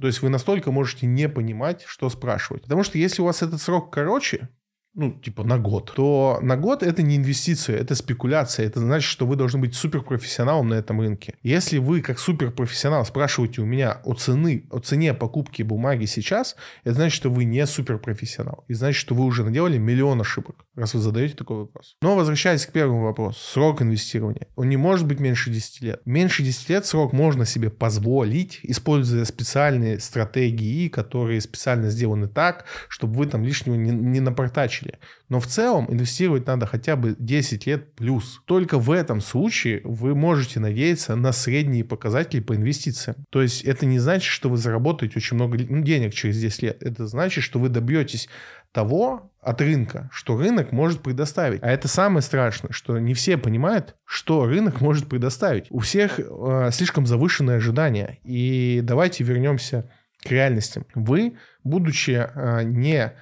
то 0.00 0.06
есть 0.06 0.22
вы 0.22 0.28
настолько 0.28 0.70
можете 0.70 1.06
не 1.06 1.28
понимать, 1.28 1.82
что 1.84 2.08
спрашивать. 2.08 2.62
Потому 2.62 2.84
что 2.84 2.96
если 2.96 3.22
у 3.22 3.24
вас 3.24 3.42
этот 3.42 3.60
срок 3.60 3.92
короче, 3.92 4.48
ну, 4.94 5.10
типа 5.10 5.42
на 5.42 5.58
год, 5.58 5.92
то 5.94 6.38
на 6.40 6.56
год 6.56 6.84
это 6.84 7.02
не 7.02 7.16
инвестиция, 7.16 7.78
это 7.78 7.96
спекуляция. 7.96 8.66
Это 8.66 8.78
значит, 8.78 9.08
что 9.08 9.26
вы 9.26 9.34
должны 9.34 9.58
быть 9.58 9.74
суперпрофессионалом 9.74 10.68
на 10.68 10.74
этом 10.74 11.00
рынке. 11.00 11.34
Если 11.42 11.78
вы 11.78 12.00
как 12.00 12.18
суперпрофессионал 12.18 13.04
спрашиваете 13.04 13.60
у 13.60 13.64
меня 13.64 14.00
о, 14.04 14.14
цены, 14.14 14.66
о 14.70 14.78
цене 14.78 15.12
покупки 15.12 15.62
бумаги 15.62 16.04
сейчас, 16.04 16.54
это 16.84 16.94
значит, 16.94 17.16
что 17.16 17.28
вы 17.28 17.44
не 17.44 17.66
суперпрофессионал. 17.66 18.64
И 18.68 18.74
значит, 18.74 19.00
что 19.00 19.16
вы 19.16 19.24
уже 19.24 19.42
наделали 19.42 19.78
миллион 19.78 20.20
ошибок, 20.20 20.64
раз 20.76 20.94
вы 20.94 21.00
задаете 21.00 21.34
такой 21.34 21.58
вопрос. 21.58 21.96
Но 22.00 22.14
возвращаясь 22.14 22.64
к 22.64 22.70
первому 22.70 23.02
вопросу, 23.02 23.40
срок 23.40 23.82
инвестирования. 23.82 24.46
Он 24.54 24.68
не 24.68 24.76
может 24.76 25.06
быть 25.06 25.18
меньше 25.18 25.50
10 25.50 25.80
лет. 25.82 26.02
Меньше 26.04 26.44
10 26.44 26.68
лет 26.68 26.86
срок 26.86 27.12
можно 27.12 27.44
себе 27.44 27.68
позволить, 27.68 28.60
используя 28.62 29.24
специальные 29.24 29.98
стратегии, 29.98 30.88
которые 30.88 31.40
специально 31.40 31.90
сделаны 31.90 32.28
так, 32.28 32.66
чтобы 32.88 33.14
вы 33.14 33.26
там 33.26 33.42
лишнего 33.42 33.74
не, 33.74 33.90
не 33.90 34.20
напортачили 34.20 34.83
начали. 34.84 34.98
Но 35.28 35.40
в 35.40 35.46
целом 35.46 35.86
инвестировать 35.90 36.46
надо 36.46 36.66
хотя 36.66 36.96
бы 36.96 37.16
10 37.18 37.66
лет 37.66 37.94
плюс. 37.94 38.42
Только 38.46 38.78
в 38.78 38.90
этом 38.90 39.20
случае 39.20 39.80
вы 39.84 40.14
можете 40.14 40.60
надеяться 40.60 41.16
на 41.16 41.32
средние 41.32 41.84
показатели 41.84 42.40
по 42.40 42.54
инвестициям. 42.54 43.16
То 43.30 43.42
есть 43.42 43.62
это 43.62 43.86
не 43.86 43.98
значит, 43.98 44.30
что 44.30 44.48
вы 44.48 44.56
заработаете 44.56 45.14
очень 45.16 45.36
много 45.36 45.58
ну, 45.68 45.82
денег 45.82 46.14
через 46.14 46.40
10 46.40 46.62
лет. 46.62 46.82
Это 46.82 47.06
значит, 47.06 47.44
что 47.44 47.58
вы 47.58 47.68
добьетесь 47.68 48.28
того 48.72 49.30
от 49.40 49.60
рынка, 49.60 50.08
что 50.12 50.36
рынок 50.36 50.72
может 50.72 51.00
предоставить. 51.02 51.62
А 51.62 51.70
это 51.70 51.86
самое 51.86 52.22
страшное, 52.22 52.72
что 52.72 52.98
не 52.98 53.14
все 53.14 53.36
понимают, 53.36 53.94
что 54.04 54.46
рынок 54.46 54.80
может 54.80 55.08
предоставить. 55.08 55.66
У 55.70 55.78
всех 55.78 56.18
э, 56.18 56.70
слишком 56.72 57.06
завышенные 57.06 57.58
ожидания. 57.58 58.18
И 58.24 58.80
давайте 58.82 59.22
вернемся 59.22 59.88
к 60.24 60.30
реальностям. 60.30 60.86
Вы, 60.94 61.34
будучи 61.62 62.10
э, 62.10 62.62
не 62.64 63.12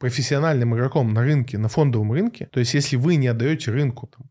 профессиональным 0.00 0.74
игроком 0.74 1.12
на 1.12 1.20
рынке, 1.20 1.58
на 1.58 1.68
фондовом 1.68 2.10
рынке, 2.12 2.46
то 2.46 2.58
есть 2.58 2.74
если 2.74 2.96
вы 2.96 3.14
не 3.16 3.28
отдаете 3.28 3.70
рынку 3.70 4.08
там, 4.08 4.30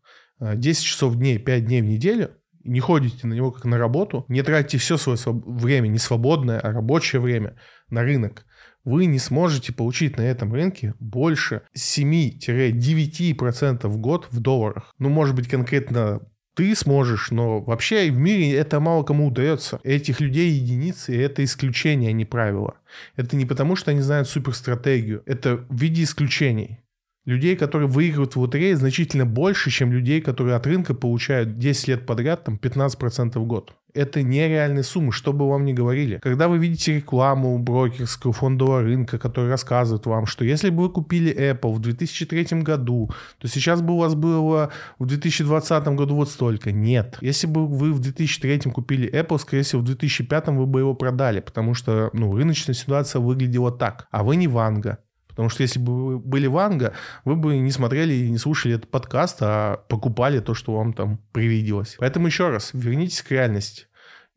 10 0.58 0.82
э, 0.82 0.86
часов 0.86 1.14
в 1.14 1.16
дней, 1.16 1.38
5 1.38 1.64
дней 1.64 1.80
в 1.80 1.86
неделю, 1.86 2.32
не 2.64 2.80
ходите 2.80 3.26
на 3.26 3.32
него 3.34 3.52
как 3.52 3.64
на 3.64 3.78
работу, 3.78 4.26
не 4.28 4.42
тратите 4.42 4.76
все 4.78 4.98
свое 4.98 5.16
время, 5.26 5.88
не 5.88 5.98
свободное, 5.98 6.60
а 6.60 6.72
рабочее 6.72 7.22
время 7.22 7.56
на 7.88 8.02
рынок, 8.02 8.44
вы 8.84 9.06
не 9.06 9.18
сможете 9.18 9.72
получить 9.72 10.18
на 10.18 10.22
этом 10.22 10.52
рынке 10.52 10.94
больше 10.98 11.62
7-9% 11.76 13.86
в 13.86 13.98
год 13.98 14.26
в 14.30 14.40
долларах. 14.40 14.92
Ну, 14.98 15.08
может 15.08 15.36
быть, 15.36 15.48
конкретно 15.48 16.20
ты 16.60 16.76
сможешь, 16.76 17.30
но 17.30 17.60
вообще 17.60 18.10
в 18.10 18.18
мире 18.18 18.52
это 18.52 18.80
мало 18.80 19.02
кому 19.02 19.28
удается. 19.28 19.80
Этих 19.82 20.20
людей 20.20 20.50
единицы, 20.50 21.16
и 21.16 21.18
это 21.18 21.42
исключение, 21.42 22.10
а 22.10 22.12
не 22.12 22.26
правило. 22.26 22.74
Это 23.16 23.34
не 23.34 23.46
потому, 23.46 23.76
что 23.76 23.92
они 23.92 24.02
знают 24.02 24.28
суперстратегию, 24.28 25.22
это 25.24 25.56
в 25.56 25.74
виде 25.74 26.02
исключений. 26.02 26.80
Людей, 27.26 27.54
которые 27.54 27.88
выигрывают 27.88 28.34
в 28.34 28.40
лотерее, 28.40 28.76
значительно 28.76 29.26
больше, 29.26 29.70
чем 29.70 29.92
людей, 29.92 30.22
которые 30.22 30.56
от 30.56 30.66
рынка 30.66 30.94
получают 30.94 31.58
10 31.58 31.88
лет 31.88 32.06
подряд 32.06 32.44
там 32.44 32.58
15% 32.60 33.38
в 33.38 33.44
год. 33.44 33.74
Это 33.92 34.22
нереальные 34.22 34.84
суммы, 34.84 35.12
что 35.12 35.32
бы 35.32 35.48
вам 35.48 35.64
ни 35.64 35.72
говорили. 35.72 36.18
Когда 36.22 36.48
вы 36.48 36.58
видите 36.58 36.96
рекламу 36.96 37.58
брокерского 37.58 38.32
фондового 38.32 38.82
рынка, 38.82 39.18
который 39.18 39.50
рассказывает 39.50 40.06
вам, 40.06 40.26
что 40.26 40.44
если 40.44 40.70
бы 40.70 40.84
вы 40.84 40.90
купили 40.90 41.34
Apple 41.34 41.72
в 41.74 41.80
2003 41.80 42.62
году, 42.62 43.10
то 43.38 43.48
сейчас 43.48 43.82
бы 43.82 43.94
у 43.94 43.98
вас 43.98 44.14
было 44.14 44.70
в 44.98 45.06
2020 45.06 45.88
году 45.88 46.14
вот 46.14 46.30
столько. 46.30 46.72
Нет. 46.72 47.18
Если 47.20 47.46
бы 47.46 47.66
вы 47.66 47.92
в 47.92 47.98
2003 47.98 48.70
купили 48.70 49.10
Apple, 49.12 49.38
скорее 49.38 49.62
всего, 49.62 49.82
в 49.82 49.84
2005 49.84 50.48
вы 50.48 50.66
бы 50.66 50.80
его 50.80 50.94
продали, 50.94 51.40
потому 51.40 51.74
что 51.74 52.10
ну, 52.12 52.34
рыночная 52.34 52.74
ситуация 52.74 53.20
выглядела 53.20 53.72
так. 53.72 54.06
А 54.10 54.22
вы 54.22 54.36
не 54.36 54.48
Ванга. 54.48 54.98
Потому 55.30 55.48
что 55.48 55.62
если 55.62 55.78
бы 55.78 56.06
вы 56.06 56.18
были 56.18 56.46
Ванга, 56.46 56.92
вы 57.24 57.36
бы 57.36 57.56
не 57.58 57.70
смотрели 57.70 58.12
и 58.12 58.30
не 58.30 58.38
слушали 58.38 58.74
этот 58.74 58.90
подкаст, 58.90 59.38
а 59.40 59.78
покупали 59.88 60.40
то, 60.40 60.54
что 60.54 60.76
вам 60.76 60.92
там 60.92 61.18
привиделось. 61.32 61.96
Поэтому 61.98 62.26
еще 62.26 62.50
раз, 62.50 62.70
вернитесь 62.72 63.22
к 63.22 63.30
реальности. 63.30 63.86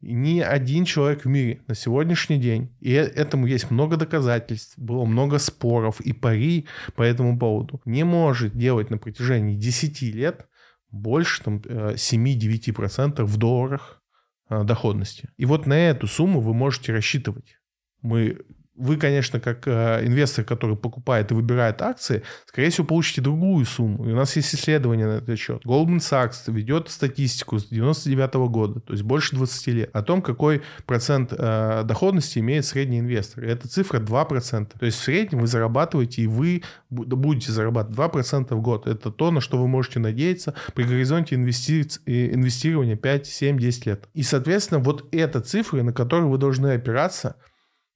Ни 0.01 0.41
один 0.41 0.83
человек 0.83 1.23
в 1.23 1.29
мире 1.29 1.61
на 1.67 1.75
сегодняшний 1.75 2.37
день, 2.37 2.75
и 2.81 2.91
э, 2.91 3.03
этому 3.03 3.45
есть 3.45 3.71
много 3.71 3.95
доказательств, 3.95 4.77
было 4.77 5.05
много 5.05 5.39
споров 5.39 6.01
и 6.01 6.11
пари 6.11 6.67
по 6.95 7.03
этому 7.03 7.39
поводу, 7.39 7.81
не 7.85 8.03
может 8.03 8.53
делать 8.57 8.89
на 8.89 8.97
протяжении 8.97 9.55
10 9.55 10.01
лет 10.01 10.45
больше 10.91 11.41
там, 11.41 11.57
7-9% 11.57 13.21
э, 13.21 13.23
в 13.23 13.37
долларах 13.37 14.01
э, 14.49 14.63
доходности. 14.65 15.29
И 15.37 15.45
вот 15.45 15.65
на 15.67 15.89
эту 15.89 16.07
сумму 16.07 16.41
вы 16.41 16.53
можете 16.53 16.91
рассчитывать. 16.91 17.57
Мы 18.01 18.39
вы, 18.75 18.97
конечно, 18.97 19.39
как 19.39 19.67
э, 19.67 20.05
инвестор, 20.05 20.43
который 20.43 20.75
покупает 20.75 21.31
и 21.31 21.35
выбирает 21.35 21.81
акции, 21.81 22.23
скорее 22.45 22.69
всего, 22.69 22.87
получите 22.87 23.21
другую 23.21 23.65
сумму. 23.65 24.07
И 24.07 24.11
у 24.11 24.15
нас 24.15 24.35
есть 24.35 24.55
исследование 24.55 25.05
на 25.05 25.17
этот 25.17 25.37
счет. 25.37 25.63
Goldman 25.63 25.99
Sachs 25.99 26.51
ведет 26.51 26.89
статистику 26.89 27.59
с 27.59 27.67
99 27.67 28.33
года, 28.49 28.79
то 28.79 28.93
есть 28.93 29.03
больше 29.03 29.35
20 29.35 29.67
лет, 29.67 29.89
о 29.93 30.01
том, 30.01 30.21
какой 30.21 30.63
процент 30.85 31.33
э, 31.37 31.83
доходности 31.85 32.39
имеет 32.39 32.65
средний 32.65 32.99
инвестор. 32.99 33.43
И 33.43 33.47
эта 33.47 33.67
цифра 33.67 33.99
2%. 33.99 34.71
То 34.79 34.85
есть 34.85 34.97
в 34.97 35.03
среднем 35.03 35.41
вы 35.41 35.47
зарабатываете, 35.47 36.23
и 36.23 36.27
вы 36.27 36.63
будете 36.89 37.51
зарабатывать 37.51 37.97
2% 37.97 38.55
в 38.55 38.61
год. 38.61 38.87
Это 38.87 39.11
то, 39.11 39.29
на 39.29 39.39
что 39.39 39.57
вы 39.57 39.67
можете 39.67 39.99
надеяться 39.99 40.55
при 40.73 40.83
горизонте 40.83 41.35
инвести... 41.35 41.81
инвестирования 42.05 42.95
5, 42.95 43.27
7, 43.27 43.59
10 43.59 43.85
лет. 43.85 44.09
И, 44.13 44.23
соответственно, 44.23 44.79
вот 44.79 45.05
эта 45.11 45.41
цифра, 45.41 45.83
на 45.83 45.93
которую 45.93 46.29
вы 46.29 46.39
должны 46.39 46.73
опираться– 46.73 47.35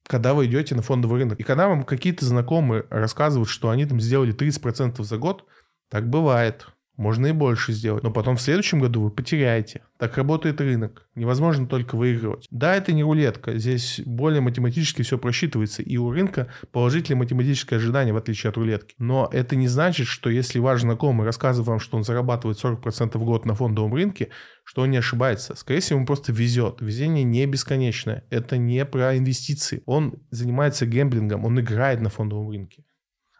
когда 0.08 0.34
вы 0.34 0.45
идете 0.45 0.74
на 0.74 0.82
фондовый 0.82 1.20
рынок. 1.20 1.39
И 1.39 1.43
когда 1.43 1.68
вам 1.68 1.84
какие-то 1.84 2.26
знакомые 2.26 2.86
рассказывают, 2.89 3.49
что 3.49 3.70
они 3.70 3.86
там 3.86 3.99
сделали 3.99 4.34
30% 4.34 5.03
за 5.03 5.18
год, 5.18 5.45
Так 5.89 6.10
бывает. 6.10 6.68
Можно 6.98 7.28
и 7.28 7.32
больше 7.32 7.74
сделать. 7.74 8.04
Но 8.04 8.10
потом 8.10 8.38
в 8.38 8.41
следующем 8.41 8.80
году 8.80 9.04
вы 9.04 9.12
потеряете. 9.12 9.84
Так 9.98 10.18
работает 10.18 10.60
рынок. 10.60 11.08
Невозможно 11.14 11.68
только 11.68 11.95
выигрывать. 11.95 12.48
Да, 12.50 12.76
это 12.76 12.91
не 12.91 13.04
рулетка. 13.04 13.56
Здесь 13.56 14.02
более 14.04 14.41
математически 14.41 15.04
все 15.04 15.20
просчитывается. 15.20 15.84
И 15.84 15.95
у 15.98 16.10
рынка 16.10 16.48
положительное 16.72 17.20
математическое 17.20 17.76
ожидание, 17.76 18.16
в 18.16 18.18
отличие 18.18 18.50
от 18.50 18.58
рулетки. 18.58 18.95
Но 18.98 19.30
это 19.32 19.56
не 19.56 19.68
значит, 19.68 20.08
что 20.08 20.32
если 20.32 20.58
ваш 20.58 20.82
знакомый 20.82 21.26
рассказывает 21.26 21.68
вам, 21.68 21.80
что 21.80 21.98
он 21.98 22.04
зарабатывает 22.04 22.58
40% 22.64 23.16
в 23.16 23.24
год 23.24 23.45
на 23.45 23.54
фондовом 23.54 23.93
рынке, 23.93 24.30
что 24.64 24.82
он 24.82 24.89
не 24.89 24.98
ошибается. 24.98 25.56
Скорее 25.56 25.82
всего, 25.82 25.98
ему 25.98 26.08
просто 26.08 26.32
везет. 26.32 26.82
Везение 26.82 27.24
не 27.24 27.45
бесконечное. 27.45 28.24
Это 28.32 28.58
не 28.58 28.84
про 28.86 29.16
инвестиции. 29.16 29.84
Он 29.86 30.16
занимается 30.32 30.88
гэмблингом, 30.88 31.45
он 31.45 31.60
играет 31.60 32.02
на 32.02 32.10
фондовом 32.10 32.50
рынке. 32.50 32.86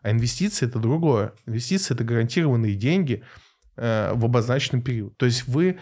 А 0.04 0.12
инвестиции 0.12 0.68
это 0.68 0.78
другое. 0.78 1.34
Инвестиции 1.48 1.96
это 1.96 2.04
гарантированные 2.04 2.76
деньги– 2.76 3.24
в 3.78 4.26
обозначенный 4.26 4.82
период. 4.82 5.16
То 5.18 5.26
есть 5.26 5.48
вы 5.48 5.78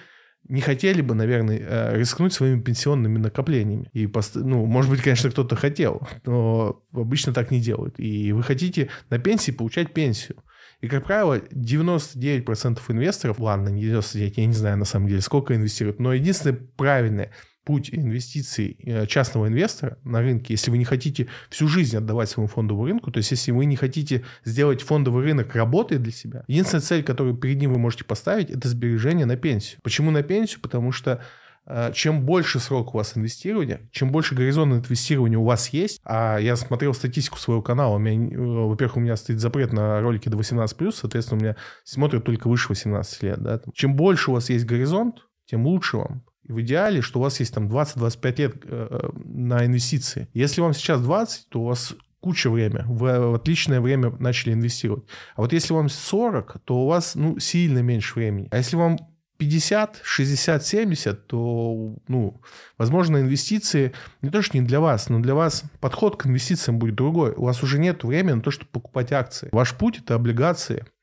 не 0.47 0.61
хотели 0.61 1.01
бы, 1.01 1.15
наверное, 1.15 1.59
э, 1.59 1.97
рискнуть 1.97 2.33
своими 2.33 2.61
пенсионными 2.61 3.17
накоплениями. 3.17 3.89
И, 3.93 4.09
ну, 4.35 4.65
может 4.65 4.91
быть, 4.91 5.01
конечно, 5.01 5.31
кто-то 5.31 5.55
хотел, 5.55 6.07
но 6.25 6.83
обычно 6.93 7.33
так 7.33 7.51
не 7.51 7.59
делают. 7.59 7.99
И 7.99 8.31
вы 8.31 8.43
хотите 8.43 8.89
на 9.09 9.17
пенсии 9.17 9.51
получать 9.51 9.93
пенсию. 9.93 10.37
И, 10.81 10.87
как 10.87 11.05
правило, 11.05 11.39
99% 11.51 12.79
инвесторов, 12.89 13.39
ладно, 13.39 13.69
не 13.69 13.81
99, 13.81 14.37
я 14.37 14.45
не 14.45 14.53
знаю 14.53 14.77
на 14.77 14.85
самом 14.85 15.07
деле, 15.07 15.21
сколько 15.21 15.55
инвестируют, 15.55 15.99
но 15.99 16.13
единственное 16.13 16.59
правильное– 16.75 17.31
путь 17.65 17.89
инвестиций 17.91 18.77
э, 18.83 19.07
частного 19.07 19.47
инвестора 19.47 19.97
на 20.03 20.21
рынке, 20.21 20.53
если 20.53 20.71
вы 20.71 20.77
не 20.77 20.85
хотите 20.85 21.27
всю 21.49 21.67
жизнь 21.67 21.97
отдавать 21.97 22.29
своему 22.29 22.47
фондовому 22.47 22.85
рынку, 22.85 23.11
то 23.11 23.17
есть 23.17 23.31
если 23.31 23.51
вы 23.51 23.65
не 23.65 23.75
хотите 23.75 24.23
сделать 24.45 24.81
фондовый 24.81 25.25
рынок 25.25 25.53
работой 25.55 25.97
для 25.97 26.11
себя, 26.11 26.43
единственная 26.47 26.81
цель, 26.81 27.03
которую 27.03 27.35
перед 27.35 27.59
ним 27.59 27.73
вы 27.73 27.79
можете 27.79 28.05
поставить, 28.05 28.49
это 28.51 28.69
сбережение 28.69 29.25
на 29.25 29.35
пенсию. 29.35 29.79
Почему 29.83 30.11
на 30.11 30.21
пенсию? 30.21 30.61
Потому 30.61 30.91
что 30.91 31.23
э, 31.65 31.91
чем 31.93 32.21
больше 32.21 32.59
срок 32.59 32.93
у 32.93 32.97
вас 32.99 33.17
инвестирования, 33.17 33.81
чем 33.91 34.11
больше 34.11 34.35
горизонт 34.35 34.85
инвестирования 34.85 35.39
у 35.39 35.43
вас 35.43 35.69
есть, 35.69 35.99
а 36.05 36.37
я 36.37 36.55
смотрел 36.55 36.93
статистику 36.93 37.39
своего 37.39 37.63
канала, 37.63 37.95
у 37.95 37.99
меня, 37.99 38.35
э, 38.35 38.37
во-первых, 38.37 38.97
у 38.97 38.99
меня 38.99 39.15
стоит 39.15 39.39
запрет 39.39 39.73
на 39.73 40.01
ролики 40.01 40.29
до 40.29 40.37
18+, 40.37 40.91
соответственно, 40.91 41.39
у 41.39 41.43
меня 41.43 41.55
смотрят 41.83 42.23
только 42.23 42.47
выше 42.47 42.69
18 42.69 43.23
лет. 43.23 43.41
Да? 43.41 43.59
Чем 43.73 43.95
больше 43.95 44.29
у 44.29 44.35
вас 44.35 44.51
есть 44.51 44.65
горизонт, 44.65 45.25
тем 45.47 45.65
лучше 45.65 45.97
вам. 45.97 46.23
В 46.47 46.61
идеале, 46.61 47.01
что 47.01 47.19
у 47.19 47.23
вас 47.23 47.39
есть 47.39 47.53
там 47.53 47.67
20-25 47.67 48.37
лет 48.37 48.55
э, 48.63 49.09
на 49.23 49.65
инвестиции. 49.65 50.27
Если 50.33 50.61
вам 50.61 50.73
сейчас 50.73 51.01
20, 51.01 51.49
то 51.49 51.61
у 51.61 51.65
вас 51.65 51.95
куча 52.19 52.49
времени, 52.49 52.83
вы 52.87 53.31
в 53.31 53.35
отличное 53.35 53.79
время 53.79 54.11
начали 54.19 54.53
инвестировать. 54.53 55.03
А 55.35 55.41
вот 55.41 55.53
если 55.53 55.73
вам 55.73 55.89
40, 55.89 56.57
то 56.65 56.77
у 56.83 56.87
вас 56.87 57.13
ну, 57.13 57.37
сильно 57.39 57.79
меньше 57.79 58.15
времени. 58.15 58.47
А 58.49 58.57
если 58.57 58.75
вам 58.75 58.97
50, 59.37 60.01
60, 60.03 60.65
70, 60.65 61.27
то, 61.27 61.95
ну, 62.07 62.41
возможно, 62.77 63.17
инвестиции 63.17 63.93
не 64.21 64.29
то, 64.29 64.41
что 64.41 64.57
не 64.57 64.65
для 64.65 64.79
вас, 64.79 65.09
но 65.09 65.19
для 65.19 65.35
вас 65.35 65.65
подход 65.79 66.15
к 66.15 66.25
инвестициям 66.25 66.79
будет 66.79 66.95
другой. 66.95 67.33
У 67.35 67.43
вас 67.43 67.61
уже 67.61 67.77
нет 67.77 68.03
времени 68.03 68.33
на 68.33 68.41
то, 68.41 68.51
чтобы 68.51 68.71
покупать 68.71 69.11
акции. 69.11 69.49
Ваш 69.51 69.75
путь– 69.75 69.99
это 70.03 70.15
облигации– 70.15 70.85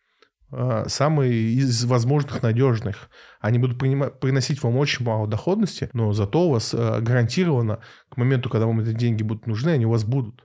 самые 0.86 1.32
из 1.32 1.84
возможных 1.84 2.42
надежных. 2.42 3.08
Они 3.40 3.58
будут 3.58 3.78
приносить 3.78 4.62
вам 4.62 4.76
очень 4.76 5.04
мало 5.04 5.26
доходности, 5.26 5.88
но 5.92 6.12
зато 6.12 6.46
у 6.46 6.52
вас 6.52 6.74
а, 6.74 7.00
гарантированно 7.00 7.80
к 8.08 8.16
моменту, 8.16 8.50
когда 8.50 8.66
вам 8.66 8.80
эти 8.80 8.92
деньги 8.92 9.22
будут 9.22 9.46
нужны, 9.46 9.70
они 9.70 9.86
у 9.86 9.90
вас 9.90 10.04
будут. 10.04 10.44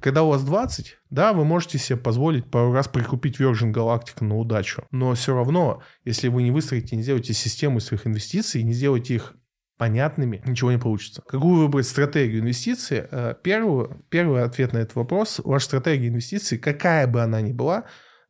Когда 0.00 0.24
у 0.24 0.28
вас 0.28 0.42
20, 0.42 0.98
да, 1.10 1.32
вы 1.32 1.44
можете 1.44 1.78
себе 1.78 1.96
позволить 1.96 2.50
пару 2.50 2.72
раз 2.72 2.88
прикупить 2.88 3.40
Virgin 3.40 3.72
Galactic 3.72 4.24
на 4.24 4.36
удачу. 4.36 4.84
Но 4.90 5.14
все 5.14 5.36
равно, 5.36 5.82
если 6.04 6.28
вы 6.28 6.42
не 6.42 6.50
выстроите, 6.50 6.96
не 6.96 7.02
сделаете 7.02 7.32
систему 7.32 7.78
своих 7.78 8.06
инвестиций, 8.06 8.64
не 8.64 8.72
сделаете 8.72 9.14
их 9.14 9.34
понятными, 9.76 10.42
ничего 10.46 10.72
не 10.72 10.78
получится. 10.78 11.22
Какую 11.26 11.62
выбрать 11.62 11.86
стратегию 11.86 12.40
инвестиций? 12.40 13.04
А, 13.10 13.34
первый, 13.34 13.88
первый 14.08 14.42
ответ 14.42 14.72
на 14.72 14.78
этот 14.78 14.96
вопрос. 14.96 15.40
Ваша 15.44 15.66
стратегия 15.66 16.08
инвестиций, 16.08 16.58
какая 16.58 17.06
бы 17.06 17.22
она 17.22 17.40
ни 17.40 17.52
была, 17.52 17.84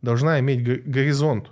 должна 0.05 0.39
иметь 0.41 0.63
горизонт 0.63 1.51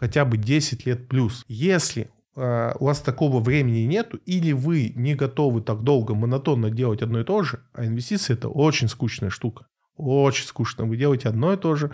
хотя 0.00 0.24
бы 0.24 0.36
10 0.36 0.86
лет 0.86 1.08
плюс. 1.08 1.44
Если 1.48 2.10
э, 2.36 2.72
у 2.78 2.84
вас 2.84 3.00
такого 3.00 3.40
времени 3.40 3.80
нету, 3.80 4.18
или 4.26 4.52
вы 4.52 4.92
не 4.94 5.14
готовы 5.14 5.62
так 5.62 5.82
долго 5.82 6.14
монотонно 6.14 6.70
делать 6.70 7.02
одно 7.02 7.20
и 7.20 7.24
то 7.24 7.42
же, 7.42 7.60
а 7.72 7.86
инвестиции 7.86 8.34
это 8.34 8.48
очень 8.48 8.88
скучная 8.88 9.30
штука. 9.30 9.66
Очень 9.96 10.46
скучно. 10.46 10.84
Вы 10.84 10.96
делаете 10.96 11.28
одно 11.28 11.52
и 11.52 11.56
то 11.56 11.76
же 11.76 11.92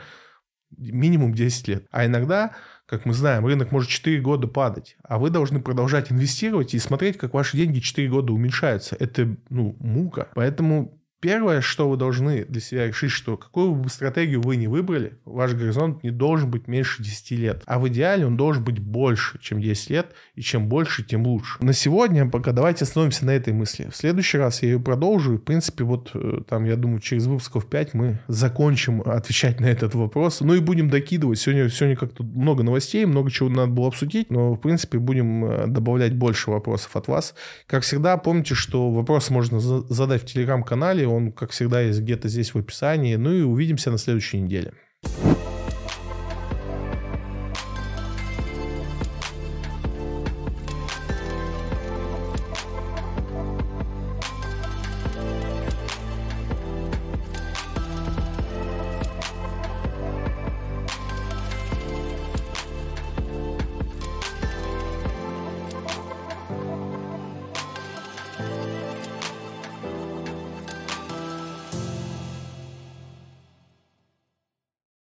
минимум 0.77 1.35
10 1.35 1.69
лет. 1.69 1.87
А 1.91 2.07
иногда, 2.07 2.55
как 2.87 3.05
мы 3.05 3.13
знаем, 3.13 3.45
рынок 3.45 3.73
может 3.73 3.91
4 3.91 4.21
года 4.21 4.47
падать, 4.47 4.97
а 5.03 5.19
вы 5.19 5.31
должны 5.31 5.61
продолжать 5.61 6.11
инвестировать 6.13 6.75
и 6.75 6.79
смотреть, 6.79 7.19
как 7.19 7.35
ваши 7.35 7.57
деньги 7.57 7.81
4 7.81 8.09
года 8.09 8.33
уменьшаются. 8.33 8.97
Это, 8.99 9.37
ну, 9.49 9.77
мука. 9.81 10.29
Поэтому 10.35 11.00
Первое, 11.21 11.61
что 11.61 11.89
вы 11.89 11.99
должны 11.99 12.47
для 12.47 12.63
себя 12.63 12.87
решить, 12.87 13.11
что 13.11 13.37
какую 13.37 13.75
бы 13.75 13.91
стратегию 13.91 14.41
вы 14.41 14.57
не 14.57 14.69
выбрали, 14.69 15.19
ваш 15.27 15.53
горизонт 15.53 16.03
не 16.03 16.11
должен 16.11 16.51
быть 16.51 16.67
меньше 16.67 17.03
10 17.03 17.31
лет. 17.33 17.63
А 17.67 17.79
в 17.79 17.87
идеале 17.89 18.27
он 18.27 18.39
должен 18.39 18.65
быть 18.65 18.79
больше, 18.79 19.39
чем 19.43 19.61
10 19.61 19.91
лет. 19.91 20.15
И 20.35 20.41
чем 20.41 20.69
больше, 20.69 21.05
тем 21.05 21.27
лучше. 21.27 21.63
На 21.63 21.75
сегодня 21.75 22.27
пока 22.27 22.53
давайте 22.53 22.85
остановимся 22.85 23.27
на 23.27 23.33
этой 23.33 23.53
мысли. 23.53 23.89
В 23.91 23.97
следующий 23.97 24.39
раз 24.39 24.63
я 24.63 24.71
ее 24.71 24.81
продолжу. 24.81 25.35
И, 25.35 25.37
в 25.37 25.43
принципе, 25.43 25.85
вот 25.85 26.11
э, 26.15 26.41
там, 26.49 26.65
я 26.65 26.77
думаю, 26.77 27.01
через 27.01 27.27
выпусков 27.27 27.69
5 27.69 27.93
мы 27.93 28.19
закончим 28.27 29.03
отвечать 29.03 29.61
на 29.61 29.67
этот 29.67 29.95
вопрос. 29.95 30.41
Ну 30.41 30.55
и 30.55 30.61
будем 30.61 30.89
докидывать. 30.89 31.39
Сегодня, 31.39 31.69
сегодня 31.69 31.97
как-то 31.97 32.23
много 32.23 32.63
новостей, 32.63 33.05
много 33.05 33.31
чего 33.31 33.51
надо 33.51 33.73
было 33.73 33.89
обсудить. 33.89 34.31
Но, 34.31 34.55
в 34.55 34.59
принципе, 34.59 34.99
будем 34.99 35.45
э, 35.45 35.67
добавлять 35.67 36.15
больше 36.15 36.51
вопросов 36.51 36.97
от 36.97 37.09
вас. 37.09 37.35
Как 37.67 37.83
всегда, 37.83 38.17
помните, 38.17 38.55
что 38.55 38.91
вопрос 38.91 39.29
можно 39.29 39.61
задать 39.61 40.23
в 40.23 40.27
телеграм-канале 40.27 41.10
он, 41.11 41.33
как 41.33 41.51
всегда, 41.51 41.81
есть 41.81 42.01
где-то 42.01 42.29
здесь 42.29 42.55
в 42.55 42.59
описании. 42.59 43.17
Ну 43.17 43.33
и 43.33 43.43
увидимся 43.43 43.91
на 43.91 43.99
следующей 43.99 44.41
неделе. 44.41 44.73